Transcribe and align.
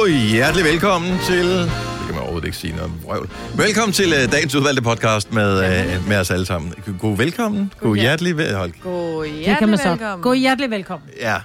God 0.00 0.08
hjertelig 0.08 0.64
velkommen 0.64 1.18
til... 1.26 1.48
Det 1.58 1.70
kan 2.06 2.14
man 2.14 2.18
overhovedet 2.18 2.46
ikke 2.46 2.56
sige 2.56 2.76
noget 2.76 2.92
vrøvl. 3.04 3.30
Velkommen 3.56 3.92
til 3.92 4.06
uh, 4.12 4.32
dagens 4.32 4.54
udvalgte 4.54 4.82
podcast 4.82 5.32
med, 5.32 5.58
uh, 5.98 6.08
med 6.08 6.16
os 6.18 6.30
alle 6.30 6.46
sammen. 6.46 6.74
God 6.98 7.16
velkommen. 7.16 7.72
God 7.80 7.96
hjert- 7.96 8.00
hjertelig 8.02 8.36
velkommen. 8.36 8.74
God 8.82 9.24
Det 9.24 9.44
kan 9.58 9.68
man 9.68 9.78
hjertelig 9.78 9.78
så. 9.78 9.88
velkommen. 9.88 10.22
God 10.22 10.36
hjertelig 10.36 10.70
velkommen. 10.70 11.08
Ja, 11.20 11.36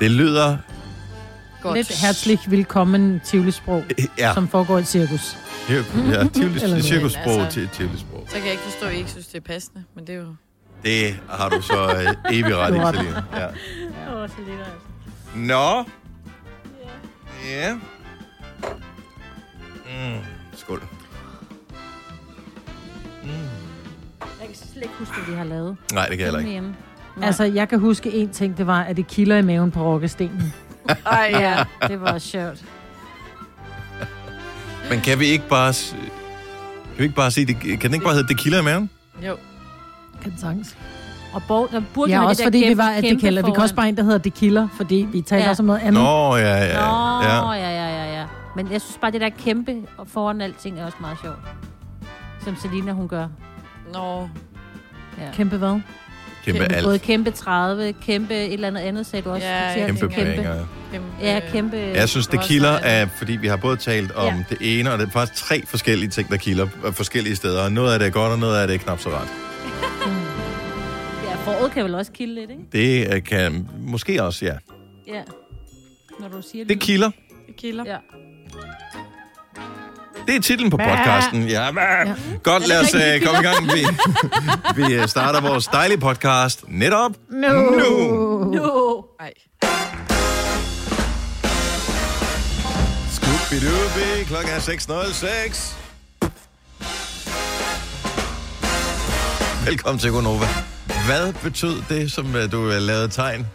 det 0.00 0.10
lyder... 0.10 0.56
Godt. 1.62 1.76
Lidt 1.76 2.00
herzlich 2.00 2.50
velkommen 2.50 3.20
Tivoli-sprog, 3.24 3.84
Ja, 4.18 4.34
som 4.34 4.48
foregår 4.48 4.76
i 4.78 4.80
et 4.80 4.88
cirkus. 4.88 5.36
ja 5.70 5.74
Eller- 6.62 6.80
cirkussprog 6.82 7.40
altså- 7.40 7.50
til 7.60 7.68
tivoli-sprog. 7.74 8.24
Så 8.28 8.34
kan 8.34 8.42
jeg 8.44 8.52
ikke 8.52 8.64
forstå, 8.64 8.86
at 8.86 8.94
I 8.94 8.96
ikke 8.96 9.10
synes, 9.10 9.26
det 9.26 9.36
er 9.36 9.52
passende, 9.52 9.84
men 9.96 10.06
det 10.06 10.14
er 10.14 10.18
jo... 10.18 10.34
Det 10.84 11.16
har 11.30 11.48
du 11.48 11.62
så 11.62 11.84
uh, 11.86 12.34
evig 12.36 12.56
ret 12.56 12.74
i. 12.74 12.96
Selina. 12.96 13.22
Ja. 13.36 13.46
Åh, 14.22 14.28
Selina, 14.36 14.58
altså. 14.58 14.86
Nå. 15.34 15.84
Ja. 17.48 17.74
Mm. 19.84 20.18
Skål. 20.56 20.82
Jeg 24.40 24.46
kan 24.48 24.54
slet 24.56 24.82
ikke 24.82 24.94
huske, 24.98 25.14
hvad 25.14 25.24
vi 25.34 25.38
har 25.38 25.44
lavet. 25.44 25.76
Nej, 25.92 26.06
det 26.06 26.18
kan 26.18 26.20
jeg 26.20 26.26
heller 26.26 26.38
ikke. 26.38 26.50
Hjemme. 26.50 26.76
Altså, 27.22 27.44
jeg 27.44 27.68
kan 27.68 27.78
huske 27.78 28.12
en 28.12 28.28
ting, 28.30 28.56
det 28.58 28.66
var, 28.66 28.82
at 28.82 28.96
det 28.96 29.06
kilder 29.06 29.36
i 29.36 29.42
maven 29.42 29.70
på 29.70 29.82
rokkestenen. 29.84 30.52
Ej, 31.06 31.30
ja. 31.34 31.64
Det 31.88 32.00
var 32.00 32.18
sjovt. 32.18 32.64
Men 34.90 35.00
kan 35.00 35.18
vi 35.18 35.26
ikke 35.26 35.48
bare... 35.48 35.72
Kan 35.72 36.98
vi 36.98 37.02
ikke 37.02 37.14
bare 37.16 37.30
sige, 37.30 37.46
det, 37.46 37.56
kan 37.60 37.80
den 37.80 37.94
ikke 37.94 38.04
bare 38.04 38.14
hedde 38.14 38.34
Tequila 38.34 38.58
i 38.58 38.62
maven? 38.62 38.90
Jo. 39.26 39.36
Kan 40.22 40.32
det 40.32 40.40
sagtens. 40.40 40.76
Og 41.32 41.42
Borg, 41.48 41.68
der 41.72 41.82
burde 41.94 42.12
Ja, 42.12 42.24
også 42.26 42.30
det 42.30 42.38
der 42.38 42.44
fordi 42.46 42.58
vi 42.58 42.64
kæmpe, 42.64 42.78
var 42.78 42.88
at 42.90 43.02
det 43.02 43.10
kæmpe 43.10 43.20
kalder. 43.22 43.42
Vi 43.42 43.50
kan 43.50 43.62
også 43.62 43.74
bare 43.74 43.88
en, 43.88 43.96
der 43.96 44.02
hedder 44.02 44.18
det 44.18 44.34
kilder, 44.34 44.68
fordi 44.76 45.08
vi 45.12 45.20
taler 45.20 45.44
Ja. 45.44 45.50
også 45.50 45.62
om 45.62 45.66
noget 45.66 45.80
andet. 45.80 46.02
Nå, 46.02 46.36
ja, 46.36 46.56
ja. 46.64 46.74
Nå, 46.74 47.52
ja. 47.52 47.54
ja, 47.54 47.70
ja, 47.70 48.04
ja, 48.04 48.18
ja. 48.20 48.24
Men 48.56 48.72
jeg 48.72 48.80
synes 48.80 48.98
bare, 49.00 49.10
det 49.10 49.20
der 49.20 49.28
kæmpe 49.28 49.74
foran 50.06 50.40
alting 50.40 50.80
er 50.80 50.84
også 50.84 50.98
meget 51.00 51.18
sjovt. 51.22 51.36
Som 52.44 52.56
Selina, 52.62 52.92
hun 52.92 53.08
gør. 53.08 53.26
Nå. 53.92 54.28
Ja. 55.18 55.24
Kæmpe 55.34 55.56
hvad? 55.56 55.80
Kæmpe 56.44 56.62
alt. 56.64 56.84
Både 56.84 56.98
kæmpe 56.98 57.30
30, 57.30 57.92
kæmpe 57.92 58.34
et 58.34 58.52
eller 58.52 58.68
andet 58.68 58.80
andet, 58.80 59.06
sagde 59.06 59.22
du 59.24 59.30
også. 59.30 59.46
Ja, 59.46 59.70
forkert. 59.70 59.86
Kæmpe 59.86 60.14
kæmpe. 60.14 60.32
penge. 60.34 60.48
Kæmpe, 60.92 61.06
Ja, 61.22 61.40
kæmpe. 61.52 61.76
Jeg 61.76 62.08
synes, 62.08 62.26
det 62.26 62.40
kilder 62.40 62.78
af, 62.78 63.08
fordi 63.16 63.32
vi 63.32 63.46
har 63.46 63.56
både 63.56 63.76
talt 63.76 64.12
om 64.12 64.26
Ja. 64.34 64.44
det 64.50 64.58
ene, 64.80 64.92
og 64.92 64.98
det 64.98 65.06
er 65.06 65.10
faktisk 65.10 65.44
tre 65.46 65.62
forskellige 65.66 66.10
ting, 66.10 66.28
der 66.30 66.36
kilder 66.36 66.66
øh, 66.86 66.92
forskellige 66.92 67.36
steder. 67.36 67.64
Og 67.64 67.72
noget 67.72 67.92
af 67.92 67.98
det 67.98 68.06
er 68.08 68.12
godt, 68.12 68.32
og 68.32 68.38
noget 68.38 68.56
af 68.60 68.66
det 68.68 68.74
er 68.74 68.78
knap 68.78 68.98
så 69.00 69.08
ret. 69.08 69.28
Foråret 71.44 71.72
kan 71.72 71.84
vel 71.84 71.94
også 71.94 72.12
kilde 72.12 72.34
lidt, 72.34 72.50
ikke? 72.50 72.62
Det 72.72 73.14
øh, 73.14 73.22
kan 73.24 73.68
måske 73.80 74.22
også, 74.22 74.44
ja. 74.44 74.56
Ja. 75.06 75.22
Når 76.20 76.28
du 76.28 76.42
siger 76.52 76.64
Det 76.64 76.80
kilder. 76.80 77.10
Det 77.46 77.56
kilder. 77.56 77.84
Ja. 77.86 77.96
Det 80.26 80.36
er 80.36 80.40
titlen 80.40 80.70
på 80.70 80.76
podcasten. 80.76 81.48
Ja, 81.48 81.64
ja. 81.64 82.14
Godt, 82.42 82.68
lad 82.68 82.80
os 82.80 82.94
uh, 82.94 83.00
komme 83.26 83.40
i 83.40 83.42
gang. 83.42 83.66
Vi, 83.66 83.86
vi 84.86 84.94
øh, 84.94 85.08
starter 85.08 85.40
vores 85.40 85.66
dejlige 85.66 85.98
podcast 85.98 86.64
netop 86.68 87.12
No. 87.28 87.48
nu. 87.52 88.44
No. 88.44 89.02
Ej. 89.20 89.32
Scooby-Dooby, 93.10 94.24
klokken 94.26 94.50
er 94.52 94.58
6.06. 94.58 95.76
Velkommen 99.66 99.98
til 99.98 100.10
Gonova. 100.10 100.46
Hvad 101.06 101.32
betød 101.32 101.82
det, 101.88 102.12
som 102.12 102.34
uh, 102.34 102.52
du 102.52 102.58
uh, 102.60 102.72
lavede 102.72 103.08
tegn? 103.08 103.46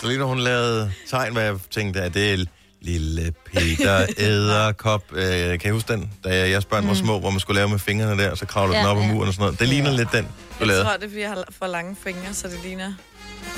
Selina, 0.00 0.24
hun 0.24 0.38
lavede 0.38 0.92
tegn, 1.10 1.32
hvad 1.32 1.42
jeg 1.42 1.56
tænkte, 1.70 2.02
at 2.02 2.14
det 2.14 2.32
er 2.32 2.44
lille 2.80 3.32
Peter 3.54 4.06
Æderkop. 4.18 5.02
Uh, 5.12 5.18
kan 5.18 5.60
I 5.64 5.70
huske 5.70 5.92
den, 5.92 6.12
da 6.24 6.48
jeres 6.48 6.64
børn 6.64 6.88
var 6.88 6.94
små, 6.94 7.18
hvor 7.20 7.30
man 7.30 7.40
skulle 7.40 7.56
lave 7.58 7.68
med 7.68 7.78
fingrene 7.78 8.22
der, 8.22 8.34
så 8.34 8.46
kravlede 8.46 8.76
Ja, 8.78 8.82
den 8.82 8.90
op 8.90 8.96
ad 8.96 9.02
ja. 9.02 9.12
muren 9.12 9.28
og 9.28 9.34
sådan 9.34 9.42
noget. 9.44 9.60
Det 9.60 9.68
ligner 9.68 9.90
lidt 9.90 10.12
den, 10.12 10.24
du 10.24 10.30
Jeg 10.58 10.66
lavede. 10.66 10.84
tror, 10.84 10.92
det 10.92 11.04
er, 11.04 11.08
fordi 11.08 11.20
jeg 11.20 11.28
har 11.28 11.44
for 11.58 11.66
lange 11.66 11.96
fingre, 12.04 12.34
så 12.34 12.48
det 12.48 12.58
ligner... 12.64 12.92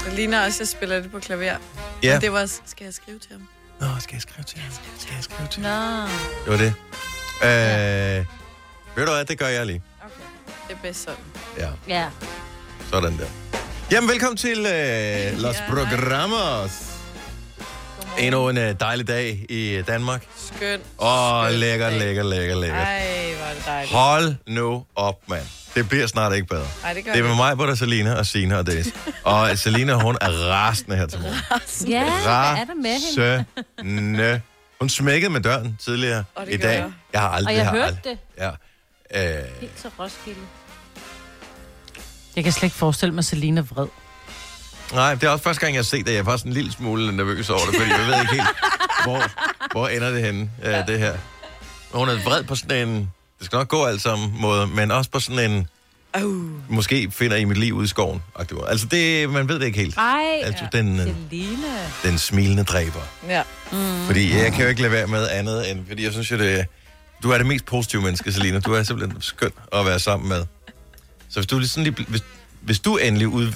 Det 0.05 0.13
ligner 0.13 0.45
også, 0.45 0.57
at 0.57 0.61
jeg 0.61 0.69
spiller 0.69 1.01
det 1.01 1.11
på 1.11 1.19
klaver. 1.19 1.57
Ja. 2.03 2.13
Men 2.13 2.21
det 2.21 2.33
var... 2.33 2.47
Skal 2.67 2.85
jeg 2.85 2.95
skrive 2.95 3.19
til 3.19 3.31
ham? 3.33 3.49
Nå, 3.81 3.87
skal 4.01 4.15
jeg 4.15 4.23
skrive 4.23 4.45
til 4.45 4.59
ham? 4.59 4.73
Skal 4.99 5.15
jeg 5.15 5.25
skrive 5.25 5.49
til 5.49 5.63
Nå. 5.63 5.69
ham? 5.69 6.09
Det 6.45 6.53
var 6.53 6.57
det. 6.57 6.75
Uh, 7.43 8.27
ved 8.97 9.07
du 9.07 9.13
hvad, 9.13 9.25
det 9.25 9.39
gør 9.39 9.47
jeg 9.47 9.67
lige. 9.67 9.83
Det 10.73 10.79
er 10.79 10.83
bedst 10.83 11.03
sådan. 11.03 11.25
Ja. 11.59 11.69
Ja. 11.89 12.09
Sådan 12.91 13.19
der. 13.19 13.27
Jamen, 13.91 14.11
velkommen 14.11 14.37
til 14.37 14.59
uh, 14.59 15.43
Los 15.43 15.57
Ja. 15.57 15.69
Programmos. 15.69 16.71
Endnu 18.19 18.49
en 18.49 18.57
uh, 18.59 18.65
dejlig 18.81 19.09
dag 19.09 19.47
i 19.49 19.83
Danmark. 19.87 20.27
Skønt. 20.37 20.83
Åh, 20.99 21.35
oh, 21.35 21.47
skønt 21.47 21.59
lækkert, 21.59 21.91
dag. 21.93 21.99
lækkert, 22.01 22.27
lækkert, 22.27 22.59
lækkert. 22.59 22.79
Ej, 22.79 23.35
hvor 23.37 23.47
er 23.47 23.55
det 23.55 23.67
dejligt. 23.67 23.93
Hold 23.93 24.35
nu 24.47 24.85
op, 24.97 25.29
mand. 25.29 25.43
Det 25.75 25.89
bliver 25.89 26.07
snart 26.07 26.35
ikke 26.35 26.47
bedre. 26.47 26.67
Ej, 26.85 26.93
det 26.93 27.05
gør 27.05 27.13
Det 27.13 27.21
er 27.21 27.25
med 27.29 27.37
mig, 27.37 27.57
både 27.57 27.77
Selina 27.77 28.15
og 28.15 28.27
Sina 28.27 28.57
og 28.59 28.67
Dennis. 28.67 28.89
Og 29.25 29.59
Selina, 29.59 29.93
hun 29.95 30.17
er 30.21 30.29
rasende 30.51 30.97
her 30.97 31.07
til 31.07 31.21
morgen. 31.21 31.89
Ja, 31.89 32.05
hvad 32.05 32.61
er 32.61 32.65
der 32.65 32.75
med 32.75 33.45
hende? 33.85 34.41
Hun 34.81 34.89
smækkede 34.89 35.33
med 35.33 35.41
døren 35.41 35.79
tidligere 35.85 36.25
Og 36.35 36.47
det 36.47 36.53
i 36.53 36.57
gør 36.57 36.69
dag. 36.69 36.79
jeg. 36.79 36.93
Jeg 37.13 37.21
har 37.21 37.29
aldrig... 37.29 37.53
Og 37.53 37.57
jeg 37.57 37.65
har 37.65 37.73
hørte 37.73 37.87
aldrig, 37.87 38.05
det. 38.05 38.19
Ja. 38.39 38.51
Øh, 39.15 39.45
Helt 39.61 39.77
til 39.77 39.91
Roskilde. 39.99 40.41
Jeg 42.37 42.45
kan 42.45 42.53
slet 42.53 42.63
ikke 42.63 42.77
forestille 42.77 43.15
mig 43.15 43.25
Selina 43.25 43.61
vred. 43.61 43.87
Nej, 44.93 45.15
det 45.15 45.25
er 45.25 45.29
også 45.29 45.45
første 45.45 45.61
gang, 45.61 45.75
jeg 45.75 45.79
har 45.79 45.85
set 45.85 46.07
det. 46.07 46.13
Jeg 46.13 46.19
er 46.19 46.25
faktisk 46.25 46.47
en 46.47 46.53
lille 46.53 46.73
smule 46.73 47.17
nervøs 47.17 47.51
over 47.51 47.61
det, 47.61 47.77
fordi 47.77 47.91
jeg 47.91 48.07
ved 48.07 48.21
ikke 48.21 48.33
helt, 48.33 48.49
hvor, 49.05 49.23
hvor 49.73 49.89
ender 49.89 50.11
det 50.11 50.23
henne, 50.23 50.51
ja. 50.63 50.83
det 50.83 50.99
her. 50.99 51.15
Hun 51.93 52.09
er 52.09 52.23
vred 52.25 52.45
på 52.45 52.55
sådan 52.55 52.89
en... 52.89 53.11
Det 53.39 53.47
skal 53.47 53.57
nok 53.57 53.69
gå 53.69 53.85
alt 53.85 54.03
sammen 54.03 54.35
måde, 54.41 54.67
men 54.67 54.91
også 54.91 55.11
på 55.11 55.21
sådan 55.21 55.51
en... 55.51 55.67
Au. 56.15 56.45
Måske 56.69 57.11
finder 57.11 57.37
I 57.37 57.45
mit 57.45 57.59
liv 57.59 57.75
ude 57.75 57.85
i 57.85 57.89
skoven. 57.89 58.23
Altså, 58.69 58.87
det, 58.87 59.31
man 59.31 59.49
ved 59.49 59.59
det 59.59 59.67
ikke 59.67 59.79
helt. 59.79 59.97
Ej, 59.97 60.41
Altså, 60.43 60.65
den, 60.73 61.01
øh, 61.01 61.07
Selina. 61.07 61.69
den 62.05 62.19
smilende 62.19 62.65
dræber. 62.65 63.01
Ja. 63.29 63.43
Mm. 63.73 64.07
Fordi 64.07 64.37
jeg 64.37 64.53
kan 64.53 64.63
jo 64.63 64.69
ikke 64.69 64.83
lade 64.83 64.93
være 64.93 65.07
med 65.07 65.29
andet 65.29 65.71
end... 65.71 65.87
Fordi 65.89 66.05
jeg 66.05 66.13
synes 66.13 66.31
jo, 66.31 66.39
det 66.39 66.67
Du 67.23 67.31
er 67.31 67.39
det 67.39 67.47
mest 67.47 67.65
positive 67.65 68.03
menneske, 68.03 68.33
Selina. 68.33 68.61
Du 68.61 68.73
er 68.73 68.83
simpelthen 68.83 69.23
skøn 69.23 69.51
at 69.73 69.87
være 69.87 69.99
sammen 69.99 70.29
med. 70.29 70.45
Så 71.33 71.41
hvis 71.41 71.47
du, 71.47 71.63
sådan 71.69 71.85
lige, 71.85 72.07
hvis, 72.09 72.23
hvis 72.61 72.81
du 72.81 72.97
endelig 72.97 73.29
ud, 73.29 73.53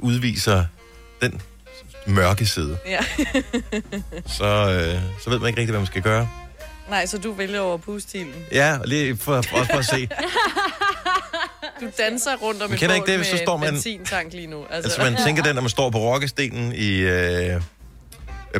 udviser 0.00 0.64
den 1.22 1.40
mørke 2.06 2.46
side, 2.46 2.78
ja. 2.86 2.98
så, 4.38 4.44
øh, 4.44 5.02
så 5.22 5.30
ved 5.30 5.38
man 5.38 5.48
ikke 5.48 5.60
rigtig, 5.60 5.70
hvad 5.70 5.80
man 5.80 5.86
skal 5.86 6.02
gøre. 6.02 6.28
Nej, 6.90 7.06
så 7.06 7.18
du 7.18 7.32
vælger 7.32 7.60
over 7.60 7.76
pustilen. 7.76 8.34
Ja, 8.52 8.78
lige 8.84 9.16
for, 9.16 9.42
for, 9.42 9.56
også 9.56 9.72
for 9.72 9.78
at 9.78 9.84
se. 9.86 10.08
Du 11.80 11.86
danser 11.98 12.36
rundt 12.36 12.62
om 12.62 12.70
Men 12.70 12.74
et 12.74 12.80
kender 12.80 12.94
ikke 12.94 13.06
det, 13.06 13.16
hvis 13.16 13.30
med 13.32 13.38
så 13.38 13.44
står 13.44 13.54
en 13.54 13.60
man- 13.60 13.72
benzintank 13.72 14.32
lige 14.32 14.46
nu. 14.46 14.64
Altså, 14.70 15.00
Altså, 15.02 15.10
man 15.10 15.24
tænker 15.26 15.42
den, 15.42 15.54
når 15.54 15.62
man 15.62 15.68
står 15.70 15.90
på 15.90 15.98
rokkestenen 15.98 16.72
i, 16.74 16.88
øh, 16.98 17.60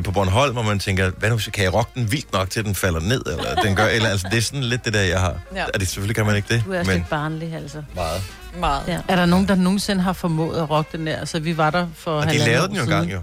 på 0.03 0.11
Bornholm, 0.11 0.57
og 0.57 0.65
man 0.65 0.79
tænker, 0.79 1.11
hvad 1.17 1.29
nu, 1.29 1.39
kan 1.53 1.63
jeg 1.63 1.73
rocke 1.73 1.91
den 1.95 2.11
vildt 2.11 2.33
nok 2.33 2.49
til, 2.49 2.59
at 2.59 2.65
den 2.65 2.75
falder 2.75 2.99
ned? 2.99 3.21
Eller, 3.25 3.55
den 3.55 3.75
gør, 3.75 3.85
eller, 3.85 4.09
altså, 4.09 4.27
det 4.31 4.37
er 4.37 4.41
sådan 4.41 4.63
lidt 4.63 4.85
det 4.85 4.93
der, 4.93 5.01
jeg 5.01 5.19
har. 5.19 5.35
Ja. 5.55 5.65
Er 5.73 5.77
det, 5.77 5.87
selvfølgelig 5.87 6.15
kan 6.15 6.25
man 6.25 6.35
ikke 6.35 6.53
det, 6.55 6.63
Du 6.65 6.71
er 6.73 6.79
også 6.79 6.91
men 6.91 6.97
lidt 6.97 7.09
barnlig, 7.09 7.53
altså. 7.55 7.83
meget. 7.95 8.23
meget. 8.59 8.83
Ja. 8.87 8.99
Er 9.07 9.15
der 9.15 9.25
nogen, 9.25 9.47
der 9.47 9.55
nogensinde 9.55 10.01
har 10.03 10.13
formået 10.13 10.61
at 10.61 10.69
rocke 10.69 10.97
den 10.97 11.07
der? 11.07 11.17
Altså, 11.17 11.39
vi 11.39 11.57
var 11.57 11.69
der 11.69 11.87
for 11.95 12.11
Og 12.11 12.25
de 12.31 12.37
lavede 12.37 12.67
den 12.67 12.75
jo 12.75 12.83
engang, 12.83 13.11
jo. 13.13 13.19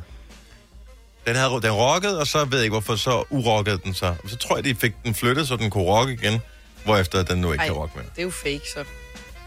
Den, 1.27 1.37
havde, 1.37 1.61
den 1.63 1.71
rockede, 1.73 2.21
og 2.21 2.27
så 2.27 2.45
ved 2.45 2.59
jeg 2.59 2.65
ikke, 2.65 2.73
hvorfor 2.73 2.97
så 2.97 3.25
urockede 3.31 3.79
den 3.85 3.95
så. 3.95 4.15
Så 4.27 4.37
tror 4.37 4.57
jeg, 4.57 4.65
de 4.65 4.75
fik 4.75 4.93
den 5.05 5.15
flyttet, 5.15 5.49
så 5.49 5.57
den 5.57 5.71
kunne 5.71 5.85
rocke 5.85 6.13
igen. 6.13 6.41
Hvorefter 6.85 7.23
den 7.23 7.39
nu 7.39 7.53
ikke 7.53 7.63
Ej. 7.63 7.67
kan 7.67 7.77
rocke 7.77 7.93
mere. 7.97 8.07
Det 8.17 8.19
er 8.19 8.23
jo 8.23 8.31
fake, 8.31 8.61
så. 8.75 8.85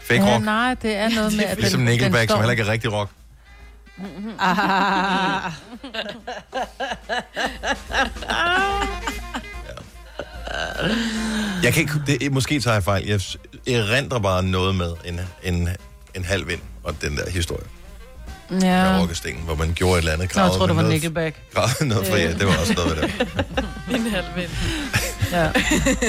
Fake 0.02 0.22
Ja, 0.24 0.34
rock. 0.34 0.44
nej, 0.44 0.74
det 0.74 0.94
er 0.96 1.08
noget 1.08 1.36
med, 1.36 1.44
at 1.44 1.58
Ligesom 1.58 1.80
den, 1.80 1.88
Nickelback, 1.88 2.20
den 2.20 2.28
som 2.28 2.34
står... 2.34 2.36
heller 2.36 2.50
ikke 2.50 2.62
er 2.62 2.68
rigtig 2.68 2.92
rock. 2.92 3.10
Ah, 4.38 5.52
Jeg 11.62 11.72
kan 11.72 11.80
ikke, 11.82 11.92
det, 12.06 12.32
måske 12.32 12.60
tager 12.60 12.74
jeg 12.74 12.84
fejl. 12.84 13.06
Jeg 13.06 13.20
erindrer 13.74 14.18
bare 14.18 14.42
noget 14.42 14.74
med 14.74 14.92
en, 15.04 15.20
en, 15.42 15.68
en 16.14 16.24
halv 16.24 16.48
vind 16.48 16.60
og 16.84 16.94
den 17.02 17.16
der 17.16 17.30
historie 17.30 17.64
med 18.50 18.60
ja. 18.62 19.00
rockestenen, 19.00 19.42
hvor 19.42 19.54
man 19.54 19.72
gjorde 19.74 19.92
et 19.94 19.98
eller 19.98 20.12
andet 20.12 20.36
Nå, 20.36 20.42
jeg 20.42 20.50
tror, 20.50 20.66
det 20.66 20.68
med 20.68 20.74
var 20.74 20.82
noget, 20.82 20.92
Nickelback. 20.92 21.36
gravet 21.54 21.80
noget 21.80 22.06
for, 22.06 22.16
ja, 22.16 22.32
det 22.32 22.46
var 22.46 22.56
også 22.60 22.72
noget 22.74 22.96
ved 22.96 23.02
det. 23.02 23.28
En 23.94 24.06
halv 24.10 24.26
vind. 24.36 24.50
Ja. 25.34 25.50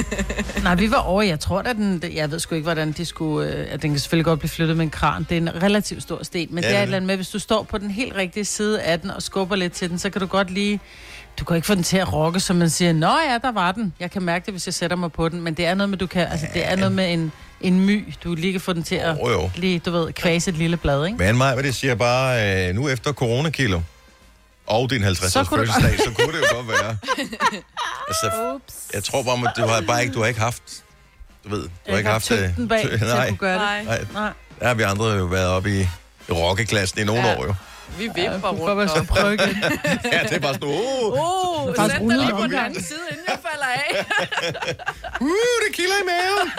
Nej, 0.62 0.74
vi 0.74 0.90
var 0.90 0.96
over, 0.96 1.22
jeg 1.22 1.40
tror, 1.40 1.58
at 1.58 1.76
den, 1.76 2.02
jeg 2.14 2.30
ved 2.30 2.38
sgu 2.38 2.54
ikke, 2.54 2.62
hvordan 2.62 2.92
de 2.92 3.04
skulle, 3.04 3.48
øh, 3.48 3.66
at 3.70 3.82
den 3.82 3.90
kan 3.90 4.00
selvfølgelig 4.00 4.24
godt 4.24 4.38
blive 4.38 4.50
flyttet 4.50 4.76
med 4.76 4.84
en 4.84 4.90
kran. 4.90 5.26
Det 5.28 5.36
er 5.36 5.40
en 5.40 5.62
relativt 5.62 6.02
stor 6.02 6.22
sten, 6.22 6.48
men 6.50 6.64
Ja, 6.64 6.68
det 6.68 6.76
er 6.76 6.80
et 6.80 6.82
eller 6.82 6.96
andet 6.96 7.06
med, 7.06 7.16
hvis 7.16 7.28
du 7.28 7.38
står 7.38 7.62
på 7.62 7.78
den 7.78 7.90
helt 7.90 8.16
rigtige 8.16 8.44
side 8.44 8.82
af 8.82 9.00
den 9.00 9.10
og 9.10 9.22
skubber 9.22 9.56
lidt 9.56 9.72
til 9.72 9.90
den, 9.90 9.98
så 9.98 10.10
kan 10.10 10.20
du 10.20 10.26
godt 10.26 10.50
lige, 10.50 10.80
du 11.38 11.44
kan 11.44 11.56
ikke 11.56 11.66
få 11.66 11.74
den 11.74 11.82
til 11.82 11.96
at 11.96 12.12
rokke, 12.12 12.40
så 12.40 12.54
man 12.54 12.70
siger, 12.70 12.92
nå 12.92 13.06
ja, 13.30 13.38
der 13.42 13.52
var 13.52 13.72
den. 13.72 13.92
Jeg 14.00 14.10
kan 14.10 14.22
mærke 14.22 14.46
det, 14.46 14.54
hvis 14.54 14.66
jeg 14.66 14.74
sætter 14.74 14.96
mig 14.96 15.12
på 15.12 15.28
den, 15.28 15.40
men 15.40 15.54
det 15.54 15.66
er 15.66 15.74
noget 15.74 15.90
med, 15.90 15.98
du 15.98 16.06
kan, 16.06 16.26
altså 16.30 16.46
det 16.54 16.66
er 16.66 16.76
noget 16.76 16.92
med 16.92 17.12
en, 17.12 17.32
en 17.60 17.80
my, 17.86 18.14
du 18.24 18.34
lige 18.34 18.52
kan 18.52 18.60
få 18.60 18.72
den 18.72 18.82
til 18.82 18.94
at, 18.94 19.16
jo. 19.18 19.50
lige, 19.56 19.78
du 19.78 19.90
ved, 19.90 20.12
kvæse 20.12 20.50
et 20.50 20.56
lille 20.56 20.76
blad, 20.76 21.06
ikke? 21.06 21.18
Men 21.18 21.36
mig, 21.36 21.54
hvad 21.54 21.64
det 21.64 21.74
siger 21.74 21.94
bare, 21.94 22.68
øh, 22.68 22.74
nu 22.74 22.88
efter 22.88 23.12
coronakilo, 23.12 23.80
og 24.66 24.90
din 24.90 25.02
50 25.02 25.32
Så 25.32 25.40
års 25.40 25.48
kunne 25.48 25.60
det- 25.66 25.74
fødselsdag, 25.74 26.04
så 26.06 26.10
kunne 26.22 26.32
det 26.32 26.40
jo 26.50 26.54
godt 26.56 26.68
være. 26.68 26.96
Altså, 28.08 28.52
Ups. 28.54 28.74
jeg 28.94 29.04
tror 29.04 29.22
bare, 29.22 29.48
at 29.50 29.56
du 29.56 29.66
har 29.66 29.80
bare 29.80 30.02
ikke, 30.02 30.14
du 30.14 30.20
har 30.20 30.26
ikke 30.26 30.40
haft, 30.40 30.62
du 31.44 31.48
ved, 31.48 31.62
du 31.62 31.68
har 31.86 31.90
Jeg 31.92 31.98
ikke 31.98 32.10
haft 32.10 32.28
det. 32.28 32.38
tyngden 32.38 32.68
bag, 32.68 32.82
ty- 32.84 32.88
til 32.88 32.94
at 32.94 33.00
nej, 33.00 33.28
kunne 33.28 33.36
gøre 33.38 33.52
det. 33.52 33.60
Nej, 33.62 33.84
nej, 33.84 34.04
Nej. 34.12 34.32
der 34.60 34.66
har 34.66 34.74
vi 34.74 34.82
andre 34.82 35.04
jo 35.06 35.24
været 35.24 35.48
oppe 35.48 35.70
i, 35.70 35.80
i 36.28 36.32
rockeklassen 36.32 36.98
i 37.00 37.04
nogle 37.04 37.28
Ja. 37.28 37.36
år 37.38 37.44
jo. 37.46 37.54
vi 37.98 38.04
Ja, 38.16 38.32
vipper 38.32 38.40
godt 38.50 38.60
rundt 38.60 38.80
jeg 38.82 38.88
skulle 38.90 39.06
prøve 39.06 39.34
igen. 39.34 39.62
Ja, 40.12 40.22
det 40.22 40.32
er 40.32 40.38
bare 40.40 40.54
sådan, 40.54 40.68
uh, 40.68 41.12
Uh, 41.68 41.74
faktisk 41.76 41.96
sæt 41.98 42.08
dig 42.08 42.16
lige 42.18 42.30
på 42.30 42.42
den 42.42 42.54
anden 42.54 42.84
side, 42.84 42.98
inden 43.10 43.24
jeg 43.28 43.38
falder 43.50 43.66
af. 43.66 44.04
uh, 45.20 45.28
det 45.68 45.76
kilder 45.76 45.96
i 46.02 46.06
maven. 46.06 46.52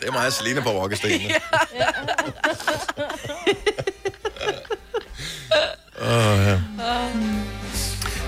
det 0.00 0.08
er 0.08 0.12
mig 0.12 0.26
og 0.26 0.32
Selina 0.32 0.60
på 0.60 0.70
rockestenene. 0.70 1.34
Åh, 6.02 6.06
ja. 6.46 6.60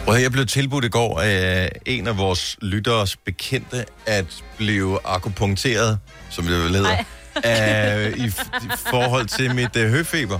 Prøv 0.04 0.14
at 0.14 0.14
høre, 0.14 0.22
jeg 0.22 0.32
blev 0.32 0.46
tilbudt 0.46 0.84
i 0.84 0.88
går 0.88 1.20
af 1.20 1.72
en 1.86 2.06
af 2.08 2.18
vores 2.18 2.56
lytteres 2.62 3.16
bekendte 3.16 3.84
at 4.06 4.24
blive 4.56 4.98
akupunkteret, 5.04 5.98
som 6.30 6.44
det 6.44 6.58
vel 6.58 6.74
hedder, 6.76 6.96
af, 7.44 8.12
i, 8.16 8.20
f- 8.26 8.64
i 8.66 8.68
forhold 8.90 9.26
til 9.26 9.54
mit 9.54 9.76
uh, 9.76 9.82
høfeber. 9.82 10.38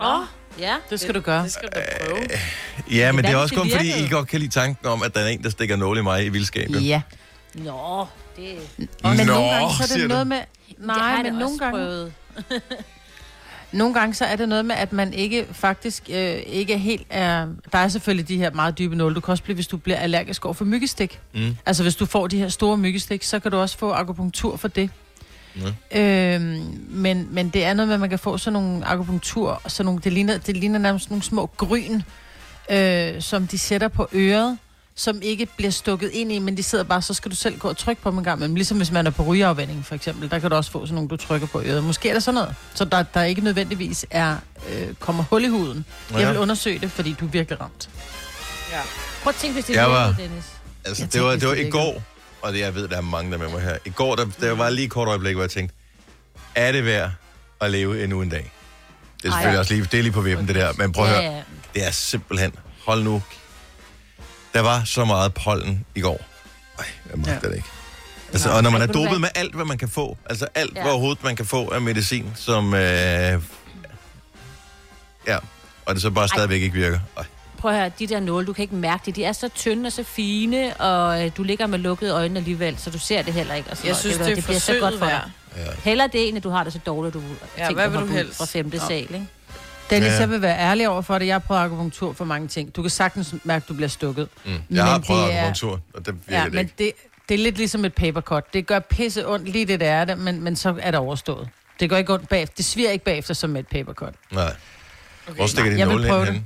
Åh, 0.00 0.20
ja. 0.60 0.74
Det 0.90 1.00
skal 1.00 1.14
du 1.14 1.20
gøre. 1.20 1.42
Det 1.42 1.52
skal 1.52 1.68
du 1.68 1.78
prøve. 2.06 2.18
Ja, 2.90 3.12
men 3.12 3.24
det 3.24 3.32
er 3.32 3.36
også 3.36 3.54
kun 3.54 3.70
fordi? 3.70 4.04
I 4.04 4.08
godt 4.10 4.28
kan 4.28 4.40
lide 4.40 4.50
tanken 4.50 4.86
om, 4.86 5.02
at 5.02 5.14
der 5.14 5.20
er 5.20 5.26
en, 5.28 5.42
der 5.42 5.50
stikker 5.50 5.76
nål 5.76 5.98
i 5.98 6.02
mig 6.02 6.24
i 6.24 6.28
vildskabet. 6.28 6.86
Ja. 6.86 7.00
Nå, 7.54 8.06
det, 8.36 8.54
Men 8.78 8.88
Nå, 9.02 9.24
nogle 9.24 9.50
gange 9.50 9.74
så 9.76 9.82
er 9.82 9.86
siger 9.86 9.96
det 9.98 10.02
du. 10.02 10.08
noget 10.08 10.26
med... 10.26 10.36
det 10.36 10.76
har 10.80 10.86
Nej, 10.86 11.06
jeg 11.06 11.16
men 11.16 11.24
da 11.24 11.30
nogle 11.30 11.44
også 11.44 11.58
gange, 11.58 11.72
prøvet. 11.78 12.12
Nogle 13.72 13.94
gange 13.94 14.14
så 14.14 14.24
er 14.24 14.36
det 14.36 14.48
noget 14.48 14.64
med, 14.64 14.74
at 14.74 14.92
man 14.92 15.12
ikke 15.12 15.46
faktisk 15.52 16.02
øh, 16.10 16.36
ikke 16.46 16.78
helt 16.78 17.06
er... 17.10 17.46
Der 17.72 17.78
er 17.78 17.88
selvfølgelig 17.88 18.28
de 18.28 18.36
her 18.36 18.50
meget 18.50 18.78
dybe 18.78 18.96
nåle. 18.96 19.14
Du 19.14 19.20
kan 19.20 19.32
også 19.32 19.44
blive, 19.44 19.54
hvis 19.54 19.66
du 19.66 19.76
bliver 19.76 19.98
allergisk 19.98 20.44
over 20.44 20.54
for 20.54 20.64
myggestik. 20.64 21.20
Mm. 21.34 21.56
Altså 21.66 21.82
hvis 21.82 21.96
du 21.96 22.06
får 22.06 22.26
de 22.26 22.38
her 22.38 22.48
store 22.48 22.76
myggestik, 22.76 23.22
så 23.22 23.38
kan 23.38 23.50
du 23.50 23.56
også 23.56 23.78
få 23.78 23.92
akupunktur 23.92 24.56
for 24.56 24.68
det. 24.68 24.90
Nå. 25.54 25.98
Øhm, 26.00 26.84
men, 26.88 27.28
men 27.30 27.48
det 27.48 27.64
er 27.64 27.74
noget 27.74 27.88
med, 27.88 27.94
at 27.94 28.00
man 28.00 28.10
kan 28.10 28.18
få 28.18 28.38
sådan 28.38 28.52
nogle 28.52 28.86
akupunktur, 28.86 29.62
sådan 29.66 29.84
nogle, 29.84 30.00
det, 30.04 30.12
ligner, 30.12 30.38
det 30.38 30.56
ligner 30.56 30.78
nærmest 30.78 31.10
nogle 31.10 31.22
små 31.22 31.50
gryn, 31.56 32.00
øh, 32.70 33.22
som 33.22 33.46
de 33.46 33.58
sætter 33.58 33.88
på 33.88 34.08
øret, 34.12 34.58
som 35.00 35.22
ikke 35.22 35.46
bliver 35.56 35.70
stukket 35.70 36.10
ind 36.12 36.32
i, 36.32 36.38
men 36.38 36.56
de 36.56 36.62
sidder 36.62 36.84
bare, 36.84 37.02
så 37.02 37.14
skal 37.14 37.30
du 37.30 37.36
selv 37.36 37.58
gå 37.58 37.68
og 37.68 37.76
trykke 37.76 38.02
på 38.02 38.10
dem 38.10 38.18
en 38.18 38.24
gang. 38.24 38.40
Men 38.40 38.54
ligesom 38.54 38.76
hvis 38.76 38.90
man 38.90 39.06
er 39.06 39.10
på 39.10 39.22
rygeafvænding 39.22 39.86
for 39.86 39.94
eksempel, 39.94 40.30
der 40.30 40.38
kan 40.38 40.50
du 40.50 40.56
også 40.56 40.70
få 40.70 40.86
sådan 40.86 40.94
nogle, 40.94 41.08
du 41.08 41.16
trykker 41.16 41.46
på 41.46 41.60
øret. 41.62 41.84
Måske 41.84 42.08
er 42.08 42.12
der 42.12 42.20
sådan 42.20 42.34
noget, 42.34 42.54
så 42.74 42.84
der, 42.84 43.02
der 43.02 43.22
ikke 43.22 43.40
nødvendigvis 43.40 44.06
er, 44.10 44.36
øh, 44.72 44.94
kommer 44.94 45.24
hul 45.30 45.44
i 45.44 45.48
huden. 45.48 45.84
Ja. 46.12 46.18
Jeg 46.18 46.28
vil 46.28 46.38
undersøge 46.38 46.78
det, 46.78 46.90
fordi 46.90 47.16
du 47.20 47.24
er 47.26 47.30
virkelig 47.30 47.60
ramt. 47.60 47.90
Ja. 48.72 48.80
Prøv 49.22 49.28
at 49.30 49.34
tænke, 49.36 49.54
hvis 49.54 49.64
det 49.64 49.74
Jeg 49.74 49.84
er 49.84 49.88
var- 49.88 50.14
Dennis. 50.18 50.44
Altså, 50.84 51.02
Jeg 51.02 51.12
det 51.12 51.22
var, 51.22 51.30
det 51.30 51.48
var 51.48 51.54
det 51.54 51.66
i 51.66 51.70
går, 51.70 52.02
og 52.42 52.52
det, 52.52 52.58
jeg 52.60 52.74
ved, 52.74 52.88
der 52.88 52.96
er 52.96 53.00
mange, 53.00 53.30
der 53.30 53.36
er 53.38 53.42
med 53.42 53.48
mig 53.50 53.60
her. 53.62 53.76
I 53.84 53.90
går, 53.90 54.16
der, 54.16 54.26
der 54.40 54.52
var 54.54 54.70
lige 54.70 54.84
et 54.84 54.90
kort 54.90 55.08
øjeblik, 55.08 55.34
hvor 55.34 55.42
jeg 55.42 55.50
tænkte, 55.50 55.74
er 56.54 56.72
det 56.72 56.84
værd 56.84 57.10
at 57.60 57.70
leve 57.70 58.04
endnu 58.04 58.22
en 58.22 58.28
dag? 58.28 58.52
Det 59.22 59.24
er 59.24 59.28
Ej. 59.28 59.36
selvfølgelig 59.36 59.58
også 59.58 59.74
lige, 59.74 59.84
det 59.92 59.98
er 59.98 60.02
lige 60.02 60.12
på 60.12 60.20
vippen, 60.20 60.48
det 60.48 60.54
der. 60.54 60.72
Men 60.72 60.92
prøv 60.92 61.04
at 61.04 61.10
høre, 61.10 61.22
Ja, 61.22 61.30
ja. 61.36 61.42
det 61.74 61.86
er 61.86 61.90
simpelthen, 61.90 62.52
hold 62.86 63.02
nu. 63.02 63.22
Der 64.54 64.60
var 64.60 64.82
så 64.84 65.04
meget 65.04 65.34
pollen 65.34 65.84
i 65.94 66.00
går. 66.00 66.20
Ej, 66.78 66.84
jeg 67.10 67.18
magter 67.18 67.40
ja. 67.42 67.48
det 67.48 67.56
ikke. 67.56 67.68
Altså, 68.32 68.50
og 68.50 68.62
når 68.62 68.70
man 68.70 68.82
er 68.82 68.86
dopet 68.86 69.20
med 69.20 69.28
alt, 69.34 69.54
hvad 69.54 69.64
man 69.64 69.78
kan 69.78 69.88
få, 69.88 70.16
altså 70.30 70.46
alt, 70.54 70.72
ja. 70.74 70.78
Ja. 70.78 70.82
hvad 70.84 70.92
overhovedet 70.92 71.24
man 71.24 71.36
kan 71.36 71.46
få 71.46 71.68
af 71.68 71.80
medicin, 71.80 72.32
som... 72.34 72.74
Øh, 72.74 72.80
ja, 75.26 75.38
og 75.86 75.94
det 75.94 76.02
så 76.02 76.10
bare 76.10 76.28
stadigvæk 76.28 76.62
ikke 76.62 76.74
virker. 76.74 76.98
Ej. 77.16 77.24
Prøv 77.58 77.70
at 77.72 77.76
høre, 77.78 77.90
de 77.98 78.06
der 78.06 78.20
nåle, 78.20 78.46
du 78.46 78.52
kan 78.52 78.62
ikke 78.62 78.74
mærke 78.74 79.02
det. 79.06 79.16
De 79.16 79.24
er 79.24 79.32
så 79.32 79.48
tynde 79.48 79.86
og 79.86 79.92
så 79.92 80.02
fine, 80.02 80.76
og 80.76 81.24
øh, 81.24 81.30
du 81.36 81.42
ligger 81.42 81.66
med 81.66 81.78
lukkede 81.78 82.12
øjne 82.12 82.38
alligevel, 82.38 82.78
så 82.78 82.90
du 82.90 82.98
ser 82.98 83.22
det 83.22 83.32
heller 83.34 83.54
ikke. 83.54 83.70
Og 83.70 83.76
sådan 83.76 83.86
Jeg 83.86 83.92
noget. 83.92 84.00
synes, 84.00 84.16
det, 84.16 84.24
det, 84.26 84.30
er 84.32 84.34
det 84.34 84.44
bliver 84.44 84.58
så 84.60 84.76
godt 84.80 84.98
for 84.98 85.06
dig. 85.06 85.30
Heller 85.84 86.06
det, 86.06 86.28
end 86.28 86.36
at 86.36 86.44
du 86.44 86.50
har 86.50 86.64
det 86.64 86.72
så 86.72 86.78
dårligt, 86.86 87.14
du 87.14 87.22
Ja, 87.58 87.66
tænker, 87.66 87.74
hvad 87.74 87.88
vil 87.88 87.96
at 87.96 88.02
du 88.02 88.12
helst? 88.12 88.36
fra 88.38 88.44
femte 88.44 88.80
sal, 88.80 88.92
ikke? 89.00 89.26
Dennis, 89.90 90.08
Ja. 90.08 90.14
ja. 90.14 90.20
jeg 90.20 90.30
vil 90.30 90.42
være 90.42 90.58
ærlig 90.58 90.88
over 90.88 91.02
for 91.02 91.18
det. 91.18 91.26
Jeg 91.26 91.34
har 91.34 91.38
prøvet 91.38 91.60
akupunktur 91.60 92.12
for 92.12 92.24
mange 92.24 92.48
ting. 92.48 92.76
Du 92.76 92.82
kan 92.82 92.90
sagtens 92.90 93.34
mærke, 93.44 93.62
at 93.64 93.68
du 93.68 93.74
bliver 93.74 93.88
stukket. 93.88 94.28
Mm. 94.44 94.52
Jeg 94.70 94.84
har 94.84 94.92
Men 94.98 95.02
prøvet 95.06 95.26
det 95.28 95.34
er- 95.34 95.38
akupunktur, 95.38 95.80
og 95.94 96.06
det 96.06 96.14
virker 96.26 96.38
Ja, 96.38 96.44
det 96.44 96.52
men 96.52 96.60
ikke. 96.60 96.74
det, 96.78 96.92
det 97.28 97.34
er 97.34 97.38
lidt 97.38 97.56
ligesom 97.58 97.84
et 97.84 97.94
papercut. 97.94 98.54
Det 98.54 98.66
gør 98.66 98.78
pisse 98.78 99.28
ondt 99.28 99.48
lige 99.48 99.66
det, 99.66 99.80
der 99.80 99.86
er 99.90 100.04
det, 100.04 100.18
men, 100.18 100.42
men 100.42 100.56
så 100.56 100.76
er 100.80 100.90
det 100.90 101.00
overstået. 101.00 101.48
Det 101.80 101.90
går 101.90 101.96
ikke 101.96 102.12
ondt 102.14 102.28
bagefter. 102.28 102.54
Det 102.56 102.64
sviger 102.64 102.90
ikke 102.90 103.04
bagefter 103.04 103.34
som 103.34 103.56
et 103.56 103.66
papercut. 103.66 104.14
Nej. 104.32 104.54
Hvor 105.36 105.46
stikker 105.46 105.70
de 105.70 105.84
nåle 105.84 106.08
det. 106.08 106.24
henne? 106.26 106.44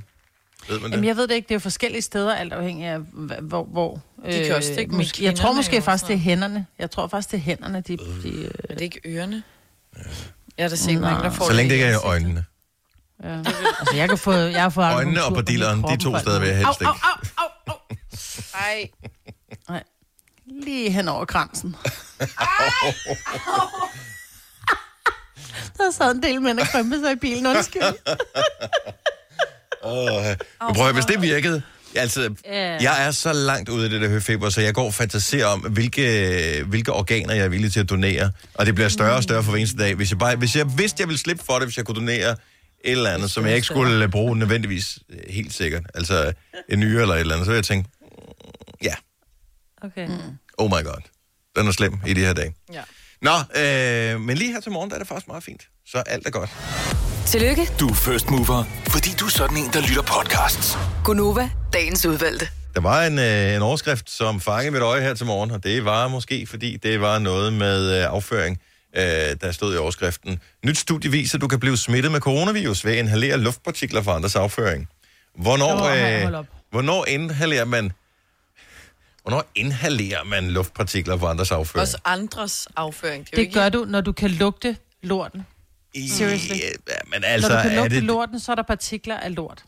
Ved 0.69 0.79
man 0.79 0.83
det? 0.85 0.91
Jamen, 0.91 1.07
jeg 1.07 1.15
ved 1.15 1.27
det 1.27 1.35
ikke. 1.35 1.45
Det 1.45 1.51
er 1.51 1.55
jo 1.55 1.59
forskellige 1.59 2.01
steder, 2.01 2.35
alt 2.35 2.53
afhængig 2.53 2.85
af, 2.87 2.99
hvor... 3.41 3.63
hvor 3.63 4.01
øh, 4.25 4.33
De 4.33 4.45
kan 4.45 4.55
også 4.55 4.73
stikke 4.73 4.91
med 4.91 4.97
måske, 4.97 5.23
Jeg 5.25 5.35
tror 5.35 5.53
måske 5.53 5.81
faktisk, 5.81 6.07
det 6.07 6.13
er 6.13 6.17
hænderne. 6.17 6.65
Jeg 6.79 6.91
tror 6.91 7.07
faktisk, 7.07 7.31
det 7.31 7.37
er 7.37 7.41
hænderne, 7.41 7.81
de... 7.87 7.97
de 7.97 8.29
øh, 8.29 8.51
Er 8.69 8.73
det 8.73 8.81
ikke 8.81 9.01
ørerne? 9.05 9.43
Jeg 10.57 10.63
er 10.63 10.67
der 10.69 10.75
sikkert 10.75 11.23
der 11.23 11.29
får 11.29 11.45
Så 11.45 11.53
længe 11.53 11.69
det 11.69 11.75
ikke 11.75 11.85
er 11.85 11.91
i 11.91 11.95
øjnene. 12.03 12.45
Ja. 13.23 13.37
Altså, 13.79 13.95
jeg 13.95 14.09
kan 14.09 14.17
få... 14.17 14.31
Jeg 14.33 14.61
har 14.61 14.69
fået 14.69 14.85
Øjnene 14.85 15.19
og 15.19 15.25
akupunktur 15.25 15.35
på 15.35 15.41
dilleren, 15.41 15.77
hele 15.89 15.97
de 15.97 16.03
to 16.03 16.09
kroppen, 16.09 16.21
steder 16.21 16.39
vil 16.39 16.47
jeg 16.47 16.57
helst 16.57 16.81
Au, 16.81 16.93
ikke. 16.93 17.05
au, 17.37 17.43
au, 17.43 17.49
au, 17.67 17.73
au. 17.73 17.77
Ej, 19.69 19.83
Lige 20.63 20.89
hen 20.91 21.07
over 21.07 21.25
kransen. 21.25 21.75
Der 25.77 25.91
sad 25.97 26.11
en 26.15 26.23
del 26.23 26.41
mænd 26.41 26.59
og 26.59 26.67
krømpe 26.67 26.99
sig 26.99 27.11
i 27.11 27.15
bilen, 27.15 27.45
undskyld. 27.47 27.83
Åh, 29.83 30.23
men 30.25 30.35
prøv 30.59 30.67
at 30.69 30.77
høre, 30.77 30.93
hvis 30.93 31.05
det 31.05 31.21
virkede... 31.21 31.61
Altså, 31.95 32.33
Ja. 32.45 32.77
jeg 32.81 33.07
er 33.07 33.11
så 33.11 33.33
langt 33.33 33.69
ude 33.69 33.83
af 33.83 33.89
det 33.89 34.01
der 34.01 34.09
høfeber, 34.09 34.49
så 34.49 34.61
jeg 34.61 34.73
går 34.73 34.85
og 34.85 34.93
fantaserer 34.93 35.45
om, 35.45 35.59
hvilke, 35.59 36.63
hvilke 36.67 36.93
organer 36.93 37.33
jeg 37.33 37.43
er 37.45 37.49
villig 37.49 37.73
til 37.73 37.79
at 37.79 37.89
donere. 37.89 38.31
Og 38.53 38.65
det 38.65 38.75
bliver 38.75 38.89
større 38.89 39.15
og 39.15 39.23
større 39.23 39.43
for 39.43 39.51
hver 39.51 39.57
eneste 39.59 39.77
dag. 39.77 39.95
Hvis 39.95 40.09
jeg, 40.11 40.19
bare, 40.19 40.35
hvis 40.35 40.55
jeg 40.55 40.77
vidste, 40.77 41.01
jeg 41.01 41.07
ville 41.07 41.19
slippe 41.19 41.43
for 41.45 41.53
det, 41.53 41.67
hvis 41.67 41.77
jeg 41.77 41.85
kunne 41.85 41.95
donere 41.95 42.35
et 42.83 42.91
eller 42.91 43.09
andet, 43.09 43.31
som 43.31 43.45
jeg 43.45 43.55
ikke 43.55 43.65
skulle 43.65 44.09
bruge 44.09 44.37
nødvendigvis 44.37 44.99
øh, 45.09 45.19
helt 45.29 45.53
sikkert. 45.53 45.83
Altså 45.93 46.33
en 46.69 46.79
nyre 46.79 47.01
eller 47.01 47.15
et 47.15 47.19
eller 47.19 47.33
andet. 47.33 47.45
Så 47.45 47.51
ville 47.51 47.57
jeg 47.57 47.65
tænke, 47.65 47.89
mm, 48.01 48.07
ja, 48.83 48.93
Okay. 49.85 50.07
Mm. 50.07 50.37
oh 50.57 50.69
my 50.69 50.83
god. 50.83 51.01
Den 51.55 51.67
er 51.67 51.71
slem 51.71 51.93
i 52.07 52.13
de 52.13 52.19
her 52.19 52.33
dage. 52.33 52.55
ja. 52.73 52.81
Nå, 53.21 53.31
øh, 53.61 54.21
men 54.21 54.37
lige 54.37 54.51
her 54.53 54.59
til 54.59 54.71
morgen, 54.71 54.89
der 54.89 54.95
er 54.95 54.99
det 54.99 55.07
faktisk 55.07 55.27
meget 55.27 55.43
fint. 55.43 55.61
Så 55.87 55.97
alt 55.97 56.27
er 56.27 56.31
godt. 56.31 56.49
Tillykke, 57.25 57.67
Du 57.79 57.87
er 57.89 57.93
first 57.93 58.29
mover, 58.29 58.63
fordi 58.87 59.09
du 59.19 59.25
er 59.25 59.29
sådan 59.29 59.57
en, 59.57 59.69
der 59.73 59.81
lytter 59.81 60.01
podcasts. 60.01 60.77
Gunova, 61.03 61.49
dagens 61.73 62.05
udvalgte. 62.05 62.47
Der 62.75 62.81
var 62.81 63.03
en, 63.05 63.19
øh, 63.19 63.55
en 63.55 63.61
overskrift, 63.61 64.09
som 64.09 64.41
fangede 64.41 64.71
mit 64.71 64.81
øje 64.81 65.01
her 65.01 65.13
til 65.13 65.25
morgen, 65.25 65.51
og 65.51 65.63
det 65.63 65.85
var 65.85 66.07
måske, 66.07 66.47
fordi 66.47 66.77
det 66.77 67.01
var 67.01 67.19
noget 67.19 67.53
med 67.53 67.99
øh, 67.99 68.05
afføring, 68.09 68.59
øh, 68.95 69.03
der 69.41 69.51
stod 69.51 69.73
i 69.75 69.77
overskriften. 69.77 70.39
Nyt 70.65 70.77
studie 70.77 71.11
viser, 71.11 71.37
at 71.37 71.41
du 71.41 71.47
kan 71.47 71.59
blive 71.59 71.77
smittet 71.77 72.11
med 72.11 72.19
coronavirus 72.19 72.85
ved 72.85 72.91
at 72.91 72.97
inhalere 72.97 73.37
luftpartikler 73.37 74.01
fra 74.01 74.15
andres 74.15 74.35
afføring. 74.35 74.87
Hvornår, 75.35 75.83
øh, 76.37 76.45
hvornår 76.71 77.05
inhalerer 77.05 77.65
man... 77.65 77.91
Hvornår 79.21 79.45
inhalerer 79.55 80.23
man 80.23 80.49
luftpartikler 80.51 81.17
fra 81.17 81.29
andres 81.29 81.51
afføring? 81.51 81.81
Også 81.81 81.97
andres 82.05 82.67
afføring. 82.75 83.25
Det, 83.25 83.31
er 83.33 83.35
Det 83.35 83.41
ikke... 83.41 83.53
gør 83.53 83.69
du, 83.69 83.85
når 83.85 84.01
du 84.01 84.11
kan 84.11 84.29
lugte 84.31 84.77
lorten. 85.03 85.41
Ja, 85.95 86.07
seriously. 86.07 86.53
men 87.07 87.23
Altså, 87.23 87.49
når 87.49 87.55
du 87.55 87.61
kan 87.61 87.71
er 87.71 87.75
lugte 87.75 87.95
det... 87.95 88.03
lorten, 88.03 88.39
så 88.39 88.51
er 88.51 88.55
der 88.55 88.63
partikler 88.63 89.17
af 89.17 89.35
lort, 89.35 89.63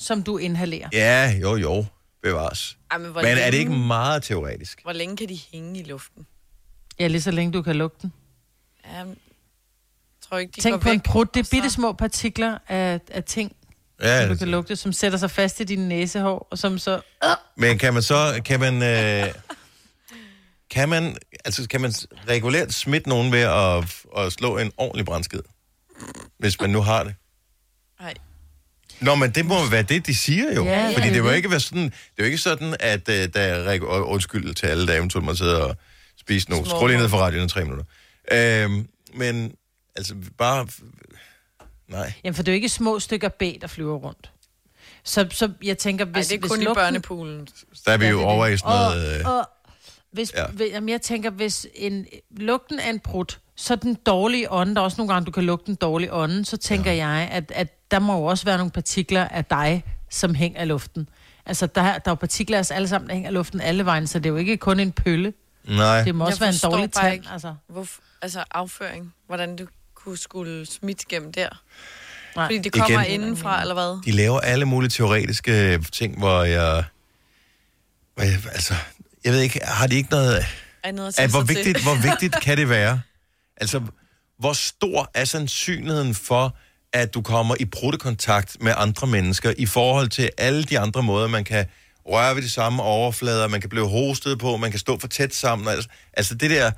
som 0.00 0.22
du 0.22 0.38
inhalerer. 0.38 0.88
Ja, 0.92 1.38
jo, 1.42 1.56
jo, 1.56 1.84
bevares. 2.22 2.76
Ej, 2.90 2.98
men, 2.98 3.12
Men 3.12 3.24
er 3.24 3.34
længe, 3.34 3.50
det 3.52 3.58
ikke 3.58 3.70
meget 3.72 4.22
teoretisk? 4.22 4.82
Hvor 4.82 4.92
længe 4.92 5.16
kan 5.16 5.28
de 5.28 5.38
hænge 5.52 5.80
i 5.80 5.82
luften? 5.82 6.26
Ja, 7.00 7.06
lige 7.06 7.22
så 7.22 7.30
længe 7.30 7.52
du 7.52 7.62
kan 7.62 7.76
lugte 7.76 7.98
den. 8.02 8.12
Ja, 8.92 8.96
jeg 8.98 9.06
tror 10.28 10.38
ikke, 10.38 10.52
de 10.56 10.60
Tænk 10.60 10.72
går 10.72 10.78
på 10.78 10.88
en 10.88 10.92
væk, 10.92 11.02
prut. 11.02 11.34
Det 11.34 11.46
er 11.46 11.50
bitte 11.50 11.70
små 11.70 11.92
partikler 11.92 12.58
af, 12.68 13.00
af 13.10 13.24
ting, 13.24 13.52
Ja, 14.02 14.20
som 14.22 14.28
du 14.28 14.38
kan 14.38 14.48
lugte, 14.48 14.76
som 14.76 14.92
sætter 14.92 15.18
sig 15.18 15.30
fast 15.30 15.60
i 15.60 15.64
dine 15.64 15.88
næsehår, 15.88 16.48
og 16.50 16.58
som 16.58 16.78
så... 16.78 17.00
Men 17.56 17.78
kan 17.78 17.94
man 17.94 18.02
så, 18.02 18.40
kan 18.44 18.60
man, 18.60 18.82
øh, 18.82 19.34
kan 20.70 20.88
man, 20.88 21.16
altså 21.44 21.68
kan 21.68 21.80
man 21.80 21.92
regulært 22.28 22.72
smitte 22.72 23.08
nogen 23.08 23.32
ved 23.32 23.40
at, 23.40 24.04
at 24.16 24.32
slå 24.32 24.58
en 24.58 24.72
ordentlig 24.76 25.06
brandskid? 25.06 25.40
Hvis 26.38 26.60
man 26.60 26.70
nu 26.70 26.80
har 26.80 27.04
det. 27.04 27.14
Nej. 28.00 28.14
Nå, 29.00 29.14
men 29.14 29.30
det 29.30 29.46
må 29.46 29.54
være 29.70 29.82
det, 29.82 30.06
de 30.06 30.16
siger 30.16 30.54
jo. 30.54 30.64
Ja, 30.64 30.70
ja, 30.70 30.86
Fordi 30.86 31.06
det 31.06 31.12
det 31.14 31.18
er 31.18 31.22
må 31.22 31.30
ikke 31.30 31.50
være 31.50 31.60
sådan, 31.60 31.82
det 31.84 31.92
er 32.18 32.22
jo 32.22 32.24
ikke 32.24 32.38
sådan, 32.38 32.76
at 32.80 33.08
uh, 33.08 33.14
der 33.14 33.40
er 33.40 34.00
undskyld 34.00 34.54
til 34.54 34.66
alle, 34.66 34.86
der 34.86 34.94
eventuelt 34.94 35.24
må 35.24 35.34
sidde 35.34 35.64
og 35.66 35.76
spise 36.20 36.50
nu. 36.50 36.56
Små 36.56 36.64
Skru 36.64 36.86
lige 36.86 36.98
ned 36.98 37.08
for 37.08 37.18
radioen 37.18 37.46
i 37.46 37.48
tre 37.48 37.64
minutter. 37.64 37.84
Øhm, 38.32 38.88
men, 39.14 39.54
altså, 39.96 40.14
bare... 40.38 40.66
Nej. 41.88 42.12
Jamen, 42.24 42.34
for 42.34 42.42
det 42.42 42.48
er 42.52 42.52
jo 42.52 42.56
ikke 42.56 42.68
små 42.68 42.98
stykker 42.98 43.28
B, 43.28 43.42
der 43.60 43.66
flyver 43.66 43.96
rundt. 43.96 44.32
Så, 45.04 45.26
så 45.30 45.52
jeg 45.62 45.78
tænker, 45.78 46.04
Ej, 46.04 46.12
hvis, 46.12 46.26
det 46.28 46.36
er 46.36 46.40
hvis 46.40 46.50
kun 46.50 46.60
i 46.60 46.64
lugten- 46.64 46.74
børnepoolen. 46.74 47.48
Der 47.86 47.92
er 47.92 47.96
vi 47.96 48.06
jo 48.06 48.20
er 48.20 48.24
over 48.24 48.46
i 48.46 48.56
sådan 48.56 48.70
noget... 48.76 49.20
Øh, 49.20 49.26
Og, 49.26 49.48
Hvis, 50.12 50.32
Ja. 50.36 50.44
ja. 50.58 50.64
jamen, 50.64 50.88
jeg 50.88 51.02
tænker, 51.02 51.30
hvis 51.30 51.66
en, 51.74 52.06
lugten 52.30 52.78
af 52.80 52.90
en 52.90 53.00
brud, 53.00 53.36
så 53.56 53.76
den 53.76 53.94
dårlige 53.94 54.50
ånde, 54.52 54.74
der 54.74 54.80
er 54.80 54.84
også 54.84 54.96
nogle 54.98 55.12
gange, 55.12 55.26
du 55.26 55.30
kan 55.30 55.44
lugte 55.44 55.66
den 55.66 55.74
dårlige 55.74 56.12
ånde, 56.12 56.44
så 56.44 56.56
tænker 56.56 56.92
ja. 56.92 57.06
jeg, 57.08 57.28
at, 57.32 57.52
at 57.54 57.90
der 57.90 57.98
må 57.98 58.16
jo 58.18 58.24
også 58.24 58.44
være 58.44 58.56
nogle 58.58 58.70
partikler 58.70 59.28
af 59.28 59.44
dig, 59.44 59.84
som 60.10 60.34
hænger 60.34 60.62
i 60.62 60.66
luften. 60.66 61.08
Altså, 61.46 61.66
der, 61.66 61.80
er- 61.82 61.98
der 61.98 62.10
er 62.10 62.10
jo 62.10 62.14
partikler 62.14 62.56
af 62.56 62.60
os 62.60 62.70
alle 62.70 62.88
sammen, 62.88 63.08
der 63.08 63.14
hænger 63.14 63.30
i 63.30 63.32
luften 63.32 63.60
alle 63.60 63.84
vejen, 63.84 64.06
så 64.06 64.18
det 64.18 64.26
er 64.26 64.30
jo 64.30 64.36
ikke 64.36 64.56
kun 64.56 64.80
en 64.80 64.92
pølle. 64.92 65.32
Nej. 65.64 66.02
Det 66.02 66.14
må 66.14 66.24
også 66.24 66.44
Jeg 66.44 66.52
være 66.62 66.70
en 66.70 66.72
dårlig 66.72 66.92
tand. 66.92 67.14
ikke. 67.14 67.28
Altså. 67.32 67.54
Hvorfor, 67.68 68.00
altså 68.22 68.44
afføring. 68.50 69.14
Hvordan 69.26 69.56
du 69.56 69.66
kunne 69.94 70.18
skulle 70.18 70.66
smitte 70.66 71.04
gennem 71.08 71.32
der. 71.32 71.48
Nej. 72.36 72.44
Fordi 72.44 72.58
det 72.58 72.72
kommer 72.72 73.04
Igen. 73.04 73.20
indenfra, 73.20 73.60
eller 73.60 73.74
hvad? 73.74 74.02
De 74.04 74.12
laver 74.12 74.40
alle 74.40 74.64
mulige 74.64 74.90
teoretiske 74.90 75.84
ting, 75.92 76.18
hvor 76.18 76.42
jeg... 76.42 76.84
Hvor 78.14 78.24
jeg 78.24 78.38
altså, 78.52 78.74
jeg 79.24 79.32
ved 79.32 79.40
ikke, 79.40 79.60
har 79.64 79.86
de 79.86 79.96
ikke 79.96 80.10
noget... 80.10 80.46
Er 80.82 80.92
noget 80.92 81.18
at 81.18 81.30
hvor, 81.30 81.42
til? 81.42 81.56
vigtigt, 81.56 81.82
hvor 81.82 81.94
vigtigt 82.10 82.40
kan 82.42 82.56
det 82.56 82.68
være? 82.68 83.00
Altså, 83.56 83.82
hvor 84.38 84.52
stor 84.52 85.10
er 85.14 85.24
sandsynligheden 85.24 86.14
for, 86.14 86.56
at 86.92 87.14
du 87.14 87.22
kommer 87.22 87.54
i 87.60 87.64
brudtekontakt 87.64 88.56
med 88.60 88.72
andre 88.76 89.06
mennesker 89.06 89.52
i 89.58 89.66
forhold 89.66 90.08
til 90.08 90.30
alle 90.38 90.64
de 90.64 90.78
andre 90.78 91.02
måder, 91.02 91.28
man 91.28 91.44
kan 91.44 91.66
røre 92.06 92.34
ved 92.34 92.42
de 92.42 92.50
samme 92.50 92.82
overflader, 92.82 93.48
man 93.48 93.60
kan 93.60 93.70
blive 93.70 93.88
hostet 93.88 94.38
på, 94.38 94.56
man 94.56 94.70
kan 94.70 94.80
stå 94.80 94.98
for 94.98 95.08
tæt 95.08 95.34
sammen. 95.34 95.68
Altså, 95.68 95.88
altså 96.12 96.34
det 96.34 96.50
der, 96.50 96.70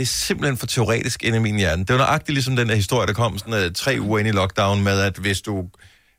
det 0.00 0.06
er 0.06 0.10
simpelthen 0.10 0.56
for 0.56 0.66
teoretisk 0.66 1.24
inde 1.24 1.36
i 1.36 1.40
min 1.40 1.56
hjerne. 1.56 1.84
Det 1.84 1.92
var 1.92 1.98
nøjagtigt 1.98 2.34
ligesom 2.34 2.56
den 2.56 2.68
der 2.68 2.74
historie, 2.74 3.06
der 3.06 3.12
kom 3.12 3.38
sådan, 3.38 3.66
uh, 3.66 3.72
tre 3.74 3.96
uger 4.00 4.18
ind 4.18 4.28
i 4.28 4.30
lockdown 4.30 4.84
med, 4.84 5.00
at 5.00 5.16
hvis 5.16 5.40
du 5.40 5.68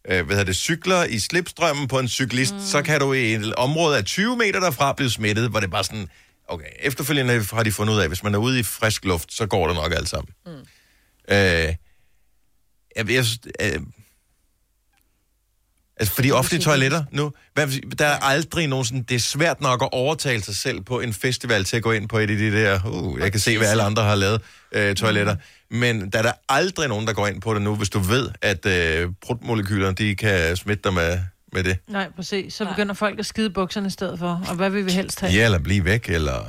øh, 0.07 0.25
hvad 0.25 0.45
det, 0.45 0.55
cykler 0.55 1.03
i 1.03 1.19
slipstrømmen 1.19 1.87
på 1.87 1.99
en 1.99 2.07
cyklist, 2.07 2.53
mm. 2.53 2.59
så 2.59 2.81
kan 2.81 2.99
du 2.99 3.13
i 3.13 3.33
et 3.33 3.55
område 3.55 3.97
af 3.97 4.05
20 4.05 4.37
meter 4.37 4.59
derfra 4.59 4.93
blive 4.93 5.09
smittet, 5.09 5.49
hvor 5.49 5.59
det 5.59 5.67
er 5.67 5.71
bare 5.71 5.83
sådan, 5.83 6.07
okay, 6.47 6.65
efterfølgende 6.79 7.45
har 7.53 7.63
de 7.63 7.71
fundet 7.71 7.93
ud 7.93 7.99
af, 7.99 8.03
at 8.03 8.09
hvis 8.09 8.23
man 8.23 8.33
er 8.33 8.39
ude 8.39 8.59
i 8.59 8.63
frisk 8.63 9.05
luft, 9.05 9.33
så 9.33 9.45
går 9.45 9.67
det 9.67 9.75
nok 9.75 9.91
alt 9.91 10.09
sammen. 10.09 10.33
Mm. 10.45 10.51
Øh, 11.29 11.75
jeg, 12.95 13.09
jeg, 13.09 13.25
øh, 13.61 13.79
altså 16.01 16.15
for 16.15 16.21
de 16.21 16.31
offentlige 16.31 16.61
toiletter 16.61 17.03
nu, 17.11 17.31
hvad, 17.53 17.67
der 17.95 18.05
er 18.05 18.17
aldrig 18.21 18.67
nogen 18.67 18.85
sådan, 18.85 19.03
det 19.03 19.15
er 19.15 19.19
svært 19.19 19.61
nok 19.61 19.83
at 19.83 19.89
overtale 19.91 20.43
sig 20.43 20.55
selv 20.55 20.81
på 20.81 20.99
en 20.99 21.13
festival 21.13 21.63
til 21.63 21.77
at 21.77 21.83
gå 21.83 21.91
ind 21.91 22.09
på 22.09 22.17
et 22.17 22.29
af 22.29 22.37
de 22.37 22.51
der, 22.51 22.79
uh, 22.85 23.19
jeg 23.19 23.31
kan 23.31 23.39
se, 23.39 23.57
hvad 23.57 23.67
alle 23.67 23.83
andre 23.83 24.03
har 24.03 24.15
lavet, 24.15 24.41
øh, 24.71 24.95
toiletter. 24.95 25.35
Men 25.71 26.09
der 26.09 26.19
er 26.19 26.23
der 26.23 26.31
aldrig 26.49 26.87
nogen, 26.87 27.07
der 27.07 27.13
går 27.13 27.27
ind 27.27 27.41
på 27.41 27.53
det 27.53 27.61
nu, 27.61 27.75
hvis 27.75 27.89
du 27.89 27.99
ved, 27.99 28.29
at 28.41 28.65
øh, 28.65 29.09
prutmolekylerne, 29.25 29.95
de 29.95 30.15
kan 30.15 30.55
smitte 30.55 30.83
dig 30.83 30.93
med, 30.93 31.19
med 31.53 31.63
det. 31.63 31.77
Nej, 31.87 32.07
præcis. 32.15 32.53
Så 32.53 32.65
begynder 32.65 32.93
folk 32.93 33.19
at 33.19 33.25
skide 33.25 33.49
bukserne 33.49 33.87
i 33.87 33.89
stedet 33.89 34.19
for. 34.19 34.43
Og 34.49 34.55
hvad 34.55 34.69
vil 34.69 34.85
vi 34.85 34.91
helst 34.91 35.19
have? 35.19 35.33
Ja, 35.33 35.45
eller 35.45 35.59
blive 35.59 35.85
væk, 35.85 36.09
eller... 36.09 36.45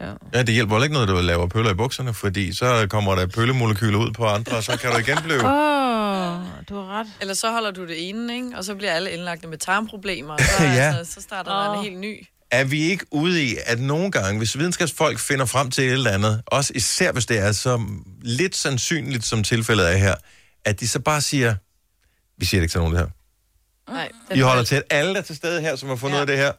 Ja. 0.00 0.10
Ja, 0.34 0.42
det 0.42 0.54
hjælper 0.54 0.74
heller 0.74 0.84
ikke 0.84 0.92
noget, 0.92 1.08
at 1.08 1.14
du 1.14 1.20
laver 1.20 1.46
pøller 1.46 1.70
i 1.70 1.74
bukserne, 1.74 2.14
fordi 2.14 2.52
så 2.52 2.86
kommer 2.90 3.14
der 3.14 3.26
pøllemolekyler 3.26 3.98
ud 3.98 4.10
på 4.12 4.26
andre, 4.26 4.56
og 4.56 4.62
så 4.62 4.78
kan 4.78 4.90
du 4.90 4.98
igen 4.98 5.18
blive... 5.24 5.40
Oh, 5.44 5.79
du 6.68 6.74
har 6.80 7.00
ret. 7.00 7.06
Eller 7.20 7.34
så 7.34 7.50
holder 7.50 7.70
du 7.70 7.86
det 7.86 8.08
ene, 8.08 8.34
ikke? 8.36 8.52
Og 8.56 8.64
så 8.64 8.74
bliver 8.74 8.92
alle 8.92 9.10
indlagt 9.12 9.48
med 9.48 9.58
tarmproblemer, 9.58 10.34
og 10.34 10.40
så, 10.40 10.64
Ja. 10.64 10.68
altså, 10.98 11.14
så 11.14 11.20
starter 11.20 11.50
der 11.62 11.68
Åh. 11.70 11.76
en 11.78 11.84
helt 11.84 11.98
ny. 11.98 12.26
Er 12.50 12.64
vi 12.64 12.80
ikke 12.82 13.04
ude 13.10 13.44
i, 13.44 13.56
at 13.66 13.80
nogle 13.80 14.10
gange, 14.10 14.38
hvis 14.38 14.58
videnskabsfolk 14.58 15.18
finder 15.18 15.44
frem 15.46 15.70
til 15.70 15.84
et 15.84 15.92
eller 15.92 16.10
andet, 16.10 16.42
også 16.46 16.72
især 16.74 17.12
hvis 17.12 17.26
det 17.26 17.38
er 17.38 17.52
så 17.52 17.82
lidt 18.22 18.56
sandsynligt, 18.56 19.24
som 19.24 19.42
tilfældet 19.42 19.92
er 19.92 19.96
her, 19.96 20.14
at 20.64 20.80
de 20.80 20.88
så 20.88 21.00
bare 21.00 21.20
siger, 21.20 21.54
vi 22.38 22.44
siger 22.46 22.60
det 22.60 22.64
ikke 22.64 22.72
til 22.72 22.78
nogen 22.80 22.94
det 22.94 23.00
her. 23.00 23.08
Nej, 23.92 24.10
I 24.34 24.40
holder 24.40 24.62
til, 24.64 24.76
at 24.76 24.82
alle 24.90 25.12
der 25.14 25.18
er 25.20 25.24
til 25.24 25.36
stede 25.36 25.60
her, 25.60 25.76
som 25.76 25.88
har 25.88 25.96
fundet 25.96 26.16
Ja. 26.16 26.18
ud 26.18 26.20
af 26.20 26.26
det 26.26 26.36
her, 26.36 26.52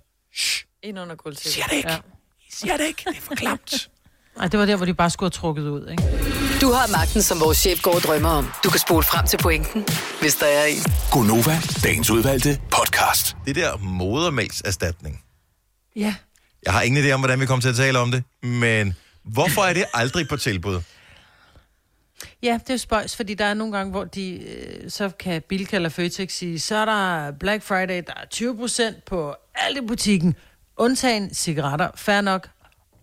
ind 0.84 1.00
under 1.00 1.16
gulvtæppet. 1.16 1.52
siger 1.54 1.66
det 1.66 1.76
ikke. 1.76 1.90
Ja. 1.92 1.98
I 2.42 2.52
siger 2.52 2.78
det 2.78 2.86
ikke. 2.88 3.04
Det 3.10 3.18
er 3.18 3.22
for 3.22 3.36
klamt. 3.36 3.90
Ej, 4.40 4.48
det 4.48 4.60
var 4.60 4.66
der, 4.66 4.76
hvor 4.76 4.86
de 4.86 4.94
bare 4.94 5.10
skulle 5.10 5.28
have 5.28 5.32
trukket 5.32 5.64
ud, 5.64 5.88
ikke? 5.90 6.04
Du 6.62 6.72
har 6.72 6.92
magten, 6.92 7.22
som 7.22 7.40
vores 7.40 7.58
chef 7.58 7.82
går 7.82 7.96
og 7.96 8.02
drømmer 8.02 8.30
om. 8.30 8.48
Du 8.64 8.70
kan 8.70 8.80
spole 8.80 9.04
frem 9.04 9.28
til 9.28 9.38
pointen, 9.38 9.86
hvis 10.22 10.36
der 10.36 10.46
er 10.46 10.66
en. 10.66 10.84
Gonova, 11.12 11.58
dagens 11.84 12.10
udvalgte 12.10 12.62
podcast. 12.72 13.36
Det 13.46 13.56
der 13.56 13.78
modermælkserstatning. 13.78 15.24
Ja. 15.96 16.16
Jeg 16.66 16.74
har 16.74 16.82
ingen 16.82 17.06
idé 17.06 17.12
om, 17.12 17.20
hvordan 17.20 17.40
vi 17.40 17.46
kommer 17.46 17.62
til 17.62 17.70
at 17.70 17.76
tale 17.76 18.00
om 18.00 18.12
det, 18.12 18.24
men 18.44 18.94
hvorfor 19.24 19.62
er 19.62 19.74
det 19.74 19.86
aldrig 19.94 20.28
på 20.28 20.38
tilbud? 20.38 20.82
Ja, 22.44 22.60
det 22.64 22.70
er 22.70 22.74
jo 22.74 22.78
spøjs, 22.78 23.16
fordi 23.16 23.34
der 23.34 23.46
er 23.46 23.54
nogle 23.54 23.78
gange, 23.78 23.92
hvor 23.92 24.04
de, 24.04 24.32
øh, 24.34 24.92
så 24.92 25.10
kan 25.10 25.42
Bilka 25.50 25.76
eller 25.76 25.90
Føtex 25.90 26.32
sige, 26.32 26.60
så 26.60 26.76
er 26.76 26.86
der 26.86 27.32
Black 27.32 27.64
Friday, 27.64 28.04
der 28.08 28.14
er 28.14 28.26
20% 28.96 29.02
på 29.06 29.36
alt 29.56 29.78
i 29.78 29.82
butikken, 29.82 30.36
undtagen 30.78 31.34
cigaretter, 31.34 31.90
fair 31.96 32.22
nok, 32.22 32.48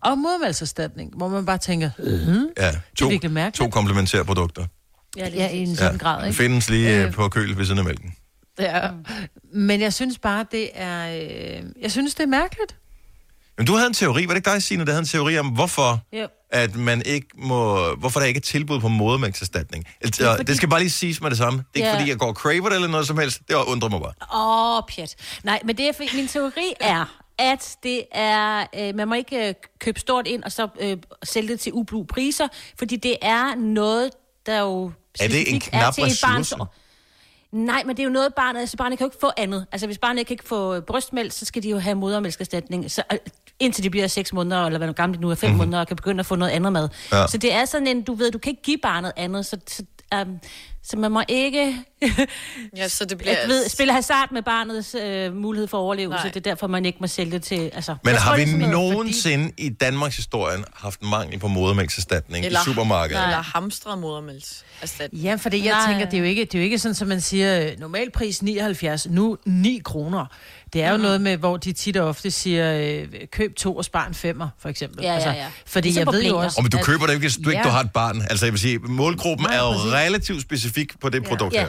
og 0.03 0.17
modmælserstatning, 0.17 1.13
hvor 1.17 1.27
man 1.27 1.45
bare 1.45 1.57
tænker, 1.57 1.89
øh, 1.99 2.27
Ja, 2.57 2.71
to, 2.97 3.07
virkelig 3.07 3.31
mærkeligt. 3.31 3.55
to 3.55 3.69
komplementære 3.69 4.25
produkter. 4.25 4.65
Ja, 5.17 5.25
det 5.25 5.35
ja, 5.35 5.49
i 5.49 5.57
en 5.57 5.75
sådan 5.75 5.97
grad, 5.97 6.17
Den 6.19 6.25
ikke? 6.27 6.37
findes 6.37 6.69
lige 6.69 6.95
øh, 6.99 7.05
Øh. 7.05 7.13
på 7.13 7.29
køl 7.29 7.57
ved 7.57 7.65
siden 7.65 7.79
af 7.79 7.85
mælken. 7.85 8.13
Ja. 8.59 8.89
Men 9.53 9.81
jeg 9.81 9.93
synes 9.93 10.17
bare, 10.19 10.45
det 10.51 10.69
er, 10.73 11.07
øh, 11.09 11.63
jeg 11.81 11.91
synes, 11.91 12.15
det 12.15 12.23
er 12.23 12.27
mærkeligt. 12.27 12.75
Men 13.57 13.65
du 13.67 13.73
havde 13.73 13.87
en 13.87 13.93
teori, 13.93 14.27
var 14.27 14.33
det 14.33 14.35
ikke 14.37 14.49
dig, 14.51 14.63
Signe, 14.63 14.85
der 14.85 14.91
havde 14.91 14.99
en 14.99 15.05
teori 15.07 15.37
om, 15.37 15.47
hvorfor 15.47 15.99
Jo. 16.13 16.27
at 16.51 16.75
man 16.75 17.01
ikke 17.05 17.27
må, 17.37 17.79
hvorfor 17.95 18.19
der 18.19 18.27
ikke 18.27 18.37
er 18.37 18.41
tilbud 18.41 18.79
på 18.79 18.87
modermælkserstatning. 18.87 19.85
Altså, 20.01 20.23
fordi- 20.25 20.43
Det 20.43 20.57
skal 20.57 20.69
bare 20.69 20.79
lige 20.79 20.89
siges 20.89 21.21
med 21.21 21.29
det 21.29 21.37
samme. 21.37 21.57
Det 21.59 21.65
er 21.73 21.77
ikke 21.77 21.87
Ja. 21.89 21.95
fordi, 21.99 22.09
jeg 22.09 22.17
går 22.17 22.27
og 22.27 22.33
craver 22.33 22.69
det 22.69 22.75
eller 22.75 22.87
noget 22.87 23.07
som 23.07 23.17
helst. 23.17 23.39
Det 23.47 23.55
undrer 23.55 23.89
mig 23.89 23.99
bare. 24.01 24.13
Åh, 24.33 24.77
oh, 24.77 24.83
pjat. 24.95 25.15
Nej, 25.43 25.59
men 25.65 25.77
det 25.77 25.87
er, 25.87 26.15
min 26.15 26.27
teori 26.27 26.73
er, 26.79 27.21
at 27.39 27.77
det 27.83 28.03
er, 28.11 28.65
øh, 28.75 28.95
man 28.95 29.07
må 29.07 29.13
ikke 29.13 29.47
øh, 29.47 29.53
købe 29.79 29.99
stort 29.99 30.27
ind 30.27 30.43
og 30.43 30.51
så 30.51 30.67
øh, 30.79 30.97
sælge 31.23 31.49
det 31.49 31.59
til 31.59 31.73
ublu 31.73 32.03
priser, 32.03 32.47
fordi 32.79 32.95
det 32.95 33.15
er 33.21 33.55
noget, 33.55 34.11
der 34.45 34.59
jo 34.59 34.91
Er 35.19 35.27
det 35.27 35.53
en 35.53 35.59
knap 35.59 35.93
til 35.93 36.03
et 36.03 36.19
barns 36.23 36.39
ressource? 36.39 36.71
Nej, 37.51 37.83
men 37.85 37.97
det 37.97 38.03
er 38.03 38.07
jo 38.07 38.13
noget, 38.13 38.33
barnet, 38.33 38.59
altså 38.59 38.77
barnet 38.77 38.97
kan 38.97 39.05
jo 39.05 39.07
ikke 39.09 39.17
få 39.21 39.31
andet. 39.37 39.65
Altså 39.71 39.85
hvis 39.87 39.97
barnet 39.97 40.19
ikke 40.19 40.35
kan 40.35 40.47
få 40.47 40.79
brystmælk, 40.79 41.31
så 41.31 41.45
skal 41.45 41.63
de 41.63 41.69
jo 41.69 41.77
have 41.77 41.95
modermælkerstatning. 41.95 42.91
Så, 42.91 43.03
øh, 43.11 43.17
indtil 43.59 43.83
de 43.83 43.89
bliver 43.89 44.07
6 44.07 44.33
måneder, 44.33 44.65
eller 44.65 44.77
hvad 44.77 44.93
gamle 44.93 45.17
de 45.17 45.21
nu 45.21 45.29
er, 45.29 45.35
5 45.35 45.49
mm-hmm. 45.49 45.57
måneder, 45.57 45.79
og 45.79 45.87
kan 45.87 45.95
begynde 45.95 46.19
at 46.19 46.25
få 46.25 46.35
noget 46.35 46.51
andet 46.51 46.73
mad. 46.73 46.89
Ja. 47.11 47.27
Så 47.27 47.37
det 47.37 47.53
er 47.53 47.65
sådan 47.65 47.87
en, 47.87 48.01
du 48.01 48.13
ved, 48.13 48.31
du 48.31 48.37
kan 48.37 48.49
ikke 48.49 48.61
give 48.61 48.77
barnet 48.83 49.11
andet, 49.15 49.45
så, 49.45 49.57
så, 49.67 49.83
um, 50.15 50.39
så 50.83 50.97
man 50.97 51.11
må 51.11 51.21
ikke 51.27 51.75
Ja, 52.77 52.87
så 52.87 53.05
det 53.05 53.17
bliver... 53.17 53.31
jeg 53.39 53.47
ved, 53.49 53.69
spille 53.69 53.93
hasard 53.93 54.31
med 54.31 54.41
barnets 54.41 54.95
øh, 54.95 55.35
mulighed 55.35 55.67
for 55.67 55.77
overlevelse. 55.77 56.23
Nej. 56.23 56.31
Det 56.31 56.35
er 56.35 56.51
derfor, 56.51 56.67
man 56.67 56.85
ikke 56.85 56.97
må 57.01 57.07
sælge 57.07 57.31
det 57.31 57.43
til... 57.43 57.71
Altså, 57.73 57.95
Men 58.03 58.13
jeg 58.13 58.21
har 58.21 58.35
vi 58.35 58.45
det 58.45 58.59
noget, 58.59 58.93
nogensinde 58.93 59.51
i 59.57 59.69
Danmarks 59.69 60.15
historien 60.15 60.65
haft 60.73 61.03
mangel 61.03 61.39
på 61.39 61.47
modermælkserstatning 61.47 62.45
i 62.45 62.49
supermarkedet? 62.65 63.23
Eller 63.23 63.41
hamstret 63.41 63.99
modermælks. 63.99 64.65
erstatning. 64.81 65.23
Ja, 65.23 65.35
fordi 65.35 65.65
jeg 65.65 65.73
Nej. 65.73 65.91
tænker, 65.91 66.05
det 66.05 66.13
er 66.13 66.21
jo 66.21 66.25
ikke, 66.25 66.45
det 66.45 66.55
er 66.55 66.59
jo 66.59 66.63
ikke 66.63 66.79
sådan, 66.79 66.95
som 66.95 67.07
man 67.07 67.21
siger, 67.21 67.71
normalpris 67.79 68.41
79, 68.41 69.07
nu 69.09 69.37
9 69.45 69.81
kroner. 69.83 70.25
Det 70.73 70.83
er 70.83 70.91
jo 70.91 70.97
noget 70.97 71.21
med, 71.21 71.37
hvor 71.37 71.57
de 71.57 71.71
tit 71.71 71.97
og 71.97 72.07
ofte 72.07 72.31
siger, 72.31 72.73
øh, 73.01 73.07
køb 73.31 73.55
to 73.55 73.75
og 73.75 73.85
spar 73.85 74.07
en 74.07 74.13
femmer, 74.13 74.49
for 74.59 74.69
eksempel. 74.69 75.05
Altså, 75.05 75.29
Ja, 75.29 75.35
ja, 75.35 75.41
ja. 75.41 75.47
Fordi 75.65 75.87
Ligesom 75.87 76.05
jeg 76.05 76.13
ved 76.13 76.23
jo 76.29 76.37
også... 76.37 76.57
Og 76.57 76.63
men 76.63 76.71
du 76.71 76.77
køber 76.77 77.05
det 77.05 77.13
ikke, 77.13 77.23
hvis 77.23 77.35
du 77.43 77.49
ikke 77.49 77.57
Ja. 77.61 77.63
du 77.63 77.69
har 77.69 77.79
et 77.81 77.91
barn. 77.91 78.21
Altså 78.29 78.45
jeg 78.45 78.53
vil 78.53 78.59
sige, 78.59 78.77
målgruppen 78.79 79.47
Nej, 79.47 79.55
er 79.55 79.59
jo 79.59 79.71
præcis. 79.71 79.91
relativt 79.93 80.41
specifik 80.41 80.99
på 81.01 81.09
det 81.09 81.23
produkt 81.23 81.53
Ja. 81.53 81.59
her. 81.61 81.67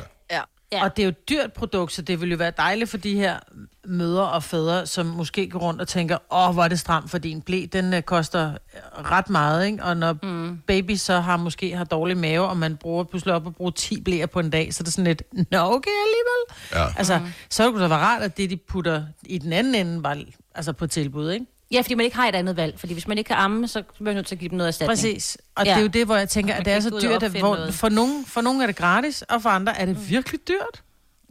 Ja. 0.73 0.85
Og 0.85 0.97
det 0.97 1.03
er 1.03 1.07
jo 1.07 1.11
et 1.11 1.29
dyrt 1.29 1.53
produkt, 1.53 1.93
så 1.93 2.03
det 2.03 2.21
ville 2.21 2.33
jo 2.33 2.37
være 2.37 2.53
dejligt 2.57 2.91
for 2.91 2.97
de 2.97 3.15
her 3.15 3.39
mødre 3.85 4.31
og 4.31 4.43
fædre, 4.43 4.87
som 4.87 5.07
måske 5.07 5.51
går 5.51 5.59
rundt 5.59 5.81
og 5.81 5.89
tænker, 5.89 6.19
åh, 6.31 6.55
hvor 6.55 6.65
er 6.65 6.69
det 6.69 6.81
stramt, 6.81 7.11
fordi 7.11 7.31
en 7.31 7.43
blæ, 7.43 7.67
den 7.73 7.95
uh, 7.95 8.01
koster 8.01 8.51
øh, 8.51 9.11
ret 9.11 9.31
meget, 9.31 9.67
ikke? 9.67 9.85
Og 9.85 9.97
når 9.97 10.17
mm. 10.23 10.59
baby 10.67 10.95
så 10.95 11.21
har 11.21 11.37
måske 11.37 11.77
har 11.77 11.85
dårlig 11.85 12.17
mave, 12.17 12.49
og 12.49 12.57
man 12.57 12.77
bruger 12.77 13.05
pludselig 13.05 13.35
op 13.35 13.47
og 13.47 13.55
bruger 13.55 13.71
10 13.71 14.01
blæer 14.01 14.27
på 14.27 14.41
en 14.41 14.51
dag, 14.51 14.75
så 14.75 14.83
er 14.83 14.85
det 14.85 14.93
sådan 14.93 15.05
lidt, 15.05 15.23
nå 15.33 15.59
okay 15.59 15.91
alligevel. 15.91 16.73
Ja. 16.73 16.99
Altså, 16.99 17.19
mm. 17.19 17.27
så 17.51 17.71
kunne 17.71 17.83
det 17.83 17.91
være 17.91 17.99
rart, 17.99 18.23
at 18.23 18.37
det, 18.37 18.51
de 18.51 18.57
putter 18.57 19.05
i 19.23 19.39
den 19.39 19.53
anden 19.53 19.75
ende, 19.75 20.03
var 20.03 20.19
altså 20.55 20.73
på 20.73 20.87
tilbud, 20.87 21.31
ikke? 21.31 21.47
Ja, 21.73 21.81
fordi 21.81 21.95
man 21.95 22.05
ikke 22.05 22.17
har 22.17 22.29
et 22.29 22.35
andet 22.35 22.57
valg. 22.57 22.81
Fordi 22.81 22.93
hvis 22.93 23.07
man 23.09 23.19
ikke 23.19 23.29
kan 23.29 23.37
amme, 23.37 23.69
så 23.69 23.83
bliver 23.83 24.05
man 24.05 24.15
nødt 24.15 24.27
til 24.27 24.35
at 24.35 24.39
give 24.39 24.49
dem 24.49 24.59
noget 24.59 24.69
erstatning. 24.69 24.91
Præcis. 24.97 25.39
Og 25.55 25.65
Ja. 25.67 25.71
det 25.71 25.79
er 25.79 25.83
jo 25.83 25.87
det, 25.89 26.07
hvor 26.07 26.17
jeg 26.17 26.29
tænker, 26.29 26.55
at 26.55 26.65
det 26.65 26.73
er 26.73 26.81
så 26.81 26.99
dyrt, 27.03 27.23
at 27.23 27.31
hvor, 27.31 27.57
noget. 27.57 27.75
for, 27.75 27.89
nogen, 27.89 28.27
for 28.27 28.41
nogen 28.41 28.63
er 28.63 28.67
det 28.67 28.77
gratis, 28.77 29.23
og 29.23 29.43
for 29.43 29.51
andre 29.51 29.79
er 29.79 29.85
det 29.87 30.11
virkelig 30.11 30.41
dyrt. 30.49 30.83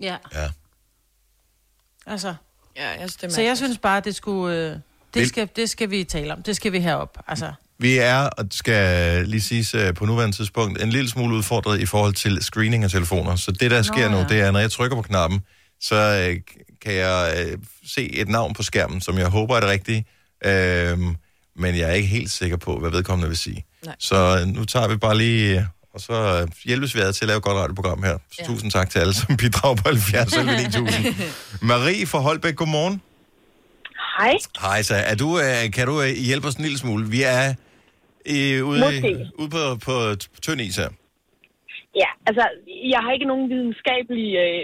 Ja. 0.02 0.16
Ja. 0.34 0.48
Altså, 2.08 2.34
Ja, 2.78 2.90
jeg 2.90 2.98
synes, 3.00 3.16
det 3.16 3.24
er 3.24 3.30
så 3.30 3.42
jeg 3.42 3.58
synes 3.58 3.78
bare, 3.78 3.98
at 3.98 4.06
det 4.06 4.16
skulle... 4.16 4.58
Øh, 4.58 4.76
det 5.14 5.28
skal, 5.28 5.50
det 5.56 5.70
skal 5.70 5.90
vi 5.90 6.04
tale 6.04 6.34
om. 6.34 6.44
Det 6.44 6.56
skal 6.56 6.72
vi 6.72 6.80
herop. 6.80 7.18
Altså, 7.28 7.52
Vi 7.78 7.98
er, 7.98 8.18
og 8.20 8.46
skal 8.52 9.28
lige 9.28 9.42
siges 9.42 9.74
øh, 9.74 9.94
på 9.94 10.06
nuværende 10.06 10.36
tidspunkt, 10.38 10.82
en 10.82 10.90
lille 10.90 11.10
smule 11.10 11.36
udfordret 11.36 11.80
i 11.80 11.86
forhold 11.86 12.14
til 12.14 12.42
screening 12.42 12.84
af 12.84 12.90
telefoner. 12.90 13.36
Så 13.36 13.52
det, 13.52 13.72
der 13.72 13.82
sker 13.82 14.10
Nå, 14.10 14.16
nu, 14.16 14.18
ja. 14.22 14.28
det 14.28 14.42
er, 14.42 14.52
når 14.52 14.60
jeg 14.60 14.72
trykker 14.72 14.96
på 14.96 15.02
knappen, 15.02 15.40
så 15.82 15.96
øh, 15.96 16.42
kan 16.82 16.94
jeg 16.94 17.46
øh, 17.48 17.58
se 17.86 18.12
et 18.14 18.28
navn 18.30 18.54
på 18.54 18.64
skærmen, 18.64 19.02
som 19.02 19.18
jeg 19.18 19.28
håber 19.28 19.56
er 19.56 19.60
det 19.60 19.70
rigtige. 19.70 20.06
Øhm, 20.46 21.16
men 21.56 21.78
jeg 21.78 21.90
er 21.90 21.94
ikke 21.94 22.08
helt 22.08 22.30
sikker 22.32 22.58
på, 22.58 22.80
hvad 22.80 22.92
vedkommende 22.92 23.28
vil 23.28 23.38
sige. 23.38 23.66
Nej. 23.86 23.96
Så 24.00 24.16
øh, 24.42 24.48
nu 24.56 24.66
tager 24.66 24.88
vi 24.88 24.98
bare 24.98 25.18
lige... 25.18 25.58
øh, 25.60 25.64
Og 25.94 26.00
så 26.02 26.14
øh, 26.42 26.48
hjælpes 26.66 26.96
vi 26.96 27.00
ad 27.00 27.14
til 27.14 27.26
at 27.26 27.28
lave 27.28 27.38
et 27.38 27.44
godt 27.44 27.58
radioprogram 27.58 28.04
her. 28.04 28.18
Så 28.32 28.38
Ja. 28.40 28.46
tusind 28.46 28.72
tak 28.72 28.90
til 28.90 29.00
alle, 29.00 29.14
som 29.14 29.38
bidrager 29.38 29.76
på 29.76 29.84
70 29.90 30.34
eller 30.38 30.58
9000. 30.58 31.06
Marie 31.62 32.06
fra 32.08 32.20
Holbæk, 32.20 32.56
godmorgen. 32.56 33.02
Hej. 34.20 34.34
Hej, 34.62 34.82
så 34.82 34.96
er 34.96 35.16
du, 35.16 35.40
kan 35.74 35.88
du 35.88 36.04
hjælpe 36.04 36.48
os 36.48 36.56
en 36.56 36.64
lille 36.64 36.78
smule? 36.78 37.10
Vi 37.10 37.22
er 37.24 37.54
øh, 38.26 38.66
ude, 38.66 38.80
Måske. 38.80 39.28
ude 39.40 39.50
på, 39.50 39.76
på 39.86 40.16
tynd 40.42 40.62
is 40.62 40.76
her. 40.76 40.90
Ja, 42.02 42.10
altså, 42.28 42.44
jeg 42.94 43.00
har 43.04 43.12
ikke 43.16 43.26
nogen 43.34 43.50
videnskabelig 43.54 44.28
øh, 44.44 44.60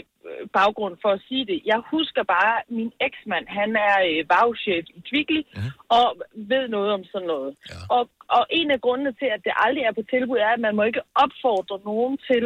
baggrund 0.60 0.96
for 1.04 1.12
at 1.18 1.22
sige 1.28 1.46
det. 1.52 1.60
Jeg 1.72 1.80
husker 1.94 2.24
bare, 2.36 2.54
at 2.62 2.66
min 2.80 2.92
eksmand, 3.08 3.46
han 3.60 3.70
er 3.90 3.96
øh, 4.10 4.20
vagchef 4.34 4.86
i 4.98 5.00
Tviggly, 5.10 5.42
mm. 5.56 5.72
og 5.98 6.08
ved 6.52 6.64
noget 6.76 6.90
om 6.98 7.04
sådan 7.12 7.28
noget. 7.34 7.52
Ja. 7.70 7.80
Og, 7.96 8.04
og 8.38 8.44
en 8.60 8.72
af 8.76 8.80
grundene 8.86 9.14
til, 9.22 9.30
at 9.36 9.42
det 9.46 9.54
aldrig 9.66 9.84
er 9.84 9.94
på 10.00 10.04
tilbud, 10.14 10.38
er, 10.48 10.52
at 10.58 10.64
man 10.68 10.76
må 10.76 10.84
ikke 10.84 11.04
opfordre 11.24 11.78
nogen 11.92 12.16
til 12.32 12.46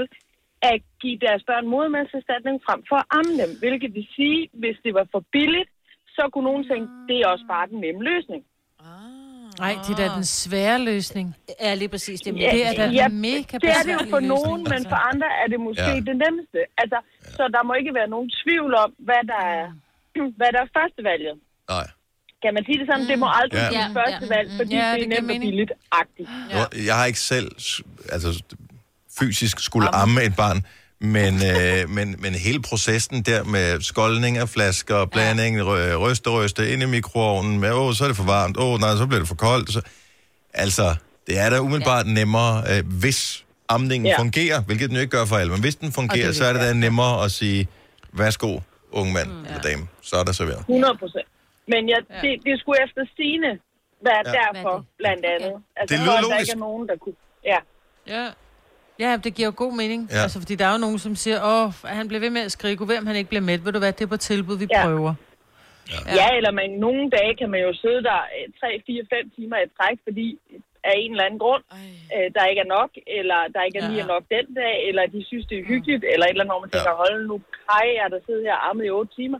at 0.72 0.78
give 1.02 1.18
deres 1.26 1.44
børn 1.50 1.66
modermælkserstatning 1.74 2.56
frem 2.68 2.80
for 2.90 2.98
at 3.04 3.08
amme 3.18 3.34
dem. 3.42 3.52
Hvilket 3.64 3.92
vil 3.98 4.08
sige, 4.18 4.40
hvis 4.62 4.78
det 4.86 4.94
var 4.94 5.06
for 5.14 5.24
billigt, 5.36 5.70
så 6.16 6.24
kunne 6.34 6.48
nogen 6.52 6.66
tænke, 6.72 6.88
det 7.10 7.16
er 7.22 7.28
også 7.34 7.46
bare 7.54 7.68
den 7.72 7.80
nemme 7.86 8.02
løsning. 8.12 8.42
Nej, 9.64 9.74
det 9.86 9.92
er 9.96 10.00
da 10.04 10.08
den 10.20 10.28
svære 10.42 10.80
løsning. 10.92 11.28
Ja, 11.66 11.72
lige 11.82 11.92
præcis. 11.96 12.18
Det 12.22 12.30
er 12.34 12.38
Ja, 12.46 12.52
Det 12.56 12.62
er 12.68 12.74
da 12.82 12.86
ja, 13.02 13.08
den 13.08 13.22
mega 13.22 13.56
det 13.64 13.70
er 13.78 13.84
det 13.88 13.94
jo 13.94 14.04
for 14.14 14.20
løsning. 14.20 14.28
nogen, 14.34 14.60
men 14.74 14.82
for 14.92 15.00
andre 15.12 15.28
er 15.42 15.48
det 15.54 15.60
måske 15.68 15.92
ja. 15.98 16.08
det 16.10 16.16
nemmeste. 16.24 16.60
Altså, 16.82 16.98
så 17.38 17.44
der 17.56 17.64
må 17.68 17.74
ikke 17.82 17.94
være 18.00 18.10
nogen 18.16 18.30
tvivl 18.42 18.72
om, 18.84 18.90
hvad 19.08 19.22
der 19.32 19.42
er, 19.58 19.66
hvad 20.40 20.50
der 20.56 20.62
er 20.66 20.70
førstevalget. 20.78 21.36
Nej. 21.76 21.88
Kan 22.44 22.52
man 22.54 22.64
sige 22.68 22.78
det 22.80 22.88
sådan? 22.92 23.08
Det 23.12 23.20
må 23.24 23.28
aldrig 23.42 23.58
Ja. 23.60 23.64
ja. 23.64 23.70
blive 23.70 23.82
Ja, 23.82 24.00
første 24.00 24.26
ja. 24.30 24.36
valg, 24.36 24.48
fordi 24.60 24.76
Ja, 24.76 24.86
ja, 24.88 24.92
det 24.94 25.00
det 25.00 25.18
er 25.18 25.22
nemt 25.22 25.32
og 25.32 25.40
billigt-agtigt. 25.46 26.30
Ja. 26.54 26.64
Jeg 26.90 26.96
har 27.00 27.06
ikke 27.06 27.20
selv 27.20 27.52
altså, 28.16 28.44
fysisk 29.20 29.60
skulle 29.60 29.96
amme 29.96 30.24
et 30.24 30.36
barn, 30.36 30.66
men, 31.00 31.34
øh, 31.52 31.90
men, 31.90 32.16
men 32.24 32.34
hele 32.36 32.62
processen 32.62 33.22
der 33.24 33.44
med 33.44 33.82
skoldning 33.82 34.38
af 34.38 34.50
flasker, 34.50 35.06
blanding, 35.06 35.62
rø- 35.62 35.96
ryste, 35.96 36.30
ryste 36.30 36.74
ind 36.74 36.82
i 36.84 36.86
mikroovnen, 36.86 37.60
med, 37.60 37.72
åh, 37.72 37.94
så 37.94 38.04
er 38.04 38.08
det 38.08 38.18
for 38.18 38.24
varmt, 38.24 38.58
åh, 38.58 38.80
nej, 38.80 38.96
så 38.96 39.06
bliver 39.06 39.20
det 39.20 39.28
for 39.28 39.36
koldt. 39.36 39.74
Så, 39.74 39.82
altså, 40.54 40.96
det 41.28 41.40
er 41.40 41.50
da 41.50 41.60
umiddelbart 41.60 42.06
ja. 42.08 42.12
nemmere, 42.14 42.64
øh, 42.72 42.84
hvis 43.00 43.46
amningen 43.70 44.06
ja. 44.06 44.18
Fungerer, 44.20 44.60
hvilket 44.68 44.86
den 44.90 44.96
jo 44.98 45.02
ikke 45.02 45.18
gør 45.18 45.26
for 45.26 45.36
alle, 45.42 45.52
men 45.56 45.62
hvis 45.62 45.76
den 45.76 45.92
fungerer, 45.92 46.28
det 46.28 46.36
så 46.36 46.46
er 46.50 46.54
det 46.54 46.62
da 46.62 46.74
nemmere 46.74 47.24
at 47.26 47.32
sige, 47.32 47.68
værsgo, 48.14 48.52
unge 48.92 49.14
mand 49.14 49.30
mm, 49.32 49.46
eller 49.50 49.62
dame, 49.70 49.84
så 50.02 50.16
er 50.16 50.24
der 50.24 50.32
serveret. 50.32 50.60
100 50.60 50.98
procent. 51.02 51.28
Men 51.68 51.90
jeg, 51.90 52.00
det, 52.24 52.32
det 52.46 52.60
skulle 52.60 52.78
efter 52.86 53.02
sine 53.18 53.50
være 54.08 54.22
Ja. 54.26 54.32
derfor, 54.40 54.76
er 54.78 54.84
blandt 54.98 55.26
andet. 55.34 55.54
Altså, 55.80 55.96
Det 55.96 56.04
lyder 56.06 56.16
der 56.16 56.22
logisk. 56.22 56.40
ikke 56.42 56.52
er 56.52 56.64
nogen, 56.68 56.88
der 56.88 56.96
kunne... 57.04 57.16
Ja. 57.52 57.60
Ja. 58.16 58.26
Ja, 59.00 59.18
det 59.24 59.34
giver 59.36 59.48
jo 59.48 59.54
god 59.56 59.74
mening. 59.82 60.10
Ja. 60.12 60.22
Altså, 60.24 60.38
fordi 60.40 60.56
der 60.56 60.66
er 60.66 60.72
jo 60.72 60.78
nogen, 60.78 61.00
som 61.00 61.16
siger, 61.16 61.38
åh, 61.54 61.72
han 61.98 62.08
bliver 62.08 62.20
ved 62.26 62.30
med 62.30 62.42
at 62.42 62.52
skrige, 62.52 62.82
om 63.02 63.08
han 63.08 63.16
ikke 63.16 63.30
bliver 63.30 63.42
mæt. 63.42 63.66
Ved 63.66 63.72
du 63.74 63.80
hvad, 63.80 63.94
det 63.94 64.02
er 64.02 64.08
på 64.08 64.18
tilbud, 64.18 64.58
vi 64.58 64.68
Ja. 64.72 64.84
prøver. 64.84 65.14
Ja. 65.92 66.00
ja, 66.20 66.28
eller 66.38 66.52
man, 66.52 66.70
nogle 66.86 67.04
dage 67.18 67.34
kan 67.40 67.50
man 67.54 67.60
jo 67.68 67.72
sidde 67.84 68.02
der 68.10 68.20
3, 68.60 68.84
4, 68.88 69.04
5 69.10 69.32
timer 69.36 69.58
i 69.66 69.68
træk, 69.78 69.98
fordi 70.08 70.28
af 70.90 70.94
en 71.04 71.12
eller 71.14 71.26
anden 71.28 71.42
grund, 71.46 71.64
øh, 72.16 72.28
der 72.36 72.44
ikke 72.52 72.62
er 72.66 72.70
nok, 72.78 72.92
eller 73.18 73.40
der 73.56 73.62
ikke 73.68 73.78
er 73.82 73.86
Ja. 73.88 73.92
lige 73.94 74.06
nok 74.14 74.24
den 74.36 74.46
dag, 74.62 74.76
eller 74.90 75.04
de 75.16 75.20
synes, 75.32 75.46
det 75.52 75.56
er 75.62 75.66
hyggeligt, 75.74 76.04
eller 76.14 76.26
et 76.26 76.30
eller 76.34 76.44
andet, 76.44 76.54
hvor 76.56 76.64
man 76.66 76.72
tænker, 76.76 76.94
hold 77.04 77.16
nu, 77.32 77.36
kaj, 77.68 77.86
jeg 78.00 78.06
der 78.14 78.20
sidder 78.28 78.42
her 78.50 78.58
armet 78.68 78.84
i 78.90 78.92
8 79.00 79.12
timer. 79.20 79.40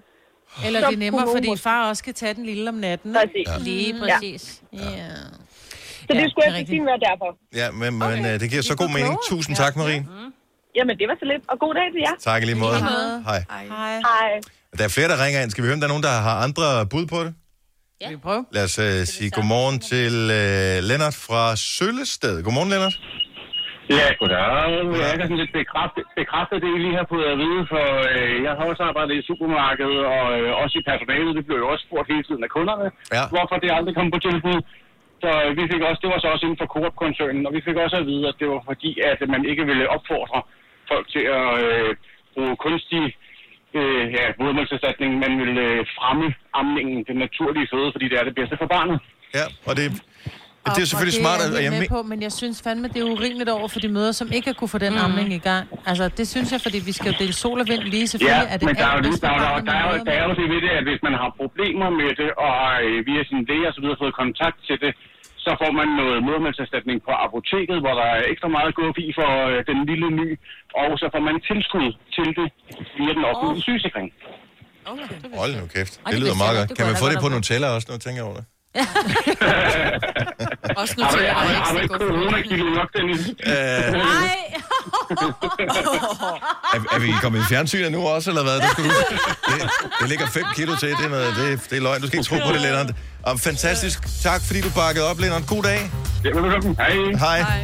Eller 0.66 0.80
Så 0.82 0.88
det 0.90 0.96
er 1.00 1.04
nemmere, 1.06 1.26
fordi 1.38 1.50
far 1.68 1.80
også 1.90 2.02
skal 2.06 2.14
tage 2.22 2.34
den 2.38 2.46
lille 2.52 2.66
om 2.74 2.78
natten. 2.88 3.10
Præcis. 3.20 3.48
Ja. 3.48 3.54
Ja. 3.58 3.64
Lige 3.70 3.92
præcis. 4.02 4.44
Ja. 4.74 4.80
Så 6.08 6.14
Ja, 6.16 6.22
det 6.22 6.28
skulle 6.32 6.46
det 6.46 6.52
er 6.52 6.60
efter 6.60 6.60
rigtigt. 6.60 6.70
sin 6.70 6.86
være 6.92 7.00
derfor. 7.10 7.30
Ja, 7.62 7.68
men, 7.82 7.92
men 8.04 8.20
øh, 8.30 8.34
det 8.42 8.48
giver 8.52 8.64
så 8.72 8.76
god 8.84 8.90
mening. 8.98 9.14
Tusind 9.32 9.56
tak, 9.64 9.74
Marie. 9.82 10.02
Jamen, 10.78 10.96
det 11.00 11.06
var 11.12 11.16
så 11.22 11.26
lidt. 11.32 11.44
Og 11.52 11.58
god 11.60 11.74
dag 11.80 11.88
til 11.94 12.02
jer. 12.08 12.16
Tak 12.30 12.42
i 12.44 12.46
lige 12.46 12.60
måde. 12.66 12.78
Hej. 13.30 13.42
Hej. 13.50 13.64
Hej. 14.10 14.30
Der 14.78 14.84
er 14.84 14.94
flere, 14.98 15.08
der 15.14 15.18
ringer 15.26 15.40
ind. 15.44 15.50
Skal 15.52 15.62
vi 15.64 15.68
høre, 15.68 15.74
om 15.78 15.80
der 15.84 15.88
er 15.90 15.94
nogen, 15.96 16.04
der 16.10 16.16
har 16.28 16.36
andre 16.46 16.66
bud 16.94 17.06
på 17.14 17.20
det? 17.26 17.32
Skal 18.02 18.16
vi 18.18 18.22
prøve? 18.30 18.44
Lad 18.58 18.64
os 18.70 18.78
uh, 18.88 19.00
sige 19.16 19.30
godmorgen 19.38 19.78
til 19.94 20.14
uh, 20.40 20.78
Lennart 20.90 21.18
fra 21.28 21.42
Søllested. 21.78 22.36
Godmorgen, 22.46 22.72
Lennart. 22.74 22.96
Ja, 23.98 24.08
goddag. 24.20 24.44
Jeg 25.10 25.16
kan 25.20 25.26
sådan 25.30 25.42
lidt 25.44 25.54
bekræfte, 25.62 26.00
bekræfte 26.22 26.56
det, 26.64 26.70
I 26.76 26.80
lige 26.86 26.98
har 27.02 27.08
fået 27.14 27.28
at 27.34 27.38
vide, 27.44 27.62
for 27.74 27.86
øh, 28.16 28.36
jeg 28.46 28.54
har 28.58 28.66
også 28.72 28.84
arbejdet 28.90 29.14
i 29.22 29.24
supermarkedet, 29.30 30.00
og 30.16 30.26
øh, 30.38 30.50
også 30.64 30.76
i 30.82 30.84
personalet. 30.92 31.32
Det 31.38 31.44
blev 31.48 31.58
jo 31.64 31.68
også 31.74 31.84
spurgt 31.88 32.08
hele 32.14 32.24
tiden 32.28 32.44
af 32.48 32.52
kunderne, 32.58 32.88
Ja. 33.18 33.24
hvorfor 33.34 33.56
det 33.64 33.70
aldrig 33.78 33.94
kom 34.00 34.10
på 34.16 34.20
tilbud. 34.28 34.60
Så 35.24 35.30
øh, 35.44 35.50
vi 35.60 35.64
fik 35.72 35.82
også, 35.90 36.00
det 36.04 36.10
var 36.14 36.20
så 36.22 36.28
også 36.34 36.46
inden 36.48 36.62
for 36.62 36.70
Coop-koncernen, 36.76 37.44
og 37.48 37.52
vi 37.58 37.62
fik 37.68 37.78
også 37.86 37.98
at 38.02 38.06
vide, 38.12 38.26
at 38.32 38.38
det 38.42 38.48
var 38.54 38.62
fordi, 38.70 38.92
at 39.12 39.20
man 39.34 39.42
ikke 39.52 39.64
ville 39.72 39.86
opfordre 39.96 40.40
folk 40.92 41.06
til 41.16 41.24
at 41.40 41.50
øh, 41.68 41.90
bruge 42.34 42.56
kunstig 42.66 43.04
øh, 43.80 44.04
ja, 44.18 44.24
modermælkserstatning. 44.40 45.10
Man 45.26 45.32
ville 45.42 45.62
øh, 45.62 45.80
fremme 45.98 46.28
amningen, 46.62 46.98
den 47.10 47.18
naturlige 47.26 47.68
føde, 47.74 47.90
fordi 47.96 48.06
det 48.12 48.18
er 48.22 48.26
det 48.30 48.36
bedste 48.40 48.56
for 48.62 48.68
barnet. 48.76 48.98
Ja, 49.38 49.46
og 49.70 49.74
det, 49.78 49.86
det 50.76 50.82
er 50.86 50.90
selvfølgelig 50.92 51.20
og 51.20 51.24
smart. 51.26 51.40
det 51.40 51.46
at- 51.48 51.52
er 51.52 51.56
jeg 51.56 51.64
jeg 51.64 51.72
helt 51.72 51.82
med 51.84 51.90
men- 51.90 51.96
på, 51.98 52.10
men 52.12 52.20
jeg 52.28 52.34
synes 52.42 52.56
fandme, 52.68 52.86
det 52.94 53.00
er 53.04 53.08
urimeligt 53.16 53.50
over 53.58 53.68
for 53.74 53.80
de 53.86 53.90
møder, 53.98 54.12
som 54.22 54.28
ikke 54.38 54.48
har 54.52 54.58
kunne 54.60 54.72
få 54.76 54.80
den 54.86 54.94
mm. 54.98 55.06
amning 55.06 55.30
i 55.40 55.44
gang. 55.50 55.64
Altså, 55.90 56.06
det 56.20 56.26
synes 56.34 56.48
jeg, 56.54 56.62
fordi 56.66 56.80
vi 56.90 56.94
skal 56.98 57.08
jo 57.12 57.16
dele 57.24 57.34
sol 57.44 57.58
og 57.64 57.68
vind 57.72 57.84
lige. 57.96 58.06
Ja, 58.08 58.12
Selvfølgelig 58.14 58.48
er 58.54 58.58
det 58.60 58.66
men 58.70 58.76
der 58.82 58.88
er 58.92 58.96
jo 58.98 59.02
der, 59.04 59.10
er, 59.10 59.38
der, 59.38 59.46
barnet, 59.50 59.68
der, 59.70 59.76
er, 59.82 59.86
jo- 59.98 60.04
der 60.10 60.14
er 60.20 60.24
jo 60.30 60.34
det 60.42 60.48
ved 60.54 60.60
det, 60.66 60.72
at 60.80 60.84
hvis 60.90 61.02
man 61.08 61.14
har 61.22 61.30
problemer 61.42 61.90
med 62.02 62.10
det, 62.22 62.30
og 62.44 62.50
har 62.62 62.76
øh, 62.88 62.98
via 63.10 63.22
sin 63.30 63.40
læge 63.50 63.66
og 63.70 63.74
så 63.76 63.82
videre 63.84 63.98
fået 64.04 64.14
kontakt 64.24 64.58
til 64.68 64.78
det, 64.84 64.92
så 65.46 65.52
får 65.62 65.72
man 65.80 65.88
noget 66.02 66.18
modermælkserstatning 66.28 66.98
på 67.08 67.12
apoteket, 67.26 67.78
hvor 67.84 67.94
der 68.00 68.08
er 68.16 68.22
ekstra 68.32 68.50
meget 68.58 68.72
guf 68.80 68.96
i 69.06 69.08
for 69.20 69.30
øh, 69.50 69.58
den 69.70 69.80
lille 69.90 70.10
ny, 70.22 70.30
og 70.82 70.90
så 71.02 71.06
får 71.14 71.22
man 71.28 71.36
tilskud 71.50 71.90
til 72.16 72.28
det 72.40 72.48
via 72.98 73.12
den 73.18 73.24
offentlige 73.30 73.62
sygesikring. 73.68 74.08
Hold 75.42 75.54
nu 75.62 75.68
kæft. 75.76 75.94
det 75.98 76.12
Det 76.12 76.20
lyder 76.24 76.38
meget 76.44 76.56
godt. 76.58 76.78
Kan 76.78 76.86
man 76.90 76.96
få 77.04 77.08
det 77.12 77.18
på 77.24 77.30
Nutella 77.34 77.68
også, 77.76 77.88
tænker 78.06 78.20
jeg 78.22 78.28
over 78.30 78.38
det? 78.40 78.46
Også 80.78 80.96
nu 80.98 81.04
til 81.12 81.28
har, 81.28 81.48
du, 81.48 81.54
har 81.54 81.74
du 81.74 81.80
ekstra 81.80 81.82
ikke 81.82 81.96
coronakilo 81.96 82.66
nok, 82.66 82.90
Dennis? 82.98 83.28
Øh, 83.28 83.54
Nej, 83.94 84.54
er, 86.74 86.80
er 86.96 87.00
vi 87.00 87.14
kommet 87.22 87.40
i 87.40 87.44
fjernsynet 87.44 87.92
nu 87.92 88.08
også, 88.08 88.30
eller 88.30 88.44
hvad? 88.44 88.56
Det, 88.56 88.70
skal 88.72 88.84
du, 88.84 88.90
det, 88.90 89.70
det 90.02 90.10
ligger 90.10 90.28
5 90.28 90.44
kilo 90.56 90.76
til. 90.76 90.90
Det 90.90 91.06
er, 91.06 91.10
noget, 91.10 91.36
det, 91.36 91.70
det 91.70 91.78
er 91.78 91.82
løgn. 91.82 92.02
Du 92.02 92.08
skal 92.08 92.20
ikke 92.20 92.30
tro 92.30 92.36
på 92.48 92.54
det, 92.54 92.62
Lennart. 92.62 92.92
Og 93.24 93.40
fantastisk. 93.40 94.00
Tak, 94.24 94.42
fordi 94.48 94.62
du 94.62 94.70
bakkede 94.76 95.10
op, 95.10 95.20
Lennart. 95.20 95.48
God 95.48 95.64
dag. 95.64 95.92
Ja, 96.24 96.30
velkommen. 96.30 96.76
Hej. 96.78 97.44
Hej. 97.44 97.64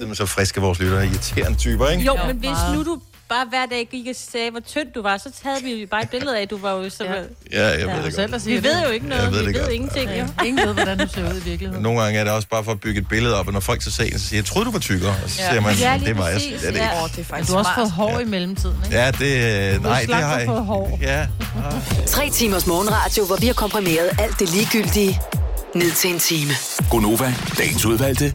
Det 0.00 0.10
er 0.10 0.14
så 0.14 0.26
friske 0.26 0.60
vores 0.60 0.78
lyttere. 0.78 1.06
Irriterende 1.06 1.58
typer, 1.58 1.88
ikke? 1.88 2.04
jo, 2.04 2.16
men 2.26 2.36
hvis 2.36 2.58
nu 2.74 2.84
du 2.84 3.00
bare 3.28 3.46
hver 3.48 3.66
dag 3.66 3.88
gik 3.90 4.06
og 4.10 4.14
sagde, 4.32 4.50
hvor 4.50 4.60
tynd 4.60 4.88
du 4.94 5.02
var, 5.02 5.16
så 5.16 5.28
havde 5.42 5.62
vi 5.62 5.74
jo 5.80 5.86
bare 5.90 6.02
et 6.02 6.10
billede 6.10 6.38
af, 6.38 6.42
at 6.42 6.50
du 6.50 6.56
var 6.58 6.72
jo 6.72 6.90
så... 6.90 7.04
Ja. 7.04 7.12
Ja. 7.12 7.18
Ja, 7.52 7.66
jeg 7.68 7.78
ved 7.78 7.86
Ja, 7.86 8.02
det 8.24 8.30
godt. 8.30 8.46
Vi 8.46 8.62
ved 8.62 8.82
jo 8.86 8.90
ikke 8.90 9.08
noget. 9.08 9.22
Jeg 9.22 9.32
ved 9.32 9.40
vi 9.40 9.46
det 9.46 9.54
ved 9.54 9.60
godt. 9.62 9.72
ingenting, 9.72 10.10
jo. 10.10 10.14
Ja. 10.16 10.26
Ingen 10.46 10.66
ved, 10.66 10.74
hvordan 10.74 10.98
du 10.98 11.08
ser 11.08 11.30
ud 11.32 11.36
i 11.40 11.44
virkeligheden. 11.44 11.82
Nogle 11.82 12.02
gange 12.02 12.18
er 12.20 12.24
det 12.24 12.32
også 12.32 12.48
bare 12.48 12.64
for 12.64 12.72
at 12.72 12.80
bygge 12.80 13.00
et 13.00 13.08
billede 13.08 13.38
op, 13.40 13.46
og 13.46 13.52
når 13.52 13.60
folk 13.60 13.82
så 13.82 13.90
ser 13.90 14.04
en, 14.04 14.12
så 14.18 14.26
siger 14.26 14.36
jeg, 14.36 14.42
jeg 14.42 14.44
troede, 14.44 14.66
du 14.66 14.70
var 14.70 14.78
tykkere. 14.78 15.14
Og 15.24 15.30
så 15.30 15.40
Ja. 15.42 15.48
siger 15.50 15.60
man, 15.60 15.74
Ja, 15.74 16.00
det 16.04 16.18
var 16.18 16.28
jeg. 16.28 16.40
Ja, 16.40 16.56
det 16.56 16.80
er 16.80 16.84
ja. 16.84 16.90
ikke. 16.90 17.02
Åh, 17.04 17.10
det 17.10 17.18
er 17.18 17.24
faktisk 17.24 17.48
du 17.50 17.56
har 17.56 17.58
også 17.58 17.70
fået 17.76 17.90
hår 17.90 18.18
i 18.20 18.24
mellemtiden, 18.24 18.76
ikke? 18.84 18.96
Ja, 18.96 19.10
det... 19.10 19.74
øh, 19.74 19.82
Nej, 19.82 20.00
det 20.06 20.14
har 20.14 20.42
for 20.44 20.52
jeg 20.54 20.62
hår. 20.62 20.98
Ja. 21.02 21.26
Tre 22.06 22.30
timers 22.30 22.66
morgenradio, 22.66 23.24
hvor 23.26 23.36
vi 23.36 23.46
har 23.46 23.54
komprimeret 23.54 24.10
alt 24.18 24.38
det 24.40 24.50
ligegyldige 24.54 25.20
ned 25.74 25.90
til 25.92 26.10
en 26.10 26.18
time. 26.18 26.52
Gonova, 26.90 27.34
dagens 27.58 27.84
udvalgte 27.84 28.34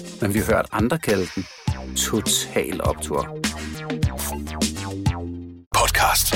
men 0.21 0.33
vi 0.33 0.39
har 0.39 0.45
hørt 0.45 0.65
andre 0.71 0.99
kalde 0.99 1.27
den 1.35 1.45
Total 1.95 2.81
Optor. 2.81 3.37
Podcast. 5.75 6.33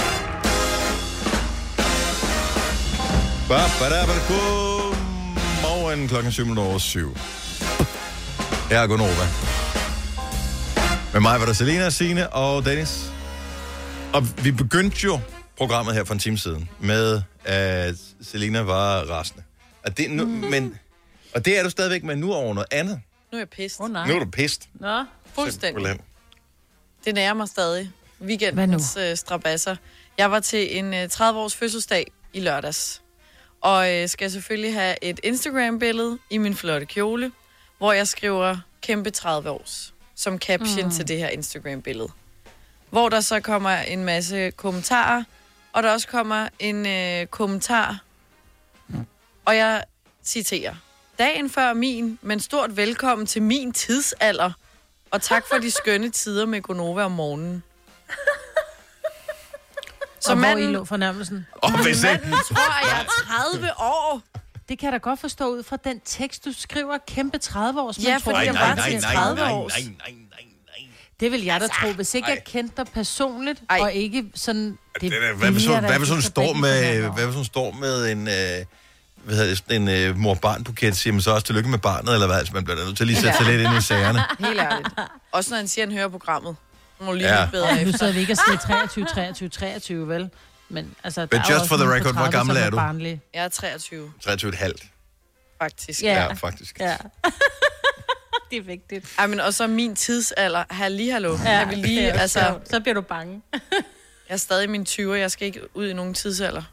Ba, 3.48 3.60
ba, 3.80 3.90
da, 3.90 4.06
ba. 4.06 4.14
Godmorgen 4.28 6.08
klokken 6.08 6.32
7 6.32 6.44
minutter 6.44 6.64
over 6.64 6.78
7. 6.78 7.14
Her 8.70 8.80
er 8.80 8.88
Gunova. 8.88 9.28
Med 11.14 11.22
mig 11.22 11.40
var 11.40 11.46
der 11.46 11.54
Selina, 11.54 11.90
Signe 11.90 12.34
og 12.34 12.66
Dennis. 12.66 13.12
Og 14.14 14.24
vi 14.44 14.52
begyndte 14.52 14.98
jo 15.04 15.20
programmet 15.58 15.96
her 15.96 16.04
for 16.04 16.14
en 16.14 16.20
time 16.20 16.38
siden 16.38 16.70
med, 16.80 17.22
at 17.44 17.96
Selina 18.22 18.62
var 18.62 19.00
rasende. 19.02 19.44
Og 19.84 19.98
det, 19.98 20.12
nu, 20.12 20.26
mm-hmm. 20.26 20.50
men, 20.50 20.76
og 21.36 21.46
det 21.46 21.60
er 21.60 21.64
du 21.64 21.70
stadigvæk, 21.70 22.04
men 22.04 22.18
nu 22.18 22.34
over 22.34 22.54
noget 22.54 22.68
andet. 22.72 23.02
Nu 23.36 23.40
er 23.40 23.42
jeg 23.42 23.50
pist. 23.50 23.80
Oh, 23.80 23.90
Nu 23.90 24.00
er 24.00 24.20
du 24.20 24.26
pist. 24.32 24.70
Nå, 24.74 25.06
fuldstændig. 25.34 25.86
Simpelthen. 25.86 26.02
Det 27.06 27.16
nærer 27.16 27.34
mig 27.34 27.48
stadig. 27.48 27.92
Weekendens 28.22 28.98
øh, 28.98 29.18
strabasser. 29.18 29.76
Jeg 30.18 30.32
var 30.32 30.40
til 30.40 30.78
en 30.78 30.94
øh, 30.94 31.04
30-års 31.14 31.56
fødselsdag 31.56 32.12
i 32.34 32.40
lørdags. 32.40 33.02
Og 33.62 33.94
øh, 33.94 34.10
skal 34.10 34.32
selvfølgelig 34.32 34.74
have 34.74 34.96
et 35.04 35.20
Instagram-billede 35.24 36.18
i 36.30 36.38
min 36.38 36.56
flotte 36.56 36.86
kjole, 36.86 37.32
hvor 37.78 37.94
jeg 37.94 38.08
skriver 38.08 38.58
kæmpe 38.82 39.10
30 39.12 39.50
års 39.50 39.94
som 40.16 40.38
caption 40.40 40.80
Mm. 40.80 40.86
mm. 40.86 40.92
til 40.92 41.08
det 41.08 41.18
her 41.18 41.28
Instagram-billede. 41.30 42.10
Hvor 42.90 43.10
der 43.10 43.22
så 43.22 43.40
kommer 43.40 43.70
en 43.78 44.04
masse 44.06 44.52
kommentarer, 44.52 45.24
og 45.74 45.84
der 45.84 45.92
også 45.92 46.08
kommer 46.08 46.48
en 46.60 46.86
øh, 46.88 47.26
kommentar, 47.28 48.04
og 49.46 49.56
jeg 49.58 49.84
citerer. 50.24 50.76
Dagen 51.20 51.50
før 51.50 51.74
min, 51.74 52.20
men 52.22 52.40
stort 52.40 52.78
velkommen 52.78 53.28
til 53.28 53.42
min 53.42 53.72
tidsalder, 53.72 54.52
og 55.12 55.22
tak 55.22 55.44
for 55.52 55.58
de 55.58 55.72
skønne 55.72 56.10
tider 56.10 56.46
med 56.46 56.62
Gonova 56.62 57.04
om 57.04 57.12
morgenen. 57.12 57.64
Så 60.20 60.32
og 60.32 60.38
hvor 60.38 60.48
I 60.48 60.62
lå 60.62 60.86
fornærmelsen? 60.86 61.48
Og 61.54 61.84
hvis 61.84 62.04
ikke... 62.04 62.08
Manden 62.08 62.32
tror, 62.32 62.82
at 62.82 62.92
jeg 62.92 63.02
er 63.02 63.06
30 63.52 63.70
år. 63.80 64.22
Det 64.70 64.80
kan 64.80 64.86
jeg 64.86 64.94
da 64.94 64.98
godt 64.98 65.20
forstå 65.20 65.48
ud 65.48 65.64
fra 65.64 65.78
den 65.84 66.00
tekst, 66.06 66.46
du 66.46 66.54
skriver. 66.54 66.98
Kæmpe 67.08 67.38
30 67.38 67.82
års. 67.82 67.98
Ja, 68.04 68.18
fordi 68.18 68.38
jeg 68.46 68.54
bare 68.54 68.90
til 68.92 69.02
30 69.02 69.44
års. 69.44 69.74
Det 71.20 71.32
vil 71.32 71.44
jeg 71.44 71.62
da 71.62 71.68
tro, 71.68 71.88
hvis 71.88 72.14
ikke 72.14 72.30
jeg 72.30 72.44
kendte 72.46 72.74
dig 72.78 72.86
personligt, 72.94 73.64
Ej. 73.70 73.80
og 73.82 73.94
ikke 73.94 74.26
sådan... 74.36 74.78
Det, 75.02 75.02
Det, 75.02 75.12
hvad, 75.12 75.52
hvis 75.52 75.64
vil 75.64 75.64
jeg 75.64 75.74
hun, 75.74 75.84
da 75.84 75.88
hvad 75.90 75.98
hvis 76.00 76.10
hun 76.10 76.22
står 76.22 76.54
med, 76.54 77.10
hvad 77.10 77.26
hvis 77.26 77.36
hun 77.36 77.46
står 77.46 77.72
med 77.72 78.12
en, 78.12 78.28
øh, 78.28 78.66
hvad 79.26 79.36
hedder 79.36 79.50
det, 79.50 79.58
sådan 79.58 79.82
en 79.82 79.88
øh, 79.88 80.18
mor-barn-buket, 80.18 80.98
siger 80.98 81.14
man 81.14 81.22
så 81.22 81.32
også 81.32 81.46
tillykke 81.46 81.70
med 81.70 81.80
barnet, 81.80 82.14
eller 82.14 82.28
hvad? 82.28 82.38
Altså, 82.38 82.54
man 82.54 82.64
bliver 82.64 82.78
da 82.78 82.86
nødt 82.86 82.98
til 82.98 83.08
lige 83.08 83.18
at 83.18 83.24
sætte 83.24 83.38
sig 83.38 83.46
lidt 83.48 83.62
ind 83.62 83.78
i 83.78 83.82
sagerne. 83.82 84.20
Helt 84.48 84.60
ærligt. 84.60 84.90
Også 85.32 85.50
når 85.50 85.58
han 85.58 85.68
siger, 85.68 85.86
at 85.86 85.90
han 85.92 85.98
hører 85.98 86.10
programmet. 86.10 86.56
Må 87.00 87.14
lige 87.14 87.28
Ja. 87.28 87.36
ja. 87.36 87.42
lidt 87.42 87.52
bedre 87.52 87.70
Og 87.70 87.76
nu 87.76 87.82
efter. 87.82 87.98
sidder 87.98 88.14
vi 88.14 88.20
ikke 88.20 88.34
og 88.34 88.38
siger 88.48 88.58
23, 88.58 89.06
23, 89.06 89.50
23, 89.50 90.08
vel? 90.08 90.30
Men 90.70 90.96
altså, 91.04 91.22
der 91.22 91.28
But 91.28 91.40
er 91.40 91.44
just 91.50 91.52
også 91.52 91.66
for 91.68 91.76
the 91.78 91.86
record, 91.94 92.14
hvor 92.14 92.22
30, 92.22 92.32
gammel 92.38 92.56
som 92.56 92.66
er 92.66 92.70
du? 92.70 92.76
barnlige. 92.78 93.22
Jeg 93.34 93.44
er 93.44 93.48
23, 93.50 94.12
23 94.24 94.50
et 94.50 94.56
halvt. 94.56 94.84
faktisk. 95.62 96.02
Ja, 96.04 96.34
faktisk. 96.34 96.80
Ja. 96.80 96.98
det 98.52 98.58
er 98.58 98.62
vigtigt. 98.62 99.06
Ej, 99.18 99.28
men 99.28 99.40
og 99.40 99.54
så 99.54 99.68
min 99.68 99.96
tidsalder. 99.96 100.64
Halli, 100.70 101.10
hallo. 101.10 101.38
Ja, 101.44 101.52
jeg 101.52 101.70
vil 101.70 101.78
lige, 101.78 102.08
er 102.08 102.20
altså... 102.20 102.60
Så 102.72 102.80
bliver 102.80 102.94
du 102.94 103.02
bange. 103.02 103.42
jeg 103.52 103.62
er 104.30 104.38
stadig 104.38 104.64
i 104.64 104.68
mine 104.68 104.86
20'er. 104.90 105.12
Jeg 105.14 105.32
skal 105.32 105.48
ikke 105.48 105.62
ud 105.78 105.88
i 105.88 105.94
nogen 105.94 106.14
tidsalder. 106.14 106.64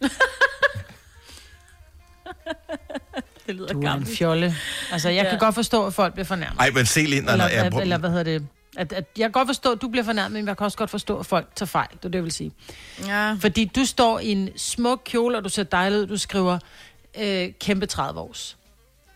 Det 3.46 3.54
lyder 3.54 3.66
Du 3.66 3.72
er 3.72 3.76
en 3.82 3.86
gammelt. 3.86 4.18
fjolle. 4.18 4.54
Altså, 4.92 5.08
jeg 5.08 5.24
Ja. 5.24 5.30
kan 5.30 5.38
godt 5.38 5.54
forstå, 5.54 5.86
at 5.86 5.94
folk 5.94 6.12
bliver 6.14 6.24
fornærmet. 6.26 6.60
Ej, 6.60 6.70
men 6.70 6.86
se 6.86 7.00
lige... 7.02 7.20
Nej, 7.20 7.32
eller, 7.32 7.44
nej, 7.46 7.56
jeg, 7.56 7.66
eller, 7.66 7.80
eller 7.80 7.98
hvad 7.98 8.10
hedder 8.10 8.24
det? 8.24 8.46
At, 8.76 8.92
at 8.92 9.04
jeg 9.18 9.24
kan 9.24 9.32
godt 9.32 9.48
forstå, 9.48 9.72
at 9.72 9.82
du 9.82 9.88
bliver 9.88 10.04
fornærmet, 10.04 10.32
men 10.32 10.48
jeg 10.48 10.56
kan 10.56 10.64
også 10.64 10.78
godt 10.78 10.90
forstå, 10.90 11.18
at 11.18 11.26
folk 11.26 11.46
tager 11.56 11.66
fejl. 11.66 11.88
Det 11.92 12.04
er 12.04 12.08
det, 12.08 12.14
jeg 12.14 12.24
vil 12.24 12.32
sige. 12.32 12.52
Ja. 13.06 13.32
Fordi 13.40 13.64
du 13.64 13.84
står 13.84 14.18
i 14.18 14.28
en 14.28 14.48
smuk 14.56 15.02
kjole, 15.04 15.36
og 15.38 15.44
du 15.44 15.48
ser 15.48 15.62
dejlig 15.62 15.98
ud. 16.00 16.06
Du 16.06 16.16
skriver 16.16 16.58
øh, 17.18 17.48
kæmpe 17.60 17.86
30 17.86 18.20
års. 18.20 18.56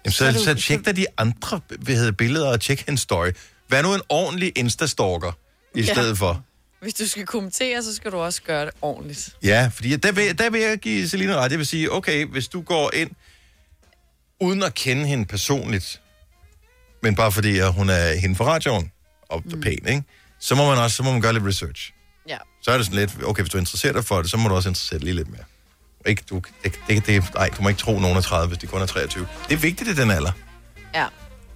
Jamen, 0.05 0.13
Så 0.13 0.19
så, 0.19 0.27
det 0.27 0.41
så, 0.41 0.55
tjek 0.67 0.87
da 0.87 0.93
de 0.93 1.07
andre 1.19 1.61
hvad 1.81 1.95
hedder, 1.95 2.13
billeder 2.13 2.49
og 2.53 2.61
tjek 2.61 2.87
hendes 2.87 3.01
story. 3.01 3.31
Vær 3.69 3.83
nu 3.83 3.95
en 3.95 4.01
ordentlig 4.09 4.53
Insta-stalker 4.59 5.33
i 5.75 5.81
Ja. 5.81 5.93
stedet 5.93 6.19
for. 6.19 6.43
Hvis 6.81 6.95
du 6.95 7.09
skal 7.09 7.27
kommentere, 7.27 7.83
så 7.83 7.95
skal 7.95 8.11
du 8.13 8.17
også 8.17 8.43
gøre 8.43 8.65
det 8.67 8.75
ordentligt. 8.83 9.37
Ja, 9.43 9.71
fordi 9.75 9.97
der 9.97 10.13
vil, 10.13 10.39
der 10.39 10.51
vil 10.51 10.61
jeg 10.61 10.79
give 10.79 11.09
Selina 11.09 11.35
ret. 11.37 11.51
Jeg 11.51 11.59
vil 11.59 11.67
sige, 11.67 11.93
okay, 11.93 12.25
hvis 12.27 12.49
du 12.49 12.61
går 12.63 12.91
ind 12.95 13.11
uden 14.41 14.63
at 14.63 14.75
kende 14.75 15.07
hende 15.07 15.25
personligt, 15.27 16.01
men 17.03 17.15
bare 17.15 17.33
fordi 17.33 17.59
at 17.59 17.73
hun 17.73 17.89
er 17.91 18.15
hende 18.15 18.37
fra 18.37 18.45
radioen 18.45 18.91
og 19.29 19.43
mm. 19.45 19.61
pæn, 19.61 19.73
ikke? 19.89 20.03
så 20.41 20.55
må 20.55 20.69
man 20.69 20.79
også 20.79 20.97
så 20.97 21.03
må 21.03 21.13
man 21.13 21.21
gøre 21.21 21.33
lidt 21.33 21.45
research. 21.47 21.93
Ja. 22.29 22.39
Så 22.63 22.71
er 22.71 22.77
det 22.77 22.87
sådan 22.87 22.99
lidt, 22.99 23.25
okay, 23.25 23.43
hvis 23.43 23.51
du 23.53 23.59
interesserer 23.59 23.93
dig 23.93 24.05
for 24.05 24.23
det, 24.23 24.31
så 24.31 24.37
må 24.37 24.49
du 24.49 24.55
også 24.55 24.69
interessere 24.69 24.99
dig 24.99 25.05
lige 25.05 25.15
lidt 25.17 25.31
mere. 25.31 25.45
Ikke, 26.07 26.23
du, 26.31 26.43
det, 26.65 26.73
det, 26.89 27.07
det, 27.07 27.35
nej, 27.35 27.51
du 27.57 27.63
må 27.63 27.69
ikke 27.69 27.79
tro, 27.81 27.99
nogen 27.99 28.17
er 28.17 28.21
30, 28.21 28.49
hvis 28.49 28.59
de 28.59 28.67
kun 28.67 28.83
er 28.83 28.87
23. 28.87 29.27
Det 29.49 29.55
er 29.55 29.59
vigtigt 29.59 29.91
i 29.91 29.95
den 29.95 30.11
alder. 30.11 30.33
Ja. 30.95 31.07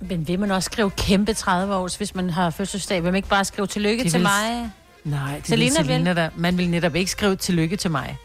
Men 0.00 0.28
vil 0.28 0.38
man 0.40 0.50
også 0.50 0.66
skrive 0.66 0.90
kæmpe 0.90 1.34
30 1.34 1.74
års, 1.74 1.96
hvis 1.96 2.14
man 2.14 2.30
har 2.30 2.50
fødselsdag? 2.50 2.96
Vil 2.96 3.04
man 3.04 3.14
ikke 3.16 3.28
bare 3.28 3.44
skrive 3.44 3.66
tillykke 3.66 4.04
Det 4.04 4.10
til 4.12 4.18
vil- 4.20 4.22
mig? 4.28 4.70
Nej, 5.04 5.36
det 5.36 5.46
Selina 5.46 5.78
vil. 5.78 5.86
Selina 5.86 6.14
der. 6.14 6.30
Man 6.36 6.58
vil 6.58 6.68
netop 6.70 6.94
ikke 6.94 7.10
skrive 7.10 7.36
tillykke 7.36 7.76
til 7.76 7.90
mig. 7.90 8.16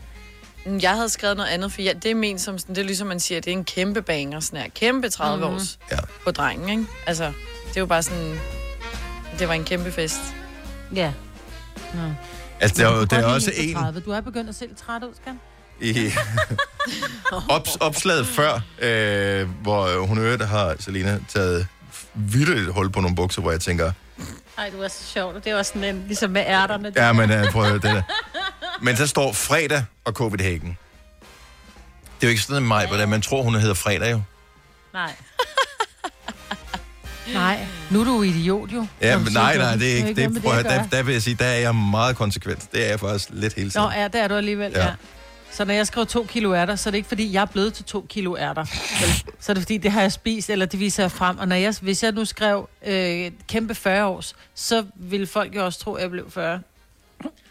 Mm, 0.66 0.80
Jeg 0.82 0.92
havde 0.92 1.10
skrevet 1.10 1.38
noget 1.38 1.50
andet, 1.50 1.72
for 1.74 1.82
jeg, 1.82 2.04
det 2.04 2.12
er 2.12 2.16
ment 2.16 2.42
som 2.42 2.58
sådan, 2.58 2.76
det 2.76 2.82
er 2.82 2.86
ligesom 2.86 3.08
man 3.08 3.20
siger, 3.20 3.42
det 3.42 3.48
er 3.54 3.58
en 3.58 3.66
kæmpe 3.66 4.02
banger, 4.02 4.40
sådan 4.40 4.60
her. 4.62 4.70
Kæmpe 4.76 5.10
30 5.10 5.38
Mhm. 5.38 5.50
mm. 5.50 5.56
års 5.56 5.80
ja. 5.92 5.98
på 6.24 6.32
drengen, 6.32 6.70
ikke? 6.70 6.86
Altså, 7.08 7.24
det 7.70 7.78
er 7.78 7.82
jo 7.82 7.86
bare 7.86 8.04
sådan, 8.04 8.36
det 9.40 9.48
var 9.48 9.54
en 9.54 9.64
kæmpe 9.64 9.92
fest. 9.92 10.20
Ja. 10.96 11.12
Nå. 11.94 12.00
Altså, 12.60 12.84
der, 12.84 12.90
er 12.90 12.98
jo- 12.98 13.06
der 13.06 13.18
er 13.18 13.26
også 13.26 13.52
en 13.58 13.74
30. 13.76 14.00
Du 14.00 14.12
er 14.12 14.22
begyndt 14.22 14.50
at 14.50 14.56
se 14.56 14.66
lidt 14.66 14.78
træt 14.78 15.04
ud, 15.04 15.14
skal 15.22 15.34
i 15.82 16.12
ops, 17.56 17.76
opslaget 17.76 18.28
før, 18.28 18.62
øh, 18.82 19.50
hvor 19.62 20.06
hun 20.06 20.18
øvrigt 20.18 20.46
har, 20.46 20.76
Selina, 20.80 21.20
taget 21.30 21.68
vildt 22.14 22.74
hul 22.74 22.90
på 22.92 23.02
nogle 23.02 23.16
bukser, 23.16 23.42
hvor 23.42 23.52
jeg 23.52 23.62
tænker, 23.62 23.92
Ej, 24.58 24.70
du 24.70 24.82
er 24.82 24.88
så 24.88 25.04
sjovt. 25.04 25.44
Det 25.44 25.52
er 25.52 25.56
også 25.58 25.72
sådan 25.74 25.96
en, 25.96 26.04
ligesom 26.08 26.32
med 26.32 26.44
ærterne. 26.48 26.92
ja, 26.96 27.14
men 27.14 27.32
uh, 27.32 27.52
prøv 27.52 27.74
det 27.74 27.84
der. 27.84 28.02
Men 28.82 28.98
så 28.98 29.08
står 29.08 29.34
fredag 29.34 29.84
og 30.06 30.14
Copenhagen. 30.14 30.78
Det 32.16 32.24
er 32.24 32.28
jo 32.28 32.30
ikke 32.30 32.42
sådan 32.42 32.64
en 32.64 32.68
mig, 32.68 32.88
hvordan 32.88 33.10
man 33.10 33.22
tror, 33.22 33.44
hun 33.44 33.56
hedder 33.56 33.74
fredag 33.74 34.12
jo. 34.12 34.22
Nej. 34.94 35.12
Nej, 37.34 37.66
nu 37.90 38.02
er 38.02 38.06
du 38.06 38.22
idiot 38.24 38.72
jo. 38.72 38.88
Ja, 39.02 39.18
men 39.18 39.34
nej, 39.34 39.58
nej, 39.58 39.76
det 39.76 39.92
er 39.92 39.96
ikke 40.08 40.14
det. 40.30 40.44
Prøv 40.44 40.64
der, 40.64 40.84
der 40.92 41.04
vil 41.04 41.14
jeg 41.14 41.22
sige, 41.22 41.36
der 41.36 41.46
er 41.46 41.60
jeg 41.60 41.76
meget 41.76 42.16
konsekvent. 42.16 42.72
Det 42.72 42.86
er 42.86 42.90
jeg 42.90 43.00
faktisk 43.00 43.30
lidt 43.32 43.54
hele 43.54 43.70
tiden. 43.70 43.86
Nå, 43.86 43.92
ja, 43.92 44.08
det 44.08 44.22
er 44.22 44.28
du 44.28 44.36
alligevel, 44.36 44.72
Ja. 44.76 44.86
ja. 44.86 44.92
Så 45.56 45.66
når 45.66 45.74
jeg 45.74 45.88
skriver 45.88 46.06
to 46.06 46.24
kilo 46.30 46.54
ærter, 46.56 46.76
så 46.76 46.90
er 46.90 46.92
det 46.92 46.98
ikke, 46.98 47.08
fordi 47.08 47.34
jeg 47.34 47.42
er 47.42 47.46
blevet 47.46 47.74
til 47.74 47.86
to 47.86 48.06
kilo 48.10 48.38
ærter. 48.38 48.66
Så 49.40 49.52
er 49.52 49.54
det, 49.54 49.64
fordi 49.64 49.78
det 49.78 49.92
har 49.92 50.02
jeg 50.02 50.12
spist, 50.12 50.50
eller 50.50 50.66
det 50.66 50.80
viser 50.80 51.04
jeg 51.04 51.12
frem. 51.12 51.38
Og 51.38 51.48
når 51.48 51.56
jeg, 51.56 51.76
hvis 51.82 52.04
jeg 52.04 52.12
nu 52.12 52.26
skrev 52.26 52.70
øh, 52.86 53.32
kæmpe 53.50 53.76
40 53.76 54.06
års, 54.06 54.36
så 54.56 54.86
ville 54.96 55.28
folk 55.28 55.56
jo 55.56 55.66
også 55.66 55.80
tro, 55.80 55.94
at 55.94 56.02
jeg 56.02 56.12
blev 56.12 56.32
40. 56.32 56.60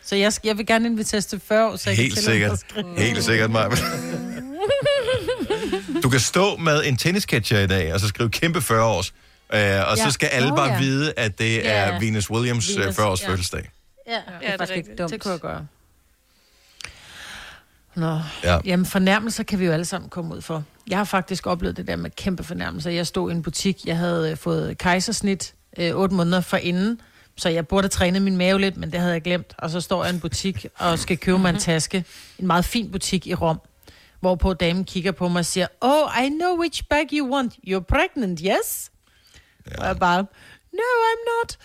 Så 0.04 0.16
jeg, 0.16 0.32
skal- 0.32 0.48
jeg 0.48 0.58
vil 0.58 0.66
gerne 0.66 0.88
inviteres 0.88 1.26
til 1.26 1.40
40 1.48 1.70
år, 1.70 1.76
så 1.76 1.90
jeg 1.90 1.96
Helt 1.96 2.14
kan 2.14 2.22
sikkert. 2.22 2.64
Helt 2.96 3.24
sikkert, 3.24 3.50
Maja. 3.50 3.68
Du 6.02 6.08
kan 6.08 6.20
stå 6.20 6.56
med 6.56 6.82
en 6.84 6.96
tennisketcher 6.96 7.58
i 7.60 7.66
dag, 7.66 7.94
og 7.94 8.00
så 8.00 8.08
skrive 8.08 8.30
kæmpe 8.30 8.60
40 8.62 8.84
års. 8.84 9.10
Øh, 9.54 9.58
og 9.60 9.60
ja. 9.60 9.96
så 9.96 10.10
skal 10.10 10.26
alle 10.32 10.48
Nå, 10.48 10.56
bare 10.56 10.72
ja. 10.72 10.78
vide, 10.78 11.12
at 11.16 11.38
det 11.38 11.68
er 11.68 11.86
Ja. 11.92 11.98
Venus 11.98 12.30
Williams 12.30 12.70
øh, 12.76 12.80
Venus, 12.82 12.96
40 12.96 13.08
års 13.08 13.22
ja. 13.22 13.28
fødselsdag. 13.30 13.70
Ja, 14.06 14.12
Ja, 14.12 14.18
det 14.40 14.48
er 14.54 14.56
faktisk 14.58 14.76
ikke 14.76 14.96
dumt. 14.96 15.10
Det 15.12 15.20
kunne 15.20 15.32
jeg 15.32 15.40
gøre. 15.40 15.66
Nå, 17.96 18.06
Ja. 18.06 18.20
ja. 18.54 18.58
jamen 18.64 18.86
fornærmelser 18.86 19.42
kan 19.42 19.58
vi 19.58 19.64
jo 19.64 19.72
alle 19.72 19.84
sammen 19.84 20.10
komme 20.10 20.34
ud 20.34 20.40
for. 20.40 20.64
Jeg 20.88 20.98
har 20.98 21.04
faktisk 21.04 21.46
oplevet 21.46 21.76
det 21.76 21.86
der 21.86 21.96
med 21.96 22.10
kæmpe 22.10 22.44
fornærmelser. 22.44 22.90
Jeg 22.90 23.06
stod 23.06 23.30
i 23.30 23.34
en 23.34 23.42
butik, 23.42 23.86
jeg 23.86 23.96
havde 23.98 24.30
øh, 24.30 24.36
fået 24.36 24.78
kejsersnit 24.78 25.54
øh, 25.78 25.94
otte 25.94 26.14
måneder 26.14 26.40
for 26.40 26.56
inden, 26.56 27.00
så 27.36 27.48
jeg 27.48 27.66
burde 27.68 27.84
have 27.84 27.88
trænet 27.90 28.22
min 28.22 28.36
mave 28.36 28.60
lidt, 28.60 28.76
men 28.76 28.92
det 28.92 29.00
havde 29.00 29.12
jeg 29.12 29.22
glemt. 29.22 29.54
Og 29.58 29.70
så 29.70 29.80
står 29.80 30.04
jeg 30.04 30.12
i 30.12 30.14
en 30.14 30.20
butik 30.20 30.66
og 30.78 30.98
skal 30.98 31.18
købe 31.18 31.38
mig 31.38 31.50
en 31.50 31.58
taske. 31.58 32.04
En 32.38 32.46
meget 32.46 32.64
fin 32.64 32.90
butik 32.92 33.26
i 33.26 33.34
Rom, 33.34 33.60
hvorpå 34.20 34.52
damen 34.54 34.84
kigger 34.84 35.12
på 35.12 35.28
mig 35.28 35.38
og 35.38 35.46
siger, 35.46 35.66
Oh, 35.80 36.24
I 36.24 36.28
know 36.28 36.58
which 36.60 36.84
bag 36.90 37.06
you 37.12 37.34
want. 37.34 37.52
You're 37.68 37.80
pregnant, 37.80 38.40
yes? 38.40 38.90
Ja. 39.70 39.80
Og 39.80 39.86
jeg 39.86 39.98
bare, 39.98 40.26
No, 40.72 40.78
I'm 40.78 41.24
not. 41.42 41.58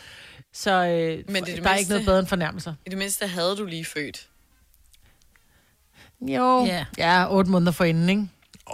Så 0.54 0.72
øh, 0.72 0.80
Men 0.80 1.44
det 1.44 1.52
er 1.52 1.56
det 1.56 1.64
der 1.64 1.70
er 1.70 1.76
ikke 1.76 1.80
mindste- 1.80 1.90
noget 1.94 2.06
bedre 2.06 2.20
end 2.20 2.28
fornærmelser. 2.28 2.74
I 2.86 2.90
det 2.90 2.98
mindste 2.98 3.28
havde 3.28 3.56
du 3.56 3.66
lige 3.66 3.86
født. 3.86 4.28
Jo, 6.22 6.66
ja, 6.66 6.86
ja 6.98 7.28
otte 7.36 7.52
måneder 7.52 7.72
for 7.72 7.84
inden, 7.84 8.10
ikke? 8.10 8.28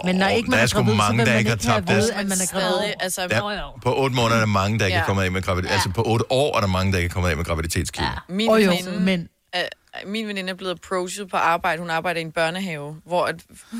Men 0.04 0.16
når 0.16 0.28
ikke 0.28 0.46
der 0.46 0.50
man 0.50 0.58
er 0.58 0.62
er 0.62 0.66
sgu 0.66 0.78
gravid, 0.78 0.94
mange, 0.94 1.20
så 1.20 1.24
der 1.26 1.32
man 1.32 1.38
ikke 1.38 1.50
har 1.50 1.56
tabt 1.56 1.90
at 1.90 2.26
man 2.26 2.38
er 2.40 2.52
gravid. 2.52 2.92
altså, 3.00 3.28
Der, 3.28 3.78
på 3.82 3.94
otte 4.02 4.16
måneder 4.16 4.34
er 4.36 4.40
der 4.40 4.46
mange, 4.46 4.78
der 4.78 4.84
ikke 4.86 4.96
Ja. 4.96 5.02
er 5.02 5.06
kommet 5.06 5.22
af 5.24 5.32
med 5.32 5.42
graviditet. 5.42 5.72
Altså 5.72 5.90
på 5.90 6.02
otte 6.06 6.32
år 6.32 6.56
er 6.56 6.60
der 6.60 6.66
mange, 6.68 6.92
der 6.92 6.98
ikke 6.98 7.08
er 7.08 7.12
kommet 7.12 7.30
af 7.30 7.36
med 7.36 7.44
graviditetskilde. 7.44 8.10
Min 8.28 8.50
Og 8.50 8.64
jo, 8.64 8.70
veninde 8.70 9.00
men 9.00 9.28
at 9.52 9.68
min 10.06 10.26
veninde 10.28 10.50
er 10.50 10.54
blevet 10.54 10.72
approached 10.72 11.26
på 11.26 11.36
arbejde. 11.36 11.80
Hun 11.80 11.90
arbejder 11.90 12.20
i 12.20 12.22
en 12.22 12.32
børnehave, 12.32 12.96
hvor 13.04 13.24
at 13.26 13.36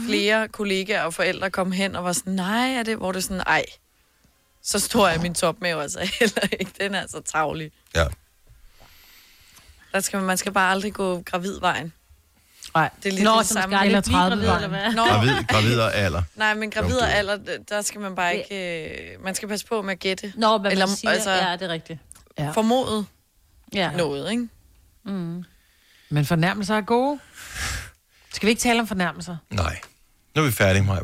flere 0.09 0.49
kollegaer 0.49 1.03
og 1.03 1.15
forældre 1.15 1.51
kom 1.51 1.73
hen 1.73 1.97
og 1.97 2.05
var 2.05 2.13
sådan, 2.13 2.33
nej, 2.33 2.69
er 2.75 2.83
det, 2.83 2.97
hvor 2.97 3.13
det 3.13 3.19
er 3.19 3.23
sådan, 3.23 3.43
ej, 3.47 3.65
så 4.63 4.79
stor 4.81 5.09
er 5.09 5.19
min 5.21 5.35
topmave 5.35 5.83
altså 5.83 5.99
heller 6.21 6.43
ikke. 6.61 6.71
Den 6.81 6.95
er 6.95 7.01
altså 7.01 7.21
tavlig. 7.33 7.71
Ja. 7.97 8.05
Der 9.93 10.01
skal, 10.01 10.21
man 10.21 10.37
skal 10.37 10.53
bare 10.53 10.71
aldrig 10.71 10.93
gå 10.93 11.23
gravidvejen. 11.23 11.93
Nej. 12.77 12.91
Det 13.03 13.09
er 13.09 13.13
lidt 13.13 13.25
Nå, 13.25 13.39
det 13.39 13.47
samme. 13.47 13.85
Eller 13.87 14.01
blive 14.01 14.15
30 14.17 14.47
gravid, 14.47 14.55
eller 14.57 14.69
hvad? 14.69 14.93
Nå, 14.95 15.05
Gravid, 15.05 15.45
gravid 15.49 15.79
og 15.79 15.95
alder. 15.95 16.23
nej, 16.37 16.55
men 16.55 16.71
gravid 16.71 16.97
og 16.97 17.13
alder, 17.13 17.39
der 17.69 17.83
skal 17.83 18.01
man 18.01 18.15
bare 18.15 18.37
ikke... 18.37 19.15
Øh, 19.15 19.25
man 19.25 19.35
skal 19.35 19.49
passe 19.49 19.67
på 19.67 19.83
med 19.83 19.93
at 19.93 19.99
gætte. 19.99 20.33
Nå, 20.37 20.59
hvad 20.59 20.71
Eller, 20.73 20.87
man 20.87 20.97
siger, 20.97 21.11
altså- 21.11 21.31
ja, 21.31 21.53
det 21.53 21.63
er 21.63 21.69
rigtigt. 21.69 21.99
Ja. 22.39 22.51
Formodet 22.51 23.07
Ja. 23.75 23.91
noget, 23.97 24.31
ikke? 24.31 24.49
Mm. 25.05 25.45
Men 26.09 26.25
fornærmelser 26.25 26.75
er 26.77 26.81
gode. 26.81 27.19
Skal 28.33 28.47
vi 28.47 28.51
ikke 28.51 28.61
tale 28.61 28.81
om 28.81 28.87
fornærmelser? 28.87 29.37
Nej. 29.51 29.81
Nu 30.35 30.43
er 30.43 30.47
vi 30.47 30.53
færdige, 30.53 30.83
Maja. 30.85 31.01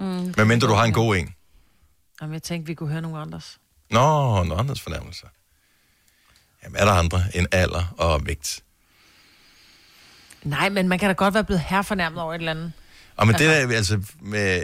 Mm. 0.00 0.34
Men 0.36 0.48
mindre 0.48 0.68
du 0.68 0.74
har 0.74 0.84
en 0.84 0.92
god 0.92 1.16
en. 1.16 1.34
Jamen, 2.20 2.34
jeg 2.34 2.42
tænkte, 2.42 2.66
vi 2.66 2.74
kunne 2.74 2.90
høre 2.92 3.02
nogle 3.02 3.18
andres. 3.18 3.58
Nå, 3.90 4.00
nogle 4.44 4.54
andres 4.56 4.80
fornærmelser. 4.80 5.26
Jamen, 6.64 6.76
er 6.76 6.84
der 6.84 6.92
andre 6.92 7.22
end 7.34 7.46
alder 7.52 7.94
og 7.98 8.26
vægt? 8.26 8.62
Nej, 10.46 10.68
men 10.68 10.88
man 10.88 10.98
kan 10.98 11.08
da 11.08 11.12
godt 11.12 11.34
være 11.34 11.44
blevet 11.44 11.62
herfornærmet 11.66 12.20
over 12.22 12.34
et 12.34 12.38
eller 12.38 12.50
andet. 12.50 12.72
Og 13.16 13.26
men 13.26 13.36
det 13.36 13.48
der, 13.48 13.76
altså, 13.76 14.00
med, 14.20 14.62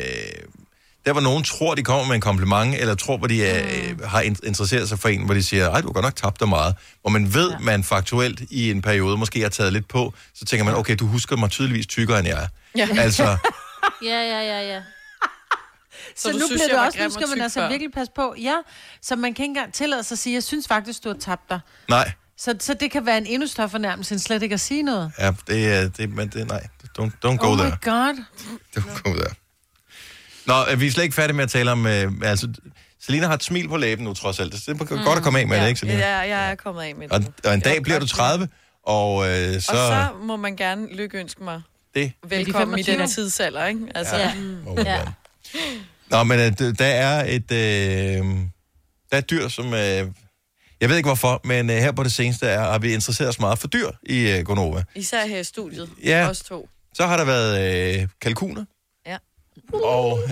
der 1.07 1.13
hvor 1.13 1.21
nogen 1.21 1.45
tror, 1.45 1.75
de 1.75 1.83
kommer 1.83 2.05
med 2.07 2.15
en 2.15 2.21
kompliment, 2.21 2.75
eller 2.75 2.95
tror, 2.95 3.17
hvor 3.17 3.27
de 3.27 3.39
øh, 3.39 4.01
har 4.01 4.21
in- 4.21 4.37
interesseret 4.43 4.89
sig 4.89 4.99
for 4.99 5.09
en, 5.09 5.25
hvor 5.25 5.35
de 5.35 5.43
siger, 5.43 5.71
ej, 5.71 5.81
du 5.81 5.87
har 5.87 5.93
godt 5.93 6.05
nok 6.05 6.17
tabt 6.17 6.41
dig 6.41 6.49
meget. 6.49 6.75
Hvor 7.01 7.11
man 7.11 7.35
ved, 7.35 7.51
ja. 7.51 7.59
man 7.59 7.85
faktuelt 7.85 8.41
i 8.51 8.71
en 8.71 8.83
periode 8.83 9.17
måske 9.17 9.41
har 9.43 9.49
taget 9.49 9.73
lidt 9.73 9.89
på, 9.89 10.15
så 10.35 10.45
tænker 10.45 10.65
man, 10.65 10.75
okay, 10.75 10.97
du 10.99 11.07
husker 11.07 11.37
mig 11.37 11.51
tydeligvis 11.51 11.87
tykkere, 11.87 12.19
end 12.19 12.29
jeg 12.29 12.43
er. 12.43 12.49
Ja. 12.77 12.89
Altså, 12.99 13.23
Ja, 14.03 14.09
ja, 14.09 14.41
ja, 14.41 14.75
ja. 14.75 14.81
Så, 16.17 16.29
du 16.29 16.39
nu 16.39 16.47
synes, 16.47 16.63
bliver 16.63 16.79
det 16.79 16.87
også, 16.87 16.99
nu 17.05 17.11
skal 17.11 17.29
man 17.29 17.41
altså 17.41 17.61
før? 17.61 17.69
virkelig 17.69 17.93
passe 17.93 18.13
på. 18.17 18.35
Ja, 18.39 18.55
så 19.03 19.17
man 19.17 19.35
kan 19.35 19.43
ikke 19.43 19.51
engang 19.51 19.73
tillade 19.73 20.03
sig 20.03 20.15
at 20.15 20.19
sige, 20.19 20.35
jeg 20.35 20.43
synes 20.43 20.69
faktisk, 20.69 21.05
du 21.05 21.09
har 21.09 21.17
tabt 21.21 21.51
dig. 21.51 21.61
nej. 21.89 22.13
Så, 22.45 22.55
så 22.61 22.75
det 22.75 22.91
kan 22.91 23.07
være 23.07 23.19
en 23.19 23.27
endnu 23.27 23.47
større 23.47 23.69
fornærmelse, 23.69 24.15
end 24.15 24.21
slet 24.21 24.43
ikke 24.43 24.53
at 24.53 24.61
sige 24.61 24.83
noget. 24.83 25.13
Ja, 25.19 25.33
det 25.47 25.75
er, 25.75 25.89
det, 25.89 26.11
men 26.11 26.29
det, 26.29 26.49
nej, 26.49 26.67
don't, 26.99 27.11
don't 27.27 27.37
go 27.37 27.51
oh 27.51 27.59
there. 27.59 27.69
my 27.71 27.85
god. 27.85 28.25
Don't 28.77 29.03
go 29.03 29.11
there. 29.11 29.35
Nå, 30.47 30.55
øh, 30.71 30.81
vi 30.81 30.87
er 30.87 30.91
slet 30.91 31.05
ikke 31.05 31.15
færdige 31.15 31.37
med 31.37 31.45
at 31.45 31.51
tale 31.51 31.73
om, 31.73 31.87
øh, 31.87 32.13
altså, 32.23 32.49
Selina 33.01 33.27
har 33.27 33.35
et 33.35 33.43
smil 33.43 33.69
på 33.69 33.77
læben 33.77 34.05
nu, 34.05 34.15
trods 34.15 34.41
alt. 34.41 34.53
Det 34.53 34.69
er 34.69 34.73
mm. 34.73 34.79
godt 34.79 35.17
at 35.19 35.23
komme 35.23 35.39
af 35.41 35.47
med 35.47 35.57
ja, 35.57 35.63
det, 35.63 35.69
ikke, 35.69 35.81
Selina? 35.81 35.99
Ja, 35.99 36.19
jeg 36.19 36.51
er 36.51 36.55
kommet 36.55 36.83
af 36.83 36.95
med 36.95 37.09
det. 37.09 37.13
Og, 37.13 37.35
og 37.45 37.55
en 37.55 37.61
dag 37.61 37.83
bliver 37.83 37.99
du 37.99 38.05
godt. 38.05 38.11
30, 38.11 38.49
og 38.83 39.29
øh, 39.29 39.61
så... 39.61 39.73
Og 39.73 39.77
så 39.77 40.09
må 40.23 40.37
man 40.37 40.57
gerne 40.57 40.95
lykkeønske 40.95 41.45
mig 41.45 41.63
Det. 41.95 42.13
velkommen 42.29 42.79
i 42.79 42.83
25? 42.83 42.99
den 42.99 43.09
tidsalder, 43.09 43.67
ikke? 43.67 43.81
Altså, 43.95 44.17
Ja. 44.17 44.23
ja. 44.23 44.35
må 44.65 44.75
man 44.75 44.85
gerne. 44.85 45.15
Nå, 46.11 46.25
men 46.25 46.41
øh, 46.41 46.79
der 46.79 46.87
er 46.87 47.25
et... 47.29 47.53
Øh, 47.53 47.57
der 49.11 49.17
er 49.17 49.19
et 49.19 49.31
dyr, 49.31 49.49
som... 49.49 49.75
Øh, 49.75 50.07
jeg 50.83 50.89
ved 50.91 50.97
ikke 50.97 51.09
hvorfor, 51.09 51.41
men 51.45 51.71
øh, 51.71 51.77
her 51.77 51.93
på 51.93 52.03
det 52.03 52.13
seneste 52.13 52.47
er, 52.47 52.61
har 52.61 52.79
vi 52.79 52.93
interesseret 52.95 53.29
os 53.29 53.41
meget 53.41 53.59
for 53.59 53.69
dyr 53.69 53.89
i 54.03 54.31
øh, 54.31 54.45
Gonova. 54.45 54.83
Især 54.95 55.27
her 55.27 55.39
i 55.39 55.45
studiet. 55.45 55.89
Ja. 56.05 56.29
Os 56.29 56.41
to. 56.41 56.69
Så 56.95 57.07
har 57.07 57.17
der 57.17 57.25
været 57.25 57.99
øh, 58.01 58.09
kalkuner, 58.21 58.65
Ja. 59.07 59.17
og... 59.73 60.21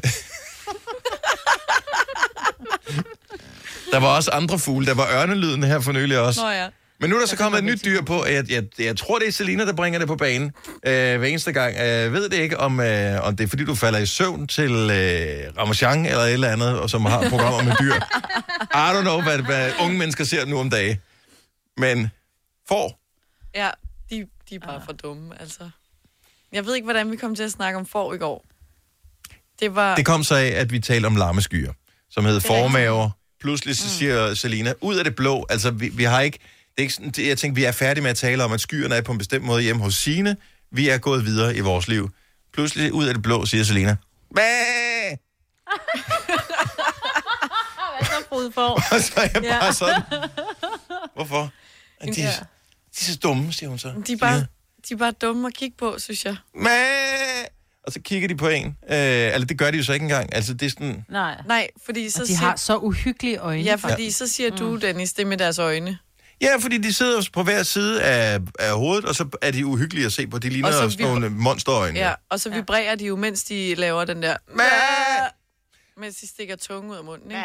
der 3.93 3.99
var 3.99 4.17
også 4.17 4.31
andre 4.31 4.59
fugle. 4.59 4.87
Der 4.87 4.95
var 4.95 5.09
ørnelyden 5.23 5.63
her 5.63 5.81
for 5.81 5.93
nylig 5.93 6.19
også. 6.19 6.41
Nå 6.43 6.51
ja. 6.51 6.67
Men 7.01 7.11
nu 7.11 7.17
er 7.17 7.21
der 7.21 7.27
så 7.27 7.37
kommet 7.37 7.59
et 7.59 7.65
nyt 7.65 7.85
dyr 7.85 8.03
på, 8.03 8.27
jeg, 8.27 8.51
jeg, 8.51 8.65
jeg 8.79 8.97
tror, 8.97 9.19
det 9.19 9.29
er 9.29 9.33
Selina, 9.33 9.67
der 9.67 9.73
bringer 9.73 9.99
det 9.99 10.09
på 10.09 10.17
banen 10.17 10.53
øh, 10.87 11.19
hver 11.19 11.25
eneste 11.29 11.53
gang. 11.53 11.77
Jeg 11.77 12.13
ved 12.13 12.29
det 12.29 12.37
ikke, 12.37 12.57
om, 12.61 12.81
øh, 12.81 13.27
om 13.27 13.37
det 13.37 13.45
er, 13.45 13.49
fordi 13.49 13.65
du 13.65 13.75
falder 13.75 13.99
i 13.99 14.07
søvn 14.07 14.47
til 14.47 14.71
øh, 14.73 15.59
Ramachan 15.59 16.07
eller 16.07 16.19
et 16.23 16.33
eller 16.33 16.49
andet, 16.49 16.79
og 16.79 16.91
som 16.91 17.05
har 17.05 17.29
programmer 17.29 17.63
med 17.63 17.73
dyr. 17.81 17.95
I 18.75 18.93
don't 18.95 19.03
know, 19.03 19.23
hvad, 19.23 19.39
hvad 19.39 19.73
unge 19.81 19.99
mennesker 19.99 20.25
ser 20.25 20.45
nu 20.45 20.59
om 20.59 20.71
dagen. 20.71 20.97
Men 21.77 22.11
får. 22.69 23.01
Ja, 23.55 23.71
de, 24.11 24.27
de 24.51 24.55
er 24.55 24.59
bare 24.59 24.83
for 24.85 24.93
dumme, 24.93 25.41
altså. 25.41 25.71
Jeg 26.53 26.67
ved 26.67 26.75
ikke, 26.75 26.85
hvordan 26.85 27.11
vi 27.11 27.17
kom 27.17 27.35
til 27.35 27.43
at 27.43 27.51
snakke 27.51 27.79
om 27.79 27.87
får 27.87 28.15
i 28.15 28.19
går. 28.19 28.45
Det 29.61 29.75
var... 29.75 29.97
Det 29.97 30.07
kom 30.07 30.25
så 30.25 30.35
af, 30.35 30.47
at 30.47 30.73
vi 30.73 30.81
talte 30.81 31.07
om 31.07 31.17
lammeskyer, 31.17 31.73
som 32.11 32.25
hed 32.25 32.37
er 32.37 32.41
formaver. 32.41 33.11
Pludselig 33.41 33.77
så 33.77 33.89
siger 33.89 34.35
Selina, 34.35 34.73
ud 34.81 34.97
af 34.97 35.05
det 35.05 35.17
blå, 35.17 35.47
altså 35.51 35.71
vi, 35.71 35.89
vi 35.89 36.05
har 36.05 36.21
ikke, 36.21 36.39
det 36.39 36.79
er 36.79 36.83
ikke 36.83 36.95
sådan, 36.95 37.11
det, 37.11 37.29
jeg 37.29 37.39
tænkte, 37.39 37.61
vi 37.61 37.65
er 37.65 37.73
færdige 37.73 38.03
med 38.03 38.11
at 38.11 38.17
tale 38.17 38.45
om, 38.45 38.53
at 38.53 38.61
skyerne 38.61 38.95
er 38.95 39.03
på 39.03 39.13
en 39.13 39.19
bestemt 39.19 39.45
måde 39.45 39.63
hjemme 39.63 39.83
hos 39.83 39.95
Sine. 39.95 40.37
Vi 40.71 40.89
er 40.89 40.99
gået 40.99 41.25
videre 41.25 41.57
i 41.57 41.61
vores 41.61 41.89
liv. 41.89 42.11
Pludselig 42.53 42.93
ud 42.93 43.07
af 43.07 43.15
det 43.15 43.23
blå, 43.23 43.47
siger 43.47 43.65
Selina, 43.65 43.97
Bæh! 44.37 45.17
Frode 48.31 48.53
for? 48.59 48.69
Og 48.69 49.01
så 49.01 49.13
er 49.17 49.29
jeg 49.35 49.43
bare 49.43 49.65
Ja. 49.65 49.73
sådan, 49.73 50.03
hvorfor? 51.15 51.51
De, 52.05 52.07
de, 52.13 52.21
Ja. 52.21 52.27
de 52.27 52.31
er 53.01 53.05
så 53.13 53.17
dumme, 53.23 53.53
siger 53.53 53.71
hun 53.71 53.79
så. 53.79 53.93
De 54.07 54.13
er 54.13 54.17
bare, 54.17 54.47
de 54.89 54.95
er 54.95 54.97
bare 54.99 55.13
dumme 55.13 55.47
at 55.47 55.55
kigge 55.55 55.77
på, 55.79 55.95
synes 55.99 56.25
jeg. 56.25 56.37
Mæh! 56.55 56.71
Og 57.87 57.93
så 57.93 58.01
kigger 58.01 58.29
de 58.29 58.37
på 58.37 58.49
en. 58.49 58.67
Øh, 58.67 58.97
eller 59.35 59.45
det 59.47 59.59
gør 59.59 59.71
de 59.71 59.77
jo 59.79 59.85
så 59.85 59.93
ikke 59.93 60.03
engang. 60.05 60.35
Altså, 60.35 60.55
det 60.55 60.67
er 60.67 60.71
sådan... 60.71 61.05
Nej. 61.09 61.37
Nej, 61.47 61.69
fordi 61.85 62.11
så 62.11 62.23
Og 62.23 62.29
de 62.29 62.37
har 62.37 62.57
så 62.57 62.77
uhyggelige 62.77 63.37
øjne. 63.39 63.63
Ja, 63.63 63.75
fordi 63.75 64.05
Ja. 64.05 64.11
så 64.11 64.29
siger 64.29 64.51
du, 64.51 64.77
Dennis, 64.77 65.13
det 65.13 65.27
med 65.27 65.37
deres 65.37 65.59
øjne. 65.59 65.99
Ja, 66.43 66.57
fordi 66.61 66.79
de 66.79 66.93
sidder 66.93 67.29
på 67.33 67.43
hver 67.43 67.63
side 67.63 68.03
af, 68.03 68.41
af 68.59 68.73
hovedet, 68.77 69.05
og 69.05 69.15
så 69.15 69.29
er 69.43 69.51
de 69.51 69.67
uhyggelige 69.67 70.07
at 70.07 70.13
se 70.13 70.27
på. 70.27 70.39
De 70.39 70.49
ligner 70.49 70.69
Og 70.69 70.75
så 70.75 70.91
sådan 70.91 71.07
nogle 71.07 71.29
monsterøjne. 71.31 71.99
Ja, 71.99 72.13
og 72.31 72.41
så 72.41 72.51
vibrerer 72.51 72.95
de 72.95 73.05
jo, 73.05 73.17
mens 73.17 73.45
de 73.45 73.75
laver 73.75 74.05
den 74.05 74.23
der... 74.23 74.37
Mens 75.97 76.17
de 76.17 76.27
stikker 76.27 76.57
tunge 76.57 76.91
ud 76.91 76.97
af 76.97 77.05
munden, 77.05 77.31
ikke? 77.31 77.43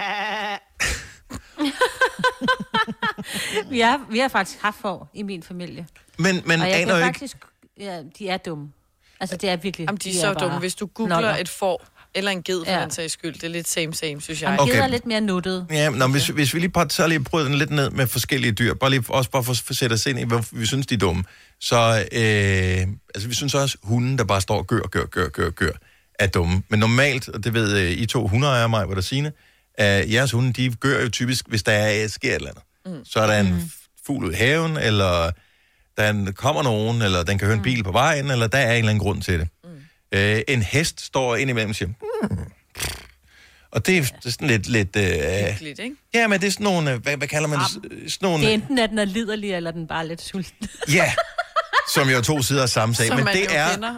vi, 3.70 3.80
har, 3.80 4.06
vi 4.12 4.20
har 4.20 4.28
faktisk 4.28 4.62
haft 4.62 4.78
får 4.82 5.10
i 5.14 5.24
min 5.24 5.44
familie. 5.44 5.88
Men, 6.18 6.42
men 6.46 6.62
og 6.62 6.70
jeg 6.70 6.82
aner 6.82 6.94
kan 6.94 7.00
jo 7.00 7.06
faktisk... 7.06 7.38
Ja, 7.80 8.02
de 8.20 8.30
er 8.30 8.38
dumme. 8.38 8.72
Altså, 9.20 9.38
det 9.38 9.50
er 9.50 9.56
virkelig... 9.56 9.86
Jamen, 9.86 10.00
de 10.04 10.10
er 10.10 10.14
så 10.14 10.34
bare 10.34 10.44
dumme. 10.44 10.60
Hvis 10.60 10.76
du 10.76 10.86
googler 10.86 11.16
noller. 11.16 11.36
et 11.38 11.50
får, 11.50 11.86
eller 12.14 12.32
en 12.32 12.44
ged 12.44 12.66
for 12.66 12.72
Ja. 12.72 12.82
den 12.82 12.92
sags 12.92 13.14
skyld, 13.14 13.34
det 13.34 13.44
er 13.44 13.48
lidt 13.48 13.68
same 13.68 13.94
same, 13.94 14.22
synes 14.22 14.42
jeg. 14.42 14.60
Okay. 14.60 14.72
okay. 14.72 14.84
er 14.84 14.88
lidt 14.88 15.06
mere 15.06 15.22
nuttet. 15.22 15.68
Ja, 15.70 15.90
nå, 15.90 16.08
hvis, 16.08 16.28
hvis 16.28 16.54
vi 16.54 16.60
lige 16.60 16.70
bare 16.70 16.88
tager 16.88 17.08
lige 17.08 17.24
bryder 17.24 17.48
den 17.48 17.56
lidt 17.56 17.70
ned 17.70 17.90
med 17.90 18.08
forskellige 18.08 18.52
dyr, 18.52 18.74
bare 18.74 18.90
lige, 18.90 19.04
også 19.10 19.30
bare 19.30 19.44
for 19.44 19.54
for 19.54 19.72
at 19.72 19.78
sætte 19.78 19.94
os 19.94 20.06
ind 20.06 20.20
i, 20.20 20.24
hvor 20.24 20.46
vi 20.52 20.66
synes, 20.66 20.88
de 20.88 20.94
er 20.94 20.98
dumme. 21.00 21.24
Så 21.60 21.76
øh, 22.12 22.88
altså, 23.16 23.28
vi 23.28 23.34
synes 23.34 23.54
også, 23.56 23.78
hunden, 23.84 24.18
der 24.18 24.24
bare 24.24 24.42
står 24.42 24.58
og 24.58 24.68
gør, 24.68 24.82
gør, 24.82 25.06
gør, 25.06 25.30
gør, 25.30 25.50
gør, 25.50 25.72
er 26.20 26.28
dumme. 26.28 26.64
Men 26.70 26.80
normalt, 26.80 27.30
og 27.30 27.44
det 27.44 27.54
ved 27.54 27.78
øh, 27.80 27.92
I 27.92 28.06
to 28.06 28.28
hundeejere 28.28 28.70
mig, 28.70 28.86
hvor 28.86 28.96
der 28.96 29.02
siger, 29.02 29.32
at 29.78 30.12
jeres 30.12 30.32
hunde, 30.32 30.54
de 30.54 30.76
gør 30.76 31.02
jo 31.02 31.10
typisk, 31.10 31.46
hvis 31.48 31.64
der 31.64 31.72
er, 31.72 32.08
sker 32.08 32.30
et 32.30 32.36
eller 32.36 32.50
andet. 32.50 32.64
Mm. 33.00 33.06
Så 33.06 33.20
er 33.20 33.28
der 33.28 33.40
en 33.40 33.72
fugl 34.06 34.26
ud 34.26 34.32
i 34.32 34.36
haven, 34.36 34.78
eller 34.78 35.32
der 35.98 36.04
er 36.04 36.10
en, 36.10 36.34
kommer 36.34 36.64
nogen, 36.64 37.02
eller 37.02 37.24
den 37.24 37.38
kan 37.38 37.46
høre 37.46 37.58
en 37.58 37.64
bil 37.64 37.84
på 37.84 37.92
vejen, 37.92 38.32
eller 38.32 38.48
der 38.48 38.58
er 38.58 38.72
en 38.72 38.78
eller 38.78 38.90
anden 38.90 39.04
grund 39.04 39.22
til 39.22 39.40
det. 39.40 39.48
Mm. 39.64 39.70
Øh, 40.18 40.42
en 40.48 40.62
hest 40.62 41.02
står 41.02 41.36
indimellem 41.36 41.70
og 41.70 41.76
siger, 41.76 41.90
mm. 41.90 42.38
og 43.72 43.86
det 43.86 43.98
er, 43.98 44.02
det 44.02 44.26
er 44.26 44.30
sådan 44.30 44.48
lidt... 44.48 44.68
lidt 44.68 44.96
øh, 44.96 45.04
Hyggeligt, 45.52 45.80
ikke? 45.80 45.96
Ja, 46.14 46.28
men 46.28 46.42
det 46.42 46.48
er 46.48 46.52
sådan 46.52 46.64
nogle, 46.64 46.92
øh, 46.92 47.02
hvad, 47.04 47.18
hvad 47.18 47.28
kalder 47.28 47.48
man 47.50 47.60
det? 47.60 47.68
Sådan 48.12 48.30
nogle, 48.30 48.44
Det 48.44 48.50
er 48.50 48.54
enten, 48.54 48.80
at 48.80 48.90
den 48.90 49.00
er 49.00 49.06
liderlig, 49.06 49.54
eller 49.54 49.72
den 49.72 49.88
bare 49.88 50.00
er 50.04 50.08
lidt 50.08 50.22
sulten. 50.22 50.70
Ja, 50.94 51.14
som 51.94 52.10
jo 52.10 52.22
to 52.22 52.42
sider 52.42 52.62
af 52.64 52.70
samme 52.70 52.96
sag. 52.96 53.08
Som 53.08 53.16
Men 53.16 53.26
man 53.26 53.36
det 53.36 53.44
jo 53.44 53.50
er, 53.52 53.72
kender. 53.72 53.94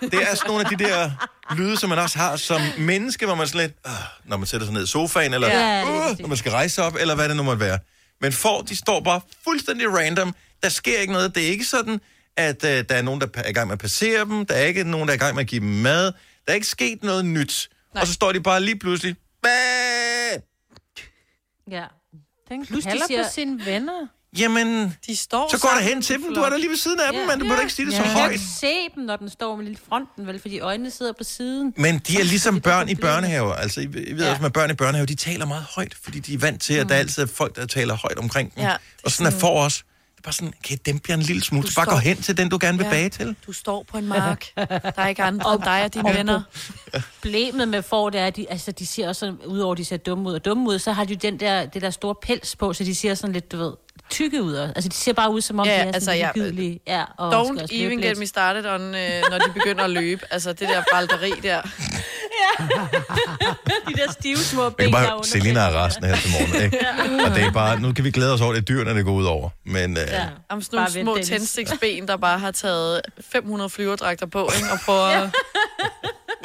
det 0.00 0.22
er 0.30 0.34
sådan 0.34 0.48
nogle 0.50 0.64
af 0.64 0.76
de 0.78 0.84
der 0.84 1.10
lyde, 1.56 1.76
som 1.76 1.88
man 1.88 1.98
også 1.98 2.18
har 2.18 2.36
som 2.36 2.60
menneske, 2.78 3.26
hvor 3.26 3.34
man 3.34 3.46
sådan 3.48 3.60
lidt, 3.60 3.72
øh, 3.86 3.92
når 4.24 4.36
man 4.36 4.46
sætter 4.46 4.66
sig 4.66 4.74
ned 4.74 4.82
i 4.84 4.86
sofaen, 4.86 5.34
eller 5.34 5.48
Ja, 5.48 5.80
øh, 6.10 6.18
når 6.20 6.28
man 6.28 6.36
skal 6.36 6.52
rejse 6.52 6.82
op, 6.82 6.94
eller 7.00 7.14
hvad 7.14 7.28
det 7.28 7.36
nu 7.36 7.42
måtte 7.42 7.60
være. 7.60 7.78
Men 8.20 8.32
får, 8.32 8.62
de 8.62 8.76
står 8.76 9.00
bare 9.00 9.20
fuldstændig 9.44 9.88
random. 9.98 10.34
Der 10.62 10.68
sker 10.68 10.98
ikke 10.98 11.12
noget. 11.12 11.34
Det 11.34 11.42
er 11.46 11.48
ikke 11.48 11.64
sådan, 11.64 12.00
at 12.36 12.64
øh, 12.64 12.84
der 12.88 12.94
er 12.94 13.02
nogen, 13.02 13.20
der 13.20 13.26
er 13.34 13.48
i 13.48 13.52
gang 13.52 13.66
med 13.66 13.72
at 13.72 13.78
passere 13.78 14.20
dem. 14.24 14.46
Der 14.46 14.54
er 14.54 14.64
ikke 14.64 14.84
nogen, 14.84 15.08
der 15.08 15.12
er 15.14 15.16
i 15.16 15.18
gang 15.20 15.34
med 15.34 15.42
at 15.44 15.48
give 15.48 15.60
dem 15.60 15.68
mad. 15.68 16.04
Der 16.04 16.12
er 16.46 16.54
ikke 16.54 16.66
sket 16.66 17.02
noget 17.02 17.24
nyt. 17.24 17.68
Nej. 17.94 18.00
Og 18.00 18.06
så 18.06 18.12
står 18.12 18.32
de 18.32 18.40
bare 18.40 18.60
lige 18.62 18.78
pludselig, 18.78 19.16
Bæh! 19.42 20.40
Ja. 21.70 21.84
Den 22.48 22.66
Pludselig 22.66 22.84
kalder 22.92 23.06
siger- 23.06 23.22
på 23.24 23.30
sine 23.34 23.64
venner. 23.66 24.06
Jamen, 24.38 24.96
De 25.06 25.16
står 25.16 25.48
så 25.50 25.58
går 25.60 25.68
der 25.68 25.74
sammen 25.76 25.94
hen 25.94 26.02
til 26.02 26.16
dem. 26.16 26.34
Du 26.34 26.40
er 26.40 26.48
der 26.50 26.56
lige 26.56 26.68
ved 26.68 26.76
siden 26.76 27.00
af 27.00 27.12
dem, 27.12 27.26
men 27.26 27.38
du 27.40 27.44
må 27.44 27.54
da 27.54 27.60
ikke 27.60 27.72
sige 27.72 27.86
det 27.86 27.94
så 27.94 28.02
Du 28.02 28.04
kan 28.08 28.12
højt. 28.16 28.32
ikke 28.32 28.44
se 28.60 28.74
dem, 28.94 29.04
når 29.04 29.16
den 29.16 29.28
står 29.30 29.56
med 29.56 29.64
lille 29.64 29.78
fronten, 29.88 30.26
vel? 30.26 30.38
Fordi 30.40 30.60
øjnene 30.60 30.90
sidder 30.90 31.12
på 31.18 31.24
siden. 31.24 31.74
Men 31.76 31.98
de 31.98 32.20
er 32.20 32.24
ligesom 32.24 32.60
børn 32.60 32.88
i 32.88 32.94
børnehaver. 32.94 33.54
Altså, 33.54 33.80
I 33.80 33.86
ved 33.92 34.16
Ja. 34.24 34.30
også 34.30 34.42
med 34.42 34.50
børn 34.50 34.70
i 34.70 34.74
børnehave, 34.74 35.06
de 35.06 35.14
taler 35.14 35.46
meget 35.46 35.64
højt, 35.74 35.94
fordi 36.02 36.18
de 36.18 36.34
er 36.34 36.38
vant 36.38 36.62
til, 36.62 36.74
at 36.74 36.88
der 36.88 36.94
altid 36.94 37.22
er 37.22 37.26
folk, 37.26 37.56
der 37.56 37.66
taler 37.66 37.94
højt 37.96 38.18
omkring 38.18 38.54
dem. 38.54 38.62
Ja, 38.62 38.68
Ja, 38.70 38.76
og 39.04 39.10
sådan 39.10 39.32
er 39.32 39.38
for 39.38 39.60
os. 39.64 39.76
Det 40.16 40.18
er 40.18 40.22
bare 40.28 40.32
sådan, 40.32 40.52
kan 40.64 40.74
I 40.74 40.76
dæmpe 40.76 41.04
jer 41.08 41.14
en 41.16 41.22
lille 41.22 41.42
smule? 41.44 41.68
Du 41.68 41.72
Bare 41.76 41.84
gå 41.86 41.90
står- 41.90 41.98
hen 41.98 42.22
til 42.22 42.36
den, 42.36 42.48
du 42.48 42.58
gerne 42.60 42.78
vil 42.78 42.84
Ja. 42.84 42.90
bage 42.90 43.08
til. 43.08 43.36
Du 43.46 43.52
står 43.52 43.84
på 43.88 43.98
en 43.98 44.06
mark. 44.06 44.46
Der 44.56 44.80
er 44.96 45.08
ikke 45.08 45.22
andre 45.22 45.54
end 45.54 45.62
dig 45.62 45.84
og 45.84 45.94
dine 45.94 46.14
venner. 46.14 46.42
Problemet 47.22 47.68
med 47.68 47.82
får, 47.82 48.10
det 48.10 48.20
er, 48.20 48.26
at 48.26 48.36
de, 48.36 48.46
altså, 48.50 48.72
de 48.72 48.86
ser 48.86 49.08
også, 49.08 49.20
sådan- 49.20 49.38
udover 49.46 49.72
at 49.72 49.78
de 49.78 49.84
ser 49.84 49.96
dumme 49.96 50.28
ud 50.28 50.34
og 50.34 50.44
dumme 50.44 50.68
ud, 50.68 50.78
så 50.78 50.92
har 50.92 51.04
de 51.04 51.16
den 51.16 51.40
der, 51.40 51.66
det 51.66 51.82
der 51.82 51.90
store 51.90 52.14
pels 52.22 52.56
på, 52.56 52.72
så 52.72 52.84
de 52.84 52.94
ser 52.94 53.14
sådan 53.14 53.32
lidt, 53.32 53.52
du 53.52 53.56
ved, 53.56 53.72
tykke 54.10 54.42
ud. 54.42 54.54
Altså, 54.54 54.88
de 54.88 54.94
ser 54.94 55.12
bare 55.12 55.30
ud, 55.32 55.40
som 55.40 55.58
om 55.58 55.66
Ja, 55.66 55.72
de 55.72 55.76
er 55.78 55.84
altså, 55.86 56.00
sådan 56.04 56.18
ja, 56.18 56.30
ligegyldige. 56.34 56.80
Ja, 56.86 57.04
og 57.18 57.46
skal 57.46 57.58
Don't 57.64 57.82
even 57.84 58.00
lidt. 58.00 58.08
get 58.10 58.18
me 58.18 58.26
started 58.26 58.66
on, 58.66 58.80
øh, 58.94 59.22
når 59.30 59.38
de 59.38 59.52
begynder 59.54 59.84
at 59.84 59.90
løbe. 59.90 60.22
Altså, 60.30 60.52
det 60.52 60.68
der 60.68 60.82
balderi 60.92 61.30
der. 61.42 61.62
de 63.88 63.94
der 63.94 64.12
stive 64.12 64.36
små 64.36 64.70
ben 64.70 64.84
kan 64.84 64.92
bare, 64.92 65.04
derunder. 65.06 65.26
Selina 65.26 65.60
er 65.60 65.84
resten 65.84 66.04
her 66.04 66.16
til 66.16 66.30
morgen, 66.30 66.64
ikke? 66.64 66.78
Ja. 66.82 67.24
Og 67.30 67.36
det 67.36 67.44
er 67.44 67.52
bare, 67.52 67.80
nu 67.80 67.92
kan 67.92 68.04
vi 68.04 68.10
glæde 68.10 68.32
os 68.34 68.40
over, 68.40 68.52
det 68.52 68.60
er 68.60 68.64
dyrene, 68.64 68.94
det 68.94 69.04
går 69.04 69.12
ud 69.12 69.24
over. 69.24 69.48
Men 69.64 69.96
øh, 69.96 70.02
Ja. 70.10 70.26
Om 70.48 70.62
sådan 70.62 70.76
Bare 70.78 71.02
nogle 71.04 71.24
små 71.24 71.28
tændstiksben, 71.34 72.08
der 72.08 72.16
bare 72.16 72.38
har 72.38 72.50
taget 72.50 73.00
500 73.32 73.70
flyverdragter 73.70 74.26
på, 74.26 74.50
ikke? 74.56 74.68
Og 74.72 74.78
prøver 74.84 75.06
at, 75.06 75.30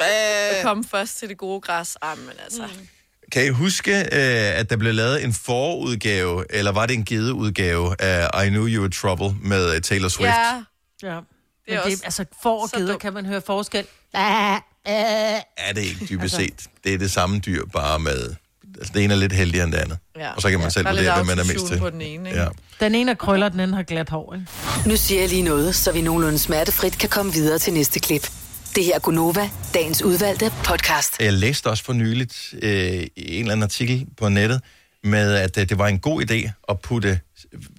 at 0.00 0.62
komme 0.64 0.84
først 0.90 1.18
til 1.18 1.28
det 1.28 1.38
gode 1.38 1.60
græs. 1.60 1.96
Ah, 2.02 2.18
men 2.18 2.32
altså. 2.44 2.62
Mm. 2.62 2.88
Kan 3.32 3.46
I 3.46 3.48
huske, 3.48 3.98
øh, 3.98 4.58
at 4.58 4.70
der 4.70 4.76
blev 4.76 4.94
lavet 4.94 5.24
en 5.24 5.32
forudgave, 5.32 6.44
eller 6.50 6.72
var 6.72 6.86
det 6.86 6.94
en 6.94 7.04
gideudgave 7.04 8.02
af 8.02 8.46
I 8.46 8.48
Knew 8.48 8.66
You 8.66 8.80
Were 8.80 8.90
Trouble 8.90 9.34
med 9.42 9.74
øh, 9.74 9.80
Taylor 9.80 10.08
Swift? 10.08 10.28
Ja. 10.28 10.54
ja. 11.02 11.20
Det 11.66 11.74
er 11.74 11.82
Men 11.84 11.84
det, 11.84 11.92
også 11.92 12.04
altså, 12.04 12.24
for 12.42 12.62
og 12.62 12.68
så 12.68 12.76
geder 12.76 12.98
kan 12.98 13.12
man 13.12 13.26
høre 13.26 13.40
forskel. 13.46 13.86
Er 14.14 15.72
det 15.74 15.82
ikke 15.82 16.06
dybest 16.10 16.22
Altså. 16.22 16.36
set? 16.36 16.66
Det 16.84 16.94
er 16.94 16.98
det 16.98 17.10
samme 17.12 17.38
dyr, 17.38 17.64
bare 17.72 17.98
med... 17.98 18.34
Altså, 18.78 18.92
det 18.94 19.04
ene 19.04 19.14
er 19.14 19.18
lidt 19.18 19.32
heldigere 19.32 19.64
end 19.64 19.72
det 19.72 19.78
andet. 19.78 19.98
Ja. 20.16 20.32
Og 20.32 20.42
så 20.42 20.50
kan 20.50 20.60
man 20.60 20.70
selv 20.70 20.86
er 20.86 20.92
lidt 20.92 21.06
vurdere, 21.06 21.24
hvad 21.24 21.36
man 21.36 21.44
er 21.44 21.52
mest 21.52 21.66
til. 21.66 21.78
på 21.78 21.90
den 21.90 22.00
ene, 22.00 22.28
ikke? 22.28 22.40
Ja. 22.42 22.48
Den 22.80 22.94
ene 22.94 23.10
er 23.10 23.14
krøller, 23.14 23.48
den 23.48 23.60
anden 23.60 23.74
har 23.74 23.82
glat 23.82 24.08
hår. 24.08 24.34
Ikke? 24.34 24.46
Nu 24.88 24.96
siger 24.96 25.20
jeg 25.20 25.28
lige 25.28 25.42
noget, 25.42 25.74
så 25.74 25.92
vi 25.92 26.00
nogenlunde 26.00 26.38
smertefrit 26.38 26.98
kan 26.98 27.08
komme 27.08 27.32
videre 27.32 27.58
til 27.58 27.72
næste 27.72 28.00
klip. 28.00 28.30
Det 28.76 28.84
her 28.84 28.94
er 28.94 28.98
Gunova, 28.98 29.50
dagens 29.74 30.02
udvalgte 30.02 30.52
podcast. 30.64 31.20
Jeg 31.20 31.32
læste 31.32 31.70
også 31.70 31.84
for 31.84 31.92
nyligt 31.92 32.54
øh, 32.62 32.70
i 32.72 33.10
en 33.16 33.40
eller 33.40 33.52
anden 33.52 33.62
artikel 33.62 34.06
på 34.16 34.28
nettet, 34.28 34.62
med 35.02 35.34
at 35.34 35.58
øh, 35.58 35.68
det 35.68 35.78
var 35.78 35.88
en 35.88 35.98
god 35.98 36.30
idé 36.30 36.50
at 36.68 36.80
putte, 36.80 37.20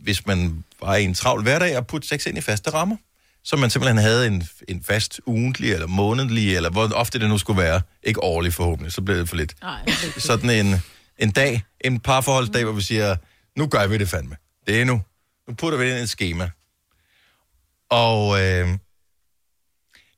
hvis 0.01 0.25
man 0.25 0.63
var 0.81 0.95
i 0.95 1.03
en 1.03 1.13
travl 1.13 1.41
hverdag, 1.41 1.75
at 1.75 1.87
putte 1.87 2.07
sex 2.07 2.25
ind 2.25 2.37
i 2.37 2.41
faste 2.41 2.69
rammer. 2.69 2.95
Så 3.43 3.55
man 3.55 3.69
simpelthen 3.69 3.97
havde 3.97 4.27
en, 4.27 4.43
en 4.67 4.83
fast 4.83 5.21
ugentlig 5.25 5.73
eller 5.73 5.87
månedlig, 5.87 6.55
eller 6.55 6.69
hvor 6.69 6.91
ofte 6.93 7.19
det 7.19 7.29
nu 7.29 7.37
skulle 7.37 7.61
være. 7.61 7.81
Ikke 8.03 8.23
årlig 8.23 8.53
forhåbentlig, 8.53 8.93
så 8.93 9.01
blev 9.01 9.17
det 9.17 9.29
for 9.29 9.35
lidt. 9.35 9.55
Nej, 9.61 9.85
Sådan 10.17 10.49
en, 10.49 10.75
en 11.17 11.31
dag, 11.31 11.63
en 11.81 11.99
parforholdsdag, 11.99 12.63
hvor 12.63 12.73
vi 12.73 12.81
siger, 12.81 13.15
nu 13.55 13.67
gør 13.67 13.87
vi 13.87 13.97
det 13.97 14.09
fandme. 14.09 14.35
Det 14.67 14.81
er 14.81 14.85
nu. 14.85 15.01
Nu 15.47 15.53
putter 15.53 15.79
vi 15.79 15.85
det 15.85 15.91
ind 15.91 15.99
i 15.99 16.03
et 16.03 16.09
schema. 16.09 16.49
Og 17.89 18.41
øh, 18.41 18.77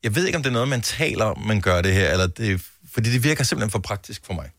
jeg 0.02 0.14
ved 0.14 0.26
ikke, 0.26 0.36
om 0.36 0.42
det 0.42 0.50
er 0.50 0.52
noget, 0.52 0.68
man 0.68 0.82
taler 0.82 1.24
om, 1.24 1.38
man 1.38 1.60
gør 1.60 1.82
det 1.82 1.94
her, 1.94 2.12
eller 2.12 2.26
det, 2.26 2.62
fordi 2.92 3.12
det 3.12 3.24
virker 3.24 3.44
simpelthen 3.44 3.70
for 3.70 3.78
praktisk 3.78 4.26
for 4.26 4.34
mig. 4.34 4.50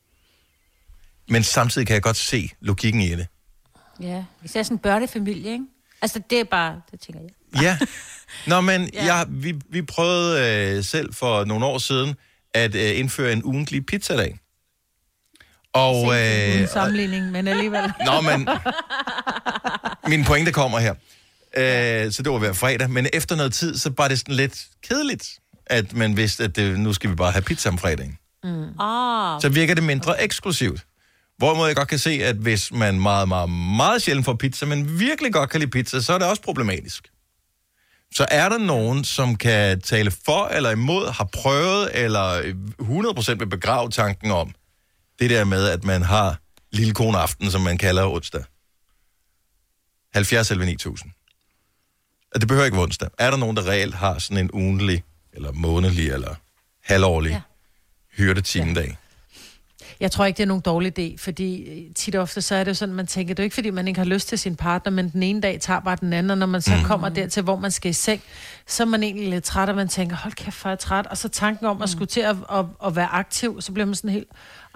Men 1.30 1.44
samtidig 1.44 1.88
kan 1.88 1.94
jeg 1.94 2.02
godt 2.02 2.18
se 2.18 2.50
logikken 2.60 3.02
i 3.02 3.16
det. 3.16 3.28
Ja, 4.02 4.24
især 4.44 4.64
sådan 4.64 4.76
en 4.76 4.80
børnefamilie, 4.80 5.52
ikke? 5.52 5.66
Altså, 6.02 6.22
det 6.30 6.40
er 6.40 6.44
bare, 6.44 6.82
det 6.92 7.00
tænker 7.00 7.22
jeg. 7.22 7.62
Ja. 7.62 7.78
Nå, 8.56 8.62
men 8.62 8.90
ja. 8.94 9.06
Jeg, 9.06 9.26
vi, 9.30 9.56
vi 9.70 9.82
prøvede 9.82 10.76
øh, 10.78 10.84
selv 10.84 11.14
for 11.14 11.46
nogle 11.46 11.66
år 11.66 11.78
siden 11.78 12.16
at 12.54 12.76
øh, 12.76 13.00
indføre 13.00 13.34
en 13.34 13.44
ugentlig 13.44 13.86
pizzadag. 13.86 14.40
Og, 15.74 16.04
Uden 16.04 16.62
øh, 16.62 16.70
sammenligning, 16.70 17.32
men 17.32 17.48
alligevel. 17.48 17.94
Nå, 18.06 18.22
men 18.22 18.48
min 20.18 20.26
pointe 20.26 20.52
kommer 20.52 20.80
her. 20.80 20.96
Øh, 21.58 22.12
så 22.12 22.24
det 22.24 22.32
var 22.32 22.38
hver 22.38 22.54
fredag, 22.54 22.90
men 22.90 23.08
efter 23.14 23.36
noget 23.36 23.54
tid, 23.54 23.78
så 23.78 23.92
var 23.98 24.08
det 24.08 24.20
sådan 24.20 24.36
lidt 24.36 24.66
kedeligt, 24.84 25.30
at 25.66 25.94
man 25.94 26.18
vidste, 26.18 26.44
at 26.44 26.56
det, 26.56 26.80
nu 26.80 26.94
skal 26.94 27.10
vi 27.10 27.16
bare 27.16 27.32
have 27.32 27.42
pizza 27.42 27.70
om 27.70 27.78
fredagen. 27.78 28.18
Mm. 28.44 28.80
Ah, 28.80 29.42
Så 29.42 29.50
virker 29.50 29.76
det 29.76 29.84
mindre 29.84 30.24
eksklusivt. 30.24 30.86
Hvorimod 31.38 31.68
jeg 31.68 31.76
godt 31.76 31.88
kan 31.88 32.00
se, 32.00 32.10
at 32.10 32.36
hvis 32.36 32.72
man 32.72 33.00
meget, 33.00 33.28
meget, 33.28 33.50
meget 33.50 34.02
sjældent 34.02 34.26
får 34.26 34.34
pizza, 34.34 34.66
men 34.66 35.00
virkelig 35.00 35.34
godt 35.34 35.50
kan 35.50 35.60
lide 35.60 35.72
pizza, 35.72 36.02
så 36.02 36.14
er 36.14 36.18
det 36.18 36.28
også 36.28 36.42
problematisk. 36.42 37.08
Så 38.16 38.26
er 38.32 38.50
der 38.50 38.58
nogen, 38.58 39.04
som 39.04 39.36
kan 39.36 39.82
tale 39.82 40.12
for 40.26 40.48
eller 40.48 40.70
imod, 40.70 41.12
har 41.12 41.30
prøvet 41.34 41.90
eller 41.94 42.42
100% 43.34 43.36
vil 43.40 43.48
begrave 43.50 43.90
tanken 43.90 44.32
om 44.32 44.54
det 45.20 45.30
der 45.30 45.44
med, 45.44 45.68
at 45.68 45.84
man 45.84 46.02
har 46.02 46.40
lille 46.72 46.94
kone 46.94 47.18
aften, 47.18 47.52
som 47.52 47.62
man 47.62 47.78
kalder 47.78 48.08
onsdag. 48.08 48.44
70 50.14 50.52
eller 50.52 50.66
9000. 50.66 51.12
Og 52.36 52.42
det 52.42 52.48
behøver 52.48 52.66
ikke 52.66 52.76
være 52.76 52.84
onsdag. 52.84 53.10
Er 53.18 53.30
der 53.30 53.38
nogen, 53.38 53.58
der 53.58 53.68
reelt 53.68 53.96
har 53.96 54.20
sådan 54.20 54.38
en 54.38 54.52
ugenlig, 54.54 55.04
eller 55.34 55.52
månedlig, 55.52 56.12
eller 56.12 56.36
halvårlig 56.84 57.32
ja. 57.32 57.42
hyrdetimedag? 58.18 58.98
Jeg 60.00 60.12
tror 60.12 60.26
ikke, 60.26 60.38
det 60.38 60.44
er 60.44 60.48
nogen 60.48 60.62
dårlig 60.62 61.00
idé, 61.00 61.18
fordi 61.18 61.64
øh, 61.64 61.94
tit 61.96 62.16
og 62.16 62.22
ofte 62.22 62.42
så 62.42 62.56
er 62.56 62.64
det 62.64 62.70
jo 62.70 62.74
sådan, 62.74 62.96
man 62.96 63.08
tænker, 63.08 63.34
det 63.34 63.40
er 63.40 63.44
jo 63.44 63.46
ikke, 63.46 63.54
fordi 63.54 63.70
man 63.70 63.88
ikke 63.88 63.98
har 63.98 64.06
lyst 64.06 64.28
til 64.28 64.40
sin 64.40 64.56
partner, 64.56 64.92
men 64.92 65.10
den 65.10 65.24
ene 65.24 65.42
dag 65.42 65.60
tager 65.62 65.80
bare 65.80 65.98
den 66.02 66.14
anden, 66.14 66.32
og 66.32 66.38
når 66.38 66.46
man 66.46 66.62
så 66.62 66.76
mm. 66.76 66.84
kommer 66.84 67.10
dertil, 67.10 67.44
hvor 67.44 67.60
man 67.60 67.72
skal 67.72 67.90
i 67.90 67.94
seng, 67.94 68.22
så 68.68 68.84
er 68.84 68.88
man 68.88 69.04
egentlig 69.04 69.30
lidt 69.30 69.44
træt, 69.44 69.70
og 69.70 69.76
man 69.76 69.88
tænker, 69.88 70.16
hold 70.16 70.34
kæft, 70.34 70.66
er 70.66 70.70
jeg 70.70 70.80
træt, 70.80 71.08
og 71.08 71.18
så 71.18 71.30
tanken 71.30 71.66
om 71.66 71.82
at 71.82 71.90
skulle 71.90 72.08
til 72.08 72.22
at, 72.22 72.36
at, 72.52 72.66
at 72.86 72.96
være 72.96 73.08
aktiv, 73.08 73.62
så 73.62 73.72
bliver 73.72 73.86
man 73.86 73.96
sådan 73.96 74.10
helt, 74.10 74.28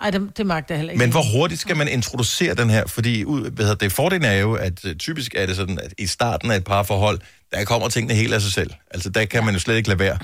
ej, 0.01 0.10
det, 0.10 0.38
det 0.38 0.45
magter 0.45 0.75
jeg 0.75 0.79
heller 0.79 0.91
ikke. 0.91 1.03
Men 1.03 1.12
hvor 1.12 1.38
hurtigt 1.38 1.62
skal 1.62 1.77
man 1.77 1.88
introducere 1.88 2.53
den 2.53 2.69
her? 2.69 2.88
Fordi 2.88 3.23
ud, 3.23 3.51
hvad 3.51 3.65
hedder 3.65 3.75
det, 3.75 3.91
fordelen 3.91 4.25
er 4.25 4.34
jo, 4.34 4.53
at 4.53 4.86
øh, 4.86 4.95
typisk 4.95 5.36
er 5.36 5.45
det 5.45 5.55
sådan, 5.55 5.79
at 5.79 5.93
i 5.97 6.08
starten 6.08 6.51
af 6.51 6.58
et 6.58 6.63
parforhold, 6.63 7.19
der 7.51 7.65
kommer 7.65 7.89
tingene 7.89 8.13
helt 8.13 8.34
af 8.34 8.41
sig 8.41 8.51
selv. 8.51 8.71
Altså 8.91 9.10
der 9.10 9.25
kan 9.25 9.45
man 9.45 9.53
jo 9.53 9.60
slet 9.60 9.75
ikke 9.75 9.89
lade 9.89 9.99
være. 9.99 10.17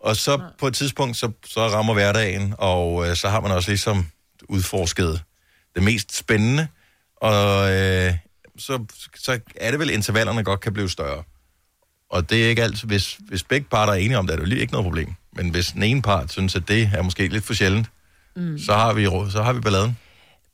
Og 0.00 0.16
så 0.16 0.40
på 0.58 0.66
et 0.66 0.74
tidspunkt, 0.74 1.16
så, 1.16 1.30
så 1.46 1.68
rammer 1.68 1.94
hverdagen, 1.94 2.54
og 2.58 3.08
øh, 3.08 3.16
så 3.16 3.28
har 3.28 3.40
man 3.40 3.50
også 3.50 3.70
ligesom 3.70 4.06
udforsket 4.48 5.22
det 5.74 5.82
mest 5.82 6.16
spændende. 6.16 6.66
Og 7.16 7.72
øh, 7.72 8.14
så, 8.58 8.84
så 9.16 9.38
er 9.56 9.70
det 9.70 9.80
vel, 9.80 9.90
intervallerne 9.90 10.44
godt 10.44 10.60
kan 10.60 10.72
blive 10.72 10.90
større. 10.90 11.22
Og 12.10 12.30
det 12.30 12.44
er 12.44 12.48
ikke 12.48 12.62
altid, 12.62 12.88
hvis, 12.88 13.18
hvis 13.28 13.42
begge 13.42 13.66
parter 13.70 13.92
er 13.92 13.96
enige 13.96 14.18
om 14.18 14.26
det, 14.26 14.32
er 14.32 14.36
det 14.36 14.42
jo 14.42 14.48
lige 14.48 14.60
ikke 14.60 14.72
noget 14.72 14.84
problem. 14.84 15.14
Men 15.36 15.50
hvis 15.50 15.66
den 15.66 15.82
ene 15.82 16.02
part 16.02 16.32
synes, 16.32 16.56
at 16.56 16.68
det 16.68 16.90
er 16.94 17.02
måske 17.02 17.28
lidt 17.28 17.44
for 17.44 17.54
sjældent, 17.54 17.86
Mm. 18.38 18.58
så 18.58 18.72
har 18.72 18.92
vi, 18.92 19.04
så 19.30 19.42
har 19.42 19.52
vi 19.52 19.60
balladen. 19.60 19.96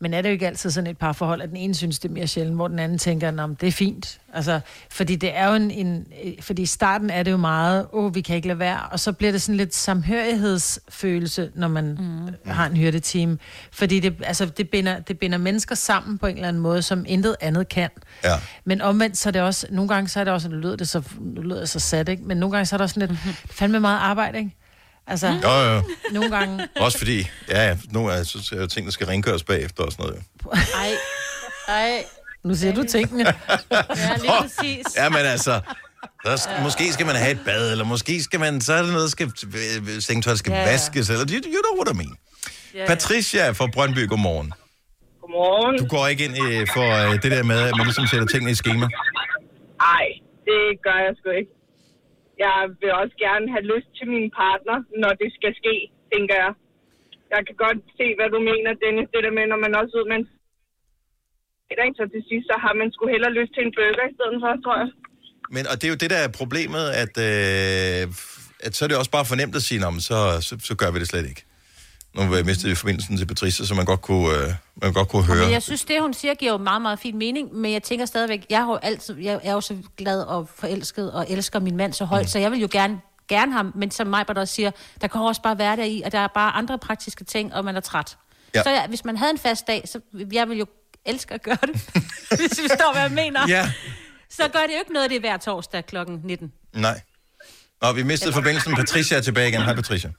Men 0.00 0.14
er 0.14 0.22
det 0.22 0.28
jo 0.28 0.32
ikke 0.32 0.46
altid 0.46 0.70
sådan 0.70 0.90
et 0.90 0.98
par 0.98 1.12
forhold, 1.12 1.42
at 1.42 1.48
den 1.48 1.56
ene 1.56 1.74
synes, 1.74 1.98
det 1.98 2.08
er 2.08 2.12
mere 2.12 2.26
sjældent, 2.26 2.56
hvor 2.56 2.68
den 2.68 2.78
anden 2.78 2.98
tænker, 2.98 3.44
at 3.44 3.60
det 3.60 3.66
er 3.66 3.72
fint. 3.72 4.20
Altså, 4.34 4.60
fordi 4.90 5.16
det 5.16 5.36
er 5.36 5.48
jo 5.48 5.54
en, 5.54 5.70
en... 5.70 6.06
Fordi 6.40 6.62
i 6.62 6.66
starten 6.66 7.10
er 7.10 7.22
det 7.22 7.30
jo 7.30 7.36
meget, 7.36 7.86
åh, 7.92 8.04
oh, 8.04 8.14
vi 8.14 8.20
kan 8.20 8.36
ikke 8.36 8.48
lade 8.48 8.58
være. 8.58 8.80
Og 8.90 9.00
så 9.00 9.12
bliver 9.12 9.32
det 9.32 9.42
sådan 9.42 9.56
lidt 9.56 9.74
samhørighedsfølelse, 9.74 11.50
når 11.54 11.68
man 11.68 11.84
mm. 11.84 12.52
har 12.52 12.66
en 12.66 12.76
hyrdeteam. 12.76 13.38
Fordi 13.72 14.00
det, 14.00 14.14
altså, 14.24 14.46
det, 14.46 14.70
binder, 14.70 14.98
det 14.98 15.18
binder 15.18 15.38
mennesker 15.38 15.74
sammen 15.74 16.18
på 16.18 16.26
en 16.26 16.34
eller 16.34 16.48
anden 16.48 16.62
måde, 16.62 16.82
som 16.82 17.04
intet 17.08 17.36
andet 17.40 17.68
kan. 17.68 17.90
Ja. 18.24 18.34
Men 18.64 18.80
omvendt, 18.80 19.16
så 19.16 19.28
er 19.28 19.30
det 19.30 19.42
også... 19.42 19.66
Nogle 19.70 19.88
gange 19.88 20.08
så 20.08 20.20
er 20.20 20.24
det 20.24 20.32
også... 20.32 20.48
Nu 20.48 20.56
lyder 20.56 20.76
det 20.76 20.88
så, 20.88 21.02
nu 21.20 21.42
lyder 21.42 21.58
det 21.58 21.68
så 21.68 21.80
sat, 21.80 22.08
ikke? 22.08 22.22
Men 22.22 22.36
nogle 22.36 22.52
gange 22.52 22.66
så 22.66 22.76
er 22.76 22.78
der 22.78 22.84
også 22.84 22.94
sådan 22.94 23.08
lidt... 23.08 23.24
Mm-hmm. 23.24 23.50
fandme 23.50 23.80
meget 23.80 23.98
arbejde, 23.98 24.38
ikke? 24.38 24.56
Altså, 25.06 25.26
Jo, 25.42 25.50
jo. 25.74 25.82
nogle 26.12 26.36
gange... 26.36 26.68
Også 26.76 26.98
fordi, 26.98 27.28
ja, 27.48 27.68
ja, 27.68 27.76
nu 27.92 28.06
er 28.06 28.22
så 28.22 28.54
er 28.56 28.60
jo 28.60 28.66
ting, 28.66 28.86
der 28.86 28.92
skal 28.92 29.06
rengøres 29.06 29.42
bagefter 29.44 29.82
og 29.84 29.92
sådan 29.92 30.06
noget. 30.06 30.22
ej, 30.74 30.90
ej. 31.68 32.04
Nu 32.44 32.54
siger 32.54 32.74
du 32.74 32.82
tingene. 32.82 33.24
Ja, 33.70 34.16
lige 34.20 34.32
præcis. 34.40 34.86
Ja, 34.96 35.08
men 35.08 35.18
altså, 35.18 35.60
så 36.24 36.34
sk- 36.34 36.62
måske 36.62 36.92
skal 36.92 37.06
man 37.06 37.16
have 37.16 37.30
et 37.30 37.40
bad, 37.44 37.70
eller 37.72 37.84
måske 37.84 38.22
skal 38.22 38.40
man, 38.40 38.60
så 38.60 38.72
er 38.72 38.82
det 38.82 38.92
noget, 38.92 39.02
der 39.02 39.08
skal, 39.10 39.32
øh, 39.86 40.00
sengetøj 40.02 40.34
skal 40.34 40.50
Ja, 40.50 40.56
ja, 40.58 40.64
ja. 40.64 40.70
vaskes, 40.70 41.10
eller 41.10 41.24
you, 41.30 41.34
you 41.54 41.60
know 41.64 41.74
what 41.84 41.94
I 41.94 41.96
mean. 41.96 42.16
Ja, 42.74 42.80
ja. 42.80 42.86
Patricia 42.86 43.50
fra 43.50 43.66
Brøndby, 43.66 44.08
godmorgen. 44.08 44.52
Godmorgen. 45.20 45.78
Du 45.78 45.86
går 45.86 46.06
ikke 46.06 46.24
ind 46.24 46.34
øh, 46.46 46.66
for 46.74 46.86
øh, 47.10 47.22
det 47.22 47.30
der 47.30 47.42
med, 47.42 47.58
at 47.60 47.72
man 47.76 47.86
ligesom 47.86 48.06
sætter 48.06 48.26
tingene 48.26 48.50
i 48.50 48.54
schema. 48.54 48.86
Nej, 49.86 50.06
det 50.48 50.60
gør 50.86 50.98
jeg 51.06 51.12
sgu 51.18 51.30
ikke. 51.40 51.50
Jeg 52.44 52.58
vil 52.80 52.92
også 53.02 53.16
gerne 53.26 53.46
have 53.54 53.66
lyst 53.72 53.90
til 53.98 54.06
min 54.14 54.28
partner, 54.42 54.76
når 55.02 55.12
det 55.22 55.30
skal 55.38 55.52
ske, 55.60 55.74
tænker 56.12 56.36
jeg. 56.44 56.52
Jeg 57.34 57.42
kan 57.46 57.56
godt 57.64 57.80
se, 57.98 58.06
hvad 58.18 58.28
du 58.34 58.40
mener, 58.50 58.70
Dennis. 58.82 59.12
Det 59.14 59.20
der 59.26 59.36
med, 59.38 59.46
når 59.52 59.60
man 59.64 59.72
også 59.80 59.92
ved, 59.98 60.06
man... 60.14 60.22
Ikke? 61.70 61.98
Så 61.98 62.04
til 62.14 62.22
sidst, 62.30 62.46
så 62.50 62.56
har 62.64 62.74
man 62.80 62.88
sgu 62.94 63.02
hellere 63.14 63.36
lyst 63.38 63.52
til 63.54 63.62
en 63.66 63.74
burger 63.78 64.06
i 64.10 64.14
stedet 64.16 64.38
for, 64.42 64.50
tror 64.64 64.76
jeg. 64.82 64.90
Men, 65.54 65.62
og 65.70 65.74
det 65.76 65.84
er 65.86 65.92
jo 65.94 66.02
det, 66.02 66.10
der 66.14 66.20
er 66.26 66.38
problemet, 66.42 66.84
at, 67.02 67.14
øh, 67.28 68.02
at 68.66 68.72
så 68.74 68.80
er 68.84 68.88
det 68.88 69.00
også 69.00 69.14
bare 69.16 69.28
for 69.30 69.36
nemt 69.40 69.56
at 69.60 69.64
sige, 69.68 69.80
så, 70.08 70.18
så, 70.46 70.52
så 70.68 70.74
gør 70.80 70.90
vi 70.92 70.98
det 71.02 71.08
slet 71.12 71.26
ikke. 71.32 71.42
Nu 72.14 72.34
jeg 72.34 72.44
mistet 72.44 72.78
forbindelsen 72.78 73.16
til 73.16 73.26
Patricia, 73.26 73.66
så 73.66 73.74
man 73.74 73.84
godt 73.84 74.02
kunne, 74.02 74.36
øh, 74.36 74.52
man 74.82 74.92
godt 74.92 75.08
kunne 75.08 75.24
høre. 75.24 75.44
Men 75.44 75.50
jeg 75.50 75.62
synes, 75.62 75.84
det 75.84 76.00
hun 76.00 76.14
siger, 76.14 76.34
giver 76.34 76.52
jo 76.52 76.58
meget, 76.58 76.82
meget 76.82 76.98
fin 76.98 77.18
mening, 77.18 77.54
men 77.54 77.72
jeg 77.72 77.82
tænker 77.82 78.06
stadigvæk, 78.06 78.46
jeg, 78.50 78.58
har 78.58 78.66
jo 78.66 78.76
altid, 78.82 79.18
jeg 79.18 79.40
er 79.42 79.52
jo 79.52 79.60
så 79.60 79.76
glad 79.96 80.22
og 80.22 80.48
forelsket 80.56 81.12
og 81.12 81.26
elsker 81.28 81.60
min 81.60 81.76
mand 81.76 81.92
så 81.92 82.04
højt, 82.04 82.24
mm. 82.24 82.28
så 82.28 82.38
jeg 82.38 82.50
vil 82.50 82.60
jo 82.60 82.68
gerne, 82.72 83.00
gerne 83.28 83.52
ham, 83.52 83.72
men 83.74 83.90
som 83.90 84.06
mig 84.06 84.36
også 84.36 84.54
siger, 84.54 84.70
der 85.00 85.08
kan 85.08 85.20
også 85.20 85.42
bare 85.42 85.58
være 85.58 85.76
der 85.76 85.84
i, 85.84 86.02
og 86.04 86.12
der 86.12 86.18
er 86.18 86.28
bare 86.28 86.52
andre 86.52 86.78
praktiske 86.78 87.24
ting, 87.24 87.54
og 87.54 87.64
man 87.64 87.76
er 87.76 87.80
træt. 87.80 88.16
Ja. 88.54 88.58
Ja. 88.58 88.62
Så 88.62 88.70
jeg, 88.70 88.86
hvis 88.88 89.04
man 89.04 89.16
havde 89.16 89.30
en 89.30 89.38
fast 89.38 89.66
dag, 89.66 89.82
så 89.88 90.00
jeg 90.32 90.48
vil 90.48 90.58
jo 90.58 90.66
elske 91.04 91.34
at 91.34 91.42
gøre 91.42 91.58
det, 91.62 91.90
hvis 92.40 92.62
vi 92.62 92.68
står, 92.68 92.92
hvad 92.92 93.02
jeg 93.02 93.12
mener. 93.12 93.40
Ja. 93.48 93.72
Så 94.30 94.42
gør 94.42 94.60
det 94.60 94.72
jo 94.72 94.78
ikke 94.78 94.92
noget, 94.92 95.10
det 95.10 95.16
er 95.16 95.20
hver 95.20 95.36
torsdag 95.36 95.86
kl. 95.86 95.96
19. 96.24 96.52
Nej. 96.72 97.00
Nå, 97.82 97.92
vi 97.92 98.02
mistede 98.02 98.32
forbindelsen. 98.32 98.74
Patricia 98.74 99.16
er 99.16 99.20
tilbage 99.20 99.48
igen. 99.48 99.62
Hej, 99.62 99.74
Patricia. 99.74 100.10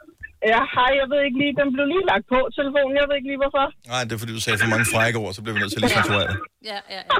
Ja, 0.52 0.62
hej, 0.76 0.92
jeg 1.02 1.08
ved 1.12 1.20
ikke 1.28 1.38
lige, 1.42 1.54
den 1.62 1.70
blev 1.76 1.86
lige 1.94 2.06
lagt 2.12 2.26
på 2.34 2.40
telefonen, 2.58 2.96
jeg 3.00 3.06
ved 3.10 3.16
ikke 3.20 3.30
lige 3.32 3.42
hvorfor. 3.44 3.66
Nej, 3.94 4.02
det 4.08 4.14
er 4.14 4.22
fordi, 4.24 4.34
du 4.40 4.44
sagde 4.46 4.58
for 4.64 4.72
mange 4.74 4.88
frække 4.94 5.18
ord, 5.24 5.32
så 5.38 5.42
bliver 5.42 5.56
vi 5.56 5.62
nødt 5.62 5.72
til 5.74 5.82
lige 5.82 5.92
at 5.92 5.98
censurere 5.98 6.28
det. 6.32 6.38
Ja, 6.72 6.80
ja, 6.96 7.02
ja. 7.10 7.18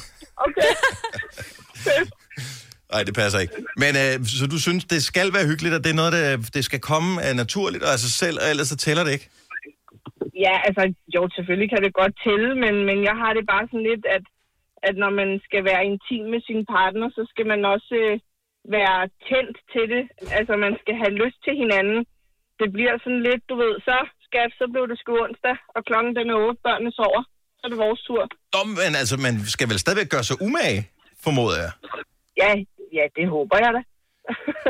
Okay. 0.46 0.70
Nej, 2.92 3.02
det 3.06 3.14
passer 3.20 3.38
ikke. 3.44 3.56
Men 3.82 3.92
øh, 4.02 4.14
så 4.40 4.44
du 4.54 4.58
synes, 4.66 4.82
det 4.94 5.00
skal 5.10 5.28
være 5.36 5.46
hyggeligt, 5.50 5.74
og 5.76 5.82
det 5.84 5.90
er 5.92 6.00
noget, 6.02 6.12
der, 6.16 6.24
det 6.56 6.62
skal 6.68 6.80
komme 6.90 7.10
øh, 7.24 7.32
naturligt 7.42 7.82
og 7.86 7.90
af 7.94 8.00
sig 8.04 8.12
selv, 8.22 8.36
og 8.42 8.46
ellers 8.52 8.68
så 8.72 8.76
tæller 8.84 9.04
det 9.04 9.12
ikke? 9.16 9.28
Ja, 10.44 10.54
altså, 10.68 10.82
jo, 11.16 11.20
selvfølgelig 11.36 11.70
kan 11.72 11.82
det 11.84 11.98
godt 12.00 12.14
tælle, 12.26 12.50
men, 12.64 12.74
men 12.88 12.98
jeg 13.08 13.16
har 13.22 13.32
det 13.38 13.44
bare 13.52 13.64
sådan 13.70 13.88
lidt, 13.90 14.04
at, 14.16 14.24
at 14.88 14.94
når 15.02 15.12
man 15.20 15.30
skal 15.46 15.62
være 15.70 15.86
intim 15.90 16.24
med 16.34 16.40
sin 16.48 16.62
partner, 16.76 17.06
så 17.16 17.22
skal 17.32 17.46
man 17.52 17.60
også 17.74 17.92
øh, 18.04 18.14
være 18.76 18.98
tændt 19.28 19.56
til 19.72 19.86
det. 19.94 20.04
Altså, 20.38 20.52
man 20.66 20.74
skal 20.82 20.94
have 21.02 21.14
lyst 21.22 21.38
til 21.46 21.54
hinanden. 21.62 22.00
Det 22.60 22.68
bliver 22.76 22.94
sådan 23.04 23.22
lidt, 23.28 23.42
du 23.50 23.54
ved, 23.62 23.72
så 23.88 23.96
skat, 24.28 24.50
så 24.60 24.64
blev 24.72 24.84
det 24.90 24.96
sgu 25.00 25.12
onsdag, 25.26 25.56
og 25.76 25.80
klokken 25.88 26.10
den 26.18 26.26
er 26.32 26.36
otte, 26.44 26.58
børnene 26.66 26.92
sover. 26.98 27.22
Så 27.58 27.62
er 27.66 27.70
det 27.72 27.78
vores 27.86 28.00
tur. 28.08 28.22
Nå, 28.54 28.60
men 28.80 28.92
altså, 29.02 29.14
man 29.26 29.34
skal 29.54 29.66
vel 29.70 29.78
stadigvæk 29.84 30.08
gøre 30.14 30.24
sig 30.28 30.36
umage, 30.46 30.80
formoder 31.24 31.56
jeg. 31.64 31.72
Ja, 32.42 32.50
ja, 32.98 33.04
det 33.16 33.26
håber 33.36 33.56
jeg 33.64 33.70
da. 33.76 33.82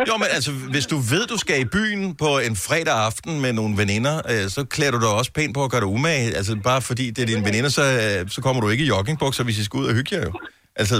Jo, 0.08 0.14
men 0.22 0.28
altså, 0.36 0.50
hvis 0.74 0.86
du 0.92 0.96
ved, 1.12 1.26
du 1.26 1.38
skal 1.44 1.60
i 1.60 1.64
byen 1.64 2.16
på 2.22 2.30
en 2.46 2.56
fredag 2.66 2.96
aften 3.08 3.40
med 3.44 3.52
nogle 3.52 3.74
veninder, 3.82 4.16
øh, 4.32 4.44
så 4.56 4.60
klæder 4.74 4.92
du 4.92 5.00
dig 5.04 5.12
også 5.20 5.32
pænt 5.32 5.54
på 5.54 5.64
at 5.64 5.70
gøre 5.70 5.80
dig 5.80 5.90
umage. 5.98 6.26
Altså, 6.38 6.52
bare 6.70 6.82
fordi 6.82 7.10
det 7.10 7.22
er 7.22 7.26
dine 7.26 7.44
veninder, 7.48 7.70
så, 7.78 7.82
øh, 7.82 8.28
så 8.34 8.38
kommer 8.42 8.60
du 8.62 8.68
ikke 8.68 8.84
i 8.84 8.86
joggingbukser, 8.86 9.44
hvis 9.44 9.58
I 9.58 9.64
skal 9.64 9.78
ud 9.80 9.86
og 9.86 9.94
hygge 9.94 10.16
jer 10.16 10.22
jo. 10.24 10.32
Altså, 10.80 10.96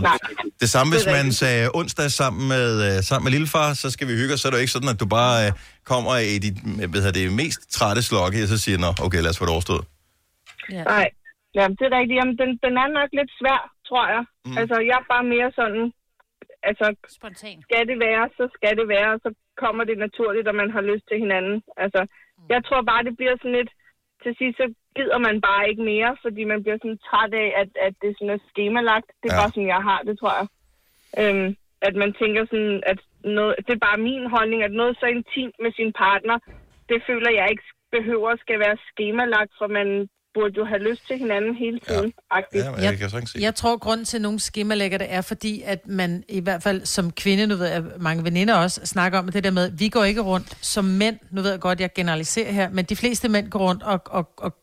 det 0.61 0.69
samme, 0.75 0.89
hvis 0.95 1.05
Det 1.05 1.13
man 1.19 1.27
sagde 1.33 1.71
onsdag 1.75 2.11
sammen 2.21 2.49
med, 2.55 2.69
øh, 2.87 3.03
sammen 3.09 3.25
med 3.27 3.33
lillefar, 3.37 3.75
så 3.83 3.91
skal 3.95 4.09
vi 4.09 4.13
hygge 4.21 4.35
os, 4.35 4.41
så 4.41 4.49
er 4.49 4.51
det 4.51 4.59
jo 4.59 4.65
ikke 4.67 4.77
sådan, 4.77 4.93
at 4.95 5.01
du 5.01 5.07
bare 5.21 5.47
øh, 5.47 5.53
kommer 5.85 6.15
i 6.35 6.39
dit 6.45 6.57
hvad 6.93 7.01
hedder 7.05 7.19
det, 7.21 7.33
mest 7.43 7.61
trætte 7.77 8.03
slokke, 8.03 8.43
og 8.45 8.49
så 8.49 8.59
siger, 8.65 8.79
nå, 8.79 8.91
okay, 9.07 9.21
lad 9.23 9.31
os 9.31 9.39
få 9.39 9.45
det 9.45 9.55
overstået. 9.57 9.85
Ja. 10.73 10.85
Nej, 10.85 11.09
Jamen, 11.57 11.77
det 11.79 11.85
er 11.87 11.99
rigtigt. 11.99 12.19
Jamen, 12.19 12.37
den, 12.43 12.51
den 12.65 12.75
er 12.83 12.89
nok 12.99 13.11
lidt 13.19 13.33
svær, 13.41 13.61
tror 13.89 14.05
jeg. 14.15 14.23
Mm. 14.47 14.57
Altså, 14.61 14.77
jeg 14.89 14.97
er 15.03 15.13
bare 15.15 15.27
mere 15.35 15.51
sådan, 15.61 15.85
altså, 16.71 16.87
Spontan. 17.17 17.59
skal 17.67 17.83
det 17.91 17.99
være, 18.09 18.25
så 18.39 18.45
skal 18.57 18.73
det 18.81 18.87
være, 18.97 19.11
og 19.15 19.21
så 19.25 19.31
kommer 19.63 19.83
det 19.85 19.99
naturligt, 20.07 20.49
og 20.51 20.55
man 20.63 20.71
har 20.77 20.85
lyst 20.91 21.05
til 21.09 21.19
hinanden. 21.25 21.57
Altså, 21.85 22.01
jeg 22.53 22.61
tror 22.67 22.83
bare, 22.91 23.07
det 23.09 23.15
bliver 23.19 23.37
sådan 23.37 23.59
lidt, 23.61 23.73
til 24.23 24.33
sidst, 24.39 24.57
så 24.57 24.67
gider 24.97 25.19
man 25.19 25.41
bare 25.49 25.69
ikke 25.71 25.83
mere, 25.93 26.17
fordi 26.25 26.43
man 26.45 26.63
bliver 26.63 26.79
sådan 26.79 27.05
træt 27.09 27.33
af, 27.45 27.49
at, 27.63 27.71
at 27.87 27.95
det 28.03 28.11
sådan 28.15 28.35
er 28.37 28.47
skemalagt. 28.51 29.09
Det 29.21 29.29
er 29.29 29.35
ja. 29.35 29.41
bare 29.41 29.53
sådan, 29.55 29.75
jeg 29.77 29.83
har 29.91 30.01
det, 30.09 30.15
tror 30.19 30.35
jeg. 30.41 30.47
Øhm, 31.21 31.49
at 31.89 31.95
man 32.03 32.11
tænker 32.21 32.43
sådan, 32.51 32.83
at 32.93 33.01
noget, 33.25 33.55
det 33.67 33.73
er 33.75 33.87
bare 33.89 34.07
min 34.11 34.25
holdning, 34.35 34.61
at 34.63 34.73
noget 34.81 34.95
så 35.01 35.07
intimt 35.07 35.57
med 35.65 35.73
sin 35.73 35.93
partner, 36.05 36.37
det 36.89 36.99
føler 37.09 37.31
jeg 37.39 37.47
ikke 37.51 37.67
behøver 37.97 38.37
skal 38.37 38.59
være 38.59 38.77
skemalagt, 38.91 39.53
for 39.59 39.67
man 39.79 40.09
burde 40.39 40.55
jo 40.57 40.65
have 40.65 40.83
lyst 40.91 41.03
til 41.07 41.19
hinanden 41.19 41.55
hele 41.55 41.79
tiden. 41.89 42.13
Ja. 42.35 42.41
Ja, 42.55 42.73
jeg 42.83 42.99
kan 42.99 43.11
sagtens 43.11 43.31
se. 43.31 43.39
Jeg 43.41 43.55
tror, 43.55 43.77
grund 43.77 44.05
til, 44.05 44.17
at 44.17 44.23
nogle 44.23 44.41
skemalægger 44.41 44.99
det 44.99 45.07
er, 45.11 45.21
fordi 45.21 45.63
at 45.65 45.87
man 45.87 46.25
i 46.29 46.41
hvert 46.41 46.63
fald 46.63 46.85
som 46.85 47.13
kvinde, 47.13 47.47
nu 47.47 47.57
ved 47.57 47.67
jeg, 47.67 47.85
mange 48.01 48.25
veninder 48.25 48.55
også 48.55 48.87
snakker 48.87 49.19
om 49.19 49.29
det 49.29 49.45
der 49.45 49.51
med, 49.51 49.71
vi 49.71 49.89
går 49.89 50.05
ikke 50.05 50.21
rundt 50.21 50.59
som 50.61 50.85
mænd, 50.85 51.19
nu 51.31 51.43
ved 51.43 51.51
jeg 51.51 51.61
godt, 51.61 51.81
jeg 51.81 51.93
generaliserer 51.95 52.53
her, 52.53 52.71
men 52.71 52.85
de 52.85 52.97
fleste 52.97 53.29
mænd 53.29 53.51
går 53.51 53.59
rundt 53.59 53.83
og, 53.83 54.01
og, 54.07 54.29
og 54.37 54.57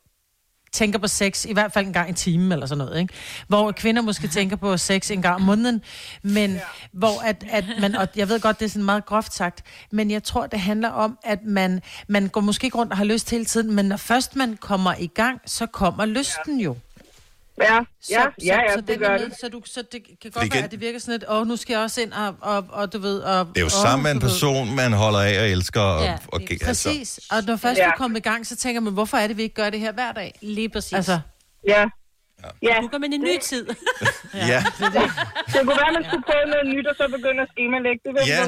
tænker 0.76 1.00
på 1.00 1.08
sex, 1.08 1.46
i 1.46 1.54
hvert 1.54 1.74
fald 1.74 1.86
en 1.86 1.94
gang 1.94 2.10
i 2.10 2.14
timen 2.14 2.52
eller 2.52 2.66
sådan 2.66 2.86
noget, 2.86 3.00
ikke? 3.02 3.14
Hvor 3.48 3.72
kvinder 3.72 4.02
måske 4.02 4.28
tænker 4.28 4.56
på 4.56 4.78
sex 4.78 5.12
en 5.12 5.22
gang 5.22 5.36
om 5.36 5.42
måneden, 5.42 5.82
men 6.24 6.52
ja. 6.52 6.60
hvor 6.92 7.22
at, 7.26 7.44
at 7.50 7.66
man, 7.82 7.96
og 7.96 8.08
jeg 8.16 8.30
ved 8.30 8.40
godt, 8.40 8.60
det 8.60 8.66
er 8.66 8.70
sådan 8.70 8.84
meget 8.84 9.06
groft 9.06 9.34
sagt, 9.34 9.64
men 9.92 10.12
jeg 10.12 10.24
tror, 10.24 10.48
det 10.48 10.60
handler 10.60 10.90
om, 10.90 11.18
at 11.24 11.40
man, 11.46 11.82
man 12.08 12.28
går 12.28 12.42
måske 12.42 12.66
ikke 12.66 12.78
rundt 12.78 12.92
og 12.92 12.98
har 12.98 13.06
lyst 13.06 13.32
hele 13.32 13.46
tiden, 13.46 13.76
men 13.76 13.86
når 13.86 13.98
først 13.98 14.36
man 14.36 14.58
kommer 14.58 14.94
i 15.00 15.08
gang, 15.08 15.42
så 15.46 15.66
kommer 15.66 16.06
lysten 16.06 16.60
jo. 16.60 16.76
Ja, 17.62 17.80
Så, 18.02 18.14
ja, 18.14 18.22
så, 18.24 18.46
ja, 18.46 18.56
ja, 18.62 18.74
så, 18.74 18.78
det 18.82 18.88
den 18.88 19.00
gør 19.00 19.08
er 19.10 19.18
det. 19.18 19.28
med, 19.28 19.36
så, 19.42 19.50
du, 19.50 19.62
så 19.66 19.82
det 19.92 19.92
kan 19.92 20.16
Fordi 20.22 20.34
godt 20.34 20.36
være, 20.36 20.46
igen- 20.46 20.64
at 20.64 20.72
det 20.72 20.80
virker 20.82 21.00
sådan 21.00 21.12
lidt, 21.20 21.26
åh, 21.30 21.48
nu 21.48 21.56
skal 21.56 21.74
jeg 21.74 21.82
også 21.82 22.02
ind, 22.02 22.14
og, 22.14 22.36
og, 22.42 22.66
og 22.70 22.94
du 22.94 23.00
ved... 23.00 23.20
Og, 23.20 23.46
Det 23.48 23.58
er 23.58 23.62
jo 23.62 23.66
åh, 23.66 23.72
sammen 23.72 24.04
med 24.04 24.12
en 24.12 24.16
ved. 24.18 24.22
person, 24.22 24.76
man 24.76 24.94
holder 24.94 25.20
af 25.20 25.40
og 25.42 25.48
elsker. 25.50 25.82
Og, 25.82 26.04
Ja, 26.04 26.18
og, 26.28 26.42
altså, 26.42 26.66
Præcis. 26.90 27.20
Og 27.32 27.44
når 27.48 27.56
først 27.56 27.80
Ja. 27.80 27.86
du 27.86 27.92
kommer 27.98 28.18
i 28.18 28.22
gang, 28.22 28.48
så 28.48 28.56
tænker 28.56 28.82
man, 28.82 28.94
hvorfor 28.94 29.18
er 29.18 29.28
det, 29.28 29.38
vi 29.38 29.44
ikke 29.44 29.56
gør 29.56 29.70
det 29.70 29.80
her 29.80 29.92
hver 29.92 30.12
dag? 30.12 30.34
Lige 30.42 30.70
præcis. 30.70 30.94
Altså, 30.94 31.20
Ja. 31.68 31.86
Ja. 32.64 32.80
Nu 32.82 32.88
går 32.88 32.98
man 32.98 33.12
i 33.14 33.16
en 33.16 33.22
ny 33.22 33.38
tid. 33.42 33.66
ja. 34.52 34.64
Det 35.54 35.60
kunne 35.66 35.78
være, 35.82 35.90
at 35.92 35.96
man 36.00 36.06
skulle 36.10 36.24
prøve 36.30 36.46
noget 36.54 36.66
nyt, 36.76 36.88
og 36.88 36.96
så 37.00 37.04
begynde 37.16 37.42
at 37.42 37.50
skemalægge 37.54 38.00
det. 38.06 38.12
Ved 38.16 38.24
Ja. 38.28 38.44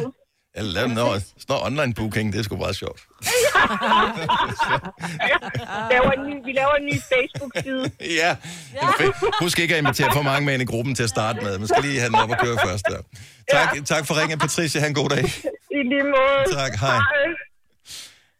Eller 0.57 0.71
lave 0.71 0.87
noget, 0.87 1.21
sådan 1.21 1.35
noget 1.49 1.65
online 1.65 1.93
booking, 1.93 2.33
det 2.33 2.39
er 2.39 2.43
sgu 2.43 2.57
meget 2.57 2.75
sjovt. 2.75 3.01
laver 5.93 6.11
en 6.11 6.29
ny, 6.29 6.45
vi 6.45 6.51
laver 6.51 6.73
en 6.79 6.85
ny 6.85 6.93
Facebook-side. 7.13 7.91
Ja. 8.21 8.35
Husk 9.41 9.59
ikke 9.59 9.75
at 9.75 9.81
invitere 9.81 10.09
for 10.13 10.21
mange 10.21 10.45
med 10.45 10.53
ind 10.53 10.61
i 10.61 10.65
gruppen 10.65 10.95
til 10.95 11.03
at 11.03 11.09
starte 11.09 11.41
med. 11.41 11.57
Man 11.57 11.67
skal 11.67 11.83
lige 11.83 11.99
have 11.99 12.07
den 12.09 12.15
op 12.15 12.29
og 12.29 12.37
køre 12.43 12.57
først 12.65 12.85
der. 12.85 12.97
Tak, 13.51 13.75
ja. 13.75 13.81
tak 13.81 14.05
for 14.07 14.21
ringen, 14.21 14.39
Patricia. 14.39 14.81
Ha' 14.81 14.87
en 14.87 14.93
god 14.93 15.09
dag. 15.09 15.23
I 15.77 15.79
lige 15.83 16.03
måde. 16.03 16.43
Tak, 16.53 16.71
hej. 16.79 16.99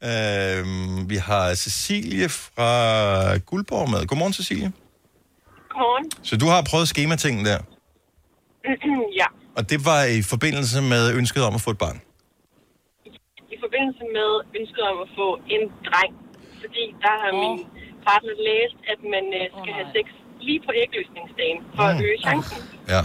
Øhm, 0.04 1.10
vi 1.10 1.16
har 1.16 1.56
Cecilie 1.56 2.30
fra 2.30 3.38
Guldborg 3.38 3.90
med. 3.90 4.06
Godmorgen, 4.06 4.34
Cecilie. 4.34 4.72
Godmorgen. 5.70 6.12
Så 6.24 6.38
du 6.38 6.48
har 6.48 6.62
prøvet 6.70 6.88
schematingen 6.88 7.46
der, 7.46 7.60
ja, 9.20 9.26
og 9.58 9.64
det 9.72 9.80
var 9.90 10.02
i 10.18 10.22
forbindelse 10.34 10.78
med 10.94 11.04
ønsket 11.20 11.42
om 11.50 11.54
at 11.60 11.64
få 11.66 11.72
et 11.76 11.82
barn. 11.86 11.98
i 13.56 13.58
forbindelse 13.66 14.04
med 14.18 14.30
ønsket 14.60 14.84
om 14.92 14.98
at 15.06 15.10
få 15.20 15.28
en 15.56 15.64
dreng. 15.88 16.14
Fordi 16.62 16.84
der 17.06 17.14
har 17.24 17.32
min 17.44 17.58
partner 18.08 18.36
læst, 18.50 18.78
at 18.94 19.00
man 19.14 19.26
øh, 19.40 19.46
skal 19.60 19.74
have 19.80 19.90
sex 19.96 20.06
lige 20.48 20.62
på 20.68 20.72
ægløsningsdagen 20.84 21.60
for 21.76 21.86
at 21.92 21.98
øge 22.08 22.20
chancen. 22.28 22.60
Ja. 22.94 23.02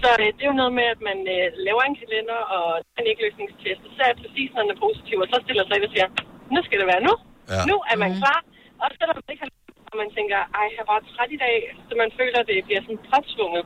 Så 0.00 0.08
øh, 0.22 0.26
det 0.36 0.42
er 0.44 0.50
jo 0.52 0.60
noget 0.62 0.74
med, 0.80 0.86
at 0.94 1.00
man 1.08 1.18
øh, 1.36 1.46
laver 1.66 1.82
en 1.90 1.96
kalender 2.02 2.40
og 2.56 2.66
en 3.00 3.06
ægløsningstest, 3.12 3.80
og 3.86 3.92
så 3.96 4.02
er 4.10 4.14
præcis, 4.22 4.48
når 4.54 4.62
den 4.64 4.72
er 4.76 4.80
positiv, 4.86 5.16
og 5.24 5.28
så 5.32 5.36
stiller 5.44 5.64
sig 5.64 5.74
ind 5.76 5.86
og 5.88 5.92
siger, 5.94 6.08
nu 6.54 6.58
skal 6.66 6.78
det 6.80 6.88
være 6.92 7.02
nu. 7.08 7.14
Ja. 7.54 7.60
Nu 7.70 7.76
er 7.90 7.96
man 8.04 8.10
klar. 8.20 8.40
Og 8.82 8.88
selvom 8.98 9.16
man 9.18 9.32
ikke 9.34 9.44
og 9.90 9.96
man 10.02 10.10
tænker, 10.18 10.38
ej, 10.60 10.66
jeg 10.78 10.84
var 10.90 10.98
træt 11.12 11.30
i 11.36 11.40
dag, 11.46 11.56
så 11.88 11.92
man 12.02 12.10
føler, 12.18 12.38
at 12.42 12.46
det 12.48 12.66
bliver 12.68 12.82
sådan 12.86 13.02
påtvunget. 13.12 13.64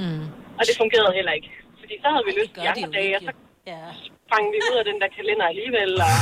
Mm. 0.00 0.24
Og 0.60 0.64
det 0.68 0.74
fungerede 0.82 1.12
heller 1.18 1.32
ikke. 1.38 1.50
Fordi 1.80 1.94
så 2.02 2.08
havde 2.12 2.24
vi 2.28 2.32
lyst 2.40 2.52
det 2.56 2.60
andre 2.72 2.90
dage, 2.98 3.12
og 3.18 3.22
så 3.26 3.32
Ja. 3.66 3.78
sprang 4.26 4.44
vi 4.54 4.58
ud 4.70 4.76
af 4.82 4.84
den 4.90 4.96
der 5.02 5.08
kalender 5.18 5.46
alligevel. 5.52 5.90
Og, 6.08 6.14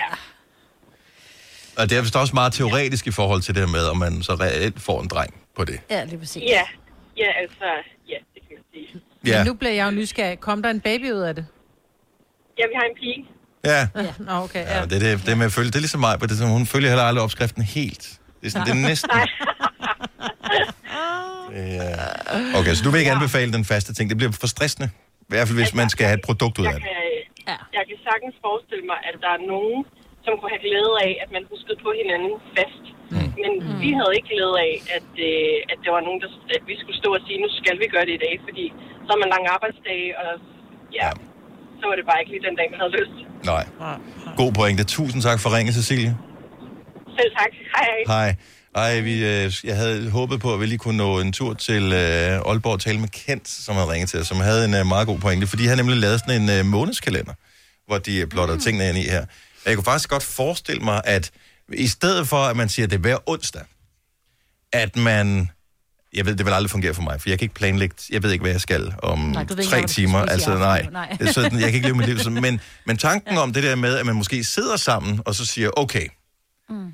ja. 0.00 0.10
Og 1.78 1.90
det 1.90 1.98
er 1.98 2.02
vist 2.02 2.16
også 2.16 2.34
meget 2.34 2.52
teoretisk 2.52 3.06
i 3.06 3.10
forhold 3.10 3.42
til 3.42 3.54
det 3.54 3.70
med, 3.70 3.84
om 3.92 3.96
man 3.96 4.22
så 4.22 4.32
reelt 4.34 4.80
får 4.82 5.00
en 5.02 5.08
dreng 5.08 5.34
på 5.56 5.64
det. 5.64 5.80
Ja, 5.90 6.04
lige 6.04 6.18
præcis. 6.18 6.42
ja, 6.42 6.62
ja, 7.16 7.28
altså, 7.42 7.64
ja, 8.08 8.16
det 8.34 8.42
kan 8.48 8.56
man 8.56 8.64
sige. 8.72 9.00
Ja. 9.26 9.38
Men 9.38 9.46
nu 9.46 9.54
bliver 9.54 9.72
jeg 9.72 9.86
jo 9.86 9.90
nysgerrig. 9.90 10.40
Kom 10.40 10.62
der 10.62 10.70
en 10.70 10.80
baby 10.80 11.10
ud 11.12 11.20
af 11.20 11.34
det? 11.34 11.46
Ja, 12.58 12.64
vi 12.66 12.74
har 12.74 12.84
en 12.84 12.96
pige. 13.00 13.26
Ja. 13.64 13.88
Ja. 14.02 14.12
Nå, 14.18 14.32
okay. 14.32 14.64
Ja. 14.64 14.78
Ja, 14.78 14.84
det, 14.84 14.92
er 14.92 15.16
det, 15.16 15.26
det 15.26 15.38
med 15.38 15.46
at 15.46 15.52
følge, 15.52 15.66
det 15.68 15.74
er 15.76 15.80
ligesom 15.80 16.00
mig, 16.00 16.20
det 16.20 16.30
er, 16.30 16.34
som, 16.34 16.48
hun 16.48 16.66
følger 16.66 16.88
heller 16.88 17.04
aldrig 17.04 17.22
opskriften 17.24 17.62
helt. 17.62 18.18
Det 18.40 18.46
er, 18.46 18.50
sådan, 18.50 18.66
det 18.66 18.72
er 18.84 18.88
næsten... 18.90 19.10
Ja. 21.78 21.94
Okay, 22.58 22.72
så 22.76 22.80
du 22.84 22.90
vil 22.92 22.98
ikke 23.02 23.14
anbefale 23.18 23.50
den 23.58 23.64
faste 23.72 23.90
ting. 23.96 24.04
Det 24.10 24.16
bliver 24.20 24.32
for 24.44 24.50
stressende. 24.56 24.88
I 25.28 25.30
hvert 25.34 25.46
fald, 25.48 25.58
hvis 25.62 25.74
man 25.80 25.88
skal 25.94 26.04
have 26.08 26.18
et 26.20 26.24
produkt 26.28 26.56
ud 26.60 26.64
af 26.66 26.72
Jeg 26.72 26.76
det. 26.78 26.84
kan, 26.88 27.00
ja. 27.50 27.56
jeg 27.78 27.84
kan 27.88 27.98
sagtens 28.08 28.34
forestille 28.46 28.84
mig, 28.92 28.98
at 29.08 29.14
der 29.24 29.30
er 29.38 29.42
nogen, 29.54 29.80
som 30.24 30.32
kunne 30.38 30.52
have 30.54 30.64
glæde 30.68 30.94
af, 31.06 31.12
at 31.24 31.28
man 31.36 31.42
huskede 31.52 31.78
på 31.86 31.90
hinanden 32.00 32.32
fast. 32.56 32.84
Mm. 33.14 33.30
Men 33.42 33.52
mm. 33.64 33.76
vi 33.84 33.90
havde 33.98 34.12
ikke 34.18 34.28
glæde 34.34 34.56
af, 34.68 34.74
at, 34.96 35.10
øh, 35.28 35.56
at 35.72 35.78
der 35.84 35.90
var 35.96 36.02
nogen, 36.08 36.20
der, 36.22 36.28
at 36.56 36.62
vi 36.70 36.74
skulle 36.82 36.98
stå 37.02 37.10
og 37.18 37.22
sige, 37.26 37.38
nu 37.44 37.48
skal 37.60 37.76
vi 37.82 37.86
gøre 37.94 38.06
det 38.08 38.14
i 38.18 38.22
dag, 38.26 38.34
fordi 38.46 38.64
så 39.04 39.08
har 39.14 39.20
man 39.22 39.30
lang 39.34 39.44
arbejdsdag, 39.56 40.00
og 40.22 40.30
ja, 40.98 41.08
så 41.78 41.84
var 41.88 41.94
det 41.98 42.04
bare 42.10 42.18
ikke 42.22 42.32
lige 42.34 42.44
den 42.48 42.56
dag, 42.60 42.66
man 42.74 42.78
havde 42.82 42.94
lyst. 43.00 43.16
Nej. 43.52 43.64
God 44.40 44.52
pointe. 44.60 44.82
Tusind 44.96 45.20
tak 45.28 45.38
for 45.42 45.48
ringet, 45.56 45.72
Cecilie. 45.80 46.12
Selv 47.18 47.30
tak. 47.40 47.52
Hej, 47.76 47.88
hej. 48.14 48.28
Ej, 48.74 49.00
vi, 49.00 49.24
øh, 49.24 49.52
jeg 49.64 49.76
havde 49.76 50.10
håbet 50.10 50.40
på, 50.40 50.54
at 50.54 50.60
vi 50.60 50.66
lige 50.66 50.78
kunne 50.78 50.96
nå 50.96 51.20
en 51.20 51.32
tur 51.32 51.54
til 51.54 51.82
øh, 51.82 52.40
Aalborg 52.46 52.72
og 52.72 52.80
tale 52.80 52.98
med 53.00 53.08
Kent, 53.08 53.48
som 53.48 53.74
havde 53.74 53.88
ringet 53.88 54.10
til 54.10 54.20
os, 54.20 54.26
som 54.26 54.36
havde 54.40 54.64
en 54.64 54.74
øh, 54.74 54.86
meget 54.86 55.06
god 55.06 55.18
pointe, 55.18 55.46
fordi 55.46 55.66
han 55.66 55.78
nemlig 55.78 55.96
lavet 55.96 56.20
sådan 56.20 56.42
en 56.42 56.50
øh, 56.50 56.66
månedskalender, 56.66 57.32
hvor 57.86 57.98
de 57.98 58.16
øh, 58.16 58.26
plotter 58.26 58.54
mm. 58.54 58.60
tingene 58.60 58.88
ind 58.88 58.98
i 58.98 59.02
her. 59.02 59.26
Jeg 59.66 59.74
kunne 59.74 59.84
faktisk 59.84 60.08
godt 60.08 60.22
forestille 60.22 60.82
mig, 60.82 61.00
at 61.04 61.30
i 61.72 61.88
stedet 61.88 62.28
for, 62.28 62.36
at 62.36 62.56
man 62.56 62.68
siger, 62.68 62.86
at 62.86 62.90
det 62.90 62.96
er 62.96 63.00
hver 63.00 63.16
onsdag, 63.26 63.62
at 64.72 64.96
man... 64.96 65.50
Jeg 66.14 66.26
ved, 66.26 66.36
det 66.36 66.46
vil 66.46 66.52
aldrig 66.52 66.70
fungere 66.70 66.94
for 66.94 67.02
mig, 67.02 67.20
for 67.20 67.28
jeg 67.30 67.38
kan 67.38 67.44
ikke 67.44 67.54
planlægge... 67.54 67.94
Jeg 68.10 68.22
ved 68.22 68.32
ikke, 68.32 68.42
hvad 68.42 68.52
jeg 68.52 68.60
skal 68.60 68.94
om 69.02 69.18
Nej, 69.18 69.44
ved 69.48 69.58
ikke 69.58 69.70
tre 69.70 69.78
skal 69.78 69.88
timer. 69.88 70.18
Altså, 70.18 70.58
nej. 70.58 70.86
Nej. 70.92 71.16
Sådan, 71.32 71.52
jeg 71.52 71.66
kan 71.66 71.74
ikke 71.74 71.86
leve 71.86 71.96
mit 71.96 72.06
liv 72.06 72.18
sådan. 72.26 72.40
Men, 72.40 72.60
men 72.86 72.96
tanken 72.96 73.38
om 73.38 73.52
det 73.52 73.62
der 73.62 73.74
med, 73.74 73.96
at 73.96 74.06
man 74.06 74.14
måske 74.14 74.44
sidder 74.44 74.76
sammen, 74.76 75.20
og 75.24 75.34
så 75.34 75.46
siger, 75.46 75.70
okay, 75.76 76.08
Mm 76.68 76.92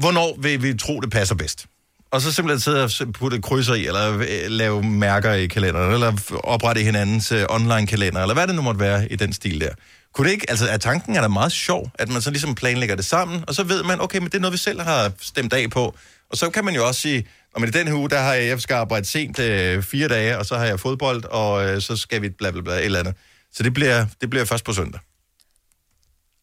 hvornår 0.00 0.36
vil 0.38 0.62
vi 0.62 0.74
tro, 0.74 1.00
det 1.00 1.10
passer 1.10 1.34
bedst? 1.34 1.66
Og 2.10 2.20
så 2.20 2.32
simpelthen 2.32 2.60
sidde 2.60 2.84
og 2.84 3.12
putte 3.12 3.42
krydser 3.42 3.74
i, 3.74 3.86
eller 3.86 4.18
øh, 4.18 4.26
lave 4.46 4.82
mærker 4.82 5.32
i 5.32 5.46
kalenderen, 5.46 5.92
eller 5.92 6.40
oprette 6.44 6.80
hinandens 6.82 7.32
øh, 7.32 7.46
online-kalender, 7.48 8.22
eller 8.22 8.34
hvad 8.34 8.46
det 8.46 8.54
nu 8.54 8.62
måtte 8.62 8.80
være 8.80 9.12
i 9.12 9.16
den 9.16 9.32
stil 9.32 9.60
der. 9.60 9.70
Kunne 10.14 10.26
det 10.26 10.32
ikke, 10.32 10.50
altså 10.50 10.66
er 10.68 10.76
tanken 10.76 11.16
er 11.16 11.20
da 11.20 11.28
meget 11.28 11.52
sjov, 11.52 11.90
at 11.94 12.08
man 12.08 12.22
så 12.22 12.30
ligesom 12.30 12.54
planlægger 12.54 12.96
det 12.96 13.04
sammen, 13.04 13.44
og 13.48 13.54
så 13.54 13.62
ved 13.62 13.82
man, 13.82 14.00
okay, 14.00 14.18
men 14.18 14.26
det 14.26 14.34
er 14.34 14.40
noget, 14.40 14.52
vi 14.52 14.58
selv 14.58 14.80
har 14.80 15.12
stemt 15.20 15.52
af 15.52 15.70
på. 15.70 15.94
Og 16.30 16.36
så 16.36 16.50
kan 16.50 16.64
man 16.64 16.74
jo 16.74 16.86
også 16.86 17.00
sige, 17.00 17.26
om 17.54 17.64
i 17.64 17.66
den 17.66 17.88
her 17.88 17.94
uge, 17.94 18.10
der 18.10 18.20
har 18.20 18.34
jeg, 18.34 18.46
jeg 18.46 18.60
skal 18.60 18.74
arbejde 18.74 19.06
sent 19.06 19.38
øh, 19.38 19.82
fire 19.82 20.08
dage, 20.08 20.38
og 20.38 20.46
så 20.46 20.56
har 20.58 20.64
jeg 20.64 20.80
fodbold, 20.80 21.24
og 21.24 21.68
øh, 21.68 21.82
så 21.82 21.96
skal 21.96 22.22
vi 22.22 22.28
bla 22.28 22.50
bla 22.50 22.60
bla, 22.60 22.74
et 22.74 22.84
eller 22.84 22.98
andet. 22.98 23.14
Så 23.52 23.62
det 23.62 23.74
bliver, 23.74 24.06
det 24.20 24.30
bliver 24.30 24.44
først 24.44 24.64
på 24.64 24.72
søndag. 24.72 25.00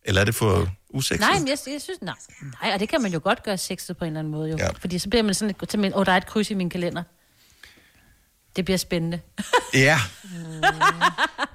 Eller 0.06 0.22
er 0.22 0.26
det 0.26 0.36
for 0.36 0.70
usexet? 0.90 1.20
Nej, 1.20 1.40
men 1.40 1.48
jeg, 1.48 1.58
jeg 1.68 1.82
synes, 1.82 2.02
nej. 2.02 2.16
Nej, 2.62 2.74
og 2.74 2.80
det 2.80 2.90
kan 2.90 3.02
man 3.02 3.14
jo 3.14 3.20
godt 3.24 3.44
gøre 3.44 3.58
sexet 3.58 3.98
på 3.98 4.06
en 4.06 4.08
eller 4.08 4.20
anden 4.20 4.32
måde, 4.32 4.50
jo. 4.50 4.58
Ja. 4.58 4.70
Fordi 4.70 5.00
så 5.00 5.10
bliver 5.10 5.24
man 5.24 5.34
sådan, 5.34 5.56
åh, 5.94 6.00
oh, 6.00 6.06
der 6.06 6.12
er 6.12 6.18
et 6.18 6.26
kryds 6.26 6.52
i 6.52 6.54
min 6.54 6.70
kalender. 6.70 7.04
Det 8.56 8.66
bliver 8.66 8.78
spændende. 8.78 9.20
Ja. 9.74 10.00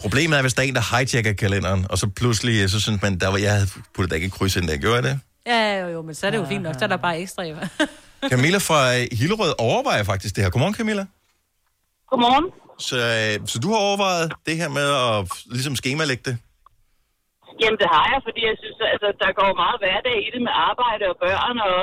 Problemet 0.01 0.39
er, 0.39 0.43
hvis 0.43 0.55
der 0.55 0.63
er 0.63 0.67
en, 0.67 0.75
der 0.75 0.97
hijacker 0.97 1.33
kalenderen, 1.33 1.87
og 1.91 1.99
så 1.99 2.07
pludselig, 2.07 2.71
så 2.71 2.81
synes 2.81 3.03
man, 3.03 3.19
der 3.19 3.29
var, 3.29 3.39
jeg 3.39 3.53
havde 3.53 3.67
puttet 3.95 4.11
da 4.11 4.15
ikke 4.15 4.27
et 4.27 4.33
kryds 4.33 4.57
ind 4.57 4.69
der. 4.69 4.77
Gjorde 4.77 5.03
det? 5.03 5.21
Ja, 5.47 5.81
jo, 5.81 5.89
jo, 5.89 6.03
men 6.03 6.15
så 6.15 6.27
er 6.27 6.31
det 6.31 6.39
jo 6.39 6.47
fint 6.47 6.63
nok. 6.63 6.75
Så 6.79 6.85
er 6.85 6.89
der 6.89 6.97
bare 6.97 7.21
ekstra. 7.21 7.43
Jo. 7.43 7.57
Camilla 8.31 8.59
fra 8.59 8.97
øh, 8.97 9.07
Hillerød 9.13 9.55
overvejer 9.59 10.03
faktisk 10.03 10.37
det 10.37 10.45
her. 10.45 10.51
Godmorgen, 10.51 10.75
Camilla. 10.75 11.07
Godmorgen. 12.11 12.45
Så, 12.79 12.97
øh, 12.97 13.47
så 13.47 13.59
du 13.59 13.69
har 13.69 13.77
overvejet 13.79 14.33
det 14.47 14.57
her 14.57 14.69
med 14.69 14.83
at 14.83 15.29
ligesom 15.47 15.77
skemalægge 15.77 16.23
det? 16.31 16.39
Jamen, 17.61 17.79
det 17.83 17.89
har 17.97 18.05
jeg, 18.13 18.21
fordi 18.27 18.41
jeg 18.51 18.57
synes, 18.63 18.79
altså, 18.95 19.09
der 19.23 19.31
går 19.41 19.61
meget 19.63 19.79
hverdag 19.83 20.17
i 20.27 20.31
det 20.35 20.43
med 20.49 20.55
arbejde 20.71 21.05
og 21.13 21.17
børn, 21.25 21.57
og, 21.71 21.79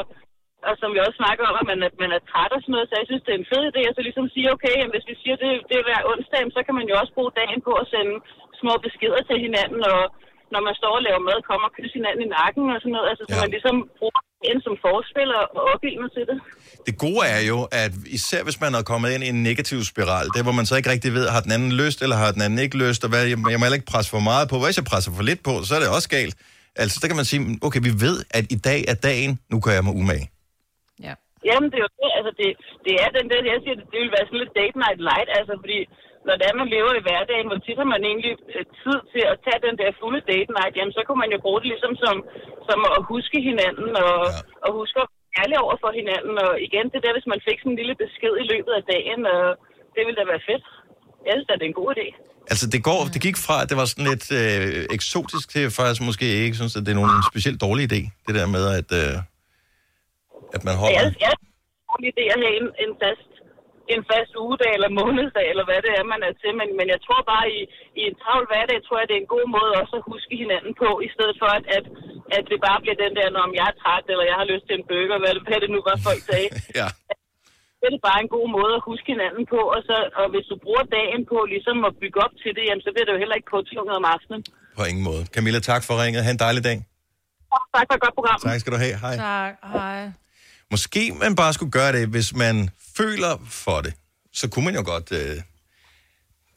og 0.70 0.74
som 0.82 0.90
vi 0.94 1.00
også 1.06 1.18
snakker 1.22 1.44
om, 1.50 1.56
at 1.62 1.68
man, 1.72 1.80
er- 1.88 1.98
man 2.04 2.12
er 2.18 2.22
træt 2.32 2.52
og 2.56 2.60
sådan 2.62 2.74
noget, 2.76 2.88
så 2.90 2.96
jeg 3.00 3.08
synes, 3.10 3.24
det 3.26 3.34
er 3.34 3.42
en 3.42 3.52
fed 3.52 3.64
idé 3.70 3.82
at 3.88 3.96
så 3.98 4.02
ligesom 4.08 4.28
sige, 4.36 4.54
okay, 4.56 4.74
jamen, 4.78 4.96
hvis 4.96 5.10
vi 5.12 5.16
siger 5.24 5.36
det, 5.44 5.52
det 5.70 5.76
er 5.78 5.88
hver 5.88 6.02
onsdag, 6.12 6.42
så 6.56 6.62
kan 6.66 6.76
man 6.80 6.86
jo 6.90 6.96
også 7.02 7.14
bruge 7.18 7.38
dagen 7.42 7.60
på 7.68 7.72
at 7.82 7.90
sende 7.94 8.14
små 8.62 8.74
beskeder 8.86 9.22
til 9.30 9.38
hinanden, 9.46 9.82
og 9.94 10.02
når 10.54 10.62
man 10.68 10.76
står 10.82 10.94
og 10.98 11.04
laver 11.08 11.22
mad, 11.30 11.40
kommer 11.50 11.66
og 11.70 11.74
kysse 11.78 11.96
hinanden 12.00 12.22
i 12.26 12.30
nakken 12.38 12.66
og 12.76 12.80
sådan 12.82 12.96
noget, 12.98 13.10
altså, 13.12 13.24
så 13.30 13.36
Ja. 13.38 13.42
man 13.44 13.52
ligesom 13.56 13.76
bruger 14.00 14.22
dagen 14.44 14.62
som 14.66 14.74
forspil 14.86 15.30
og, 15.40 15.46
og 15.58 15.64
opildner 15.74 16.10
til 16.16 16.24
det. 16.30 16.38
Det 16.88 16.94
gode 17.06 17.24
er 17.38 17.42
jo, 17.52 17.58
at 17.84 17.92
især 18.18 18.42
hvis 18.48 18.62
man 18.64 18.72
er 18.80 18.84
kommet 18.92 19.10
ind 19.14 19.24
i 19.24 19.30
en 19.36 19.44
negativ 19.50 19.80
spiral, 19.92 20.28
det 20.36 20.42
hvor 20.46 20.56
man 20.60 20.66
så 20.70 20.76
ikke 20.80 20.90
rigtig 20.96 21.12
ved, 21.18 21.26
har 21.36 21.42
den 21.46 21.52
anden 21.58 21.72
lyst, 21.82 21.98
eller 22.04 22.18
har 22.24 22.32
den 22.36 22.42
anden 22.46 22.60
ikke 22.66 22.78
lyst, 22.86 23.02
og 23.06 23.10
hvad, 23.12 23.22
jeg, 23.22 23.38
jeg 23.54 23.58
må 23.60 23.64
heller 23.66 23.80
ikke 23.82 23.92
presse 23.94 24.10
for 24.16 24.24
meget 24.32 24.46
på. 24.52 24.56
Hvis 24.66 24.78
jeg 24.82 24.88
presser 24.92 25.12
for 25.18 25.24
lidt 25.30 25.42
på, 25.48 25.54
så 25.68 25.72
er 25.76 25.82
det 25.84 25.90
også 25.98 26.10
galt. 26.18 26.36
Altså, 26.82 26.96
der 27.02 27.08
kan 27.10 27.18
man 27.22 27.28
sige, 27.32 27.42
okay, 27.68 27.82
vi 27.90 27.94
ved, 28.06 28.18
at 28.38 28.46
i 28.56 28.58
dag 28.70 28.80
er 28.92 28.98
dagen, 29.10 29.32
nu 29.52 29.58
gør 29.66 29.74
jeg 29.78 29.84
mig 29.88 29.96
umage. 30.02 30.28
Jamen, 31.50 31.68
det 31.72 31.78
er 31.80 31.86
jo 31.88 31.92
det, 32.00 32.10
altså, 32.20 32.32
det, 32.40 32.48
det 32.86 32.94
er 33.04 33.10
den 33.18 33.26
der, 33.32 33.40
jeg 33.54 33.60
siger, 33.64 33.76
det, 33.80 33.86
det 33.94 34.00
vil 34.04 34.16
være 34.16 34.26
sådan 34.28 34.42
lidt 34.44 34.54
date 34.60 34.78
night 34.84 35.02
light, 35.10 35.30
altså, 35.40 35.54
fordi 35.64 35.80
når 36.30 36.38
det 36.40 36.46
er, 36.48 36.62
man 36.62 36.74
lever 36.76 36.94
i 36.96 37.06
hverdagen, 37.08 37.48
hvor 37.50 37.60
tit 37.66 37.82
har 37.82 37.90
man 37.96 38.04
egentlig 38.12 38.34
øh, 38.56 38.64
tid 38.82 38.98
til 39.14 39.24
at 39.32 39.40
tage 39.46 39.62
den 39.68 39.76
der 39.82 39.98
fulde 40.00 40.22
date 40.32 40.52
night, 40.58 40.76
jamen, 40.78 40.96
så 40.98 41.02
kunne 41.04 41.22
man 41.24 41.34
jo 41.36 41.40
bruge 41.46 41.60
det 41.62 41.70
ligesom 41.74 41.94
som, 42.04 42.16
som 42.68 42.80
at 42.98 43.02
huske 43.14 43.38
hinanden, 43.50 43.90
og, 44.06 44.18
ja. 44.36 44.40
og 44.66 44.70
huske 44.80 44.98
at 45.04 45.10
være 45.10 45.40
ærlig 45.42 45.58
over 45.66 45.76
for 45.84 45.92
hinanden, 46.00 46.36
og 46.46 46.52
igen, 46.68 46.88
det 46.94 47.00
der, 47.06 47.14
hvis 47.16 47.32
man 47.34 47.42
fik 47.48 47.58
sådan 47.60 47.74
en 47.74 47.80
lille 47.82 47.96
besked 48.04 48.34
i 48.44 48.46
løbet 48.52 48.74
af 48.80 48.84
dagen, 48.94 49.22
og 49.36 49.44
det 49.94 50.02
ville 50.06 50.20
da 50.20 50.26
være 50.34 50.48
fedt. 50.50 50.66
Jeg 51.28 51.34
synes, 51.36 51.50
at 51.52 51.60
det 51.60 51.66
er 51.66 51.74
en 51.74 51.82
god 51.82 51.92
idé. 51.96 52.08
Altså, 52.52 52.66
det, 52.74 52.82
går, 52.90 53.00
det 53.14 53.22
gik 53.28 53.38
fra, 53.46 53.56
at 53.62 53.68
det 53.72 53.78
var 53.82 53.88
sådan 53.92 54.10
lidt 54.14 54.28
øh, 54.42 54.98
eksotisk 54.98 55.46
til, 55.54 55.62
at 55.68 55.74
faktisk 55.80 56.02
måske 56.10 56.28
ikke 56.46 56.58
synes, 56.60 56.74
at 56.78 56.84
det 56.86 56.92
er 56.94 57.00
nogen 57.02 57.18
specielt 57.32 57.60
dårlig 57.66 57.84
idé, 57.90 58.02
det 58.28 58.34
der 58.40 58.48
med, 58.56 58.64
at, 58.80 58.90
øh, 59.02 59.16
at 60.56 60.62
man 60.68 60.74
Ja, 60.76 60.80
holder... 60.82 60.96
jeg, 60.98 61.06
jeg 61.26 61.32
har 61.88 61.96
en 62.02 62.06
idé 62.12 62.24
at 62.34 62.40
have 62.44 62.56
en, 62.62 62.68
en 62.84 62.92
fast 63.04 63.29
en 63.96 64.04
fast 64.12 64.34
ugedag 64.44 64.72
eller 64.78 64.98
månedsdag, 65.00 65.46
eller 65.52 65.66
hvad 65.68 65.80
det 65.86 65.92
er, 66.00 66.12
man 66.14 66.22
er 66.28 66.34
til. 66.42 66.52
Men, 66.60 66.70
men 66.80 66.88
jeg 66.94 67.00
tror 67.06 67.22
bare, 67.34 67.46
i, 67.58 67.60
i 68.00 68.02
en 68.10 68.16
travl 68.22 68.46
hverdag, 68.50 68.80
tror 68.82 68.98
jeg, 69.00 69.08
det 69.10 69.16
er 69.16 69.24
en 69.26 69.36
god 69.36 69.46
måde 69.58 69.72
også 69.82 69.94
at 70.00 70.08
huske 70.12 70.34
hinanden 70.44 70.74
på, 70.82 70.90
i 71.08 71.10
stedet 71.16 71.36
for, 71.42 71.50
at, 71.58 71.66
at, 71.78 71.86
at 72.38 72.44
det 72.52 72.60
bare 72.68 72.80
bliver 72.84 72.98
den 73.04 73.14
der, 73.20 73.28
når 73.36 73.46
jeg 73.60 73.68
er 73.72 73.80
træt, 73.82 74.06
eller 74.14 74.26
jeg 74.32 74.38
har 74.42 74.48
lyst 74.54 74.66
til 74.68 74.76
en 74.78 74.88
burger, 74.90 75.18
hvad 75.22 75.32
det, 75.36 75.42
hvad 75.48 75.60
det 75.64 75.70
nu 75.76 75.80
var, 75.90 75.98
folk 76.08 76.22
sagde. 76.32 76.50
ja. 76.82 76.90
Det 77.82 77.88
er 77.88 78.08
bare 78.10 78.22
en 78.26 78.32
god 78.38 78.48
måde 78.58 78.74
at 78.80 78.86
huske 78.90 79.08
hinanden 79.14 79.44
på, 79.54 79.60
og, 79.76 79.80
så, 79.88 79.98
og 80.22 80.26
hvis 80.34 80.46
du 80.52 80.56
bruger 80.66 80.86
dagen 81.00 81.22
på 81.32 81.38
ligesom 81.54 81.78
at 81.90 81.94
bygge 82.02 82.20
op 82.26 82.34
til 82.42 82.52
det, 82.58 82.64
jamen, 82.68 82.84
så 82.86 82.90
bliver 82.94 83.06
det 83.08 83.14
jo 83.16 83.22
heller 83.24 83.38
ikke 83.40 83.52
påtvunget 83.56 83.96
om 84.02 84.06
aftenen. 84.16 84.42
På 84.80 84.84
ingen 84.92 85.04
måde. 85.10 85.22
Camilla, 85.36 85.60
tak 85.72 85.82
for 85.88 85.94
ringet. 86.04 86.22
Ha' 86.26 86.34
en 86.38 86.42
dejlig 86.48 86.64
dag. 86.70 86.78
Tak 87.76 87.86
for 87.90 87.96
et 87.98 88.02
godt 88.06 88.16
program. 88.20 88.38
Tak 88.50 88.60
skal 88.62 88.72
du 88.76 88.80
have. 88.86 88.96
Hej. 89.04 89.16
Tak, 89.16 89.54
hej. 89.76 90.00
Måske 90.72 91.12
man 91.12 91.36
bare 91.36 91.54
skulle 91.54 91.72
gøre 91.72 91.92
det, 91.92 92.08
hvis 92.08 92.36
man 92.36 92.70
føler 92.98 93.38
for 93.46 93.82
det. 93.82 93.94
Så 94.34 94.48
kunne 94.48 94.66
man 94.66 94.76
jo 94.76 94.84
godt 94.86 95.12
øh, 95.12 95.42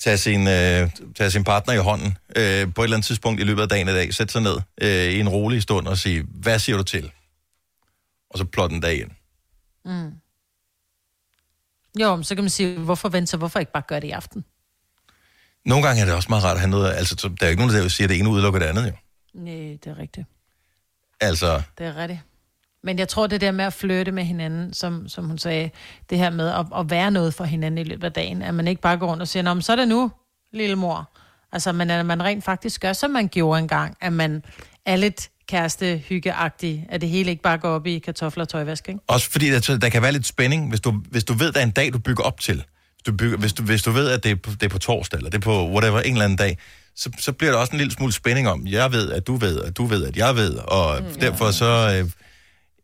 tage, 0.00 0.18
sin, 0.18 0.40
øh, 0.40 0.90
tage 1.16 1.30
sin 1.30 1.44
partner 1.44 1.74
i 1.74 1.78
hånden 1.78 2.18
øh, 2.36 2.74
på 2.74 2.80
et 2.80 2.84
eller 2.84 2.96
andet 2.96 3.04
tidspunkt 3.04 3.40
i 3.40 3.44
løbet 3.44 3.62
af 3.62 3.68
dagen 3.68 3.88
i 3.88 3.92
dag. 3.92 4.14
Sætte 4.14 4.32
sig 4.32 4.42
ned 4.42 4.56
øh, 4.80 5.12
i 5.12 5.20
en 5.20 5.28
rolig 5.28 5.62
stund 5.62 5.86
og 5.86 5.98
sige, 5.98 6.26
hvad 6.28 6.58
siger 6.58 6.76
du 6.76 6.82
til? 6.82 7.12
Og 8.30 8.38
så 8.38 8.44
plotte 8.44 8.74
en 8.74 8.80
dag 8.80 9.00
ind. 9.00 9.10
Mm. 9.84 10.12
Jo, 12.00 12.16
men 12.16 12.24
så 12.24 12.34
kan 12.34 12.44
man 12.44 12.50
sige, 12.50 12.78
hvorfor 12.78 13.08
vente, 13.08 13.30
så 13.30 13.36
hvorfor 13.36 13.58
ikke 13.60 13.72
bare 13.72 13.82
gøre 13.88 14.00
det 14.00 14.06
i 14.06 14.10
aften? 14.10 14.44
Nogle 15.64 15.86
gange 15.86 16.02
er 16.02 16.06
det 16.06 16.14
også 16.14 16.28
meget 16.28 16.44
rart 16.44 16.54
at 16.54 16.60
have 16.60 16.70
noget... 16.70 16.92
Altså, 16.92 17.14
så 17.18 17.28
der 17.28 17.34
er 17.40 17.46
jo 17.46 17.50
ikke 17.50 17.62
nogen, 17.62 17.82
der 17.82 17.88
siger, 17.88 18.06
at 18.06 18.10
det 18.10 18.18
ene 18.18 18.28
udelukker 18.28 18.60
det 18.60 18.66
andet, 18.66 18.86
jo. 18.86 18.92
Nej, 19.34 19.54
det 19.54 19.86
er 19.86 19.98
rigtigt. 19.98 20.26
Altså, 21.20 21.62
Det 21.78 21.86
er 21.86 21.96
rigtigt. 21.96 22.20
Men 22.84 22.98
jeg 22.98 23.08
tror, 23.08 23.26
det 23.26 23.40
der 23.40 23.50
med 23.50 23.64
at 23.64 23.72
flytte 23.72 24.12
med 24.12 24.24
hinanden, 24.24 24.74
som, 24.74 25.08
som 25.08 25.24
hun 25.24 25.38
sagde, 25.38 25.70
det 26.10 26.18
her 26.18 26.30
med 26.30 26.48
at, 26.48 26.66
at 26.78 26.90
være 26.90 27.10
noget 27.10 27.34
for 27.34 27.44
hinanden 27.44 27.78
i 27.78 27.84
løbet 27.84 28.04
af 28.04 28.12
dagen, 28.12 28.42
at 28.42 28.54
man 28.54 28.68
ikke 28.68 28.82
bare 28.82 28.96
går 28.96 29.06
rundt 29.06 29.22
og 29.22 29.28
siger, 29.28 29.42
Nå, 29.42 29.54
men 29.54 29.62
så 29.62 29.72
er 29.72 29.76
det 29.76 29.88
nu, 29.88 30.10
lille 30.52 30.76
mor. 30.76 31.10
Altså, 31.52 31.72
men 31.72 31.90
at 31.90 32.06
man 32.06 32.22
rent 32.22 32.44
faktisk 32.44 32.80
gør, 32.80 32.92
som 32.92 33.10
man 33.10 33.28
gjorde 33.28 33.58
engang, 33.58 33.96
at 34.00 34.12
man 34.12 34.42
er 34.86 34.96
lidt 34.96 35.30
kæreste 35.48 36.02
hyggeagtig, 36.08 36.86
at 36.88 37.00
det 37.00 37.08
hele 37.08 37.30
ikke 37.30 37.42
bare 37.42 37.58
går 37.58 37.68
op 37.68 37.86
i 37.86 37.98
kartofler 37.98 38.44
og 38.44 38.48
tøjvask, 38.48 38.88
ikke? 38.88 39.00
Også 39.06 39.30
fordi 39.30 39.50
der, 39.50 39.78
der 39.82 39.88
kan 39.88 40.02
være 40.02 40.12
lidt 40.12 40.26
spænding, 40.26 40.68
hvis 40.68 40.80
du, 40.80 41.02
hvis 41.10 41.24
du 41.24 41.32
ved, 41.32 41.52
der 41.52 41.60
er 41.60 41.64
en 41.64 41.70
dag, 41.70 41.92
du 41.92 41.98
bygger 41.98 42.24
op 42.24 42.40
til. 42.40 42.54
Hvis 42.54 43.02
du, 43.06 43.12
bygger, 43.12 43.38
hvis 43.38 43.52
du, 43.52 43.62
hvis 43.62 43.82
du 43.82 43.90
ved, 43.90 44.08
at 44.08 44.24
det 44.24 44.30
er, 44.30 44.36
på, 44.36 44.50
det 44.50 44.62
er 44.62 44.68
på 44.68 44.78
torsdag, 44.78 45.16
eller 45.16 45.30
det 45.30 45.38
er 45.38 45.42
på 45.42 45.70
whatever, 45.70 46.00
en 46.00 46.12
eller 46.12 46.24
anden 46.24 46.38
dag, 46.38 46.58
så, 46.96 47.10
så 47.18 47.32
bliver 47.32 47.52
der 47.52 47.58
også 47.58 47.72
en 47.72 47.78
lille 47.78 47.92
smule 47.92 48.12
spænding 48.12 48.48
om, 48.48 48.66
jeg 48.66 48.92
ved, 48.92 49.12
at 49.12 49.26
du 49.26 49.36
ved, 49.36 49.60
at 49.60 49.76
du 49.76 49.84
ved, 49.84 50.04
at 50.04 50.16
jeg 50.16 50.36
ved, 50.36 50.54
og 50.54 51.02
mm, 51.02 51.20
derfor 51.20 51.50
så, 51.50 51.98
øh, 51.98 52.10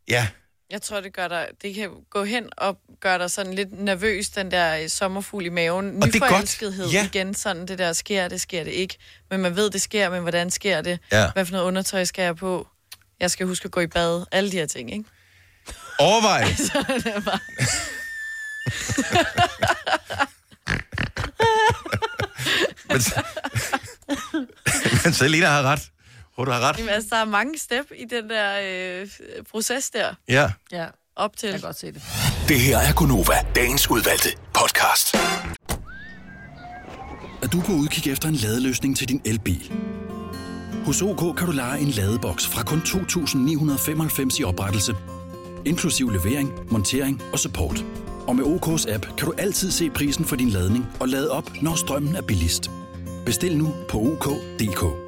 ja, 0.08 0.28
Jeg 0.70 0.82
tror, 0.82 1.00
det 1.00 1.12
gør 1.12 1.28
dig, 1.28 1.48
det 1.62 1.74
kan 1.74 1.90
gå 2.10 2.24
hen 2.24 2.48
og 2.56 2.78
gøre 3.00 3.18
dig 3.18 3.30
sådan 3.30 3.54
lidt 3.54 3.80
nervøs, 3.80 4.28
den 4.30 4.50
der 4.50 4.76
øh, 4.82 4.88
sommerfugl 4.88 5.46
i 5.46 5.48
maven. 5.48 6.02
Og 6.02 6.08
det 6.08 6.22
er 6.22 6.28
godt. 6.28 6.92
Ja. 6.92 7.04
igen, 7.06 7.34
sådan 7.34 7.68
det 7.68 7.78
der, 7.78 7.92
sker 7.92 8.28
det, 8.28 8.40
sker 8.40 8.64
det 8.64 8.70
ikke. 8.70 8.96
Men 9.30 9.40
man 9.40 9.56
ved, 9.56 9.70
det 9.70 9.82
sker, 9.82 10.10
men 10.10 10.22
hvordan 10.22 10.50
sker 10.50 10.80
det? 10.80 10.98
Ja. 11.12 11.30
Hvad 11.32 11.44
for 11.44 11.52
noget 11.52 11.64
undertøj 11.66 12.04
skal 12.04 12.22
jeg 12.22 12.36
på? 12.36 12.68
Jeg 13.20 13.30
skal 13.30 13.46
huske 13.46 13.64
at 13.64 13.70
gå 13.70 13.80
i 13.80 13.86
bad. 13.86 14.24
Alle 14.32 14.52
de 14.52 14.56
her 14.56 14.66
ting, 14.66 14.92
ikke? 14.92 15.04
overvej 15.98 16.44
det. 16.48 16.58
Så 16.66 16.84
det 17.04 17.06
er 17.06 17.20
bare... 17.20 17.38
men, 22.88 23.00
men 25.04 25.12
Selina 25.12 25.46
har 25.46 25.62
ret. 25.62 25.80
Hun 26.38 26.48
har 26.48 26.60
ret. 26.60 26.78
Jamen, 26.78 26.88
altså, 26.90 27.08
der 27.10 27.16
er 27.16 27.24
mange 27.24 27.58
step 27.58 27.86
i 27.96 28.04
den 28.04 28.30
der 28.30 28.60
øh, 29.00 29.08
proces 29.50 29.90
der. 29.90 30.14
Ja. 30.28 30.50
Ja. 30.72 30.86
Op 31.16 31.36
til. 31.36 31.46
Jeg 31.46 31.60
kan 31.60 31.66
godt 31.66 31.78
se 31.78 31.86
det. 31.86 32.02
Det 32.48 32.60
her 32.60 32.78
er 32.78 32.92
Gunova, 32.92 33.34
dagens 33.54 33.90
udvalgte 33.90 34.28
podcast. 34.54 35.16
at 37.42 37.52
du 37.52 37.60
er 37.60 37.64
på 37.64 37.72
udkig 37.72 38.12
efter 38.12 38.28
en 38.28 38.34
ladeløsning 38.34 38.96
til 38.96 39.08
din 39.08 39.22
elbil. 39.24 39.72
Hos 40.86 41.02
OK 41.02 41.36
kan 41.36 41.46
du 41.46 41.52
lege 41.52 41.80
en 41.80 41.88
ladeboks 41.88 42.46
fra 42.46 42.62
kun 42.62 42.78
2.995 42.78 44.40
i 44.40 44.44
oprettelse, 44.44 44.94
inklusiv 45.66 46.10
levering, 46.10 46.52
montering 46.72 47.22
og 47.32 47.38
support. 47.38 47.84
Og 48.26 48.36
med 48.36 48.44
OK's 48.44 48.92
app 48.94 49.06
kan 49.16 49.26
du 49.26 49.32
altid 49.38 49.70
se 49.70 49.90
prisen 49.90 50.24
for 50.24 50.36
din 50.36 50.48
ladning 50.48 50.86
og 51.00 51.08
lade 51.08 51.30
op, 51.30 51.50
når 51.62 51.74
strømmen 51.74 52.16
er 52.16 52.22
billigst. 52.22 52.70
Bestil 53.26 53.56
nu 53.56 53.74
på 53.88 53.98
OK.dk. 53.98 55.07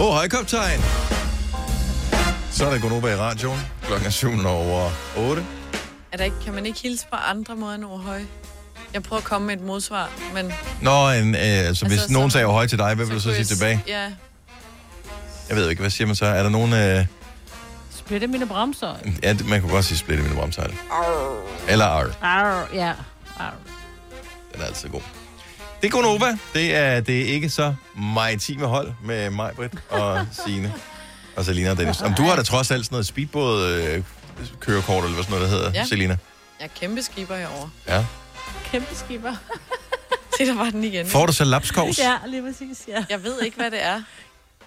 Åh, 0.00 0.06
oh, 0.06 0.14
hej 0.14 0.28
kaptajn. 0.28 0.80
Så 2.50 2.66
er 2.66 2.70
der 2.70 2.78
Gunova 2.80 3.08
i 3.12 3.16
radioen. 3.16 3.60
Klokken 3.82 4.06
er 4.06 4.10
7 4.10 4.28
over 4.46 4.90
8. 5.16 5.46
Er 6.12 6.16
der 6.16 6.24
ikke, 6.24 6.36
kan 6.44 6.54
man 6.54 6.66
ikke 6.66 6.80
hilse 6.82 7.06
på 7.10 7.16
andre 7.16 7.56
måder 7.56 7.74
end 7.74 7.84
over 7.84 7.98
høj? 7.98 8.22
Jeg 8.94 9.02
prøver 9.02 9.18
at 9.20 9.24
komme 9.24 9.46
med 9.46 9.56
et 9.56 9.60
modsvar, 9.62 10.10
men... 10.34 10.52
Nå, 10.82 11.10
en, 11.10 11.34
øh, 11.34 11.40
altså, 11.40 11.84
hvis 11.86 11.98
Altså, 11.98 12.12
nogen 12.12 12.30
som- 12.30 12.38
sagde 12.38 12.46
høj 12.46 12.66
til 12.66 12.78
dig, 12.78 12.94
hvad 12.94 13.06
vil 13.06 13.14
du 13.14 13.20
så 13.20 13.34
sige 13.34 13.44
tilbage? 13.44 13.84
Ja, 13.86 14.12
Jeg 15.48 15.56
ved 15.56 15.70
ikke, 15.70 15.80
hvad 15.80 15.90
siger 15.90 16.06
man 16.06 16.16
så? 16.16 16.26
Er 16.26 16.42
der 16.42 16.50
nogen... 16.50 16.72
Øh, 16.72 17.06
Splitte 17.96 18.26
mine 18.26 18.46
bremser. 18.46 18.94
ja, 19.22 19.32
det- 19.32 19.46
man 19.48 19.60
kunne 19.60 19.72
godt 19.72 19.84
sige 19.84 19.98
splitte 19.98 20.22
mine 20.22 20.34
bremsejl. 20.36 20.74
Eller 21.68 21.84
ar. 21.84 22.10
Arr, 22.22 22.68
ja. 22.74 22.92
Arr. 23.38 23.54
Den 24.52 24.62
er 24.62 24.66
altid 24.66 24.88
god. 24.88 25.00
Det 25.80 25.86
er 25.86 25.90
Gunova. 25.90 26.38
Det 26.54 26.74
er, 26.76 27.00
det 27.00 27.20
er 27.20 27.24
ikke 27.26 27.50
så 27.50 27.74
maritime 27.96 28.66
hold 28.66 28.92
med 29.04 29.30
mig, 29.30 29.52
Britt 29.56 29.74
og 29.88 30.26
Signe 30.44 30.74
og 31.36 31.44
Selina 31.44 31.70
og 31.70 31.76
Dennis. 31.78 32.02
Om 32.02 32.14
du 32.14 32.22
har 32.22 32.36
da 32.36 32.42
trods 32.42 32.70
alt 32.70 32.84
sådan 32.84 32.94
noget 32.94 33.06
speedbåd 33.06 33.66
øh, 33.66 34.02
kørekort, 34.60 35.04
eller 35.04 35.14
hvad 35.14 35.24
sådan 35.24 35.38
noget, 35.38 35.50
der 35.50 35.56
hedder, 35.56 35.72
Ja. 35.74 35.84
Selina. 35.84 36.16
jeg 36.60 36.64
er 36.64 36.68
kæmpe 36.80 37.02
skipper 37.02 37.36
herovre. 37.36 37.70
Ja. 37.88 38.04
Kæmpe 38.64 38.94
skipper. 38.94 39.34
Se, 40.38 40.46
der 40.46 40.54
var 40.54 40.70
den 40.70 40.84
igen. 40.84 41.06
Får 41.06 41.26
du 41.26 41.32
så 41.32 41.44
lapskovs? 41.44 41.98
Ja, 41.98 42.16
lige 42.26 42.42
præcis, 42.42 42.84
ja. 42.88 43.04
Jeg 43.10 43.22
ved 43.24 43.42
ikke, 43.42 43.56
hvad 43.56 43.70
det 43.70 43.82
er. 43.84 44.02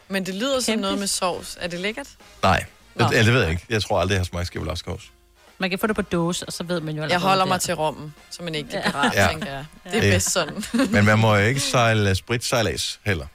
Men 0.09 0.25
det 0.25 0.35
lyder 0.35 0.59
som 0.59 0.71
Kæmpe. 0.71 0.81
noget 0.81 0.99
med 0.99 1.07
sovs. 1.07 1.57
Er 1.61 1.67
det 1.67 1.79
lækkert? 1.79 2.07
Nej. 2.43 2.65
Nå. 2.95 3.05
Det, 3.07 3.25
det 3.25 3.33
ved 3.33 3.41
jeg 3.41 3.51
ikke. 3.51 3.65
Jeg 3.69 3.83
tror 3.83 3.99
aldrig, 3.99 4.13
jeg 4.13 4.19
har 4.19 4.25
smagt 4.25 4.47
skib 4.47 4.63
lapskovs. 4.65 5.11
Man 5.57 5.69
kan 5.69 5.79
få 5.79 5.87
det 5.87 5.95
på 5.95 6.01
dåse, 6.01 6.45
og 6.45 6.53
så 6.53 6.63
ved 6.63 6.81
man 6.81 6.95
jo 6.95 7.03
Jeg 7.03 7.19
holder 7.19 7.45
mig 7.45 7.61
til 7.61 7.73
rommen, 7.75 8.13
som 8.29 8.47
en 8.47 8.55
ægte 8.55 8.77
Ja. 8.77 8.91
pirat, 8.91 9.13
Ja. 9.15 9.27
tænker 9.31 9.51
jeg. 9.51 9.65
Det 9.83 9.95
er 9.95 10.05
Ja. 10.07 10.11
bedst 10.13 10.31
sådan. 10.31 10.63
Men 10.91 11.05
man 11.05 11.19
må 11.19 11.35
jo 11.35 11.41
ikke 11.45 11.59
sejle 11.59 12.15
spritsejlads 12.15 12.99
heller. 13.05 13.27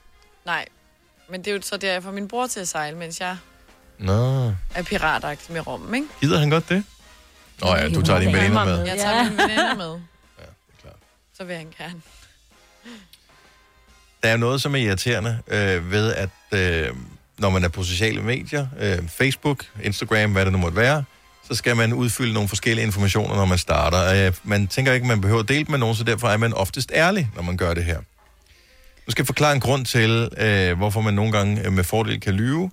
Nej, 0.47 0.65
men 1.31 1.41
det 1.45 1.51
er 1.51 1.55
jo 1.55 1.63
så 1.63 1.77
der, 1.77 1.93
jeg 1.93 2.03
får 2.03 2.11
min 2.11 2.29
bror 2.29 2.47
til 2.47 2.61
at 2.61 2.69
sejle, 2.69 2.97
mens 2.97 3.21
jeg 3.21 3.37
Nå, 3.99 4.47
er 4.75 4.83
piratagtig 4.85 5.53
med 5.53 5.67
rommen, 5.67 5.95
ikke? 5.95 6.07
gider 6.21 6.39
han 6.39 6.51
godt 6.51 6.69
det? 6.69 6.85
Nå 7.61 7.77
ja, 7.77 7.89
du 7.89 8.03
tager 8.03 8.21
dine 8.21 8.33
veninder 8.33 8.65
med. 8.65 8.85
Jeg 8.87 8.99
tager 8.99 9.17
Ja. 9.17 9.23
mine 9.31 9.43
veninder 9.43 9.75
med. 9.75 9.91
Ja, 9.91 10.43
det 10.43 10.75
er 10.79 10.83
klart. 10.83 10.95
Så 11.37 11.45
vil 11.45 11.57
han 11.57 11.75
gerne. 11.79 12.01
Der 14.23 14.29
er 14.29 14.37
noget, 14.37 14.63
som 14.63 14.75
er 14.75 14.79
irriterende 14.79 15.39
øh, 15.49 15.91
ved, 15.91 16.15
at 16.15 16.31
øh, 16.53 16.89
når 17.39 17.51
man 17.51 17.65
er 17.65 17.69
på 17.69 17.83
sociale 17.85 18.23
medier, 18.23 18.67
øh, 18.79 19.09
Facebook, 19.09 19.65
Instagram, 19.83 20.33
hvad 20.33 20.45
det 20.45 20.53
nu 20.53 20.59
måtte 20.59 20.77
være, 20.77 21.05
så 21.49 21.55
skal 21.55 21.77
man 21.77 21.93
udfylde 21.93 22.33
nogle 22.33 22.49
forskellige 22.49 22.87
informationer, 22.87 23.37
når 23.37 23.45
man 23.45 23.59
starter. 23.59 24.27
Øh, 24.27 24.35
man 24.43 24.67
tænker 24.67 24.93
ikke, 24.93 25.05
at 25.05 25.09
man 25.09 25.21
behøver 25.21 25.41
at 25.41 25.49
dele 25.49 25.65
med 25.69 25.79
nogen, 25.79 25.97
så 25.97 26.05
derfor 26.05 26.29
er 26.29 26.37
man 26.37 26.55
oftest 26.55 26.93
ærlig, 26.95 27.31
når 27.35 27.43
man 27.43 27.57
gør 27.57 27.75
det 27.75 27.85
her. 27.85 27.99
Nu 29.07 29.11
skal 29.11 29.23
jeg 29.23 29.27
forklare 29.27 29.53
en 29.53 29.61
grund 29.61 29.85
til, 29.85 30.29
øh, 30.37 30.77
hvorfor 30.77 31.01
man 31.01 31.15
nogle 31.15 31.33
gange 31.33 31.67
øh, 31.67 31.73
med 31.73 31.85
fordel 31.85 32.21
kan 32.21 32.35
lyve 32.35 32.71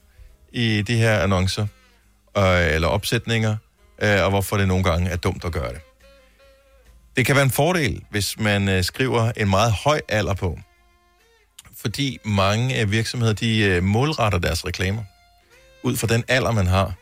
i 0.53 0.81
de 0.81 0.95
her 0.95 1.19
annoncer 1.19 1.67
eller 2.37 2.87
opsætninger, 2.87 3.55
og 4.01 4.29
hvorfor 4.29 4.57
det 4.57 4.67
nogle 4.67 4.83
gange 4.83 5.09
er 5.09 5.15
dumt 5.15 5.45
at 5.45 5.51
gøre 5.51 5.69
det. 5.69 5.79
Det 7.17 7.25
kan 7.25 7.35
være 7.35 7.43
en 7.43 7.51
fordel, 7.51 8.01
hvis 8.09 8.39
man 8.39 8.83
skriver 8.83 9.31
en 9.37 9.49
meget 9.49 9.71
høj 9.71 10.01
alder 10.09 10.33
på 10.33 10.59
fordi 11.77 12.19
mange 12.25 12.89
virksomheder, 12.89 13.33
de 13.33 13.81
målretter 13.81 14.39
deres 14.39 14.65
reklamer 14.65 15.03
ud 15.83 15.97
fra 15.97 16.07
den 16.07 16.23
alder, 16.27 16.51
man 16.51 16.67
har. 16.67 16.93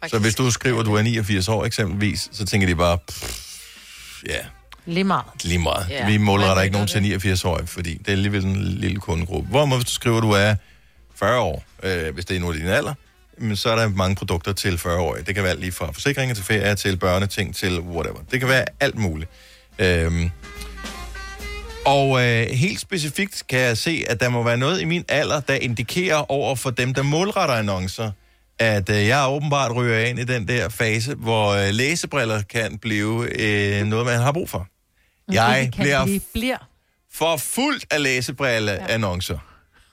Faktisk. 0.00 0.14
Så 0.16 0.18
hvis 0.20 0.34
du 0.34 0.50
skriver, 0.50 0.80
at 0.80 0.86
du 0.86 0.94
er 0.94 1.02
89 1.02 1.48
år 1.48 1.64
eksempelvis, 1.64 2.28
så 2.32 2.46
tænker 2.46 2.66
de 2.66 2.74
bare, 2.74 2.98
pff, 2.98 3.62
ja, 4.28 4.38
Lige 4.86 5.04
meget. 5.04 5.24
lige 5.44 5.58
meget. 5.58 5.86
Ja. 5.90 6.06
Vi 6.06 6.16
målretter 6.16 6.62
ikke 6.62 6.72
nogen 6.72 6.88
til 6.88 7.02
89 7.02 7.44
år, 7.44 7.60
fordi 7.66 7.94
det 7.94 8.08
er 8.08 8.12
alligevel 8.12 8.44
en 8.44 8.64
lille 8.64 9.00
kundegruppe. 9.00 9.48
Hvorimod 9.50 9.78
hvis 9.78 9.84
du 9.86 9.92
skriver, 9.92 10.16
at 10.16 10.22
du 10.22 10.30
er 10.30 10.54
40 11.14 11.40
år, 11.40 11.64
øh, 11.82 12.14
hvis 12.14 12.24
det 12.24 12.36
er 12.36 12.40
nu 12.40 12.52
din 12.54 12.66
alder, 12.66 12.94
men 13.38 13.56
så 13.56 13.70
er 13.70 13.76
der 13.76 13.88
mange 13.88 14.16
produkter 14.16 14.52
til 14.52 14.78
40 14.78 14.98
år. 15.00 15.14
Det 15.26 15.34
kan 15.34 15.44
være 15.44 15.52
alt 15.52 15.60
lige 15.60 15.72
fra 15.72 15.90
forsikringer 15.90 16.34
til 16.34 16.44
ferie, 16.44 16.74
til 16.74 16.96
børneting, 16.96 17.56
til 17.56 17.80
whatever. 17.80 18.18
Det 18.30 18.40
kan 18.40 18.48
være 18.48 18.64
alt 18.80 18.98
muligt. 18.98 19.30
Øhm, 19.78 20.30
og 21.86 22.24
øh, 22.26 22.46
helt 22.46 22.80
specifikt 22.80 23.42
kan 23.48 23.58
jeg 23.58 23.78
se, 23.78 24.04
at 24.08 24.20
der 24.20 24.28
må 24.28 24.42
være 24.42 24.56
noget 24.56 24.80
i 24.80 24.84
min 24.84 25.04
alder, 25.08 25.40
der 25.40 25.54
indikerer 25.54 26.30
over 26.30 26.56
for 26.56 26.70
dem, 26.70 26.94
der 26.94 27.02
målretter 27.02 27.54
annoncer, 27.54 28.10
at 28.58 28.90
øh, 28.90 29.06
jeg 29.06 29.26
åbenbart 29.28 29.76
ryger 29.76 29.98
ind 29.98 30.18
i 30.18 30.24
den 30.24 30.48
der 30.48 30.68
fase, 30.68 31.14
hvor 31.14 31.48
øh, 31.50 31.68
læsebriller 31.70 32.42
kan 32.42 32.78
blive 32.78 33.40
øh, 33.40 33.86
noget, 33.86 34.06
man 34.06 34.20
har 34.20 34.32
brug 34.32 34.50
for. 34.50 34.66
Jeg 35.32 35.60
Ikke 35.60 35.72
kan 35.72 35.82
bliver 35.84 36.04
blive, 36.04 36.20
bliver. 36.32 36.68
for 37.12 37.36
fuldt 37.36 37.84
af 37.90 38.02
læsebrille-annoncer. 38.02 39.38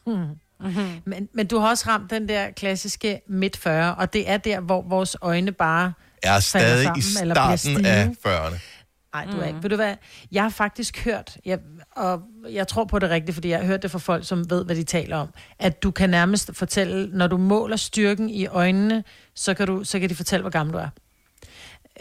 Mm-hmm. 0.08 1.02
Men, 1.06 1.30
men 1.34 1.48
du 1.48 1.60
har 1.60 1.70
også 1.70 1.86
ramt 1.88 2.10
den 2.12 2.30
der 2.30 2.52
klassiske 2.52 3.22
midt 3.30 3.58
40, 3.58 3.96
og 3.96 4.14
det 4.14 4.30
er 4.30 4.38
der, 4.38 4.60
hvor 4.60 4.82
vores 4.90 5.18
øjne 5.22 5.52
bare 5.52 5.94
Jeg 6.24 6.36
er 6.36 6.40
stadig 6.40 6.84
sammen, 6.84 7.02
i 7.02 7.22
eller 7.22 7.36
starten 7.36 7.58
stive. 7.58 7.88
af 7.88 8.08
40'erne. 8.26 8.58
Nej, 9.14 9.26
du 9.26 9.40
er 9.40 9.46
ikke. 9.48 9.64
Ved 9.64 9.70
du 9.70 9.76
hvad? 9.76 9.96
Jeg 10.32 10.44
har 10.44 10.50
faktisk 10.50 11.06
hørt, 11.06 11.38
jeg, 11.46 11.60
og 11.96 12.22
jeg 12.52 12.68
tror 12.68 12.86
på 12.86 13.00
det 13.00 13.10
rigtigt, 13.10 13.36
fordi 13.36 13.50
jeg 13.50 13.60
har 13.60 13.66
hørt 13.66 13.84
det 13.84 13.92
fra 13.92 14.00
folk, 14.00 14.26
som 14.26 14.50
ved, 14.50 14.66
hvad 14.66 14.76
de 14.76 14.84
taler 14.84 15.18
om, 15.18 15.30
at 15.60 15.84
du 15.84 15.92
kan 15.92 16.10
nærmest 16.10 16.52
fortælle, 16.54 17.10
når 17.18 17.28
du 17.28 17.38
måler 17.38 17.76
styrken 17.76 18.30
i 18.30 18.48
øjnene, 18.48 19.04
så 19.36 19.54
kan, 19.54 19.68
du, 19.68 19.84
så 19.84 20.00
kan 20.00 20.10
de 20.10 20.16
fortælle, 20.16 20.42
hvor 20.42 20.50
gammel 20.50 20.74
du 20.74 20.80
er. 20.80 20.90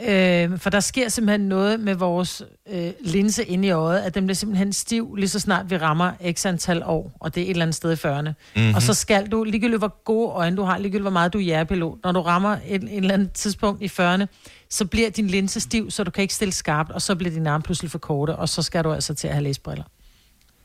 Øh, 0.01 0.59
for 0.59 0.71
der 0.71 0.81
sker 0.81 1.09
simpelthen 1.09 1.49
noget 1.49 1.81
med 1.81 1.95
vores 1.95 2.43
øh, 2.71 2.91
linse 3.01 3.45
inde 3.45 3.69
i 3.69 3.71
øjet, 3.71 4.01
at 4.01 4.15
den 4.15 4.27
bliver 4.27 4.35
simpelthen 4.35 4.73
stiv, 4.73 5.15
lige 5.15 5.29
så 5.29 5.41
snart 5.41 5.71
vi 5.71 5.77
rammer 5.77 6.13
x 6.33 6.47
antal 6.47 6.83
år, 6.85 7.13
og 7.21 7.35
det 7.35 7.41
er 7.41 7.45
et 7.45 7.51
eller 7.51 7.63
andet 7.63 7.77
sted 7.77 7.93
i 7.93 7.95
40'erne. 7.95 8.21
Mhm. 8.21 8.35
Mm-hmm. 8.57 8.75
Og 8.75 8.83
så 8.83 8.95
skal 8.95 9.27
du, 9.27 9.45
ligegyldigt 9.45 9.81
hvor 9.81 10.03
gode 10.05 10.29
øjne 10.31 10.57
du 10.57 10.63
har, 10.63 10.79
ligegyldigt 10.79 11.03
hvor 11.03 11.11
meget 11.11 11.33
du 11.33 11.39
er 11.39 11.43
jægerpilot, 11.43 11.99
når 12.05 12.13
du 12.13 12.21
rammer 12.21 12.57
et, 12.67 12.85
et 12.85 12.97
eller 12.97 13.15
andet 13.15 13.33
tidspunkt 13.33 13.83
i 13.83 13.87
40'erne, 13.87 14.27
så 14.71 14.85
bliver 14.85 15.11
din 15.11 15.27
linse 15.27 15.61
stiv, 15.61 15.91
så 15.91 16.05
du 16.05 16.11
kan 16.11 16.23
ikke 16.23 16.35
stille 16.35 16.53
skarpt, 16.53 16.91
og 16.91 17.03
så 17.03 17.15
bliver 17.15 17.33
din 17.33 17.47
arm 17.47 17.63
pludselig 17.63 17.91
for 17.91 17.99
korte, 17.99 18.37
og 18.37 18.49
så 18.49 18.63
skal 18.63 18.85
du 18.85 18.93
altså 18.93 19.15
til 19.15 19.29
at 19.29 19.35
have 19.35 19.45
læsbriller. 19.45 19.85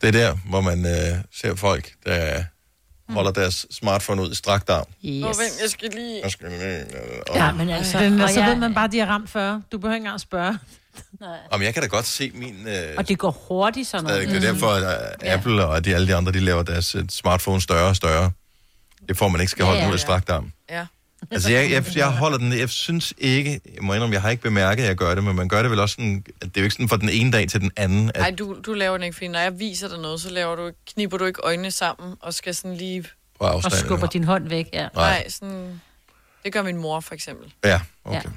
Det 0.02 0.08
er 0.08 0.12
der, 0.12 0.38
hvor 0.50 0.62
man 0.62 0.86
øh, 0.86 1.24
ser 1.34 1.56
folk, 1.56 1.92
der 2.06 2.44
holder 3.10 3.32
deres 3.32 3.66
smartphone 3.72 4.22
ud 4.22 4.32
i 4.32 4.36
strakt 4.36 4.70
arm. 4.70 4.86
Yes. 5.06 5.24
Vent, 5.24 5.62
jeg 5.62 5.70
skal 5.70 5.90
lige... 5.96 6.20
Jeg 6.24 6.32
skal 6.32 6.50
lige- 6.50 6.86
Ja, 7.36 7.52
men 7.52 7.70
altså, 7.70 8.00
den, 8.00 8.30
så 8.30 8.44
ved 8.46 8.56
man 8.56 8.74
bare, 8.74 8.86
at 8.86 8.92
de 8.92 9.00
har 9.00 9.06
ramt 9.06 9.30
40. 9.30 9.62
Du 9.72 9.78
behøver 9.78 9.96
ikke 9.96 10.04
engang 10.06 10.20
spørge. 10.20 10.58
Om 11.52 11.62
jeg 11.62 11.74
kan 11.74 11.84
da 11.84 11.88
godt 11.88 12.06
se 12.06 12.32
min... 12.34 12.68
Øh, 12.68 12.74
Og 12.98 13.08
det 13.08 13.18
går 13.18 13.32
hurtigt 13.48 13.88
sådan 13.88 14.04
noget. 14.04 14.24
stadig. 14.24 14.42
Det 14.42 14.48
er 14.48 14.52
derfor, 14.54 14.68
at 14.70 15.16
uh, 15.26 15.34
Apple 15.34 15.66
og 15.66 15.86
de, 15.86 15.96
alle 15.96 16.08
de 16.08 16.16
andre, 16.16 16.32
de 16.32 16.40
laver 16.40 16.64
deres 16.64 16.96
øh, 16.96 17.04
smartphone 17.10 17.62
større 17.62 17.88
og 17.90 17.96
større. 17.96 18.32
Det 19.10 19.18
får 19.18 19.28
man 19.28 19.42
ikke 19.42 19.52
skal 19.52 19.64
Ja, 19.64 19.66
holde 19.68 19.80
ja, 19.80 19.86
den 19.86 19.92
ud 19.94 19.98
i 19.98 20.00
ja. 20.02 20.06
strakt 20.06 20.30
arm. 20.30 20.52
Ja. 20.70 20.86
Altså, 21.32 21.52
jeg, 21.52 21.72
jeg, 21.72 21.98
jeg 21.98 22.12
holder 22.12 22.38
den... 22.38 22.54
Jeg 22.54 22.70
synes 22.70 23.14
ikke... 23.18 23.62
Jeg 23.76 23.84
må 23.84 23.94
indrømme, 23.94 24.14
jeg 24.14 24.22
har 24.22 24.30
ikke 24.30 24.44
bemærket, 24.44 24.84
at 24.84 24.88
jeg 24.88 24.96
gør 24.96 25.16
det, 25.16 25.24
men 25.24 25.36
man 25.36 25.48
gør 25.48 25.62
det 25.62 25.72
vel 25.72 25.80
også 25.80 25.94
sådan... 25.96 26.24
At 26.42 26.48
det 26.48 26.58
er 26.58 26.62
jo 26.62 26.64
ikke 26.64 26.74
sådan 26.74 26.90
fra 26.90 26.98
den 26.98 27.10
ene 27.10 27.32
dag 27.32 27.48
til 27.50 27.62
den 27.62 27.72
anden, 27.76 28.12
at 28.16 28.22
Nej, 28.22 28.32
du, 28.32 28.58
du 28.66 28.74
laver 28.74 28.98
den 28.98 29.04
ikke, 29.04 29.14
fordi 29.16 29.28
når 29.28 29.40
jeg 29.40 29.60
viser 29.60 29.88
dig 29.88 30.00
noget, 30.00 30.22
så 30.22 30.30
laver 30.30 30.56
du, 30.56 30.72
knipper 30.94 31.18
du 31.18 31.26
ikke 31.26 31.42
øjnene 31.44 31.72
sammen 31.72 32.16
og 32.20 32.34
skal 32.34 32.56
sådan 32.56 32.78
lige... 32.78 33.06
Og 33.40 33.72
skubber 33.72 34.08
din 34.08 34.24
hånd 34.24 34.50
væk, 34.50 34.70
ja. 34.74 34.88
Nej, 34.96 35.30
sådan... 35.30 35.82
Det 36.44 36.54
gør 36.54 36.62
min 36.62 36.78
mor, 36.78 37.00
for 37.00 37.14
eksempel. 37.14 37.54
Ja, 37.66 37.82
okay. 38.06 38.16
Ja. 38.26 38.30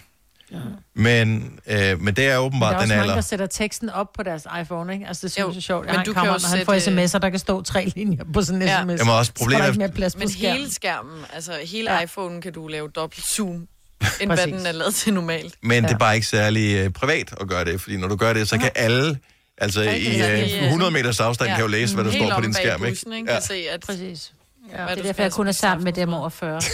Men, 0.94 1.58
øh, 1.66 1.76
men 1.76 1.80
det 1.80 1.88
er 1.88 1.96
Men 1.98 2.16
der 2.16 2.36
åbenbart 2.38 2.72
er 2.74 2.76
den 2.78 2.82
også 2.82 2.88
mange, 2.88 3.02
alder. 3.02 3.14
der 3.14 3.20
sætter 3.20 3.46
teksten 3.46 3.90
op 3.90 4.12
på 4.16 4.22
deres 4.22 4.46
iPhone, 4.62 4.92
ikke? 4.92 5.06
Altså, 5.06 5.26
det 5.26 5.32
synes 5.32 5.46
jeg 5.54 5.56
er 5.56 5.60
sjovt. 5.60 5.86
Jeg 5.86 5.92
men 5.92 5.96
har 5.96 6.04
du 6.04 6.12
kan 6.12 6.22
jo 6.22 6.26
når 6.26 6.32
han 6.56 6.64
får 6.66 6.78
sætte- 6.78 7.04
sms'er, 7.04 7.18
der 7.18 7.30
kan 7.30 7.38
stå 7.38 7.62
tre 7.62 7.84
linjer 7.96 8.24
på 8.34 8.42
sådan 8.42 8.62
en 8.62 8.68
Ja. 8.68 8.82
sms. 8.82 8.98
Jamen, 8.98 9.14
også 9.14 9.24
Så 9.24 9.32
er 9.36 9.38
problemet 9.44 9.58
der 9.60 9.64
er- 9.64 9.68
ikke 9.68 9.78
mere 9.78 9.88
plads 9.92 10.14
på 10.14 10.18
Men 10.18 10.30
skærmen. 10.30 10.56
hele 10.60 10.72
skærmen, 10.72 11.24
altså 11.32 11.52
hele 11.64 11.92
Ja. 11.92 12.04
iPhone'en 12.04 12.40
kan 12.40 12.52
du 12.52 12.66
lave 12.68 12.88
dobbelt 12.88 13.24
zoom, 13.24 13.66
end 14.20 14.32
hvad 14.32 14.46
den 14.46 14.66
er 14.66 14.72
lavet 14.72 14.94
til 14.94 15.14
normalt. 15.14 15.54
Men 15.62 15.82
ja. 15.84 15.88
det 15.88 15.94
er 15.94 15.98
bare 15.98 16.14
ikke 16.14 16.26
særlig 16.26 16.76
øh, 16.76 16.90
privat 16.90 17.34
at 17.40 17.48
gøre 17.48 17.64
det, 17.64 17.80
fordi 17.80 17.96
når 17.96 18.08
du 18.08 18.16
gør 18.16 18.32
det, 18.32 18.48
så 18.48 18.58
kan 18.58 18.70
alle, 18.74 19.18
altså 19.58 19.82
i 19.82 19.86
kan 20.04 20.30
øh, 20.42 20.48
se, 20.50 20.56
øh, 20.58 20.64
100 20.64 20.90
meters 20.90 21.20
afstand, 21.20 21.48
ja. 21.50 21.54
kan 21.56 21.62
jo 21.64 21.68
læse, 21.68 21.94
hvad 21.94 22.04
der 22.04 22.10
Helt 22.10 22.24
står 22.28 22.34
på 22.36 22.42
din 22.42 22.54
skærm, 22.54 22.84
ikke? 22.84 22.98
ikke? 23.16 23.30
Ja. 23.32 23.38
Kan 23.38 23.42
se, 23.42 23.54
at... 23.72 23.80
Præcis. 23.80 24.32
Ja, 24.72 24.82
det 24.82 24.98
er 24.98 25.02
derfor, 25.02 25.22
jeg 25.22 25.32
kun 25.32 25.48
er 25.48 25.52
sammen 25.52 25.84
med 25.84 25.92
dem 25.92 26.12
over 26.12 26.28
40. 26.28 26.60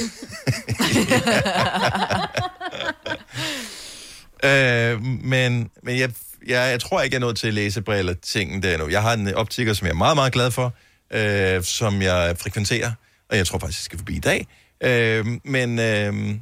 Øh, 4.45 5.03
men 5.03 5.71
men 5.83 5.99
jeg, 5.99 6.11
jeg, 6.47 6.71
jeg 6.71 6.81
tror 6.81 7.01
ikke, 7.01 7.15
jeg 7.15 7.19
er 7.19 7.21
nået 7.27 7.37
til 7.37 7.55
læsebriller 7.55 8.15
tingen 8.23 8.63
der 8.63 8.79
nu. 8.79 8.89
Jeg 8.89 9.03
har 9.03 9.13
en 9.13 9.35
optiker, 9.35 9.73
som 9.73 9.87
jeg 9.87 9.93
er 9.93 9.97
meget, 9.97 10.17
meget 10.17 10.33
glad 10.33 10.51
for, 10.51 10.75
øh, 11.11 11.63
som 11.63 12.03
jeg 12.03 12.37
frekventerer, 12.39 12.93
og 13.31 13.37
jeg 13.37 13.47
tror 13.47 13.59
faktisk, 13.59 13.81
jeg 13.81 13.85
skal 13.85 13.99
forbi 13.99 14.17
i 14.17 14.21
dag. 14.21 14.47
Øh, 14.81 15.27
men 15.45 15.79
øh, 15.79 16.35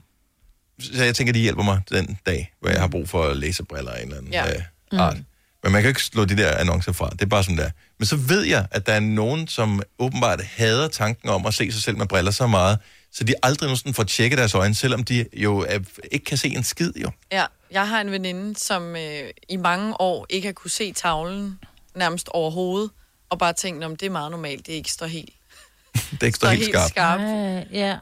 så 0.81 1.05
jeg 1.05 1.15
tænker, 1.15 1.33
de 1.33 1.39
hjælper 1.39 1.63
mig 1.63 1.81
den 1.91 2.19
dag, 2.27 2.53
hvor 2.61 2.71
jeg 2.71 2.81
har 2.81 2.89
brug 2.89 3.09
for 3.09 3.35
læsebriller 3.35 3.91
af 3.91 3.97
en 4.03 4.05
eller 4.09 4.19
anden 4.19 4.33
Ja. 4.33 4.49
øh, 4.49 4.61
art. 4.93 5.17
Men 5.63 5.73
man 5.73 5.83
kan 5.83 5.89
ikke 5.89 6.03
slå 6.03 6.25
de 6.25 6.37
der 6.37 6.57
annoncer 6.57 6.93
fra. 6.93 7.11
Det 7.11 7.23
er 7.23 7.27
bare 7.27 7.45
sådan 7.45 7.59
der. 7.59 7.71
Men 7.99 8.07
så 8.07 8.17
ved 8.17 8.43
jeg, 8.43 8.67
at 8.71 8.87
der 8.87 8.93
er 8.93 9.01
nogen, 9.01 9.49
som 9.49 9.83
åbenbart 9.99 10.43
hader 10.43 10.89
tanken 10.89 11.29
om 11.29 11.47
at 11.47 11.55
se 11.55 11.73
sig 11.73 11.83
selv 11.83 11.97
med 11.97 12.07
briller 12.07 12.31
så 12.31 12.47
meget, 12.47 12.79
så 13.13 13.25
de 13.25 13.35
aldrig 13.43 13.67
nogensinde 13.67 13.95
får 13.95 14.03
tjekket 14.03 14.39
deres 14.39 14.55
øjne, 14.55 14.75
selvom 14.75 15.05
de 15.05 15.27
jo 15.33 15.59
er, 15.59 15.79
ikke 16.13 16.25
kan 16.25 16.39
se 16.39 16.49
en 16.49 16.65
skid, 16.65 16.93
jo. 17.03 17.11
Ja, 17.33 17.45
jeg 17.71 17.89
har 17.89 18.01
en 18.01 18.11
veninde, 18.11 18.59
som 18.59 18.97
øh, 18.97 19.31
i 19.49 19.57
mange 19.57 20.01
år 20.01 20.27
ikke 20.29 20.49
har 20.49 20.53
kunne 20.53 20.71
se 20.71 20.93
tavlen 20.93 21.59
nærmest 21.95 22.29
overhovedet, 22.29 22.91
og 23.31 23.39
bare 23.39 23.53
tænkt, 23.53 23.85
om 23.85 23.97
det 23.97 24.07
er 24.07 24.11
meget 24.11 24.31
normalt, 24.31 24.67
det 24.67 24.73
ikke 24.73 24.93
står 24.93 25.07
helt, 25.07 25.31
Det 26.11 26.23
er 26.23 26.27
ikke 26.27 26.37
står 26.37 26.47
står 26.47 26.51
helt, 26.51 26.61
helt 26.61 26.71
skarpt. 26.71 26.91
skarpt. 26.91 27.73
ja. 27.73 27.97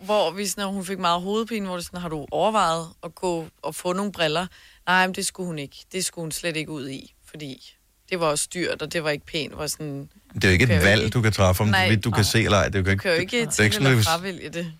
Hvor 0.00 0.30
vi 0.30 0.46
sådan, 0.46 0.72
hun 0.72 0.84
fik 0.84 0.98
meget 0.98 1.22
hovedpine, 1.22 1.66
hvor 1.66 1.76
det 1.76 1.84
sådan, 1.84 2.00
har 2.00 2.08
du 2.08 2.26
overvejet 2.30 2.88
at 3.04 3.14
gå 3.14 3.46
og 3.62 3.74
få 3.74 3.92
nogle 3.92 4.12
briller? 4.12 4.46
Nej, 4.90 5.06
men 5.06 5.14
det 5.14 5.26
skulle 5.26 5.46
hun 5.46 5.58
ikke. 5.58 5.76
Det 5.92 6.04
skulle 6.04 6.22
hun 6.22 6.32
slet 6.32 6.56
ikke 6.56 6.70
ud 6.70 6.88
i, 6.88 7.14
fordi 7.30 7.74
det 8.10 8.20
var 8.20 8.26
også 8.26 8.48
dyrt, 8.54 8.82
og 8.82 8.92
det 8.92 9.04
var 9.04 9.10
ikke 9.10 9.26
pænt. 9.26 9.56
Var 9.58 9.66
sådan, 9.66 10.08
Det 10.34 10.44
er 10.44 10.48
jo 10.48 10.52
ikke 10.52 10.64
et 10.64 10.68
valg, 10.82 11.02
ikke- 11.04 11.14
du 11.14 11.22
kan 11.22 11.32
træffe, 11.32 11.62
om 11.62 11.68
Nej. 11.68 11.84
hvorvidt 11.86 12.04
du 12.04 12.10
kan 12.10 12.24
se 12.24 12.44
eller 12.44 12.58
ej. 12.58 12.68
Det 12.68 12.74
er 12.74 12.78
jo 12.90 12.96
du 12.96 12.96
kan 13.02 13.10
jo 13.10 13.16
ikke 13.20 13.36
det 13.40 13.46
er 13.46 13.50
til 13.50 13.64
ikke 13.64 13.74
sådan, 13.76 13.90
eller 13.90 14.02
fravælge 14.04 14.48
det. 14.48 14.72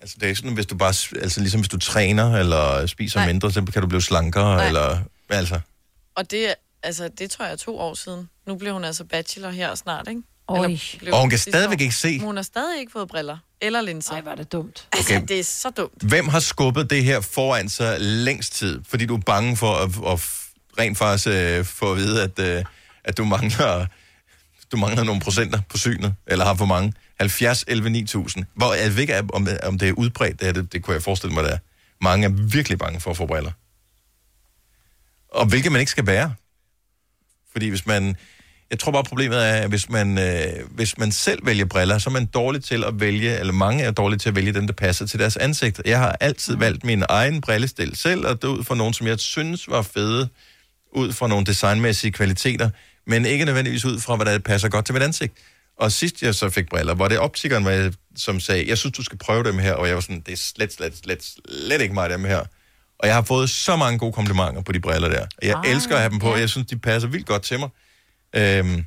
altså, 0.00 0.14
det 0.16 0.22
er 0.22 0.28
ikke 0.28 0.38
sådan, 0.40 0.54
hvis 0.54 0.66
du 0.66 0.76
bare, 0.76 0.94
altså 1.22 1.40
ligesom 1.40 1.60
hvis 1.60 1.68
du 1.68 1.78
træner 1.78 2.36
eller 2.38 2.86
spiser 2.86 3.18
Nej. 3.20 3.26
mindre, 3.26 3.52
så 3.52 3.64
kan 3.72 3.82
du 3.82 3.88
blive 3.88 4.02
slankere, 4.02 4.56
Nej. 4.56 4.66
eller, 4.66 4.98
altså. 5.30 5.60
Og 6.14 6.30
det, 6.30 6.54
altså, 6.82 7.08
det 7.18 7.30
tror 7.30 7.44
jeg 7.44 7.52
er 7.52 7.56
to 7.56 7.78
år 7.78 7.94
siden. 7.94 8.28
Nu 8.46 8.54
bliver 8.54 8.72
hun 8.72 8.84
altså 8.84 9.04
bachelor 9.04 9.50
her 9.50 9.74
snart, 9.74 10.08
ikke? 10.08 10.22
Blev 10.98 11.14
Og 11.14 11.20
hun 11.20 11.30
kan 11.30 11.38
stadigvæk 11.38 11.78
år. 11.78 11.82
ikke 11.82 11.94
se. 11.94 12.10
Men 12.18 12.20
Hun 12.20 12.36
har 12.36 12.42
stadig 12.42 12.80
ikke 12.80 12.92
fået 12.92 13.08
briller 13.08 13.38
eller 13.62 13.80
linser. 13.80 14.12
Nej, 14.12 14.20
var 14.22 14.34
det 14.34 14.52
dumt. 14.52 14.88
Altså, 14.92 15.14
Okay. 15.14 15.26
det 15.28 15.38
er 15.40 15.44
så 15.44 15.70
dumt. 15.70 16.02
Hvem 16.02 16.28
har 16.28 16.40
skubbet 16.40 16.90
det 16.90 17.04
her 17.04 17.20
foran 17.20 17.68
sig 17.68 18.00
længst 18.00 18.52
tid? 18.54 18.80
Fordi 18.88 19.06
du 19.06 19.16
er 19.16 19.20
bange 19.20 19.56
for 19.56 19.74
at, 19.74 20.12
at 20.12 20.20
rent 20.78 20.98
faktisk 20.98 21.28
øh, 21.28 21.64
få 21.64 21.90
at 21.92 21.96
vide, 21.96 22.22
at, 22.22 22.38
øh, 22.38 22.64
at 23.04 23.16
du 23.18 23.24
mangler 23.24 23.86
du 24.72 24.76
mangler 24.76 25.04
nogle 25.04 25.20
procenter 25.20 25.60
på 25.68 25.78
synet, 25.78 26.14
eller 26.26 26.44
har 26.44 26.54
for 26.54 26.66
mange. 26.66 26.92
70, 27.20 27.64
11, 27.68 27.90
9000. 27.90 28.44
Hvor, 28.54 28.74
jeg 28.74 28.92
ved 28.94 29.00
ikke, 29.00 29.18
om, 29.18 29.48
om 29.62 29.78
det 29.78 29.88
er 29.88 29.92
udbredt, 29.92 30.38
det, 30.38 30.46
her, 30.46 30.52
det, 30.52 30.72
det 30.72 30.82
kunne 30.82 30.94
jeg 30.94 31.02
forestille 31.02 31.34
mig, 31.34 31.44
det 31.44 31.52
er. 31.52 31.58
Mange 32.00 32.24
er 32.26 32.30
virkelig 32.30 32.78
bange 32.78 33.00
for 33.00 33.10
at 33.10 33.16
få 33.16 33.26
briller. 33.26 33.50
Og 35.28 35.46
hvilket 35.46 35.72
man 35.72 35.80
ikke 35.80 35.90
skal 35.90 36.04
bære. 36.04 36.34
Fordi 37.52 37.68
hvis 37.68 37.86
man... 37.86 38.16
Jeg 38.72 38.78
tror 38.78 38.92
bare, 38.92 39.04
problemet 39.04 39.48
er, 39.48 39.54
at 39.54 39.68
hvis 39.68 39.88
man, 39.88 40.18
øh, 40.18 40.68
hvis 40.70 40.98
man 40.98 41.12
selv 41.12 41.46
vælger 41.46 41.64
briller, 41.64 41.98
så 41.98 42.10
er 42.10 42.12
man 42.12 42.26
dårlig 42.26 42.64
til 42.64 42.84
at 42.84 43.00
vælge, 43.00 43.38
eller 43.38 43.52
mange 43.52 43.84
er 43.84 43.90
dårlige 43.90 44.18
til 44.18 44.28
at 44.28 44.36
vælge 44.36 44.52
dem, 44.52 44.66
der 44.66 44.74
passer 44.74 45.06
til 45.06 45.18
deres 45.18 45.36
ansigt. 45.36 45.82
Jeg 45.84 45.98
har 45.98 46.16
altid 46.20 46.56
valgt 46.56 46.84
min 46.84 47.04
egen 47.08 47.40
brillestil 47.40 47.96
selv, 47.96 48.26
og 48.26 48.42
det 48.42 48.48
ud 48.48 48.64
fra 48.64 48.74
nogen, 48.74 48.94
som 48.94 49.06
jeg 49.06 49.18
synes 49.20 49.68
var 49.68 49.82
fede, 49.82 50.28
ud 50.92 51.12
fra 51.12 51.28
nogle 51.28 51.46
designmæssige 51.46 52.12
kvaliteter, 52.12 52.70
men 53.06 53.26
ikke 53.26 53.44
nødvendigvis 53.44 53.84
ud 53.84 54.00
fra, 54.00 54.16
hvad 54.16 54.26
der 54.26 54.38
passer 54.38 54.68
godt 54.68 54.86
til 54.86 54.92
mit 54.92 55.02
ansigt. 55.02 55.32
Og 55.78 55.92
sidst 55.92 56.22
jeg 56.22 56.34
så 56.34 56.50
fik 56.50 56.68
briller, 56.68 56.94
var 56.94 57.08
det 57.08 57.18
optikeren, 57.18 57.66
jeg, 57.66 57.92
som 58.16 58.40
sagde, 58.40 58.68
jeg 58.68 58.78
synes, 58.78 58.96
du 58.96 59.02
skal 59.02 59.18
prøve 59.18 59.44
dem 59.44 59.58
her, 59.58 59.72
og 59.72 59.86
jeg 59.86 59.94
var 59.94 60.00
sådan, 60.00 60.22
det 60.26 60.32
er 60.32 60.36
slet, 60.36 60.72
slet, 60.72 60.96
slet, 61.04 61.18
slet 61.22 61.80
ikke 61.80 61.94
mig, 61.94 62.10
dem 62.10 62.24
her. 62.24 62.40
Og 62.98 63.06
jeg 63.06 63.14
har 63.14 63.22
fået 63.22 63.50
så 63.50 63.76
mange 63.76 63.98
gode 63.98 64.12
komplimenter 64.12 64.62
på 64.62 64.72
de 64.72 64.80
briller 64.80 65.08
der. 65.08 65.26
Jeg 65.42 65.54
Ah, 65.56 65.62
ah, 65.64 65.70
elsker 65.70 65.94
at 65.94 66.00
have 66.00 66.10
dem 66.10 66.18
på, 66.18 66.32
og 66.32 66.40
jeg 66.40 66.48
synes, 66.48 66.66
de 66.66 66.78
passer 66.78 67.08
vildt 67.08 67.26
godt 67.26 67.42
til 67.42 67.58
mig. 67.58 67.68
Øhm, 68.36 68.84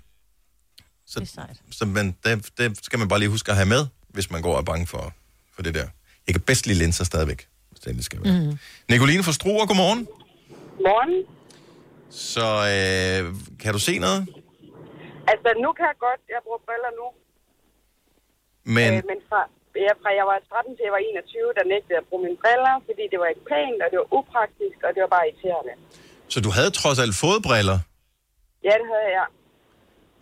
så, 1.05 1.19
Det 1.19 1.25
er 1.29 1.33
sejt. 1.41 1.57
så 1.71 1.85
man, 1.85 2.05
det, 2.23 2.49
det 2.57 2.85
skal 2.85 2.99
man 2.99 3.07
bare 3.07 3.19
lige 3.19 3.29
huske 3.29 3.51
at 3.51 3.57
have 3.57 3.69
med, 3.75 3.83
hvis 4.15 4.31
man 4.31 4.41
går 4.41 4.53
og 4.53 4.59
er 4.59 4.63
bange 4.71 4.87
for, 4.87 5.13
for 5.55 5.61
det 5.65 5.73
der. 5.79 5.87
Jeg 6.27 6.31
kan 6.35 6.41
bedst 6.49 6.63
lide 6.67 6.79
linser 6.83 7.03
stadigvæk, 7.11 7.41
hvis 7.69 7.79
det 7.79 7.87
endelig 7.87 8.05
skal 8.05 8.19
være. 8.23 8.33
Mm. 8.39 8.57
Nicoline 8.89 9.23
fra 9.23 9.31
Struer, 9.39 9.65
godmorgen. 9.65 10.01
Morgen. 10.87 11.13
Så 12.29 12.45
øh, 12.75 13.21
kan 13.63 13.71
du 13.75 13.79
se 13.89 13.93
noget? 14.05 14.21
Altså, 15.31 15.49
nu 15.63 15.69
kan 15.77 15.85
jeg 15.91 15.97
godt. 16.07 16.21
Jeg 16.33 16.39
bruger 16.45 16.61
briller 16.67 16.91
nu. 17.01 17.07
Men 18.77 18.89
Øh, 18.93 19.01
men 19.11 19.19
fra, 19.29 19.41
ja, 19.85 19.93
fra 20.01 20.09
jeg 20.19 20.25
var 20.31 20.37
13 20.49 20.75
til 20.77 20.83
jeg 20.87 20.93
var 20.97 21.01
21, 21.11 21.57
der 21.57 21.63
nægtede 21.73 21.93
jeg 21.95 22.01
at 22.03 22.07
bruge 22.09 22.21
mine 22.27 22.39
briller, 22.43 22.75
fordi 22.87 23.03
det 23.11 23.17
var 23.21 23.27
ikke 23.33 23.45
pænt, 23.53 23.79
og 23.83 23.87
det 23.91 23.97
var 24.03 24.09
upraktisk, 24.19 24.77
og 24.87 24.91
det 24.95 25.01
var 25.05 25.11
bare 25.15 25.25
irriterende. 25.29 25.73
så 26.33 26.37
du 26.45 26.49
havde 26.57 26.71
trods 26.79 26.97
alt 27.03 27.15
fået 27.23 27.39
briller. 27.47 27.79
Ja, 28.67 28.73
det 28.81 28.87
havde 28.93 29.09
jeg. 29.19 29.27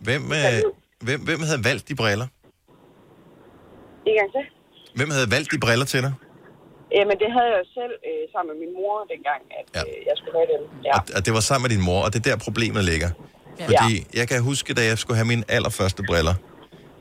Hvem, 0.06 0.22
øh, 0.38 0.58
hvem, 1.06 1.20
hvem 1.28 1.40
havde 1.48 1.62
valgt 1.68 1.88
de 1.88 1.94
briller? 1.94 2.26
En 4.06 4.14
gang 4.18 4.30
til. 4.34 4.44
Hvem 4.98 5.10
havde 5.16 5.28
valgt 5.34 5.48
de 5.52 5.58
briller 5.64 5.86
til 5.92 6.02
dig? 6.06 6.12
Jamen, 6.96 7.16
det 7.22 7.28
havde 7.36 7.48
jeg 7.52 7.58
jo 7.62 7.66
selv 7.80 7.94
øh, 8.08 8.22
sammen 8.32 8.48
med 8.52 8.58
min 8.66 8.72
mor 8.78 8.96
dengang, 9.12 9.40
at 9.60 9.66
ja. 9.74 9.80
øh, 9.80 10.06
jeg 10.08 10.14
skulle 10.20 10.36
have 10.40 10.48
dem. 10.54 10.62
Ja. 10.84 10.92
Og, 10.98 11.02
og 11.16 11.20
det 11.26 11.32
var 11.34 11.40
sammen 11.40 11.62
med 11.66 11.70
din 11.76 11.84
mor, 11.88 12.00
og 12.04 12.12
det 12.12 12.18
er 12.26 12.30
der 12.30 12.36
problemet 12.48 12.84
ligger. 12.84 13.10
Ja. 13.58 13.64
Fordi 13.64 14.06
jeg 14.14 14.28
kan 14.28 14.42
huske, 14.42 14.74
da 14.74 14.82
jeg 14.90 14.98
skulle 14.98 15.16
have 15.16 15.26
mine 15.26 15.44
allerførste 15.48 16.02
briller, 16.08 16.34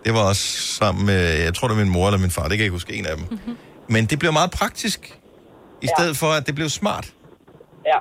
det 0.05 0.13
var 0.13 0.23
også 0.29 0.45
sammen 0.81 1.05
med, 1.05 1.21
jeg 1.47 1.53
tror 1.53 1.67
det 1.67 1.77
var 1.77 1.83
min 1.83 1.93
mor 1.93 2.07
eller 2.07 2.19
min 2.19 2.31
far, 2.31 2.41
det 2.43 2.51
kan 2.51 2.57
jeg 2.59 2.65
ikke 2.65 2.71
huske 2.81 2.93
en 2.93 3.05
af 3.05 3.17
dem. 3.17 3.25
Mm-hmm. 3.31 3.57
Men 3.89 4.05
det 4.05 4.19
blev 4.19 4.33
meget 4.33 4.51
praktisk, 4.51 4.99
i 5.81 5.85
Ja. 5.85 5.87
stedet 5.97 6.17
for 6.17 6.27
at 6.27 6.47
det 6.47 6.55
blev 6.55 6.69
smart. 6.69 7.13
Ja. 7.85 7.97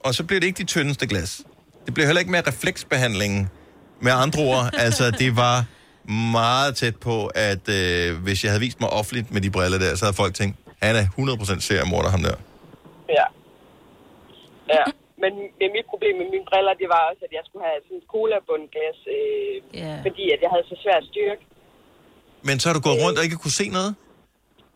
Og 0.00 0.14
så 0.14 0.24
blev 0.24 0.40
det 0.40 0.46
ikke 0.46 0.58
de 0.58 0.64
tyndeste 0.64 1.06
glas. 1.06 1.40
Det 1.88 1.94
blev 1.96 2.06
heller 2.08 2.22
ikke 2.24 2.34
mere 2.36 2.48
refleksbehandlingen. 2.52 3.42
Med 4.06 4.12
andre 4.24 4.40
ord, 4.52 4.64
altså 4.86 5.04
det 5.22 5.30
var 5.44 5.56
meget 6.40 6.70
tæt 6.80 6.96
på, 7.08 7.16
at 7.50 7.64
øh, 7.80 8.06
hvis 8.24 8.38
jeg 8.42 8.50
havde 8.52 8.62
vist 8.66 8.80
mig 8.82 8.90
offentligt 9.00 9.28
med 9.34 9.40
de 9.46 9.50
briller 9.56 9.78
der, 9.84 9.90
så 9.96 10.02
havde 10.04 10.18
folk 10.24 10.34
tænkt, 10.40 10.54
han 10.86 10.94
er 11.00 11.04
100% 11.04 11.60
seriemorder, 11.68 12.10
ham 12.14 12.22
der. 12.28 12.36
Ja. 13.16 13.26
Ja. 14.74 14.84
Men, 15.22 15.32
men 15.60 15.68
mit 15.76 15.86
problem 15.92 16.14
med 16.20 16.26
mine 16.34 16.46
briller, 16.50 16.72
det 16.82 16.88
var 16.94 17.02
også, 17.10 17.22
at 17.28 17.32
jeg 17.38 17.44
skulle 17.46 17.64
have 17.68 17.78
sådan 17.86 18.00
et 18.02 18.06
cola-bundglas, 18.14 18.98
øh, 19.16 19.54
yeah. 19.80 19.98
fordi 20.06 20.24
at 20.34 20.40
jeg 20.44 20.50
havde 20.54 20.66
så 20.72 20.76
svært 20.84 21.02
styrke. 21.10 21.42
Men 22.48 22.54
så 22.60 22.64
har 22.68 22.74
du 22.78 22.82
gået 22.88 22.98
rundt 23.04 23.16
og 23.18 23.24
ikke 23.26 23.38
kunne 23.44 23.58
se 23.62 23.66
noget? 23.78 23.92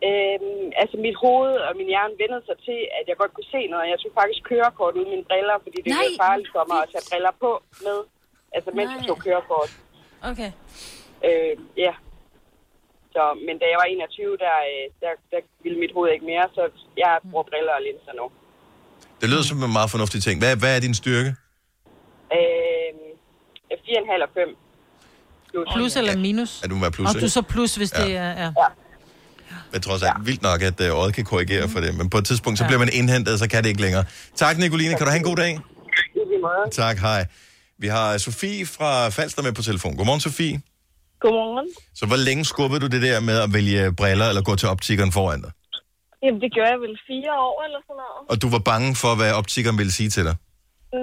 Øhm, 0.07 0.65
altså 0.81 0.95
mit 1.05 1.17
hoved 1.25 1.53
og 1.67 1.71
min 1.79 1.87
hjerne 1.93 2.13
vendte 2.21 2.39
sig 2.49 2.57
til, 2.67 2.79
at 2.97 3.03
jeg 3.09 3.15
godt 3.21 3.33
kunne 3.35 3.49
se 3.55 3.61
noget. 3.73 3.85
Jeg 3.93 3.99
tog 4.03 4.11
faktisk 4.21 4.41
kørekort 4.51 4.93
uden 4.99 5.09
mine 5.13 5.25
briller, 5.29 5.55
fordi 5.65 5.77
det 5.85 5.89
var 5.99 6.07
farligt 6.25 6.49
for 6.55 6.63
mig 6.71 6.79
at 6.85 6.89
tage 6.93 7.05
briller 7.11 7.33
på 7.43 7.51
med. 7.87 7.97
Altså 8.55 8.69
mens 8.77 8.89
jeg 8.95 9.01
Nej. 9.03 9.09
tog 9.09 9.17
kørekort. 9.27 9.69
Okay. 10.31 10.51
Øh, 11.27 11.53
ja. 11.85 11.93
Så, 13.15 13.23
men 13.47 13.55
da 13.61 13.65
jeg 13.71 13.77
var 13.81 13.87
21, 13.95 14.37
der, 14.45 14.55
øh, 14.71 14.85
der, 15.03 15.11
der 15.31 15.39
ville 15.63 15.77
mit 15.83 15.91
hoved 15.95 16.09
ikke 16.15 16.27
mere, 16.33 16.45
så 16.57 16.63
jeg 17.03 17.11
bruger 17.31 17.45
briller 17.51 17.73
og 17.79 17.83
linser 17.87 18.13
nu. 18.21 18.25
Det 19.21 19.27
lyder 19.31 19.43
som 19.51 19.57
en 19.67 19.73
meget 19.79 19.89
fornuftig 19.95 20.19
ting. 20.25 20.35
Hvad, 20.43 20.53
hvad 20.61 20.71
er 20.77 20.81
din 20.87 20.95
styrke? 21.01 21.31
Øh, 22.37 22.91
4,5 23.71 24.23
og 24.27 24.29
5. 24.33 24.55
Plus. 25.51 25.67
Plus 25.75 25.95
eller 25.99 26.15
minus? 26.27 26.51
Er 26.63 26.67
du 26.73 26.75
med 26.83 26.91
plus, 26.91 27.07
Og 27.09 27.21
du 27.21 27.29
så 27.37 27.41
plus, 27.53 27.71
hvis 27.75 27.91
Ja. 27.93 28.03
det 28.03 28.11
er... 28.25 28.31
Ja. 28.43 28.49
Men 29.71 29.81
trods 29.81 30.03
alt 30.03 30.25
vildt 30.25 30.41
nok, 30.41 30.61
at 30.61 30.81
øh, 30.81 30.89
øjet 31.01 31.13
kan 31.13 31.25
korrigere 31.25 31.69
for 31.69 31.79
det. 31.79 31.97
Men 31.97 32.09
på 32.09 32.17
et 32.17 32.25
tidspunkt, 32.25 32.59
så 32.59 32.65
bliver 32.65 32.79
man 32.79 32.89
indhentet, 32.93 33.39
så 33.39 33.49
kan 33.49 33.63
det 33.63 33.69
ikke 33.69 33.81
længere. 33.81 34.05
Tak, 34.35 34.57
Nicoline. 34.57 34.89
Kan 34.89 34.99
du 34.99 35.09
have 35.09 35.17
en 35.17 35.23
god 35.23 35.35
dag? 35.35 35.59
Tak, 36.71 36.97
hej. 36.97 37.25
Vi 37.79 37.87
har 37.87 38.17
Sofie 38.17 38.65
fra 38.65 39.09
Falster 39.09 39.41
med 39.43 39.53
på 39.53 39.61
telefon. 39.61 39.97
Godmorgen, 39.97 40.21
Sofie. 40.21 40.61
Godmorgen. 41.19 41.67
Så 41.95 42.05
hvor 42.05 42.15
længe 42.15 42.45
skubbede 42.45 42.79
du 42.79 42.87
det 42.87 43.01
der 43.01 43.19
med 43.19 43.37
at 43.45 43.53
vælge 43.53 43.93
briller 43.93 44.27
eller 44.29 44.41
gå 44.41 44.55
til 44.55 44.69
optikeren 44.69 45.11
foran 45.11 45.41
dig? 45.41 45.51
Jamen, 46.23 46.41
det 46.41 46.49
gjorde 46.53 46.69
jeg 46.69 46.79
vel 46.85 46.95
fire 47.09 47.31
år 47.47 47.55
eller 47.65 47.79
sådan 47.87 47.99
noget. 48.03 48.29
Og 48.31 48.41
du 48.41 48.47
var 48.55 48.59
bange 48.71 48.95
for, 48.95 49.15
hvad 49.15 49.31
optikeren 49.41 49.77
ville 49.77 49.91
sige 49.91 50.09
til 50.09 50.23
dig? 50.25 50.35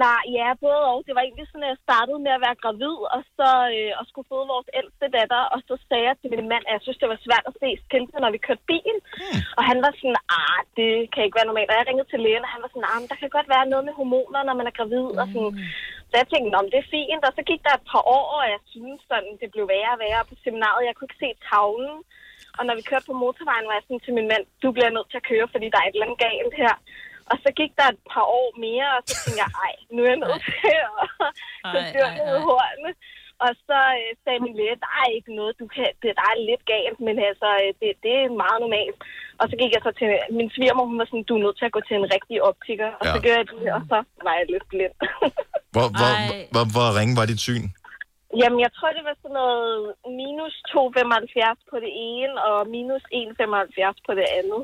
Nej, 0.05 0.23
ja, 0.39 0.47
både 0.63 0.81
og. 0.91 0.97
Det 1.07 1.13
var 1.15 1.23
egentlig 1.23 1.47
sådan, 1.47 1.67
at 1.67 1.73
jeg 1.73 1.85
startede 1.87 2.19
med 2.25 2.33
at 2.37 2.43
være 2.45 2.61
gravid, 2.63 2.97
og 3.15 3.21
så 3.37 3.49
øh, 3.75 3.91
og 3.99 4.03
skulle 4.09 4.29
føde 4.31 4.51
vores 4.53 4.69
ældste 4.79 5.05
datter, 5.17 5.43
og 5.53 5.59
så 5.67 5.73
sagde 5.87 6.07
jeg 6.09 6.15
til 6.17 6.29
min 6.33 6.51
mand, 6.53 6.63
at 6.65 6.73
jeg 6.75 6.83
synes, 6.83 6.99
det 7.01 7.09
var 7.13 7.25
svært 7.25 7.45
at 7.49 7.57
se 7.61 7.69
skiltene, 7.85 8.23
når 8.23 8.31
vi 8.35 8.45
kørte 8.47 8.67
bil. 8.71 8.95
Hmm. 9.19 9.39
Og 9.57 9.63
han 9.69 9.77
var 9.85 9.91
sådan, 9.99 10.19
ah, 10.41 10.59
det 10.79 10.91
kan 11.11 11.23
ikke 11.23 11.37
være 11.39 11.49
normalt. 11.49 11.71
Og 11.71 11.77
jeg 11.77 11.87
ringede 11.87 12.09
til 12.09 12.23
lægen, 12.25 12.45
og 12.47 12.53
han 12.53 12.63
var 12.63 12.69
sådan, 12.71 12.89
ah, 12.91 12.99
men 12.99 13.09
der 13.11 13.21
kan 13.21 13.35
godt 13.37 13.49
være 13.55 13.71
noget 13.71 13.83
med 13.87 13.97
hormoner, 13.99 14.41
når 14.47 14.55
man 14.59 14.69
er 14.69 14.77
gravid. 14.79 15.07
Hmm. 15.09 15.21
Og 15.21 15.25
sådan. 15.33 15.53
Så 16.09 16.13
jeg 16.21 16.27
tænkte, 16.29 16.59
om 16.61 16.69
det 16.71 16.79
er 16.81 16.91
fint. 16.95 17.23
Og 17.27 17.33
så 17.37 17.41
gik 17.49 17.61
der 17.65 17.73
et 17.75 17.87
par 17.91 18.03
år, 18.17 18.27
og 18.39 18.45
jeg 18.53 18.61
synes 18.73 18.99
sådan, 19.11 19.33
det 19.41 19.49
blev 19.53 19.65
værre 19.73 19.95
og 19.95 20.01
værre 20.03 20.29
på 20.29 20.35
seminaret. 20.43 20.87
Jeg 20.87 20.95
kunne 20.95 21.09
ikke 21.09 21.23
se 21.23 21.29
tavlen. 21.49 21.97
Og 22.57 22.63
når 22.67 22.75
vi 22.77 22.83
kørte 22.89 23.09
på 23.09 23.15
motorvejen, 23.23 23.67
var 23.69 23.75
jeg 23.77 23.85
sådan 23.85 24.05
til 24.05 24.13
min 24.17 24.29
mand, 24.31 24.43
du 24.63 24.69
bliver 24.75 24.91
nødt 24.95 25.09
til 25.09 25.21
at 25.21 25.27
køre, 25.31 25.47
fordi 25.53 25.67
der 25.71 25.79
er 25.79 25.87
et 25.87 25.95
eller 25.95 26.07
andet 26.07 26.23
galt 26.27 26.53
her. 26.63 26.73
Og 27.31 27.35
så 27.43 27.49
gik 27.59 27.71
der 27.79 27.87
et 27.93 28.01
par 28.13 28.25
år 28.41 28.49
mere, 28.65 28.87
og 28.97 29.01
så 29.07 29.13
tænkte 29.21 29.41
jeg, 29.43 29.49
ej, 29.65 29.73
nu 29.93 29.99
er 30.03 30.09
jeg 30.13 30.21
nødt 30.25 30.41
til 30.47 30.75
at 30.87 31.83
så 31.95 32.03
ej. 32.05 32.39
hornene. 32.49 32.91
Og 33.45 33.51
så 33.67 33.77
øh, 34.01 34.09
sagde 34.23 34.39
min 34.45 34.55
læge, 34.59 34.81
der 34.85 34.91
er 35.01 35.07
ikke 35.17 35.31
noget, 35.39 35.53
du 35.61 35.65
kan, 35.75 35.87
det, 36.01 36.09
der 36.19 36.25
er 36.31 36.45
lidt 36.49 36.63
galt, 36.73 36.99
men 37.07 37.15
altså, 37.29 37.47
øh, 37.63 37.69
det, 37.79 37.89
det 38.05 38.13
er 38.21 38.39
meget 38.43 38.59
normalt. 38.65 38.99
Og 39.41 39.45
så 39.49 39.55
gik 39.61 39.71
jeg 39.75 39.81
så 39.87 39.91
til 39.99 40.07
min 40.39 40.49
svigermor, 40.55 40.85
hun 40.91 40.99
var 41.01 41.07
sådan, 41.09 41.27
du 41.29 41.35
er 41.37 41.43
nødt 41.45 41.57
til 41.59 41.69
at 41.69 41.75
gå 41.77 41.81
til 41.87 41.95
en 42.01 42.07
rigtig 42.15 42.37
optiker. 42.51 42.89
Og 42.99 43.03
så 43.11 43.17
Ja. 43.17 43.23
gjorde 43.23 43.39
jeg 43.41 43.47
det, 43.51 43.69
og 43.77 43.81
så 43.91 43.97
var 44.25 44.33
jeg 44.39 44.45
lidt 44.53 44.65
blind. 44.71 44.95
Hvor, 45.75 45.87
hvor, 45.99 46.11
hvor, 46.53 46.65
hvor 46.75 46.87
ringe 46.99 47.13
var 47.19 47.25
dit 47.31 47.41
syn? 47.47 47.65
Jamen, 48.41 48.59
jeg 48.65 48.71
tror, 48.77 48.89
det 48.97 49.03
var 49.09 49.15
sådan 49.23 49.37
noget 49.41 49.71
minus 50.21 50.53
2,75 50.71 51.71
på 51.71 51.75
det 51.85 51.91
ene, 52.11 52.33
og 52.49 52.57
minus 52.75 53.03
1,75 53.13 54.07
på 54.07 54.11
det 54.19 54.25
andet. 54.39 54.61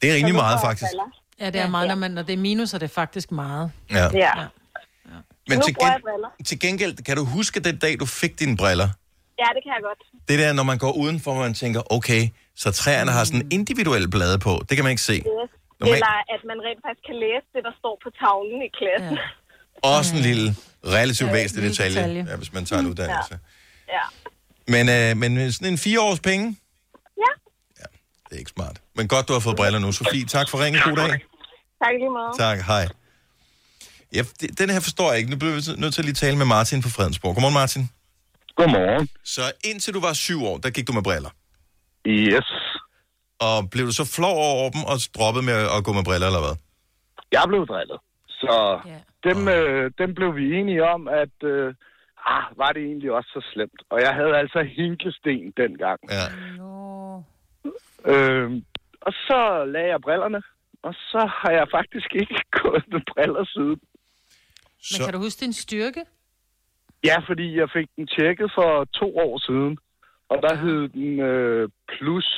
Det 0.00 0.06
er 0.10 0.14
rimelig 0.18 0.36
Så 0.38 0.42
meget, 0.44 0.58
faktisk. 0.68 0.90
briller. 0.90 1.08
Ja, 1.40 1.46
det 1.50 1.60
er 1.60 1.68
meget, 1.68 1.88
når, 1.88 1.94
man, 1.94 2.10
når 2.10 2.22
det 2.22 2.32
er 2.32 2.36
minus, 2.36 2.74
er 2.74 2.78
det 2.78 2.90
faktisk 2.90 3.32
meget. 3.32 3.70
Ja. 3.90 4.08
Ja. 4.14 4.32
Men 5.48 5.58
nu 5.58 5.64
til, 5.64 5.74
gen, 5.74 6.44
til 6.44 6.60
gengæld, 6.60 6.96
kan 7.04 7.16
du 7.16 7.24
huske 7.24 7.60
den 7.60 7.78
dag, 7.78 8.00
du 8.00 8.06
fik 8.06 8.40
dine 8.40 8.56
briller? 8.56 8.88
Ja, 9.38 9.44
det 9.56 9.62
kan 9.64 9.72
jeg 9.76 9.82
godt. 9.82 10.28
Det 10.28 10.38
der, 10.38 10.52
når 10.52 10.62
man 10.62 10.78
går 10.78 10.92
udenfor, 10.92 11.32
hvor 11.34 11.42
man 11.42 11.54
tænker, 11.54 11.92
okay, 11.92 12.28
så 12.56 12.72
træerne 12.72 13.10
har 13.10 13.24
sådan 13.24 13.48
individuelle 13.50 14.08
blade 14.08 14.38
på. 14.38 14.62
Det 14.68 14.76
kan 14.76 14.84
man 14.84 14.90
ikke 14.90 15.02
se. 15.02 15.12
Yes. 15.12 15.24
Normalt- 15.80 15.94
Eller 15.94 16.06
at 16.34 16.40
man 16.50 16.56
rent 16.66 16.80
faktisk 16.86 17.06
kan 17.06 17.16
læse 17.24 17.46
det, 17.54 17.62
der 17.68 17.72
står 17.78 17.94
på 18.04 18.08
tavlen 18.20 18.58
i 18.68 18.70
klassen. 18.78 19.18
Ja. 19.84 19.88
Også 19.98 20.14
en 20.16 20.22
lille, 20.22 20.54
relativt 20.86 21.32
væsentlig 21.32 21.62
lille 21.62 21.76
detalje, 21.76 21.98
detalje. 21.98 22.26
Ja, 22.30 22.36
hvis 22.36 22.52
man 22.52 22.64
tager 22.64 22.80
en 22.80 22.86
uddannelse. 22.86 23.38
ja. 23.96 24.04
Men, 24.68 24.88
øh, 24.88 25.16
men 25.16 25.52
sådan 25.52 25.72
en 25.72 25.78
fire 25.78 26.00
års 26.00 26.20
penge? 26.20 26.56
Det 28.28 28.34
er 28.34 28.38
ikke 28.38 28.50
smart. 28.56 28.76
Men 28.96 29.08
godt, 29.08 29.28
du 29.28 29.32
har 29.32 29.40
fået 29.40 29.56
briller 29.56 29.78
nu. 29.78 29.92
Sofie, 29.92 30.24
tak 30.36 30.46
for 30.50 30.58
ringen. 30.64 30.82
God 30.84 30.96
dag. 30.96 31.10
Tak 31.82 31.92
lige 32.00 32.10
måde. 32.18 32.32
Tak, 32.38 32.58
hej. 32.72 32.84
Ja, 34.16 34.22
det- 34.40 34.58
den 34.60 34.68
her 34.70 34.80
forstår 34.80 35.08
jeg 35.10 35.18
ikke. 35.18 35.30
Nu 35.30 35.36
bliver 35.36 35.54
vi 35.54 35.80
nødt 35.82 35.94
til 35.94 36.00
at 36.02 36.04
lige 36.04 36.14
tale 36.24 36.36
med 36.42 36.46
Martin 36.46 36.82
fra 36.82 36.90
Fredensborg. 36.96 37.34
Godmorgen, 37.34 37.54
Martin. 37.62 37.82
Godmorgen. 38.58 39.08
Så 39.24 39.42
indtil 39.64 39.94
du 39.94 40.00
var 40.00 40.12
syv 40.12 40.38
år, 40.50 40.56
der 40.58 40.70
gik 40.70 40.86
du 40.88 40.92
med 40.92 41.02
briller? 41.02 41.30
Yes. 42.06 42.48
Og 43.40 43.70
blev 43.70 43.86
du 43.86 43.92
så 43.92 44.04
flov 44.16 44.36
over 44.54 44.70
dem 44.70 44.82
og 44.92 44.96
droppet 45.16 45.44
med 45.44 45.54
at 45.76 45.84
gå 45.86 45.92
med 45.92 46.04
briller, 46.04 46.26
eller 46.26 46.42
hvad? 46.46 46.56
Jeg 47.32 47.42
blev 47.48 47.62
drillet. 47.72 47.98
Så 48.40 48.54
dem, 49.28 49.48
øh, 49.48 49.90
dem 49.98 50.14
blev 50.14 50.30
vi 50.36 50.44
enige 50.60 50.82
om, 50.94 51.08
at 51.22 51.36
øh, 51.52 51.74
ah, 52.34 52.44
var 52.62 52.70
det 52.76 52.82
egentlig 52.90 53.10
også 53.18 53.30
så 53.36 53.40
slemt. 53.52 53.80
Og 53.92 53.98
jeg 54.06 54.12
havde 54.18 54.34
altså 54.42 54.58
hinkesten 54.80 55.40
dengang. 55.62 56.00
Ja. 56.16 56.24
Øh, 58.12 58.50
og 59.06 59.12
så 59.28 59.64
lagde 59.74 59.88
jeg 59.94 60.00
brillerne, 60.06 60.40
og 60.82 60.94
så 61.10 61.20
har 61.40 61.50
jeg 61.58 61.66
faktisk 61.78 62.08
ikke 62.22 62.40
gået 62.62 62.84
med 62.92 63.00
briller 63.10 63.44
siden. 63.54 63.78
Men 64.90 64.98
kan 65.04 65.12
du 65.14 65.18
huske 65.26 65.40
din 65.44 65.52
styrke? 65.52 66.02
Ja, 67.04 67.16
fordi 67.28 67.46
jeg 67.60 67.68
fik 67.76 67.88
den 67.96 68.06
tjekket 68.06 68.50
for 68.58 68.70
to 69.00 69.08
år 69.26 69.34
siden, 69.46 69.78
og 70.28 70.36
der 70.44 70.54
hed 70.62 70.88
den 70.88 71.20
øh, 71.20 71.68
plus 71.92 72.28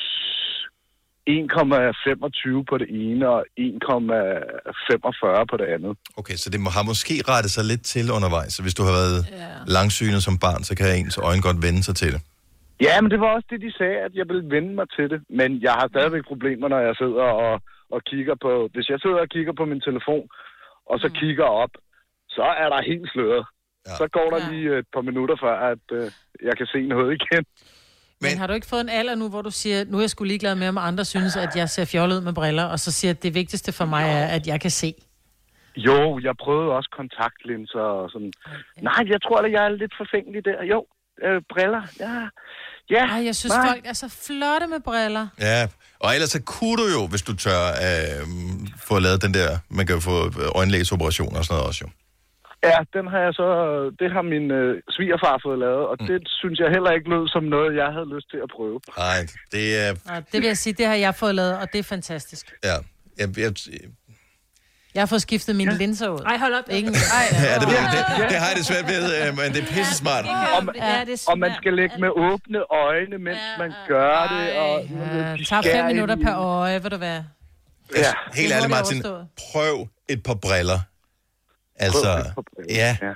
1,25 1.31 2.65
på 2.71 2.75
det 2.79 2.89
ene 2.91 3.29
og 3.29 3.41
1,45 3.61 5.45
på 5.51 5.57
det 5.61 5.67
andet. 5.75 5.93
Okay, 6.17 6.37
så 6.43 6.51
det 6.51 6.61
må- 6.61 6.71
har 6.71 6.83
måske 6.83 7.15
rettet 7.29 7.51
sig 7.53 7.65
lidt 7.65 7.83
til 7.85 8.11
undervejs. 8.11 8.53
Så 8.53 8.63
hvis 8.63 8.75
du 8.75 8.83
har 8.83 8.93
været 9.01 9.19
ja. 9.31 9.49
langsynet 9.67 10.23
som 10.23 10.39
barn, 10.39 10.65
så 10.65 10.73
kan 10.77 10.87
ens 10.99 11.19
øjne 11.19 11.43
godt 11.43 11.63
vende 11.63 11.83
sig 11.83 11.97
til 11.97 12.13
det. 12.13 12.21
Ja, 12.87 13.01
men 13.01 13.11
det 13.11 13.21
var 13.21 13.31
også 13.35 13.49
det, 13.51 13.61
de 13.61 13.73
sagde, 13.73 13.99
at 14.07 14.15
jeg 14.15 14.27
ville 14.29 14.51
vende 14.55 14.75
mig 14.75 14.89
til 14.97 15.11
det. 15.11 15.21
Men 15.29 15.63
jeg 15.63 15.73
har 15.73 15.89
stadigvæk 15.89 16.25
problemer, 16.25 16.69
når 16.69 16.79
jeg 16.79 16.95
sidder 16.97 17.27
og, 17.47 17.63
og 17.91 18.01
kigger 18.05 18.35
på... 18.45 18.69
Hvis 18.75 18.89
jeg 18.89 18.99
sidder 19.01 19.21
og 19.21 19.29
kigger 19.29 19.53
på 19.53 19.65
min 19.65 19.81
telefon, 19.81 20.29
og 20.87 20.99
så 20.99 21.09
kigger 21.21 21.45
op, 21.45 21.71
så 22.29 22.43
er 22.43 22.69
der 22.69 22.89
helt 22.91 23.11
sløret. 23.13 23.47
Ja. 23.87 23.95
Så 24.01 24.09
går 24.17 24.29
der 24.31 24.51
lige 24.53 24.79
et 24.79 24.87
par 24.95 25.01
minutter 25.01 25.37
før, 25.43 25.55
at 25.73 25.85
øh, 25.93 26.11
jeg 26.43 26.57
kan 26.57 26.67
se 26.67 26.81
noget 26.87 27.11
igen. 27.19 27.45
Men, 28.21 28.31
Men 28.31 28.39
har 28.39 28.47
du 28.47 28.53
ikke 28.53 28.67
fået 28.67 28.81
en 28.81 28.89
alder 28.89 29.15
nu, 29.15 29.29
hvor 29.29 29.43
du 29.43 29.51
siger, 29.51 29.85
nu 29.85 29.97
er 29.97 30.01
jeg 30.01 30.11
sgu 30.11 30.25
ligeglad 30.25 30.55
med, 30.55 30.69
om 30.69 30.79
andre 30.79 31.05
synes, 31.05 31.37
at 31.37 31.57
jeg 31.57 31.69
ser 31.69 31.85
fjollet 31.85 32.17
ud 32.17 32.25
med 32.25 32.35
briller, 32.35 32.65
og 32.65 32.79
så 32.79 32.93
siger, 32.93 33.11
at 33.11 33.23
det 33.23 33.35
vigtigste 33.35 33.73
for 33.73 33.85
mig 33.85 34.03
er, 34.03 34.27
at 34.37 34.47
jeg 34.47 34.61
kan 34.61 34.71
se? 34.71 34.95
Jo, 35.77 36.19
jeg 36.19 36.35
prøvede 36.37 36.71
også 36.79 36.91
kontaktlinser 37.01 37.81
og 37.81 38.11
sådan. 38.11 38.33
Nej, 38.83 39.03
jeg 39.15 39.23
tror, 39.23 39.39
at 39.39 39.53
jeg 39.53 39.65
er 39.65 39.69
lidt 39.69 39.95
forfængelig 39.97 40.45
der. 40.45 40.63
Jo, 40.65 40.87
øh, 41.25 41.43
briller, 41.53 41.83
ja. 42.01 42.29
Ja, 42.91 43.07
Ej, 43.07 43.25
jeg 43.25 43.37
synes, 43.37 43.55
nej. 43.55 43.67
folk 43.69 43.87
er 43.87 43.93
så 43.93 44.09
flotte 44.27 44.67
med 44.67 44.81
briller. 44.81 45.27
Ja, 45.41 45.69
og 45.99 46.15
ellers 46.15 46.31
så 46.31 46.43
kunne 46.43 46.77
du 46.83 46.87
jo, 46.97 47.07
hvis 47.07 47.23
du 47.23 47.37
tør, 47.37 47.63
øh, 47.87 48.27
få 48.89 48.99
lavet 48.99 49.23
den 49.23 49.35
der, 49.35 49.59
man 49.71 49.87
kan 49.87 49.95
jo 49.95 50.01
få 50.01 50.17
øjenlægesoperation 50.55 51.37
og 51.37 51.45
sådan 51.45 51.55
noget 51.55 51.69
også 51.69 51.85
jo. 51.85 51.91
Ja, 52.65 52.79
den 52.97 53.07
har 53.13 53.19
jeg 53.19 53.35
så, 53.35 53.49
det 54.01 54.13
har 54.13 54.23
min 54.23 54.51
øh, 54.51 54.83
svigerfar 54.91 55.41
fået 55.47 55.59
lavet, 55.59 55.87
og 55.91 55.97
mm. 56.01 56.07
det 56.07 56.21
synes 56.41 56.59
jeg 56.59 56.69
heller 56.71 56.91
ikke 56.91 57.09
lød 57.11 57.29
som 57.29 57.45
noget, 57.45 57.77
jeg 57.77 57.89
havde 57.97 58.09
lyst 58.15 58.31
til 58.31 58.41
at 58.47 58.51
prøve. 58.57 58.81
Nej, 58.97 59.21
det 59.53 59.65
er... 59.83 59.91
Og 60.15 60.19
det 60.33 60.39
vil 60.41 60.47
jeg 60.47 60.57
sige, 60.57 60.73
det 60.73 60.87
har 60.87 60.95
jeg 60.95 61.15
fået 61.15 61.35
lavet, 61.35 61.59
og 61.59 61.67
det 61.73 61.79
er 61.79 61.83
fantastisk. 61.83 62.45
Ja, 62.65 62.77
jeg, 63.19 63.29
jeg, 63.39 63.53
Jeg 64.99 65.03
har 65.07 65.07
fået 65.15 65.23
skiftet 65.23 65.57
mine 65.57 65.73
ja. 65.73 65.79
linser 65.79 66.09
ud. 66.09 66.21
Ej, 66.31 66.37
hold 66.45 66.55
op. 66.55 66.65
Ingen... 66.71 66.95
ja, 66.95 67.55
det, 67.61 67.69
det, 67.69 67.77
det, 68.19 68.31
det 68.33 68.37
har 68.43 68.49
jeg 68.51 68.57
det 68.61 68.67
svært 68.67 68.87
ved, 68.95 69.05
øh, 69.19 69.37
men 69.39 69.47
det 69.55 69.61
er 69.63 69.67
pisse 69.77 69.95
smart. 70.03 70.25
Og, 70.25 70.75
Ja, 70.75 71.05
det 71.07 71.13
er 71.15 71.25
og 71.31 71.39
man 71.39 71.53
skal 71.61 71.73
ligge 71.81 71.95
med 72.05 72.09
åbne 72.27 72.61
øjne, 72.85 73.17
mens 73.29 73.39
man 73.59 73.71
gør 73.89 74.17
det. 74.35 74.47
Og, 74.65 74.75
Ja, 75.17 75.37
de 75.37 75.45
tager 75.45 75.63
fem 75.77 75.85
minutter 75.93 76.17
per 76.17 76.37
øje, 76.39 76.83
vil 76.83 76.91
du 76.91 76.97
være. 76.97 77.25
Ja. 77.97 78.13
Helt 78.35 78.49
Det 78.49 78.53
er 78.53 78.57
ærligt, 78.57 78.71
Martin, 78.71 79.03
prøv 79.53 79.89
et 80.09 80.23
par 80.23 80.35
briller. 80.35 80.81
Altså, 81.77 82.03
Prøv 82.13 82.21
et 82.21 82.35
par 82.35 82.45
briller, 82.55 82.75
ja. 82.83 82.97
ja. 83.07 83.13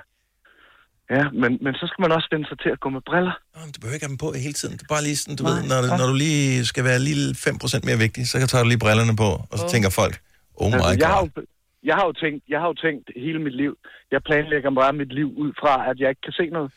Ja, 1.17 1.25
men, 1.43 1.51
men 1.65 1.73
så 1.81 1.85
skal 1.91 2.01
man 2.05 2.13
også 2.13 2.29
vende 2.33 2.47
sig 2.49 2.59
til 2.65 2.71
at 2.77 2.81
gå 2.81 2.89
med 2.97 3.01
briller. 3.09 3.35
Du 3.75 3.79
behøver 3.81 3.95
ikke 3.95 4.07
have 4.07 4.15
dem 4.15 4.19
på 4.25 4.33
hele 4.45 4.53
tiden. 4.61 4.75
Det 4.79 4.83
er 4.83 4.95
bare 4.97 5.03
lige 5.03 5.17
sådan, 5.17 5.37
du 5.37 5.45
ved, 5.45 5.63
når, 5.71 5.81
du- 5.83 5.97
når 6.01 6.07
du 6.07 6.15
lige 6.15 6.67
skal 6.67 6.85
være 6.85 6.99
lige 6.99 7.35
5% 7.35 7.81
mere 7.89 7.99
vigtig, 7.99 8.29
så 8.29 8.47
tager 8.47 8.63
du 8.65 8.69
lige 8.69 8.79
brillerne 8.79 9.17
på, 9.17 9.31
og 9.51 9.59
så 9.59 9.65
Åh. 9.65 9.71
tænker 9.71 9.91
folk, 9.91 10.15
oh 10.55 10.71
my 10.71 10.75
Altså, 10.75 10.97
jeg, 10.99 11.09
har 11.09 11.21
god. 11.21 11.29
jo, 11.37 11.43
jeg, 11.89 11.95
har 11.99 12.05
jo 12.11 12.13
tænkt, 12.13 12.41
jeg 12.53 12.59
har 12.61 12.67
jo 12.73 12.77
tænkt 12.87 13.05
hele 13.25 13.39
mit 13.47 13.57
liv, 13.63 13.73
jeg 14.13 14.21
planlægger 14.29 14.71
bare 14.81 14.93
mit 14.93 15.13
liv 15.19 15.29
ud 15.45 15.51
fra, 15.61 15.73
at 15.91 15.97
jeg 16.01 16.09
ikke 16.13 16.25
kan 16.29 16.33
se 16.41 16.47
noget. 16.57 16.71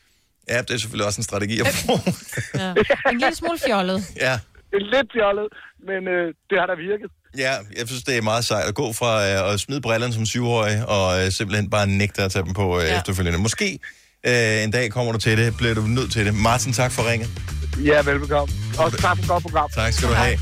Ja, 0.52 0.58
det 0.62 0.72
er 0.76 0.78
selvfølgelig 0.78 1.08
også 1.10 1.20
en 1.22 1.28
strategi 1.32 1.56
at 1.60 1.66
bruge. 1.86 2.02
Ja. 2.62 2.74
En 3.12 3.18
lille 3.24 3.36
smule 3.36 3.60
fjollet. 3.68 4.00
ja. 4.28 4.36
Det 4.72 4.78
er 4.84 4.90
lidt 4.98 5.10
fjollet, 5.18 5.48
men 5.90 6.02
øh, 6.16 6.26
det 6.50 6.56
har 6.60 6.68
da 6.72 6.76
virket. 6.90 7.10
Ja, 7.38 7.54
jeg 7.80 7.88
synes, 7.88 8.04
det 8.04 8.18
er 8.18 8.22
meget 8.22 8.46
sejt 8.46 8.68
at 8.68 8.76
gå 8.76 8.94
fra 8.94 9.12
øh, 9.28 9.54
at 9.54 9.60
smide 9.60 9.82
brillerne 9.82 10.14
som 10.14 10.26
syvårig, 10.26 10.78
og 10.96 11.06
øh, 11.20 11.32
simpelthen 11.32 11.70
bare 11.70 11.88
nægte 11.88 12.22
at 12.22 12.32
tage 12.32 12.46
dem 12.46 12.54
på 12.54 12.80
øh, 12.80 12.84
ja. 12.84 12.98
efterfølgende. 12.98 13.40
Måske 13.40 13.80
øh, 14.28 14.64
en 14.64 14.72
dag 14.72 14.92
kommer 14.92 15.12
du 15.12 15.18
til 15.18 15.38
det, 15.38 15.58
bliver 15.58 15.74
du 15.74 15.82
nødt 15.82 16.12
til 16.12 16.26
det. 16.26 16.34
Martin, 16.36 16.74
tak 16.74 16.92
for 16.92 17.12
ringet. 17.12 17.30
Ja, 17.84 18.02
velbekomme. 18.12 18.54
Og 18.80 18.92
tak 18.92 19.16
for 19.18 19.24
et 19.24 19.30
godt 19.30 19.44
program. 19.44 19.70
Tak 19.76 19.94
skal 19.94 20.10
du 20.10 20.14
have. 20.14 20.38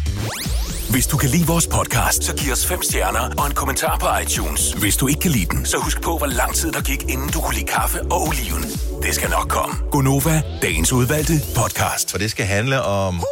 Hvis 0.94 1.08
du 1.08 1.18
kan 1.18 1.30
lide 1.30 1.48
vores 1.48 1.68
podcast, 1.68 2.24
så 2.24 2.36
giv 2.36 2.52
os 2.52 2.66
fem 2.68 2.82
stjerner 2.82 3.30
og 3.38 3.46
en 3.48 3.54
kommentar 3.54 3.98
på 3.98 4.08
iTunes. 4.24 4.72
Hvis 4.72 4.98
du 4.98 5.08
ikke 5.08 5.20
kan 5.20 5.32
lide 5.32 5.46
den, 5.46 5.66
så 5.66 5.78
husk 5.78 6.02
på, 6.02 6.18
hvor 6.18 6.28
lang 6.28 6.56
tid 6.56 6.72
der 6.72 6.82
gik, 6.82 7.04
inden 7.10 7.30
du 7.30 7.42
kunne 7.42 7.56
lide 7.56 7.66
kaffe 7.66 8.02
og 8.02 8.22
oliven. 8.22 8.64
Det 9.04 9.16
skal 9.16 9.30
nok 9.30 9.48
komme. 9.50 9.76
Gonova, 9.92 10.42
dagens 10.62 10.94
udvalgte 10.94 11.34
podcast. 11.56 12.12
For 12.12 12.18
det 12.18 12.32
skal 12.32 12.46
handle 12.46 12.82
om... 12.82 13.24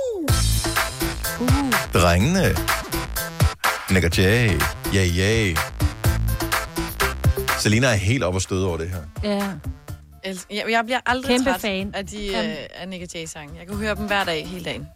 Drengene. 1.94 2.56
Nick 3.92 4.06
og 4.06 4.18
Jay. 4.18 4.62
Ja, 4.94 5.04
ja. 5.04 5.54
Selina 7.60 7.88
er 7.88 7.94
helt 7.94 8.24
op 8.24 8.36
og 8.36 8.42
støde 8.42 8.68
over 8.68 8.78
det 8.78 8.90
her. 8.90 9.02
Ja. 9.24 9.48
Jeg, 10.52 10.64
jeg 10.70 10.86
bliver 10.86 11.00
aldrig 11.06 11.36
Kæmpe 11.36 11.50
træt 11.50 11.62
fan. 11.62 11.92
af 11.94 12.06
de 12.06 12.28
øh, 12.28 12.56
af 12.76 12.88
Nick 12.88 13.04
og 13.04 13.10
Jay 13.16 13.26
sange. 13.26 13.54
Jeg 13.60 13.68
kan 13.68 13.76
høre 13.78 13.96
dem 13.96 14.06
hver 14.06 14.24
dag, 14.24 14.48
hele 14.48 14.66
dagen. 14.66 14.88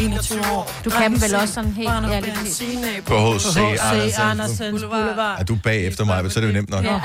21 0.00 0.40
år. 0.52 0.70
Du 0.84 0.90
kan 0.90 1.12
dem 1.12 1.22
vel 1.22 1.34
også 1.34 1.54
sådan 1.54 1.72
helt 1.72 1.88
ærligt. 1.90 3.04
På 3.06 3.34
H.C. 3.34 3.56
Andersen. 3.56 4.22
Andersens 4.22 4.82
Boulevard. 4.82 5.40
Er 5.40 5.44
du 5.44 5.56
bag 5.64 5.86
efter 5.86 6.04
mig, 6.04 6.32
så 6.32 6.38
er 6.38 6.40
det 6.40 6.48
jo 6.48 6.52
nemt 6.54 6.70
nok. 6.70 6.84
Ja. 6.84 7.00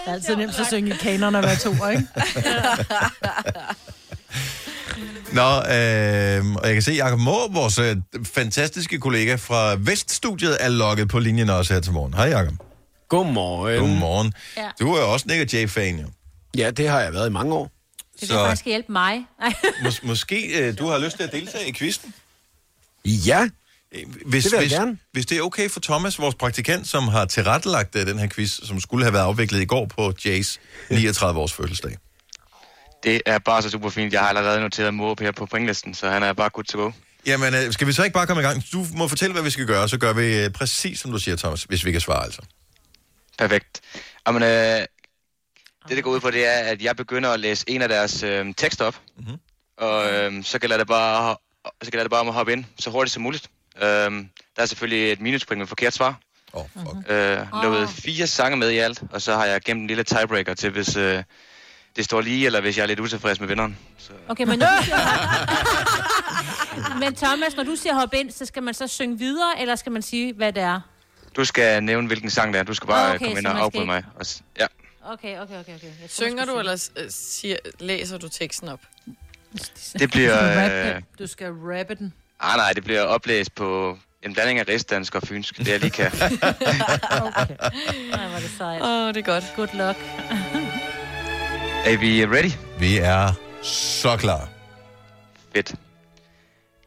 Det 0.00 0.08
er 0.08 0.12
altid 0.12 0.36
nemt 0.36 0.58
at 0.58 0.66
synge 0.66 0.90
i 0.90 0.96
kanerne 1.00 1.38
at 1.38 1.44
være 1.44 1.56
to, 1.56 1.70
ikke? 1.86 2.06
Nå, 5.32 5.42
øh, 5.42 6.54
og 6.54 6.66
jeg 6.66 6.74
kan 6.74 6.82
se, 6.82 6.90
at 6.90 6.96
Jacob 6.96 7.18
Måb, 7.18 7.54
vores 7.54 7.78
øh, 7.78 7.96
fantastiske 8.24 8.98
kollega 8.98 9.34
fra 9.34 9.74
Veststudiet, 9.78 10.56
er 10.60 10.68
logget 10.68 11.08
på 11.08 11.18
linjen 11.18 11.50
også 11.50 11.74
her 11.74 11.80
til 11.80 11.92
morgen. 11.92 12.14
Hej, 12.14 12.26
Jacob. 12.26 12.54
Godmorgen. 13.08 13.80
Godmorgen. 13.80 14.32
Ja. 14.56 14.68
Du 14.80 14.94
er 14.94 15.00
jo 15.00 15.12
også 15.12 15.26
Nick 15.28 15.40
og 15.40 15.52
Jay-fan, 15.52 15.96
jo. 15.98 16.06
Ja, 16.56 16.70
det 16.70 16.88
har 16.88 17.00
jeg 17.00 17.12
været 17.12 17.28
i 17.28 17.32
mange 17.32 17.54
år. 17.54 17.70
Det 18.20 18.28
vil 18.28 18.36
faktisk 18.38 18.64
hjælpe 18.66 18.92
mig. 18.92 19.26
Mås- 19.84 20.06
måske 20.06 20.58
øh, 20.68 20.78
du 20.78 20.86
har 20.86 20.98
lyst 20.98 21.16
til 21.16 21.22
at 21.22 21.32
deltage 21.32 21.68
i 21.68 21.72
quizzen? 21.72 22.14
Ja, 23.04 23.48
Hvis, 24.26 24.44
det 24.44 24.52
vil 24.52 24.56
jeg 24.56 24.62
hvis, 24.62 24.72
gerne. 24.72 24.98
hvis 25.12 25.26
det 25.26 25.38
er 25.38 25.42
okay 25.42 25.70
for 25.70 25.80
Thomas, 25.80 26.18
vores 26.18 26.34
praktikant, 26.34 26.88
som 26.88 27.08
har 27.08 27.24
tilrettelagt 27.24 27.96
øh, 27.96 28.06
den 28.06 28.18
her 28.18 28.28
quiz, 28.28 28.60
som 28.66 28.80
skulle 28.80 29.04
have 29.04 29.12
været 29.12 29.24
afviklet 29.24 29.60
i 29.60 29.64
går 29.64 29.86
på 29.86 30.12
Jays 30.24 30.60
39-års 30.90 31.52
fødselsdag. 31.52 31.96
Det 33.02 33.22
er 33.26 33.38
bare 33.38 33.62
så 33.62 33.70
super 33.70 33.90
fint. 33.90 34.12
Jeg 34.12 34.20
har 34.20 34.28
allerede 34.28 34.60
noteret 34.60 34.94
Måb 34.94 35.20
her 35.20 35.32
på 35.32 35.46
pointlisten, 35.46 35.94
så 35.94 36.10
han 36.10 36.22
er 36.22 36.32
bare 36.32 36.48
good 36.50 36.64
to 36.64 36.78
go. 36.82 36.90
Jamen, 37.26 37.54
øh, 37.54 37.72
skal 37.72 37.86
vi 37.86 37.92
så 37.92 38.04
ikke 38.04 38.14
bare 38.14 38.26
komme 38.26 38.42
i 38.42 38.46
gang? 38.46 38.64
Du 38.72 38.86
må 38.94 39.08
fortælle, 39.08 39.32
hvad 39.32 39.42
vi 39.42 39.50
skal 39.50 39.66
gøre, 39.66 39.88
så 39.88 39.98
gør 39.98 40.12
vi 40.12 40.44
øh, 40.44 40.50
præcis, 40.50 41.00
som 41.00 41.10
du 41.10 41.18
siger, 41.18 41.36
Thomas, 41.36 41.62
hvis 41.62 41.84
vi 41.84 41.92
kan 41.92 42.00
svare 42.00 42.24
altså. 42.24 42.42
Perfekt. 43.38 43.80
Jamen, 44.26 44.42
øh, 44.42 44.80
det, 45.88 45.96
det 45.96 46.04
går 46.04 46.10
ud 46.10 46.20
på, 46.20 46.30
det 46.30 46.46
er, 46.46 46.50
at 46.58 46.82
jeg 46.82 46.96
begynder 46.96 47.30
at 47.30 47.40
læse 47.40 47.64
en 47.68 47.82
af 47.82 47.88
deres 47.88 48.22
øh, 48.22 48.54
tekster 48.56 48.84
op. 48.84 48.96
Mhm. 49.16 49.36
og 49.76 50.12
øhm, 50.12 50.42
så 50.42 50.58
gælder 50.58 50.76
det 50.76 50.86
bare 50.86 51.36
så 51.82 51.90
gælder 51.90 52.04
det 52.04 52.10
bare 52.10 52.20
om 52.20 52.28
at 52.28 52.34
hoppe 52.34 52.52
ind 52.52 52.64
så 52.78 52.90
hurtigt 52.90 53.12
som 53.14 53.22
muligt. 53.22 53.50
Øhm, 53.82 54.28
der 54.56 54.62
er 54.62 54.66
selvfølgelig 54.66 55.12
et 55.12 55.20
minuspoint 55.20 55.58
med 55.58 55.66
forkert 55.66 55.92
svar. 55.94 56.14
Oh, 56.52 56.64
fuck. 56.72 57.10
Øh, 57.10 57.38
lovet 57.62 57.88
fire 57.90 58.26
sange 58.26 58.56
med 58.56 58.70
i 58.70 58.78
alt, 58.78 59.02
og 59.12 59.22
så 59.22 59.34
har 59.36 59.44
jeg 59.44 59.60
gemt 59.60 59.80
en 59.80 59.86
lille 59.86 60.02
tiebreaker 60.04 60.54
til, 60.54 60.70
hvis 60.70 60.96
øh, 60.96 61.22
det 61.96 62.04
står 62.04 62.20
lige, 62.20 62.46
eller 62.46 62.60
hvis 62.60 62.76
jeg 62.76 62.82
er 62.82 62.86
lidt 62.86 63.00
utilfreds 63.00 63.40
med 63.40 63.48
vinderen. 63.48 63.78
Okay, 64.28 64.44
men, 64.44 64.58
når 64.58 64.66
siger, 64.84 64.96
men 67.00 67.14
Thomas, 67.14 67.56
når 67.56 67.62
du 67.64 67.76
siger 67.76 67.94
hop 67.94 68.14
ind, 68.14 68.30
så 68.30 68.44
skal 68.46 68.62
man 68.62 68.74
så 68.74 68.86
synge 68.86 69.18
videre, 69.18 69.60
eller 69.60 69.76
skal 69.76 69.92
man 69.92 70.02
sige, 70.02 70.32
hvad 70.32 70.52
det 70.52 70.62
er? 70.62 70.80
Du 71.36 71.44
skal 71.44 71.82
nævne, 71.82 72.06
hvilken 72.06 72.30
sang 72.30 72.52
det 72.54 72.58
er. 72.60 72.62
Du 72.64 72.74
skal 72.74 72.86
bare 72.86 73.08
okay, 73.08 73.18
komme 73.18 73.30
ind 73.38 73.46
så 73.46 73.52
og 73.52 73.58
afbryde 73.58 73.86
mig. 73.86 73.96
ikke- 73.96 74.08
Mm. 74.08 74.20
Og, 74.20 74.26
ja. 74.58 74.66
Okay, 75.04 75.38
okay, 75.38 75.60
okay. 75.60 75.74
okay. 75.74 75.86
Jeg 75.86 75.92
tror, 76.00 76.08
Synger 76.08 76.44
du, 76.44 76.58
eller 76.58 76.90
øh, 76.96 77.06
siger, 77.10 77.56
læser 77.80 78.18
du 78.18 78.28
teksten 78.28 78.68
op? 78.68 78.80
Det 79.98 80.10
bliver... 80.10 80.34
Du 80.34 80.46
skal 80.46 80.58
Øh, 80.58 80.94
rappe, 80.94 81.06
du 81.18 81.26
skal 81.26 81.52
rappe 81.52 81.94
den. 81.94 82.14
ah, 82.40 82.56
nej, 82.56 82.72
det 82.72 82.84
bliver 82.84 83.02
oplæst 83.02 83.54
på 83.54 83.98
en 84.22 84.32
blanding 84.32 84.58
af 84.58 84.68
rigsdansk 84.68 85.14
og 85.14 85.22
fynsk. 85.22 85.58
Det 85.58 85.68
jeg 85.68 85.80
lige 85.80 85.90
kan. 85.90 86.10
Nej, 86.20 86.30
hvor 88.28 88.36
er 88.36 88.40
det 88.40 88.50
sejt. 88.58 88.82
Åh, 88.82 88.88
oh, 88.88 89.14
det 89.14 89.16
er 89.16 89.22
godt. 89.22 89.44
Good 89.56 89.68
luck. 89.74 89.98
er 91.86 91.96
vi 91.98 92.26
ready? 92.26 92.50
Vi 92.78 92.98
er 92.98 93.32
så 93.62 94.16
klar. 94.16 94.48
Fedt. 95.54 95.74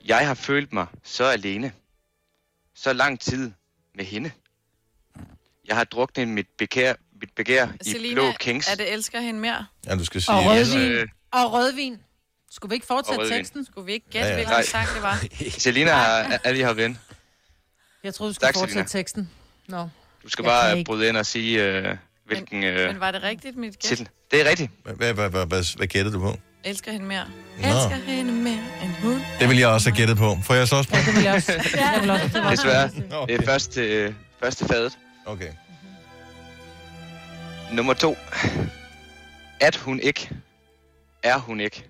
Jeg 0.06 0.28
har 0.28 0.34
følt 0.34 0.74
mig 0.74 0.88
så 1.04 1.24
alene. 1.26 1.72
Så 2.76 2.94
lang 2.94 3.20
tid 3.20 3.52
med 3.96 4.06
hende. 4.06 4.32
Jeg 5.68 5.76
har 5.76 5.84
druknet 5.84 6.28
mit 6.28 6.48
begær, 6.58 6.94
mit 7.24 7.30
begær 7.36 7.68
i 7.86 7.90
Selina, 7.92 8.14
blå 8.14 8.32
kings. 8.40 8.68
er 8.68 8.76
det 8.76 8.94
elsker 8.94 9.20
hende 9.20 9.40
mere? 9.40 9.66
Ja, 9.88 9.96
du 9.96 10.06
skal 10.06 10.22
sige... 10.22 10.36
Og 10.36 10.46
rødvin. 10.46 10.92
Øh, 10.92 11.08
Og 11.32 11.54
rødvin. 11.54 11.98
Skulle 12.52 12.70
vi 12.70 12.76
ikke 12.76 12.88
fortsætte 12.88 13.30
teksten? 13.30 13.66
Skulle 13.66 13.86
vi 13.86 13.94
ikke 13.94 14.10
gætte, 14.10 14.28
Ja, 14.28 14.34
ja, 14.34 14.42
ja. 14.42 14.50
ja. 14.50 14.56
Hvilken 14.56 14.72
sang 14.72 14.88
det 14.96 15.02
var? 15.04 15.24
Selina 15.66 15.92
har 15.92 16.40
er- 16.44 16.52
lige 16.52 16.66
hoppet 16.66 16.84
ind. 16.84 16.96
Jeg 18.04 18.14
troede, 18.14 18.30
du 18.30 18.34
skulle 18.36 18.48
Tak, 18.48 18.54
fortsætte 18.56 18.74
Selina. 18.74 18.88
teksten. 18.88 19.30
Nå. 19.68 19.90
Du 20.24 20.30
skal 20.30 20.44
Jeg 20.44 20.50
bare 20.50 20.78
ikke. 20.78 20.88
bryde 20.88 21.08
ind 21.10 21.18
og 21.18 21.26
sige, 21.26 21.64
øh, 21.64 21.98
hvilken 22.26 22.64
øh, 22.64 22.88
Men 22.88 23.00
var 23.00 23.12
det 23.12 23.24
rigtigt, 23.24 23.58
mit 23.58 23.74
gæt? 23.80 23.90
titel. 23.90 24.10
Det 24.32 24.42
er 24.46 24.50
rigtigt. 24.50 24.72
Hvad, 24.84 25.14
hvad, 25.14 25.30
hvad, 25.30 25.46
hvad, 25.46 25.76
hvad 25.78 25.88
gættede 25.88 26.16
du 26.16 26.20
på? 26.22 26.38
Elsker 26.64 26.92
hende 26.92 27.06
mere. 27.06 27.26
Nå. 27.62 27.68
Elsker 27.68 27.96
hende 27.96 28.32
mere 28.34 28.64
end 28.84 28.92
hun. 29.02 29.22
Det 29.40 29.50
vil 29.50 29.58
jeg 29.58 29.68
også 29.68 29.90
have 29.90 29.98
gættet 29.98 30.18
på. 30.18 30.38
Får 30.44 30.54
jeg 30.54 30.68
så 30.68 30.76
også 30.76 30.90
på? 30.90 30.96
Det 31.06 31.16
vil 31.16 31.24
jeg 31.24 31.34
også. 31.34 31.52
Var 32.42 32.50
Desværre. 32.52 32.90
Det 33.28 33.36
er 33.42 33.46
først 33.46 33.78
øh, 33.78 34.14
først 34.44 34.58
til 34.58 34.68
fadet. 34.68 34.98
Okay. 35.26 35.50
Nummer 37.74 37.94
to. 37.94 38.18
At 39.60 39.76
hun 39.76 40.00
ikke, 40.00 40.30
er 41.24 41.38
hun 41.38 41.60
ikke, 41.60 41.90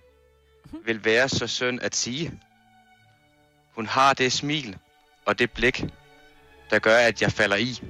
vil 0.85 1.05
være 1.05 1.29
så 1.29 1.47
synd 1.47 1.81
at 1.81 1.95
sige. 1.95 2.39
Hun 3.71 3.85
har 3.85 4.13
det 4.13 4.31
smil 4.31 4.77
og 5.25 5.39
det 5.39 5.51
blik, 5.51 5.83
der 6.69 6.79
gør, 6.79 6.97
at 6.97 7.21
jeg 7.21 7.31
falder 7.31 7.55
i. 7.55 7.81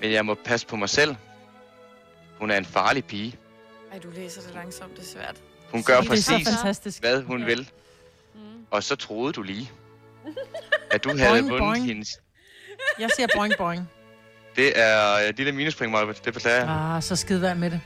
Men 0.00 0.12
jeg 0.12 0.26
må 0.26 0.34
passe 0.34 0.66
på 0.66 0.76
mig 0.76 0.88
selv. 0.88 1.16
Hun 2.38 2.50
er 2.50 2.56
en 2.56 2.64
farlig 2.64 3.04
pige. 3.04 3.38
Ej, 3.92 3.98
du 3.98 4.10
læser 4.10 4.42
det 4.42 4.54
langsomt, 4.54 4.96
det 4.96 5.02
er 5.02 5.06
svært. 5.06 5.36
Hun 5.70 5.82
gør 5.82 6.02
præcis, 6.02 6.48
fantastisk. 6.48 7.00
hvad 7.00 7.22
hun 7.22 7.46
vil. 7.46 7.70
Mm. 8.34 8.40
Og 8.70 8.82
så 8.82 8.96
troede 8.96 9.32
du 9.32 9.42
lige, 9.42 9.70
at 10.90 11.04
du 11.04 11.16
havde 11.16 11.30
Boing, 11.30 11.50
vundet 11.50 11.66
boing. 11.66 11.84
hendes... 11.86 12.20
Jeg 12.98 13.10
siger 13.16 13.28
boing 13.36 13.54
boing. 13.58 13.90
Det 14.60 14.72
er 14.76 15.02
et 15.28 15.36
lille 15.36 15.52
minuspoint, 15.52 15.92
Marvitt. 15.92 16.24
Det 16.24 16.34
beklager 16.34 16.56
jeg. 16.58 16.68
Ah, 16.96 17.02
så 17.02 17.16
skide 17.16 17.42
vær 17.42 17.54
med 17.54 17.70
det. 17.70 17.80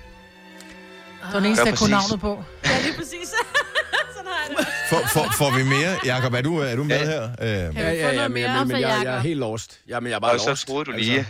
Det 1.25 1.33
var 1.33 1.39
den 1.39 1.47
eneste, 1.47 1.65
Gør 1.65 1.71
jeg 1.71 1.79
kunne 1.79 1.91
præcis. 1.95 2.11
navnet 2.11 2.21
på. 2.21 2.45
Ja, 2.65 2.81
lige 2.83 2.95
præcis. 2.97 3.29
Sådan 4.17 4.31
har 4.33 4.47
jeg 4.49 4.57
det. 4.59 4.67
For, 4.89 5.01
for, 5.13 5.33
får 5.39 5.51
vi 5.57 5.63
mere? 5.63 5.99
Jakob, 6.05 6.35
er 6.35 6.41
du, 6.41 6.59
er 6.59 6.77
du 6.77 6.85
med 6.85 6.99
Ja. 6.99 7.05
her? 7.05 7.23
Øh, 7.41 7.49
Ja, 7.49 7.69
vi 7.69 7.75
få 7.75 7.81
ja, 7.81 7.91
ja, 7.93 8.15
noget 8.15 8.31
men, 8.31 8.33
mere 8.43 8.49
men, 8.59 8.69
men 8.69 8.71
fra 8.71 8.81
jeg, 8.81 8.89
jeg 8.89 8.99
er 9.05 9.11
Jakob? 9.11 9.23
helt 9.23 9.41
lost. 9.41 9.81
Ja, 9.89 10.01
men 10.01 10.11
jeg 10.11 10.17
er 10.17 10.21
bare 10.21 10.33
Og 10.33 10.41
så 10.41 10.49
lost. 10.49 10.67
troede 10.67 10.85
du 10.85 10.93
Altså, 10.93 11.11
lige, 11.11 11.27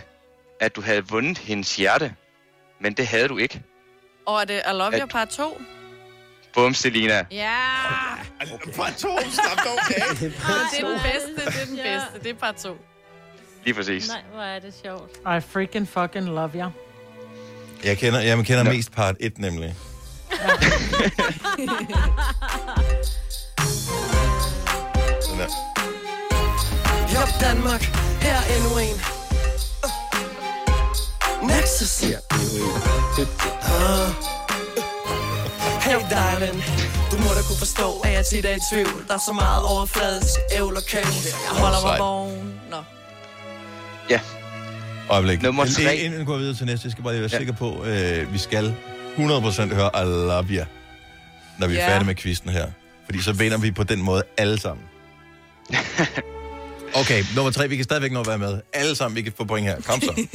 at 0.59 0.75
du 0.75 0.81
havde 0.81 1.07
vundet 1.07 1.37
hendes 1.37 1.75
hjerte. 1.75 2.13
Men 2.81 2.93
det 2.93 3.07
havde 3.07 3.27
du 3.27 3.37
ikke. 3.37 3.61
Og 4.27 4.41
er 4.41 4.45
det 4.45 4.61
I 4.71 4.73
Love 4.73 4.91
You 4.99 5.05
part 5.07 5.29
2? 5.29 5.61
Bum, 6.53 6.73
Selina. 6.73 7.25
Ja, 7.31 7.49
Part 8.75 8.93
2, 8.95 9.07
slap 9.31 9.65
dog 9.65 9.79
af. 9.95 10.15
det 10.17 10.33
er 10.79 10.87
den 10.87 10.99
bedste, 11.03 11.35
det 11.35 11.61
er 11.61 11.65
den 11.65 11.75
bedste. 11.77 12.19
Det 12.23 12.29
er 12.29 12.33
part 12.39 12.55
2. 12.55 12.77
Lige 13.65 13.73
præcis. 13.75 14.07
Nej, 14.07 14.21
hvor 14.33 14.41
er 14.43 14.59
det 14.59 14.73
sjovt. 14.83 15.11
I 15.17 15.41
freaking 15.49 15.87
fucking 15.87 16.25
love 16.25 16.51
you. 16.55 16.69
Jeg 17.83 17.97
kender, 17.97 18.19
jeg 18.19 18.45
kender 18.45 18.63
Nå. 18.63 18.69
mest 18.71 18.91
part 18.91 19.15
1, 19.19 19.37
nemlig. 19.39 19.75
Sådan 25.21 25.39
der. 25.39 25.47
Jop 27.13 27.29
Danmark, 27.41 27.81
her 28.21 28.35
er 28.35 28.55
endnu 28.55 28.77
en. 28.77 28.97
Nexus. 31.47 32.03
Ja, 32.09 32.17
en- 33.21 33.27
Ah. 33.61 34.09
Hey 35.81 35.95
darling, 36.11 36.63
du 37.11 37.17
må 37.17 37.29
da 37.37 37.41
kunne 37.47 37.57
forstå, 37.57 37.99
at 38.03 38.13
jeg 38.13 38.25
tit 38.25 38.45
er 38.45 38.55
i 38.55 38.59
tvivl. 38.71 39.05
Der 39.07 39.13
er 39.13 39.19
så 39.25 39.33
meget 39.33 39.63
overfladisk 39.63 40.39
ævl 40.51 40.75
og 40.77 40.83
kævl. 40.83 41.05
Jeg 41.25 41.61
holder 41.61 41.81
mig. 41.81 41.99
Vågen. 41.99 42.34
Øjeblik. 45.09 45.41
Nummer 45.41 45.65
Inden- 45.65 45.85
tre. 45.85 45.97
Inden 45.97 46.19
vi 46.19 46.25
går 46.25 46.37
videre 46.37 46.55
til 46.55 46.65
næste, 46.65 46.85
jeg 46.85 46.91
skal 46.91 47.03
bare 47.03 47.13
lige 47.13 47.21
være 47.21 47.29
Ja. 47.33 47.37
sikker 47.37 47.53
på, 47.53 47.85
øh, 47.85 48.33
vi 48.33 48.37
skal 48.37 48.75
100% 49.17 49.73
høre 49.73 49.89
I 49.95 50.05
love 50.05 50.45
you, 50.49 50.65
når 51.59 51.67
vi 51.67 51.75
er 51.75 51.79
Ja. 51.79 51.89
færdige 51.89 52.05
med 52.07 52.15
quizzen 52.15 52.49
her. 52.49 52.67
Fordi 53.05 53.21
så 53.21 53.33
vinder 53.33 53.57
vi 53.57 53.71
på 53.71 53.83
den 53.83 54.01
måde 54.01 54.23
alle 54.37 54.59
sammen. 54.59 54.85
Okay, 56.95 57.23
nummer 57.35 57.51
tre, 57.51 57.69
vi 57.69 57.75
kan 57.75 57.83
stadigvæk 57.83 58.11
nå 58.11 58.19
at 58.21 58.27
være 58.27 58.37
med. 58.37 58.61
Alle 58.73 58.95
sammen, 58.95 59.15
vi 59.15 59.21
kan 59.21 59.33
få 59.37 59.43
point 59.45 59.67
her. 59.67 59.81
Kom 59.81 60.01
så. 60.01 60.25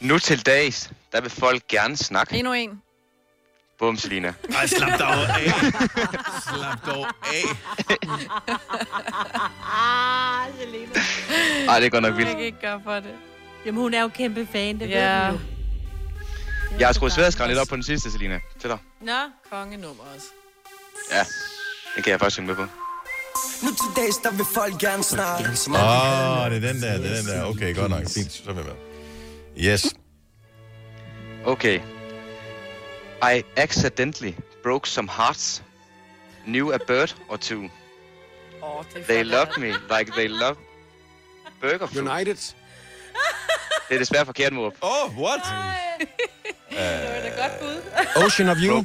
Nu 0.00 0.18
til 0.18 0.46
dags, 0.46 0.90
der 1.12 1.20
vil 1.20 1.30
folk 1.30 1.62
gerne 1.68 1.96
snakke. 1.96 2.36
Endnu 2.36 2.52
en. 2.52 2.70
Bum, 3.78 3.96
Selina. 3.96 4.34
Ej, 4.58 4.66
slap 4.66 4.98
dog 4.98 5.08
af. 5.12 5.52
slap 6.54 6.86
dog 6.86 7.06
af. 7.22 7.44
Ah, 9.72 10.48
Selena. 10.60 10.92
Ej, 11.68 11.78
det 11.80 11.86
er 11.86 11.90
godt 11.90 12.02
nok 12.02 12.10
Jeg 12.10 12.16
vildt. 12.16 12.30
kan 12.30 12.40
ikke 12.40 12.60
gøre 12.60 12.80
for 12.84 12.94
det. 12.94 13.14
Jamen, 13.66 13.80
hun 13.80 13.94
er 13.94 14.02
jo 14.02 14.08
kæmpe 14.08 14.48
fan, 14.52 14.80
det 14.80 14.88
Ja. 14.90 15.24
ved 15.30 15.32
du 15.32 15.38
jo. 16.72 16.78
Jeg 16.78 16.88
har 16.88 16.92
skruet 16.92 17.12
sværdesgraden 17.12 17.50
lidt 17.50 17.60
op 17.60 17.68
på 17.68 17.74
den 17.76 17.82
sidste, 17.82 18.10
Selina. 18.12 18.40
Til 18.60 18.70
dig. 18.70 18.78
Nå, 19.00 19.12
kongenummer 19.50 20.04
også. 20.14 20.26
Ja, 21.12 21.24
det 21.96 22.04
kan 22.04 22.10
jeg 22.10 22.20
faktisk 22.20 22.34
synge 22.34 22.46
med 22.46 22.56
på. 22.56 22.62
Nu 23.62 23.68
til 23.68 24.02
dags, 24.04 24.16
der 24.16 24.30
vil 24.30 24.44
folk 24.54 24.78
gerne 24.78 25.02
snakke. 25.02 25.44
Åh, 25.70 26.44
oh, 26.44 26.50
det 26.50 26.64
er 26.64 26.72
den 26.72 26.82
der, 26.82 26.98
det 26.98 27.10
er 27.12 27.16
den 27.16 27.26
der. 27.26 27.44
Okay, 27.44 27.74
godt 27.76 27.90
nok. 27.90 28.02
Fint, 28.14 28.32
så 28.32 28.42
er 28.48 28.52
vi 28.54 28.62
med. 28.62 28.72
Yes. 29.72 29.86
Okay. 31.44 31.80
I 33.22 33.44
accidentally 33.56 34.34
broke 34.62 34.86
some 34.86 35.08
hearts. 35.08 35.62
Knew 36.46 36.72
a 36.72 36.78
bird 36.78 37.14
or 37.28 37.36
two. 37.38 37.68
Er 38.62 38.84
They 39.06 39.24
loved 39.24 39.58
me 39.58 39.72
like 39.90 40.12
they 40.14 40.28
love 40.28 40.56
burger 41.60 41.86
food. 41.86 42.02
United. 42.02 42.54
Det 43.88 43.94
er 43.94 43.98
desværre 43.98 44.26
forkert, 44.26 44.52
mor. 44.52 44.74
Oh, 44.82 45.10
what? 45.18 45.40
Det 46.70 46.78
var 46.78 47.20
da 47.20 47.42
godt 47.42 47.60
bud. 47.60 48.24
Ocean 48.24 48.48
of 48.48 48.56
You. 48.62 48.84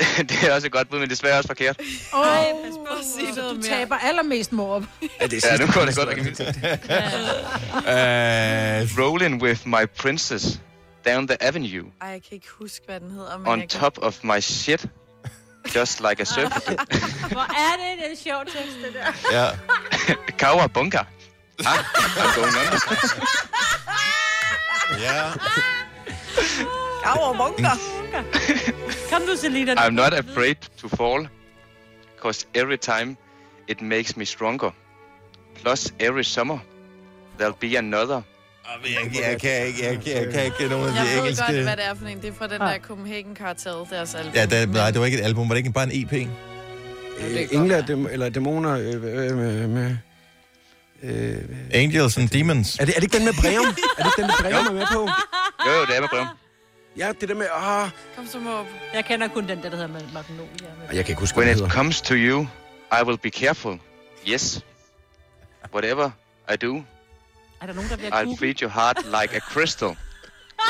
det 0.28 0.48
er 0.48 0.54
også 0.54 0.66
et 0.66 0.72
godt 0.72 0.90
bud, 0.90 0.98
men 0.98 1.10
desværre 1.10 1.36
også 1.38 1.46
forkert. 1.46 1.80
Åh, 2.14 2.26
Ej, 2.26 2.52
pas 2.64 2.74
på 2.74 2.94
at 2.98 3.04
sige 3.16 3.32
noget 3.32 3.56
du 3.56 3.62
taber 3.62 3.96
allermest 3.96 4.52
mor. 4.52 4.84
Ja, 5.20 5.26
det 5.26 5.44
er 5.44 5.48
Ja, 5.52 5.56
nu 5.66 5.72
går 5.72 5.80
det 5.84 5.96
godt 5.96 6.08
nok 6.08 6.18
i 6.18 6.22
mit. 6.22 6.40
Uh, 6.40 6.46
Rolling 9.04 9.42
with 9.42 9.66
my 9.68 9.86
princess 9.96 10.60
down 11.04 11.26
the 11.28 11.42
avenue. 11.42 11.86
Ej, 12.00 12.08
jeg 12.08 12.22
kan 12.22 12.32
ikke 12.32 12.48
huske, 12.58 12.86
hvad 12.86 13.00
den 13.00 13.10
hedder, 13.10 13.38
men 13.38 13.46
On 13.46 13.58
kan... 13.60 13.68
top 13.68 13.98
of 13.98 14.24
my 14.24 14.40
shit. 14.40 14.86
Just 15.76 16.00
like 16.00 16.20
a 16.20 16.24
surfer. 16.34 17.28
Hvor 17.28 17.40
er 17.40 17.76
det, 17.76 17.98
det 17.98 18.06
er 18.06 18.10
en 18.10 18.16
sjov 18.16 18.44
tekst, 18.46 18.76
det 18.84 18.94
der. 18.94 19.12
ja. 19.32 19.48
Kawabunga. 20.38 20.98
Ah, 20.98 21.04
I'm 21.66 22.34
going 22.34 22.54
on. 22.56 22.80
Ja. 24.98 25.32
Bunker. 27.36 27.76
Kom 29.10 29.22
nu, 29.22 29.36
Selina. 29.36 29.74
I'm 29.74 29.94
not 29.94 30.12
afraid 30.12 30.56
to 30.78 30.88
fall. 30.88 31.28
Cause 32.22 32.46
every 32.54 32.76
time 32.76 33.16
it 33.68 33.80
makes 33.82 34.16
me 34.16 34.24
stronger. 34.24 34.70
Plus 35.54 35.92
every 36.00 36.24
summer 36.24 36.58
there'll 37.38 37.56
be 37.60 37.76
another. 37.78 38.22
Jeg, 38.84 39.20
jeg, 39.30 39.40
kan 39.40 39.66
ikke, 39.66 39.84
jeg, 39.86 40.00
kan- 40.04 40.12
jeg 40.24 40.32
kan 40.32 40.44
ikke 40.44 40.68
nogen 40.68 40.88
af 40.88 40.94
Jeg 40.94 41.04
de 41.04 41.10
ved 41.10 41.18
engelske... 41.18 41.44
godt, 41.46 41.62
hvad 41.62 41.76
det 41.76 41.84
er 41.86 41.94
for 41.94 42.06
en. 42.06 42.20
Det 42.22 42.28
er 42.28 42.32
fra 42.32 42.46
den 42.46 42.60
der 42.60 42.78
Copenhagen 42.78 43.36
Cartel, 43.36 43.72
deres 43.90 44.14
album. 44.14 44.32
Ja, 44.34 44.46
det, 44.46 44.68
nej, 44.70 44.90
det 44.90 45.00
var 45.00 45.06
ikke 45.06 45.18
et 45.18 45.24
album. 45.24 45.48
Var 45.48 45.54
det 45.54 45.58
ikke 45.58 45.72
bare 45.72 45.92
en 45.94 46.02
EP? 46.04 46.12
Øh, 46.12 47.48
Engle 47.52 47.74
er 47.74 47.86
dem, 47.86 48.06
eller 48.06 48.28
dæmoner 48.28 48.72
øh, 48.72 48.94
øh, 48.94 49.36
med... 49.36 49.66
med 49.68 49.96
øh, 51.02 51.36
Angels 51.72 52.18
and 52.18 52.28
Demons. 52.28 52.76
er, 52.78 52.84
det, 52.84 52.96
er 52.96 53.00
det 53.00 53.02
ikke 53.02 53.16
den 53.16 53.24
med 53.24 53.32
Breum? 53.40 53.66
er 53.98 54.02
det 54.02 54.06
ikke 54.06 54.22
den 54.22 54.26
med 54.26 54.50
Breum 54.50 54.66
er 54.66 54.72
med 54.72 54.86
på? 54.92 55.00
Jo, 55.66 55.72
jo, 55.72 55.86
det 55.86 55.96
er 55.96 56.00
med 56.00 56.08
brev. 56.08 56.26
Ja, 56.96 57.12
det 57.20 57.28
der 57.28 57.34
med... 57.34 57.46
Ah, 57.54 57.88
Kom 58.16 58.26
så 58.26 58.38
op. 58.58 58.66
Jeg 58.94 59.04
kender 59.04 59.28
kun 59.28 59.48
den 59.48 59.62
der, 59.62 59.70
der 59.70 59.76
hedder 59.76 59.88
Magnolia. 59.88 60.46
jeg 60.92 61.04
kan 61.04 61.12
ikke 61.12 61.20
huske, 61.20 61.38
When 61.38 61.56
it 61.56 61.70
comes 61.72 62.00
to 62.00 62.14
you, 62.14 62.46
I 62.92 63.04
will 63.06 63.18
be 63.18 63.30
careful. 63.30 63.78
Yes. 64.28 64.60
Whatever 65.74 66.10
I 66.52 66.56
do, 66.56 66.82
Er 67.62 67.66
der 67.66 67.72
nogen, 67.74 67.90
der 67.90 67.96
bliver 67.96 68.10
I'll 68.10 68.38
treat 68.38 68.58
your 68.60 68.70
heart 68.70 68.96
like 69.04 69.36
a 69.36 69.40
crystal. 69.40 69.96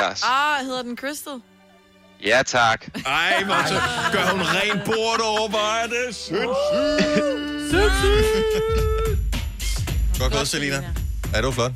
Lars. 0.01 0.22
Ah, 0.24 0.64
hedder 0.64 0.82
den 0.82 0.97
Crystal? 0.97 1.32
Ja, 2.24 2.43
tak. 2.47 2.86
Ej, 3.07 3.45
hvor 3.45 3.66
så 3.68 3.74
gør 4.12 4.30
hun 4.30 4.41
rent 4.41 4.84
bord 4.84 5.20
over, 5.24 5.49
hvor 5.49 5.82
er 5.82 5.86
det 5.86 6.14
sindssygt. 6.14 6.51
Godt 10.18 10.32
gået, 10.32 10.49
Selina. 10.49 10.84
Er 11.34 11.43
du 11.43 11.51
flot? 11.51 11.72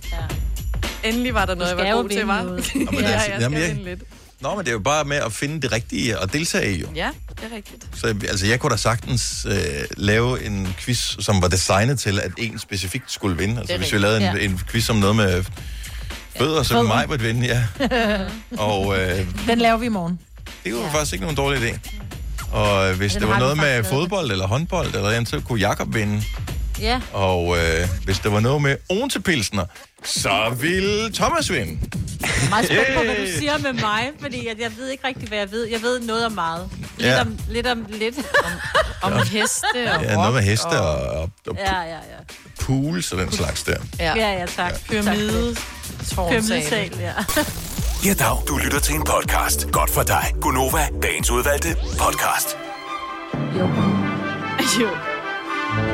Endelig 1.05 1.35
var 1.35 1.47
der 1.47 1.55
noget, 1.55 1.69
jeg 1.79 1.97
var 1.97 2.03
god 2.03 2.09
til, 2.09 2.27
var. 2.27 2.37
Jamen, 2.39 2.59
ja, 3.01 3.11
altså, 3.11 3.31
jeg 3.33 3.41
jamen, 3.41 3.59
skal 3.59 3.69
jeg- 3.69 3.77
vinde 3.77 3.85
lidt. 3.85 4.03
Nå, 4.45 4.55
men 4.55 4.59
det 4.59 4.69
er 4.69 4.73
jo 4.73 4.79
bare 4.79 5.05
med 5.05 5.17
at 5.17 5.33
finde 5.33 5.61
det 5.63 5.73
rigtige 5.73 6.19
og 6.21 6.33
deltage 6.33 6.73
i, 6.77 6.81
jo. 6.81 6.87
Ja, 6.97 7.11
det 7.29 7.53
er 7.53 7.57
rigtigt. 7.57 7.87
Så 7.95 8.07
altså, 8.07 8.47
jeg 8.47 8.61
kunne 8.61 8.71
da 8.71 8.77
sagtens 8.77 9.47
øh, 9.51 9.55
lave 9.97 10.45
en 10.47 10.75
quiz, 10.79 11.17
som 11.21 11.43
var 11.43 11.49
designet 11.49 11.99
til, 11.99 12.21
at 12.21 12.31
en 12.39 12.59
specifikt 12.59 13.13
skulle 13.13 13.37
vinde. 13.37 13.59
Altså, 13.59 13.75
er 13.75 13.79
hvis 13.79 13.93
vi 13.93 13.97
rigtigt. 13.99 14.21
lavede 14.21 14.31
en, 14.31 14.37
Ja. 14.37 14.45
en 14.45 14.61
quiz 14.71 14.91
om 14.91 14.97
noget 14.97 15.17
med 15.17 15.45
fødder, 16.39 16.63
så 16.63 16.75
Fødder. 16.75 17.07
mig 17.09 17.21
vinde, 17.23 17.47
ja. 17.47 17.65
Og 18.71 18.99
øh, 19.01 19.27
Den 19.49 19.59
laver 19.59 19.77
vi 19.77 19.87
i 19.87 19.89
morgen. 19.89 20.19
det 20.65 20.75
var 20.75 20.81
ja. 20.81 20.89
faktisk 20.89 21.13
ikke 21.13 21.23
nogen 21.23 21.37
dårlig 21.37 21.63
idé. 21.63 21.79
Og 22.53 22.91
øh, 22.91 22.97
hvis 22.97 23.13
Den 23.13 23.21
det 23.23 23.29
var 23.29 23.35
vi 23.35 23.41
noget 23.41 23.57
med 23.57 23.85
fodbold 23.85 24.31
eller 24.31 24.47
håndbold, 24.47 24.95
eller 24.95 25.11
andet, 25.11 25.29
så 25.29 25.41
kunne 25.41 25.61
Jakob 25.61 25.95
vinde. 25.95 26.23
Ja. 26.81 27.01
Og 27.13 27.57
øh, 27.59 27.89
hvis 28.05 28.19
der 28.19 28.31
var 28.31 28.41
noget 28.41 28.63
med 28.63 28.77
Ontepilsner, 28.89 29.65
så 30.05 30.57
ville 30.61 31.13
Thomas 31.13 31.53
vinde. 31.53 31.79
Meget 32.51 32.67
spændt 32.67 32.89
på, 32.97 33.03
hvad 33.05 33.15
du 33.17 33.27
siger 33.39 33.59
med 33.59 33.73
mig, 33.73 34.11
fordi 34.21 34.49
jeg, 34.49 34.61
jeg 34.61 34.77
ved 34.77 34.89
ikke 34.89 35.07
rigtig, 35.07 35.29
hvad 35.29 35.39
jeg 35.39 35.51
ved. 35.51 35.67
Jeg 35.69 35.83
ved 35.83 36.01
noget 36.01 36.27
om 36.27 36.33
meget. 36.33 36.69
Lidt 36.99 37.09
Ja. 37.09 37.21
om 37.21 37.39
lidt. 37.49 37.67
Om, 37.67 37.87
lidt. 37.89 38.15
Om 39.03 39.13
heste 39.13 39.65
og 39.95 40.03
Ja, 40.03 40.15
noget 40.15 40.35
med 40.35 40.43
heste 40.43 40.65
og, 40.67 40.97
og, 41.21 41.31
og 41.47 41.57
ja, 41.57 41.81
ja, 41.81 41.89
ja. 41.89 41.97
pools 42.61 43.13
og 43.13 43.19
den 43.19 43.33
slags 43.33 43.63
der. 43.63 43.77
Ja. 43.99 44.15
Ja, 44.17 44.33
ja, 44.33 44.47
tak. 44.47 44.81
Pyramide. 44.89 45.57
Pyramidesal, 46.15 46.91
ja. 47.01 47.13
Ja, 48.05 48.15
dag. 48.15 48.37
Du 48.49 48.57
lytter 48.57 48.81
til 48.81 48.95
en 48.95 49.05
podcast. 49.05 49.67
Godt 49.73 49.91
for 49.91 50.03
dig. 50.03 50.33
Gunova, 50.41 50.89
dagens 51.03 51.31
udvalgte 51.31 51.77
podcast. 51.99 52.57
Jo. 54.81 54.89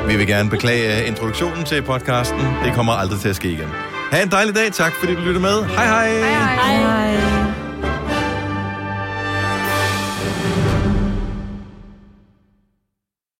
Vi 0.07 0.15
vil 0.15 0.27
gerne 0.27 0.49
beklage 0.49 1.05
introduktionen 1.07 1.63
til 1.65 1.81
podcasten. 1.81 2.39
Det 2.65 2.73
kommer 2.73 2.93
aldrig 2.93 3.19
til 3.19 3.29
at 3.29 3.35
ske 3.35 3.47
igen. 3.51 3.67
Ha' 4.11 4.23
en 4.23 4.31
dejlig 4.31 4.55
dag. 4.55 4.71
Tak 4.71 4.93
fordi 4.99 5.15
du 5.15 5.21
lyttede 5.21 5.39
med. 5.39 5.65
Hej 5.65 5.85
hej. 5.85 6.09
Hej, 6.09 6.55
hej. 6.55 7.15
Hej. 7.15 7.40